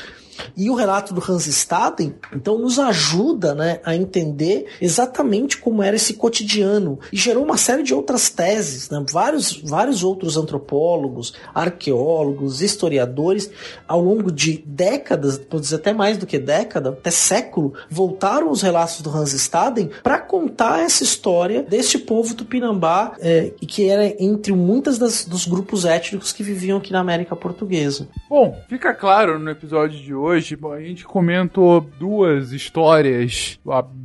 E 0.56 0.70
o 0.70 0.74
relato 0.74 1.14
do 1.14 1.22
Hans 1.22 1.46
Staden, 1.46 2.14
então, 2.34 2.58
nos 2.58 2.78
ajuda 2.78 3.54
né, 3.54 3.80
a 3.84 3.94
entender 3.94 4.66
exatamente 4.80 5.58
como 5.58 5.82
era 5.82 5.96
esse 5.96 6.14
cotidiano. 6.14 6.98
E 7.12 7.16
gerou 7.16 7.44
uma 7.44 7.56
série 7.56 7.82
de 7.82 7.94
outras 7.94 8.30
teses. 8.30 8.90
Né? 8.90 9.04
Vários, 9.10 9.56
vários 9.62 10.02
outros 10.02 10.36
antropólogos, 10.36 11.34
arqueólogos, 11.54 12.60
historiadores, 12.62 13.50
ao 13.86 14.00
longo 14.00 14.30
de 14.30 14.62
décadas, 14.66 15.40
vou 15.50 15.60
dizer 15.60 15.76
até 15.76 15.92
mais 15.92 16.16
do 16.16 16.26
que 16.26 16.38
década, 16.38 16.90
até 16.90 17.10
século, 17.10 17.74
voltaram 17.90 18.50
os 18.50 18.62
relatos 18.62 19.00
do 19.00 19.10
Hans 19.10 19.32
Staden 19.32 19.90
para 20.02 20.18
contar 20.18 20.80
essa 20.80 21.02
história 21.02 21.62
deste 21.62 21.98
povo 21.98 22.34
tupinambá, 22.34 23.14
é, 23.20 23.52
que 23.66 23.88
era 23.88 24.06
entre 24.22 24.52
muitas 24.52 24.98
das, 24.98 25.24
dos 25.24 25.46
grupos 25.46 25.84
étnicos 25.84 26.32
que 26.32 26.42
viviam 26.42 26.78
aqui 26.78 26.92
na 26.92 27.00
América 27.00 27.36
Portuguesa. 27.36 28.08
Bom, 28.28 28.58
fica 28.68 28.94
claro 28.94 29.38
no 29.38 29.50
episódio 29.50 30.00
de 30.00 30.14
hoje, 30.14 30.22
bom, 30.56 30.72
a 30.72 30.80
gente 30.80 31.04
comentou 31.04 31.80
duas 31.80 32.52
histórias 32.52 33.58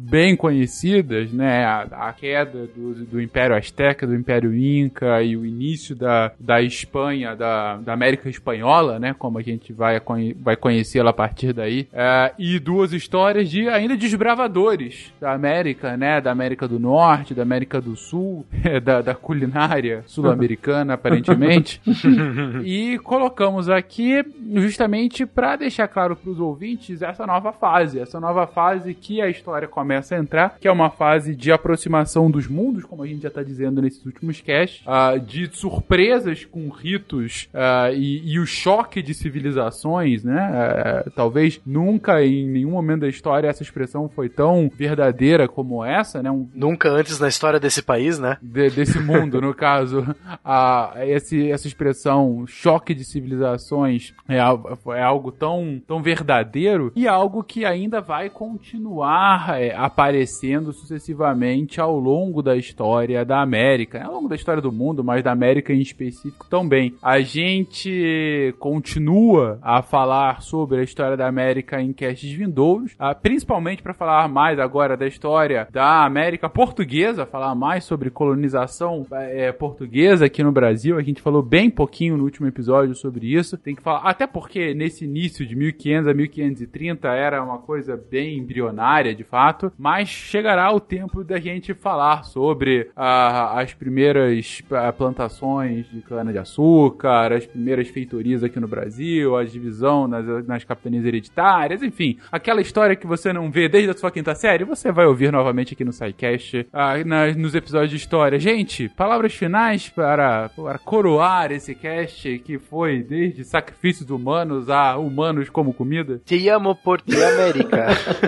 bem 0.10 0.36
conhecidas, 0.36 1.32
né? 1.32 1.66
A, 1.66 1.82
a 2.10 2.14
queda 2.14 2.68
do, 2.68 3.06
do, 3.06 3.22
Império 3.22 3.56
Azteca, 3.56 4.08
do 4.08 4.16
Império 4.16 4.56
Inca 4.56 5.22
e 5.22 5.36
o 5.36 5.46
início 5.46 5.96
da, 5.96 6.32
da 6.40 6.62
Espanha, 6.62 7.36
da, 7.36 7.78
da 7.78 7.94
América 7.94 8.30
Espanhola, 8.30 9.00
né? 9.00 9.14
Como 9.18 9.38
a 9.38 9.42
gente 9.42 9.74
vai, 9.74 10.02
vai 10.40 10.56
conhecê-la 10.56 11.10
a 11.10 11.14
partir 11.14 11.52
daí. 11.52 11.88
É, 11.92 12.32
e 12.40 12.58
duas 12.58 12.94
histórias 12.94 13.50
de 13.50 13.68
ainda 13.68 13.98
desbravadores 13.98 15.12
da 15.20 15.34
América, 15.34 15.98
né? 15.98 16.22
Da 16.22 16.32
América 16.32 16.68
do 16.68 16.80
Norte, 16.80 17.34
da 17.34 17.42
América 17.42 17.82
do 17.82 17.96
Sul, 17.96 18.46
da, 18.84 19.02
da 19.02 19.14
culinária 19.14 20.04
sul-americana, 20.06 20.94
aparentemente. 20.94 21.82
e 22.64 22.98
colocamos 23.00 23.70
aqui 23.70 24.24
justamente 24.56 25.26
para 25.26 25.58
deixar 25.58 25.88
claro 25.88 26.16
para 26.16 26.30
os 26.30 26.40
ouvintes 26.40 27.02
essa 27.02 27.28
nova 27.28 27.52
fase, 27.52 28.00
essa 28.00 28.20
nova 28.20 28.48
fase 28.48 28.94
que 28.94 29.22
a 29.22 29.30
história 29.30 29.68
começa 29.68 29.97
a 29.98 30.18
entrar, 30.18 30.58
que 30.60 30.68
é 30.68 30.72
uma 30.72 30.90
fase 30.90 31.36
de 31.36 31.52
aproximação 31.52 32.30
dos 32.30 32.48
mundos, 32.48 32.84
como 32.84 33.04
a 33.04 33.08
gente 33.08 33.22
já 33.22 33.28
está 33.28 33.44
dizendo 33.44 33.82
nesses 33.82 34.06
últimos 34.06 34.42
casts, 34.42 34.84
uh, 34.86 35.20
de 35.20 35.50
surpresas 35.52 36.46
com 36.46 36.70
ritos 36.70 37.50
uh, 37.54 37.94
e, 37.94 38.34
e, 38.34 38.40
o 38.40 38.46
choque 38.46 39.02
de 39.02 39.14
civilizações, 39.14 40.24
né? 40.24 41.04
Uh, 41.06 41.12
talvez 41.12 41.60
nunca 41.66 42.24
em 42.24 42.48
nenhum 42.48 42.72
momento 42.72 43.02
da 43.02 43.08
história 43.08 43.48
essa 43.48 43.64
expressão 43.64 44.10
foi 44.10 44.30
tão 44.30 44.70
verdadeira 44.74 45.48
como 45.48 45.84
essa, 45.84 46.22
né? 46.22 46.32
Um, 46.32 46.48
nunca 46.54 46.90
antes 46.90 47.20
na 47.20 47.28
história 47.28 47.60
desse 47.60 47.82
país, 47.82 48.20
né? 48.20 48.38
De, 48.42 48.70
desse 48.70 49.00
mundo, 49.00 49.42
no 49.42 49.54
caso, 49.54 50.16
a, 50.44 50.94
esse, 51.06 51.52
essa 51.52 51.68
expressão 51.68 52.46
choque 52.48 52.94
de 52.94 53.04
civilizações 53.04 54.14
é, 54.28 54.38
é 54.38 55.04
algo 55.04 55.32
tão, 55.32 55.82
tão 55.86 56.02
verdadeiro 56.02 56.92
e 56.96 57.08
algo 57.08 57.44
que 57.44 57.66
ainda 57.66 58.02
vai 58.02 58.30
continuar 58.30 59.62
é, 59.62 59.76
aparecendo 59.88 60.74
sucessivamente 60.74 61.80
ao 61.80 61.98
longo 61.98 62.42
da 62.42 62.56
história 62.56 63.24
da 63.24 63.42
América, 63.42 64.04
ao 64.04 64.14
longo 64.14 64.30
da 64.30 64.36
história 64.36 64.62
do 64.62 64.72
mundo, 64.72 65.04
mas 65.04 65.24
da 65.24 65.32
América 65.32 65.74
em 65.74 65.80
específico 65.80 66.46
também. 66.50 66.94
A 67.02 67.20
gente 67.22 68.54
continua 68.60 69.58
a 69.62 69.82
falar 69.82 70.42
sobre 70.42 70.80
a 70.80 70.84
história 70.84 71.16
da 71.16 71.28
América 71.28 71.82
em 71.82 71.94
castes 71.94 72.32
vindouros, 72.32 72.96
ah, 73.00 73.16
principalmente 73.16 73.82
para 73.82 73.94
falar 73.94 74.28
mais 74.28 74.60
agora 74.60 74.98
da 74.98 75.08
história 75.08 75.68
da 75.72 76.06
América 76.06 76.50
portuguesa, 76.50 77.26
falar 77.26 77.56
mais 77.56 77.84
sobre 77.84 78.10
colonização 78.10 79.06
é, 79.12 79.52
portuguesa 79.52 80.26
aqui 80.26 80.44
no 80.44 80.52
Brasil. 80.52 80.98
A 80.98 81.02
gente 81.02 81.22
falou 81.22 81.42
bem 81.42 81.70
pouquinho 81.70 82.18
no 82.18 82.24
último 82.24 82.48
episódio 82.48 82.94
sobre 82.94 83.34
isso. 83.34 83.58
Tem 83.58 83.76
que 83.76 83.82
falar, 83.82 84.02
até 84.02 84.28
porque 84.28 84.74
nesse 84.74 85.06
início 85.06 85.46
de 85.46 85.56
1500 85.56 86.08
a 86.08 86.14
1530 86.14 87.08
era 87.08 87.44
uma 87.44 87.60
coisa 87.60 87.96
bem 87.98 88.38
embrionária, 88.38 89.16
de 89.16 89.24
fato, 89.24 89.72
mas 89.78 90.10
chegará 90.10 90.72
o 90.72 90.80
tempo 90.80 91.24
da 91.24 91.40
gente 91.40 91.74
falar 91.74 92.24
sobre 92.24 92.90
ah, 92.96 93.60
as 93.60 93.74
primeiras 93.74 94.62
ah, 94.72 94.92
plantações 94.92 95.90
de 95.90 96.02
cana-de-açúcar, 96.02 97.34
as 97.34 97.46
primeiras 97.46 97.88
feitorias 97.88 98.44
aqui 98.44 98.60
no 98.60 98.68
Brasil, 98.68 99.38
a 99.38 99.44
divisão 99.44 100.08
nas, 100.08 100.26
nas 100.48 100.64
capitanias 100.64 101.06
hereditárias, 101.06 101.84
enfim, 101.84 102.18
aquela 102.32 102.62
história 102.62 102.96
que 102.96 103.06
você 103.06 103.32
não 103.32 103.52
vê 103.52 103.70
desde 103.70 103.92
a 103.92 103.94
sua 103.94 104.12
quinta 104.12 104.34
série, 104.34 104.64
você 104.64 104.92
vai 104.92 105.06
ouvir 105.06 105.32
novamente 105.32 105.74
aqui 105.74 105.86
no 105.86 105.94
SciCast, 105.94 106.68
ah, 106.74 106.98
na, 107.06 107.32
nos 107.34 107.54
episódios 107.54 107.92
de 107.92 107.98
história. 107.98 108.40
Gente, 108.40 108.90
palavras 108.90 109.34
finais 109.34 109.90
para, 109.90 110.50
para 110.50 110.80
coroar 110.80 111.52
esse 111.52 111.76
cast 111.76 112.40
que 112.40 112.58
foi 112.58 113.04
desde 113.04 113.44
sacrifícios 113.44 114.10
humanos 114.10 114.70
a 114.70 114.98
humanos 114.98 115.50
como 115.50 115.74
comida? 115.74 116.22
Te 116.26 116.48
amo 116.50 116.76
por 116.76 117.02
ti, 117.02 117.16
América. 117.16 117.88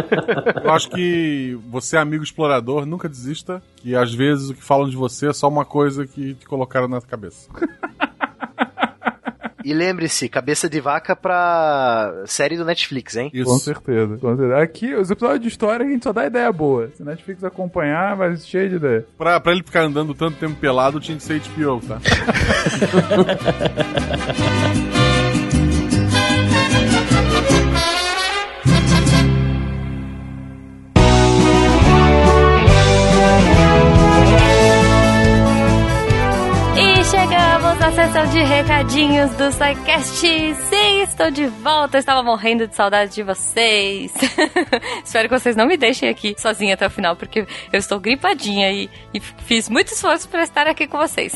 Eu 0.64 0.72
acho 0.72 0.90
que 0.90 1.39
você, 1.70 1.98
amigo 1.98 2.24
explorador, 2.24 2.86
nunca 2.86 3.10
desista. 3.10 3.62
Que 3.78 3.96
às 3.96 4.14
vezes 4.14 4.50
o 4.50 4.54
que 4.54 4.64
falam 4.64 4.90
de 4.90 4.96
você 4.96 5.30
é 5.30 5.34
só 5.34 5.48
uma 5.48 5.66
coisa 5.66 6.06
que 6.06 6.34
te 6.36 6.46
colocaram 6.46 6.88
na 6.88 7.02
cabeça. 7.02 7.50
E 9.64 9.74
lembre-se, 9.74 10.28
cabeça 10.30 10.70
de 10.70 10.80
vaca 10.80 11.16
pra 11.16 12.24
série 12.26 12.58
do 12.58 12.66
Netflix, 12.66 13.16
hein? 13.16 13.30
Isso. 13.34 13.52
Com 13.52 13.60
certeza, 13.60 14.18
com 14.18 14.36
certeza. 14.36 14.58
Aqui, 14.58 14.96
os 14.96 15.12
episódios 15.12 15.42
de 15.42 15.48
história 15.48 15.86
a 15.86 15.90
gente 15.90 16.04
só 16.04 16.14
dá 16.14 16.26
ideia 16.26 16.52
boa. 16.52 16.90
Se 16.96 17.02
o 17.04 17.06
Netflix 17.06 17.44
acompanhar, 17.44 18.16
vai 18.16 18.36
cheio 18.38 18.70
de 18.70 18.76
ideia. 18.78 19.06
Pra, 19.18 19.40
pra 19.40 19.52
ele 19.52 19.62
ficar 19.62 19.84
andando 19.84 20.14
tanto 20.16 20.38
tempo 20.38 20.56
pelado, 20.56 21.00
tinha 21.00 21.18
que 21.18 21.24
ser 21.24 21.42
HBO, 21.42 21.82
tá? 21.82 22.00
a 37.90 37.92
sessão 37.92 38.26
de 38.28 38.44
recadinhos 38.44 39.32
do 39.32 39.52
SciCast. 39.52 40.20
Sim, 40.22 41.02
estou 41.02 41.32
de 41.32 41.48
volta. 41.48 41.98
Eu 41.98 42.00
estava 42.00 42.22
morrendo 42.22 42.68
de 42.68 42.76
saudade 42.76 43.16
de 43.16 43.24
vocês. 43.24 44.14
Espero 45.04 45.28
que 45.28 45.40
vocês 45.40 45.56
não 45.56 45.66
me 45.66 45.76
deixem 45.76 46.08
aqui 46.08 46.36
sozinha 46.38 46.76
até 46.76 46.86
o 46.86 46.90
final, 46.92 47.16
porque 47.16 47.48
eu 47.74 47.80
estou 47.80 48.00
gripadinha 48.00 48.72
e, 48.72 48.88
e 49.12 49.20
fiz 49.20 49.68
muito 49.68 49.92
esforço 49.92 50.30
para 50.30 50.44
estar 50.44 50.68
aqui 50.68 50.86
com 50.86 51.00
vocês. 51.00 51.34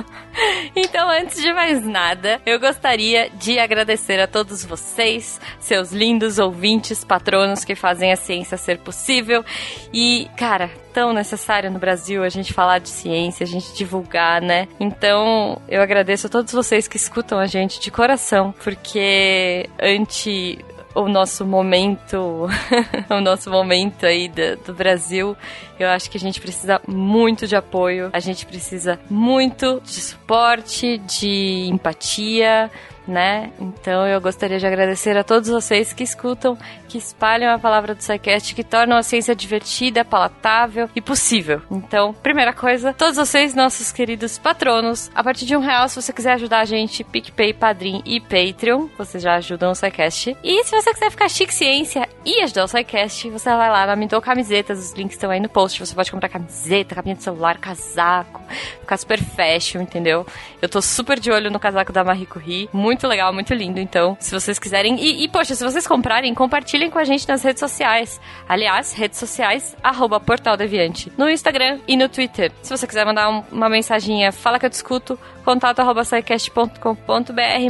então, 0.74 1.10
antes 1.10 1.42
de 1.42 1.52
mais 1.52 1.84
nada, 1.84 2.40
eu 2.46 2.58
gostaria 2.58 3.28
de 3.28 3.58
agradecer 3.58 4.18
a 4.18 4.26
todos 4.26 4.64
vocês, 4.64 5.38
seus 5.60 5.92
lindos 5.92 6.38
ouvintes, 6.38 7.04
patronos 7.04 7.62
que 7.62 7.74
fazem 7.74 8.10
a 8.10 8.16
ciência 8.16 8.56
ser 8.56 8.78
possível. 8.78 9.44
E, 9.92 10.30
cara, 10.34 10.70
tão 10.94 11.12
necessário 11.12 11.70
no 11.70 11.78
Brasil 11.78 12.22
a 12.22 12.28
gente 12.28 12.52
falar 12.52 12.78
de 12.78 12.88
ciência, 12.88 13.42
a 13.42 13.46
gente 13.46 13.74
divulgar, 13.74 14.40
né? 14.40 14.68
Então, 14.78 15.60
eu 15.68 15.82
agradeço 15.82 16.28
a 16.28 16.30
todos 16.30 16.52
vocês 16.52 16.86
que 16.86 16.96
escutam 16.96 17.38
a 17.38 17.46
gente 17.46 17.80
de 17.80 17.90
coração, 17.90 18.54
porque 18.62 19.68
ante 19.78 20.64
o 20.94 21.08
nosso 21.08 21.44
momento, 21.44 22.48
o 23.10 23.20
nosso 23.20 23.50
momento 23.50 24.06
aí 24.06 24.28
do, 24.28 24.56
do, 24.64 24.72
Brasil, 24.72 25.36
Eu 25.78 25.88
acho 25.88 26.10
que 26.10 26.16
a 26.16 26.20
gente 26.20 26.40
precisa 26.40 26.80
muito 26.86 27.46
de 27.46 27.56
apoio, 27.56 28.10
a 28.12 28.20
gente 28.20 28.46
precisa 28.46 28.98
muito 29.10 29.80
de 29.84 30.00
suporte, 30.00 30.98
de 30.98 31.68
empatia, 31.68 32.70
né? 33.06 33.52
Então 33.60 34.06
eu 34.06 34.20
gostaria 34.20 34.58
de 34.58 34.66
agradecer 34.66 35.16
a 35.16 35.24
todos 35.24 35.48
vocês 35.48 35.92
que 35.92 36.02
escutam, 36.02 36.56
que 36.88 36.98
espalham 36.98 37.52
a 37.52 37.58
palavra 37.58 37.94
do 37.94 38.02
SciCast, 38.02 38.54
que 38.54 38.64
tornam 38.64 38.96
a 38.96 39.02
ciência 39.02 39.34
divertida, 39.34 40.04
palatável 40.04 40.88
e 40.94 41.00
possível. 41.00 41.60
Então, 41.70 42.14
primeira 42.14 42.52
coisa, 42.52 42.92
todos 42.92 43.16
vocês, 43.16 43.54
nossos 43.54 43.92
queridos 43.92 44.38
patronos, 44.38 45.10
a 45.14 45.22
partir 45.22 45.44
de 45.44 45.56
um 45.56 45.60
real, 45.60 45.88
se 45.88 46.00
você 46.00 46.12
quiser 46.12 46.34
ajudar 46.34 46.60
a 46.60 46.64
gente, 46.64 47.04
PicPay, 47.04 47.52
Padrim 47.52 48.02
e 48.04 48.20
Patreon, 48.20 48.88
vocês 48.96 49.22
já 49.22 49.34
ajudam 49.34 49.72
o 49.72 49.74
SciCast. 49.74 50.36
E 50.42 50.64
se 50.64 50.70
você 50.70 50.92
quiser 50.92 51.10
ficar 51.10 51.28
chique 51.28 51.54
ciência 51.54 52.08
e 52.24 52.42
ajudar 52.42 52.64
o 52.64 52.68
SciCast, 52.68 53.28
você 53.30 53.50
vai 53.50 53.70
lá 53.70 53.86
na 53.86 53.96
Mintou 53.96 54.20
Camisetas, 54.20 54.78
os 54.78 54.92
links 54.92 55.16
estão 55.16 55.30
aí 55.30 55.40
no 55.40 55.48
post, 55.48 55.63
você 55.68 55.94
pode 55.94 56.10
comprar 56.10 56.28
camiseta, 56.28 56.94
capinha 56.94 57.14
de 57.14 57.22
celular, 57.22 57.58
casaco, 57.58 58.40
ficar 58.80 58.96
super 58.96 59.22
fashion, 59.22 59.82
entendeu? 59.82 60.26
Eu 60.60 60.68
tô 60.68 60.80
super 60.80 61.18
de 61.18 61.30
olho 61.30 61.50
no 61.50 61.60
casaco 61.60 61.92
da 61.92 62.02
Marie 62.02 62.26
Curie, 62.26 62.68
muito 62.72 63.06
legal, 63.06 63.32
muito 63.32 63.52
lindo. 63.54 63.80
Então, 63.80 64.16
se 64.20 64.30
vocês 64.30 64.58
quiserem. 64.58 64.96
E, 64.98 65.24
e, 65.24 65.28
poxa, 65.28 65.54
se 65.54 65.64
vocês 65.64 65.86
comprarem, 65.86 66.34
compartilhem 66.34 66.90
com 66.90 66.98
a 66.98 67.04
gente 67.04 67.28
nas 67.28 67.42
redes 67.42 67.60
sociais. 67.60 68.20
Aliás, 68.48 68.92
redes 68.92 69.18
sociais, 69.18 69.76
arroba 69.82 70.20
Portal 70.20 70.56
Deviante. 70.56 71.12
No 71.16 71.28
Instagram 71.28 71.80
e 71.86 71.96
no 71.96 72.08
Twitter. 72.08 72.52
Se 72.62 72.76
você 72.76 72.86
quiser 72.86 73.04
mandar 73.04 73.28
um, 73.30 73.42
uma 73.52 73.68
mensaginha, 73.68 74.32
fala 74.32 74.58
que 74.58 74.66
eu 74.66 74.70
discuto, 74.70 75.18
contato 75.44 75.80
arroba 75.80 76.02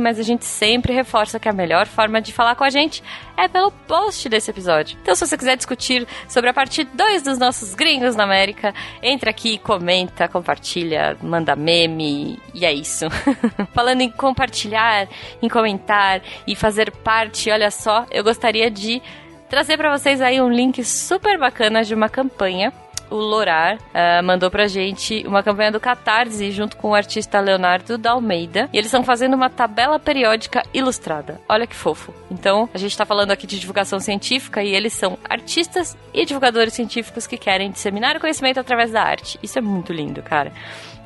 mas 0.00 0.18
a 0.18 0.22
gente 0.22 0.44
sempre 0.44 0.92
reforça 0.92 1.38
que 1.38 1.48
a 1.48 1.52
melhor 1.52 1.86
forma 1.86 2.20
de 2.20 2.32
falar 2.32 2.54
com 2.54 2.64
a 2.64 2.70
gente 2.70 3.02
é 3.36 3.48
pelo 3.48 3.70
post 3.70 4.28
desse 4.28 4.50
episódio. 4.50 4.96
Então, 5.02 5.14
se 5.14 5.26
você 5.26 5.36
quiser 5.36 5.56
discutir 5.56 6.06
sobre 6.28 6.50
a 6.50 6.54
parte 6.54 6.84
2 6.84 7.22
dos 7.22 7.38
nossos 7.38 7.74
gringos 7.84 8.16
na 8.16 8.24
América, 8.24 8.72
entre 9.02 9.28
aqui, 9.28 9.58
comenta, 9.58 10.26
compartilha, 10.26 11.18
manda 11.20 11.54
meme, 11.54 12.40
e 12.54 12.64
é 12.64 12.72
isso. 12.72 13.04
Falando 13.74 14.00
em 14.00 14.10
compartilhar, 14.10 15.06
em 15.42 15.48
comentar 15.50 16.22
e 16.46 16.56
fazer 16.56 16.90
parte, 16.90 17.50
olha 17.50 17.70
só, 17.70 18.06
eu 18.10 18.24
gostaria 18.24 18.70
de 18.70 19.02
trazer 19.50 19.76
para 19.76 19.96
vocês 19.96 20.22
aí 20.22 20.40
um 20.40 20.48
link 20.48 20.82
super 20.82 21.38
bacana 21.38 21.84
de 21.84 21.94
uma 21.94 22.08
campanha 22.08 22.72
o 23.14 23.18
Lorar 23.18 23.76
uh, 23.76 24.24
mandou 24.24 24.50
pra 24.50 24.66
gente 24.66 25.24
uma 25.24 25.40
campanha 25.40 25.70
do 25.70 25.78
Catarse 25.78 26.50
junto 26.50 26.76
com 26.76 26.90
o 26.90 26.94
artista 26.94 27.38
Leonardo 27.38 27.96
da 27.96 28.10
Almeida. 28.10 28.68
E 28.72 28.76
eles 28.76 28.86
estão 28.86 29.04
fazendo 29.04 29.34
uma 29.34 29.48
tabela 29.48 30.00
periódica 30.00 30.64
ilustrada. 30.74 31.40
Olha 31.48 31.66
que 31.66 31.76
fofo. 31.76 32.12
Então, 32.28 32.68
a 32.74 32.78
gente 32.78 32.96
tá 32.96 33.06
falando 33.06 33.30
aqui 33.30 33.46
de 33.46 33.60
divulgação 33.60 34.00
científica 34.00 34.64
e 34.64 34.74
eles 34.74 34.92
são 34.92 35.16
artistas 35.28 35.96
e 36.12 36.24
divulgadores 36.24 36.74
científicos 36.74 37.26
que 37.26 37.36
querem 37.36 37.70
disseminar 37.70 38.16
o 38.16 38.20
conhecimento 38.20 38.58
através 38.58 38.90
da 38.90 39.02
arte. 39.02 39.38
Isso 39.40 39.58
é 39.58 39.62
muito 39.62 39.92
lindo, 39.92 40.20
cara. 40.20 40.52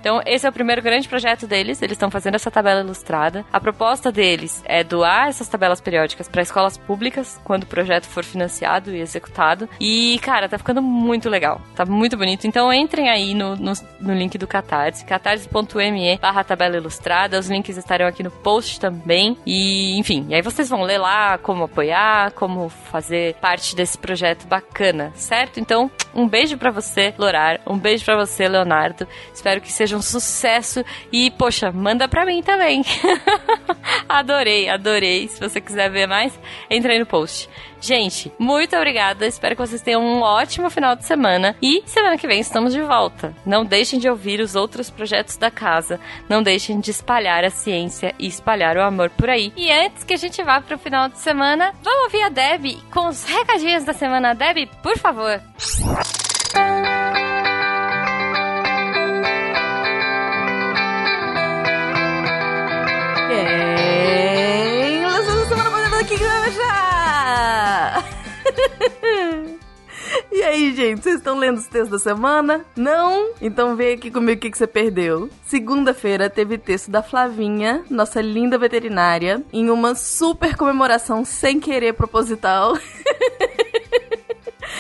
Então, 0.01 0.21
esse 0.25 0.47
é 0.47 0.49
o 0.51 0.53
primeiro 0.53 0.83
grande 0.83 1.09
projeto 1.09 1.47
deles. 1.47 1.83
Eles 1.83 1.93
estão 1.93 2.11
fazendo 2.11 2.35
essa 2.35 2.51
tabela 2.51 2.81
ilustrada. 2.81 3.45
A 3.53 3.61
proposta 3.61 4.11
deles 4.13 4.63
é 4.65 4.85
doar 4.85 5.29
essas 5.29 5.49
tabelas 5.49 5.81
periódicas 5.81 6.29
para 6.29 6.43
escolas 6.43 6.77
públicas 6.77 7.41
quando 7.45 7.65
o 7.65 7.67
projeto 7.67 8.07
for 8.07 8.25
financiado 8.25 8.95
e 8.95 9.01
executado. 9.01 9.69
E, 9.81 10.19
cara, 10.23 10.49
tá 10.49 10.59
ficando 10.59 10.83
muito 10.83 11.29
legal. 11.29 11.61
Tá 11.75 11.85
muito 11.85 12.17
bonito. 12.17 12.47
Então, 12.47 12.73
entrem 12.73 13.09
aí 13.09 13.35
no, 13.35 13.57
no, 13.57 13.73
no 14.01 14.15
link 14.15 14.39
do 14.39 14.47
Catarse, 14.47 15.05
catarse.me 15.05 16.19
barra 16.19 16.45
tabela 16.45 16.77
ilustrada. 16.77 17.39
Os 17.39 17.49
links 17.49 17.77
estarão 17.77 18.07
aqui 18.07 18.23
no 18.23 18.31
post 18.31 18.81
também. 18.81 19.37
E, 19.47 19.99
enfim, 19.99 20.27
e 20.29 20.35
aí 20.35 20.43
vocês 20.43 20.69
vão 20.69 20.83
ler 20.83 20.99
lá 20.99 21.39
como 21.39 21.65
apoiar, 21.65 22.33
como 22.33 22.69
fazer 22.69 23.35
parte 23.37 23.75
desse 23.75 23.99
projeto 23.99 24.47
bacana, 24.47 25.13
certo? 25.15 25.61
Então, 25.61 25.91
um 26.15 26.29
beijo 26.29 26.57
para 26.57 26.71
você, 26.71 27.15
Lorar. 27.19 27.61
Um 27.67 27.79
beijo 27.79 28.05
para 28.05 28.17
você, 28.17 28.49
Leonardo. 28.49 29.07
Espero 29.33 29.61
que 29.61 29.73
seja 29.73 29.97
um 29.97 30.03
sucesso. 30.03 30.85
E, 31.13 31.31
poxa, 31.31 31.71
manda 31.71 32.09
pra 32.09 32.25
mim 32.25 32.43
também. 32.43 32.83
adorei, 34.09 34.69
adorei. 34.69 35.29
Se 35.29 35.41
você 35.41 35.61
quiser 35.61 35.91
ver 35.91 36.07
mais, 36.07 36.39
entra 36.71 36.93
aí 36.93 36.99
no 36.99 37.07
post. 37.07 37.49
Gente, 37.81 38.33
muito 38.39 38.77
obrigada. 38.77 39.27
Espero 39.27 39.55
que 39.55 39.67
vocês 39.67 39.83
tenham 39.83 40.03
um 40.03 40.21
ótimo 40.21 40.71
final 40.71 40.97
de 40.97 41.05
semana. 41.05 41.57
E 41.63 41.83
semana 41.87 42.19
que 42.19 42.27
vem 42.27 42.41
estamos 42.41 42.73
de 42.73 42.81
volta. 42.83 43.35
Não 43.47 43.65
deixem 43.65 43.99
de 43.99 44.09
ouvir 44.09 44.41
os 44.41 44.55
outros 44.55 44.91
projetos 44.91 45.37
da 45.37 45.51
casa. 45.51 46.01
Não 46.29 46.43
deixem 46.43 46.81
de 46.81 46.91
espalhar 46.91 47.45
a 47.45 47.51
ciência 47.51 48.15
e 48.19 48.27
espalhar 48.27 48.77
o 48.77 48.83
amor 48.83 49.11
por 49.11 49.31
aí. 49.31 49.53
E 49.57 49.71
antes 49.71 50.05
que 50.05 50.15
a 50.15 50.19
gente 50.19 50.43
vá 50.43 50.61
pro 50.61 50.79
final 50.79 51.09
de 51.09 51.19
semana, 51.19 51.73
vamos 51.83 52.05
ouvir 52.05 52.23
a 52.23 52.29
Deb 52.29 52.79
com 52.93 53.09
os 53.09 53.25
recadinhos 53.25 53.85
da 53.85 53.93
semana. 53.93 54.35
Deb, 54.35 54.69
por 54.83 54.99
favor. 54.99 55.41
E 70.31 70.43
aí, 70.43 70.75
gente, 70.75 71.03
vocês 71.03 71.17
estão 71.17 71.39
lendo 71.39 71.59
os 71.59 71.67
textos 71.67 71.91
da 71.91 71.99
semana? 71.99 72.65
Não? 72.77 73.33
Então 73.41 73.77
vem 73.77 73.95
aqui 73.95 74.11
comigo 74.11 74.39
o 74.39 74.41
que, 74.41 74.51
que 74.51 74.59
você 74.59 74.67
perdeu. 74.67 75.29
Segunda-feira 75.45 76.31
teve 76.31 76.57
texto 76.57 76.91
da 76.91 77.03
Flavinha, 77.03 77.85
nossa 77.91 78.21
linda 78.21 78.57
veterinária, 78.57 79.43
em 79.53 79.71
uma 79.71 79.95
super 79.95 80.57
comemoração 80.57 81.25
sem 81.25 81.59
querer 81.59 81.95
proposital. 81.95 82.77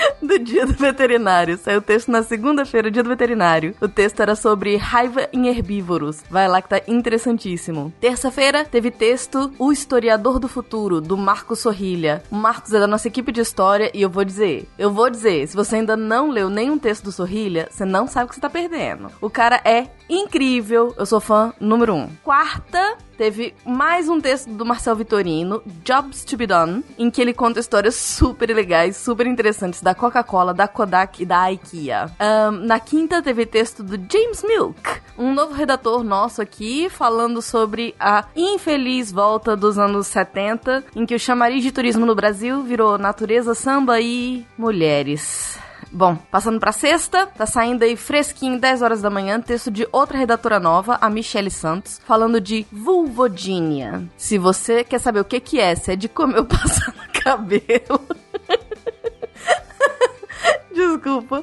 do 0.23 0.39
Dia 0.39 0.66
do 0.66 0.75
Veterinário. 0.75 1.59
Saiu 1.59 1.79
o 1.79 1.83
texto 1.83 2.11
na 2.11 2.23
segunda-feira, 2.23 2.91
Dia 2.91 3.03
do 3.03 3.09
Veterinário. 3.09 3.75
O 3.81 3.89
texto 3.89 4.20
era 4.20 4.35
sobre 4.35 4.77
raiva 4.77 5.29
em 5.33 5.49
herbívoros. 5.49 6.23
Vai 6.31 6.49
lá 6.49 6.62
que 6.62 6.69
tá 6.69 6.81
interessantíssimo. 6.87 7.93
Terça-feira 8.01 8.65
teve 8.65 8.91
texto 8.91 9.53
O 9.59 9.73
Historiador 9.73 10.39
do 10.39 10.49
Futuro, 10.49 11.01
do 11.01 11.16
Marcos 11.16 11.61
Sorrilha. 11.61 12.23
O 12.31 12.37
Marcos 12.37 12.73
é 12.73 12.81
da 12.81 12.87
nossa 12.87 13.09
equipe 13.09 13.33
de 13.33 13.41
história 13.41 13.91
e 13.95 14.03
eu 14.03 14.11
vou 14.11 14.25
dizer, 14.25 14.69
eu 14.79 14.91
vou 14.91 15.11
dizer, 15.11 15.47
se 15.47 15.57
você 15.57 15.77
ainda 15.77 15.97
não 15.97 16.31
leu 16.31 16.51
nenhum 16.51 16.79
texto 16.79 17.05
do 17.05 17.12
Sorrilha, 17.12 17.69
você 17.70 17.85
não 17.85 18.07
sabe 18.07 18.27
o 18.27 18.29
que 18.29 18.35
você 18.35 18.41
tá 18.41 18.51
perdendo. 18.51 19.11
O 19.20 19.31
cara 19.31 19.61
é 19.65 19.87
incrível, 20.09 20.94
eu 20.97 21.06
sou 21.06 21.20
fã 21.20 21.52
número 21.60 21.94
um. 21.94 22.09
Quarta, 22.24 22.97
teve 23.16 23.55
mais 23.64 24.09
um 24.09 24.20
texto 24.20 24.48
do 24.51 24.64
Marcel 24.64 24.97
Vitorino, 24.97 25.62
Jobs 25.85 26.24
to 26.24 26.36
be 26.36 26.47
Done, 26.47 26.85
em 26.98 27.10
que 27.10 27.20
ele 27.20 27.35
conta 27.35 27.60
histórias 27.60 27.94
super 27.97 28.55
legais, 28.55 28.97
super 28.97 29.26
interessantes 29.26 29.82
da 29.82 29.94
Coca-Cola, 29.94 30.55
da 30.55 30.68
Kodak 30.68 31.22
e 31.22 31.26
da 31.26 31.52
IKEA. 31.52 32.10
Um, 32.20 32.52
na 32.52 32.80
quinta 32.80 33.22
teve 33.22 33.44
texto 33.44 33.82
do 33.82 33.97
James 34.10 34.43
Milk, 34.43 35.01
um 35.18 35.35
novo 35.35 35.52
redator 35.52 36.02
nosso 36.02 36.40
aqui, 36.40 36.89
falando 36.89 37.43
sobre 37.43 37.94
a 37.98 38.24
infeliz 38.36 39.10
volta 39.10 39.56
dos 39.56 39.78
anos 39.78 40.06
70, 40.06 40.85
em 40.94 41.05
que 41.05 41.14
o 41.14 41.20
chamariz 41.20 41.62
de 41.62 41.72
turismo 41.72 42.06
no 42.06 42.14
Brasil 42.14 42.62
virou 42.62 42.97
natureza, 42.98 43.55
samba 43.55 44.01
e 44.01 44.47
mulheres. 44.56 45.59
Bom, 45.99 46.15
passando 46.31 46.61
pra 46.61 46.70
sexta, 46.70 47.27
tá 47.27 47.45
saindo 47.45 47.83
aí 47.83 47.97
fresquinho, 47.97 48.61
10 48.61 48.83
horas 48.83 49.03
da 49.03 49.11
manhã, 49.11 49.41
texto 49.41 49.69
de 49.69 49.85
outra 49.91 50.16
redatora 50.16 50.61
nova, 50.61 50.97
a 51.01 51.11
Michelle 51.11 51.51
Santos, 51.51 52.01
falando 52.07 52.41
de 52.41 52.65
vulvodínia. 52.70 54.09
Se 54.16 54.39
você 54.39 54.85
quer 54.85 55.01
saber 55.01 55.19
o 55.19 55.25
que 55.25 55.41
que 55.41 55.59
é, 55.59 55.75
se 55.75 55.91
é 55.91 55.97
de 55.97 56.09
como 56.09 56.37
eu 56.37 56.47
passo 56.47 56.81
no 56.87 57.20
cabelo... 57.20 57.99
Desculpa. 60.73 61.43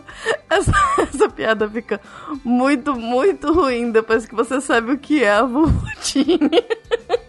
Essa, 0.50 0.72
essa, 1.00 1.28
piada 1.28 1.70
fica 1.70 2.00
muito, 2.42 2.96
muito 2.96 3.52
ruim 3.52 3.92
depois 3.92 4.26
que 4.26 4.34
você 4.34 4.62
sabe 4.62 4.94
o 4.94 4.98
que 4.98 5.22
é 5.22 5.34
a 5.34 5.44
vulvodínia. 5.44 6.66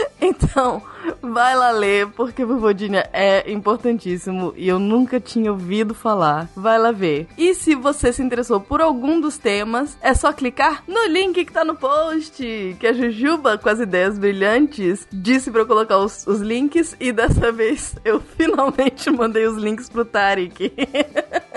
Então, 0.22 0.82
vai 1.22 1.56
lá 1.56 1.70
ler, 1.70 2.06
porque 2.08 2.44
Vovodinha 2.44 3.08
é 3.12 3.50
importantíssimo 3.50 4.52
e 4.56 4.68
eu 4.68 4.78
nunca 4.78 5.18
tinha 5.18 5.50
ouvido 5.50 5.94
falar. 5.94 6.48
Vai 6.54 6.78
lá 6.78 6.92
ver. 6.92 7.26
E 7.38 7.54
se 7.54 7.74
você 7.74 8.12
se 8.12 8.22
interessou 8.22 8.60
por 8.60 8.80
algum 8.80 9.20
dos 9.20 9.38
temas, 9.38 9.96
é 10.02 10.12
só 10.12 10.32
clicar 10.32 10.84
no 10.86 11.06
link 11.06 11.44
que 11.44 11.52
tá 11.52 11.64
no 11.64 11.74
post, 11.74 12.76
que 12.78 12.86
a 12.86 12.92
Jujuba, 12.92 13.56
com 13.56 13.68
as 13.68 13.80
ideias 13.80 14.18
brilhantes, 14.18 15.06
disse 15.10 15.50
para 15.50 15.62
eu 15.62 15.66
colocar 15.66 15.98
os, 15.98 16.26
os 16.26 16.40
links 16.40 16.94
e 17.00 17.12
dessa 17.12 17.50
vez 17.52 17.96
eu 18.04 18.20
finalmente 18.20 19.10
mandei 19.10 19.46
os 19.46 19.56
links 19.56 19.88
pro 19.88 20.04
Tarek. 20.04 20.72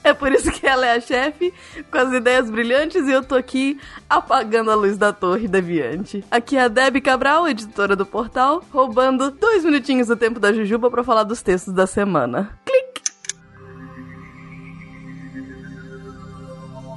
É 0.04 0.14
por 0.14 0.32
isso 0.32 0.50
que 0.50 0.66
ela 0.66 0.86
é 0.86 0.96
a 0.96 1.00
chefe, 1.00 1.52
com 1.90 1.98
as 1.98 2.12
ideias 2.12 2.50
brilhantes, 2.50 3.06
e 3.06 3.12
eu 3.12 3.22
tô 3.22 3.34
aqui 3.34 3.78
apagando 4.08 4.70
a 4.70 4.74
luz 4.74 4.96
da 4.96 5.12
torre 5.12 5.46
deviante. 5.46 6.24
Aqui 6.30 6.56
é 6.56 6.62
a 6.62 6.68
Debbie 6.68 7.00
Cabral, 7.00 7.46
editora 7.46 7.94
do 7.94 8.06
portal, 8.06 8.64
roubando 8.72 9.30
dois 9.30 9.64
minutinhos 9.64 10.08
do 10.08 10.16
tempo 10.16 10.40
da 10.40 10.52
Jujuba 10.52 10.90
para 10.90 11.04
falar 11.04 11.24
dos 11.24 11.42
textos 11.42 11.74
da 11.74 11.86
semana. 11.86 12.58
Clique! 12.64 13.02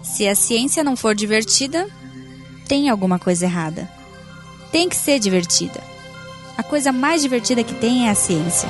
Se 0.03 0.27
a 0.27 0.35
ciência 0.35 0.83
não 0.83 0.95
for 0.95 1.13
divertida, 1.13 1.87
tem 2.67 2.89
alguma 2.89 3.19
coisa 3.19 3.45
errada. 3.45 3.89
Tem 4.71 4.87
que 4.87 4.95
ser 4.95 5.19
divertida. 5.19 5.81
A 6.57 6.63
coisa 6.63 6.91
mais 6.91 7.21
divertida 7.21 7.63
que 7.63 7.73
tem 7.73 8.07
é 8.07 8.11
a 8.11 8.15
ciência. 8.15 8.69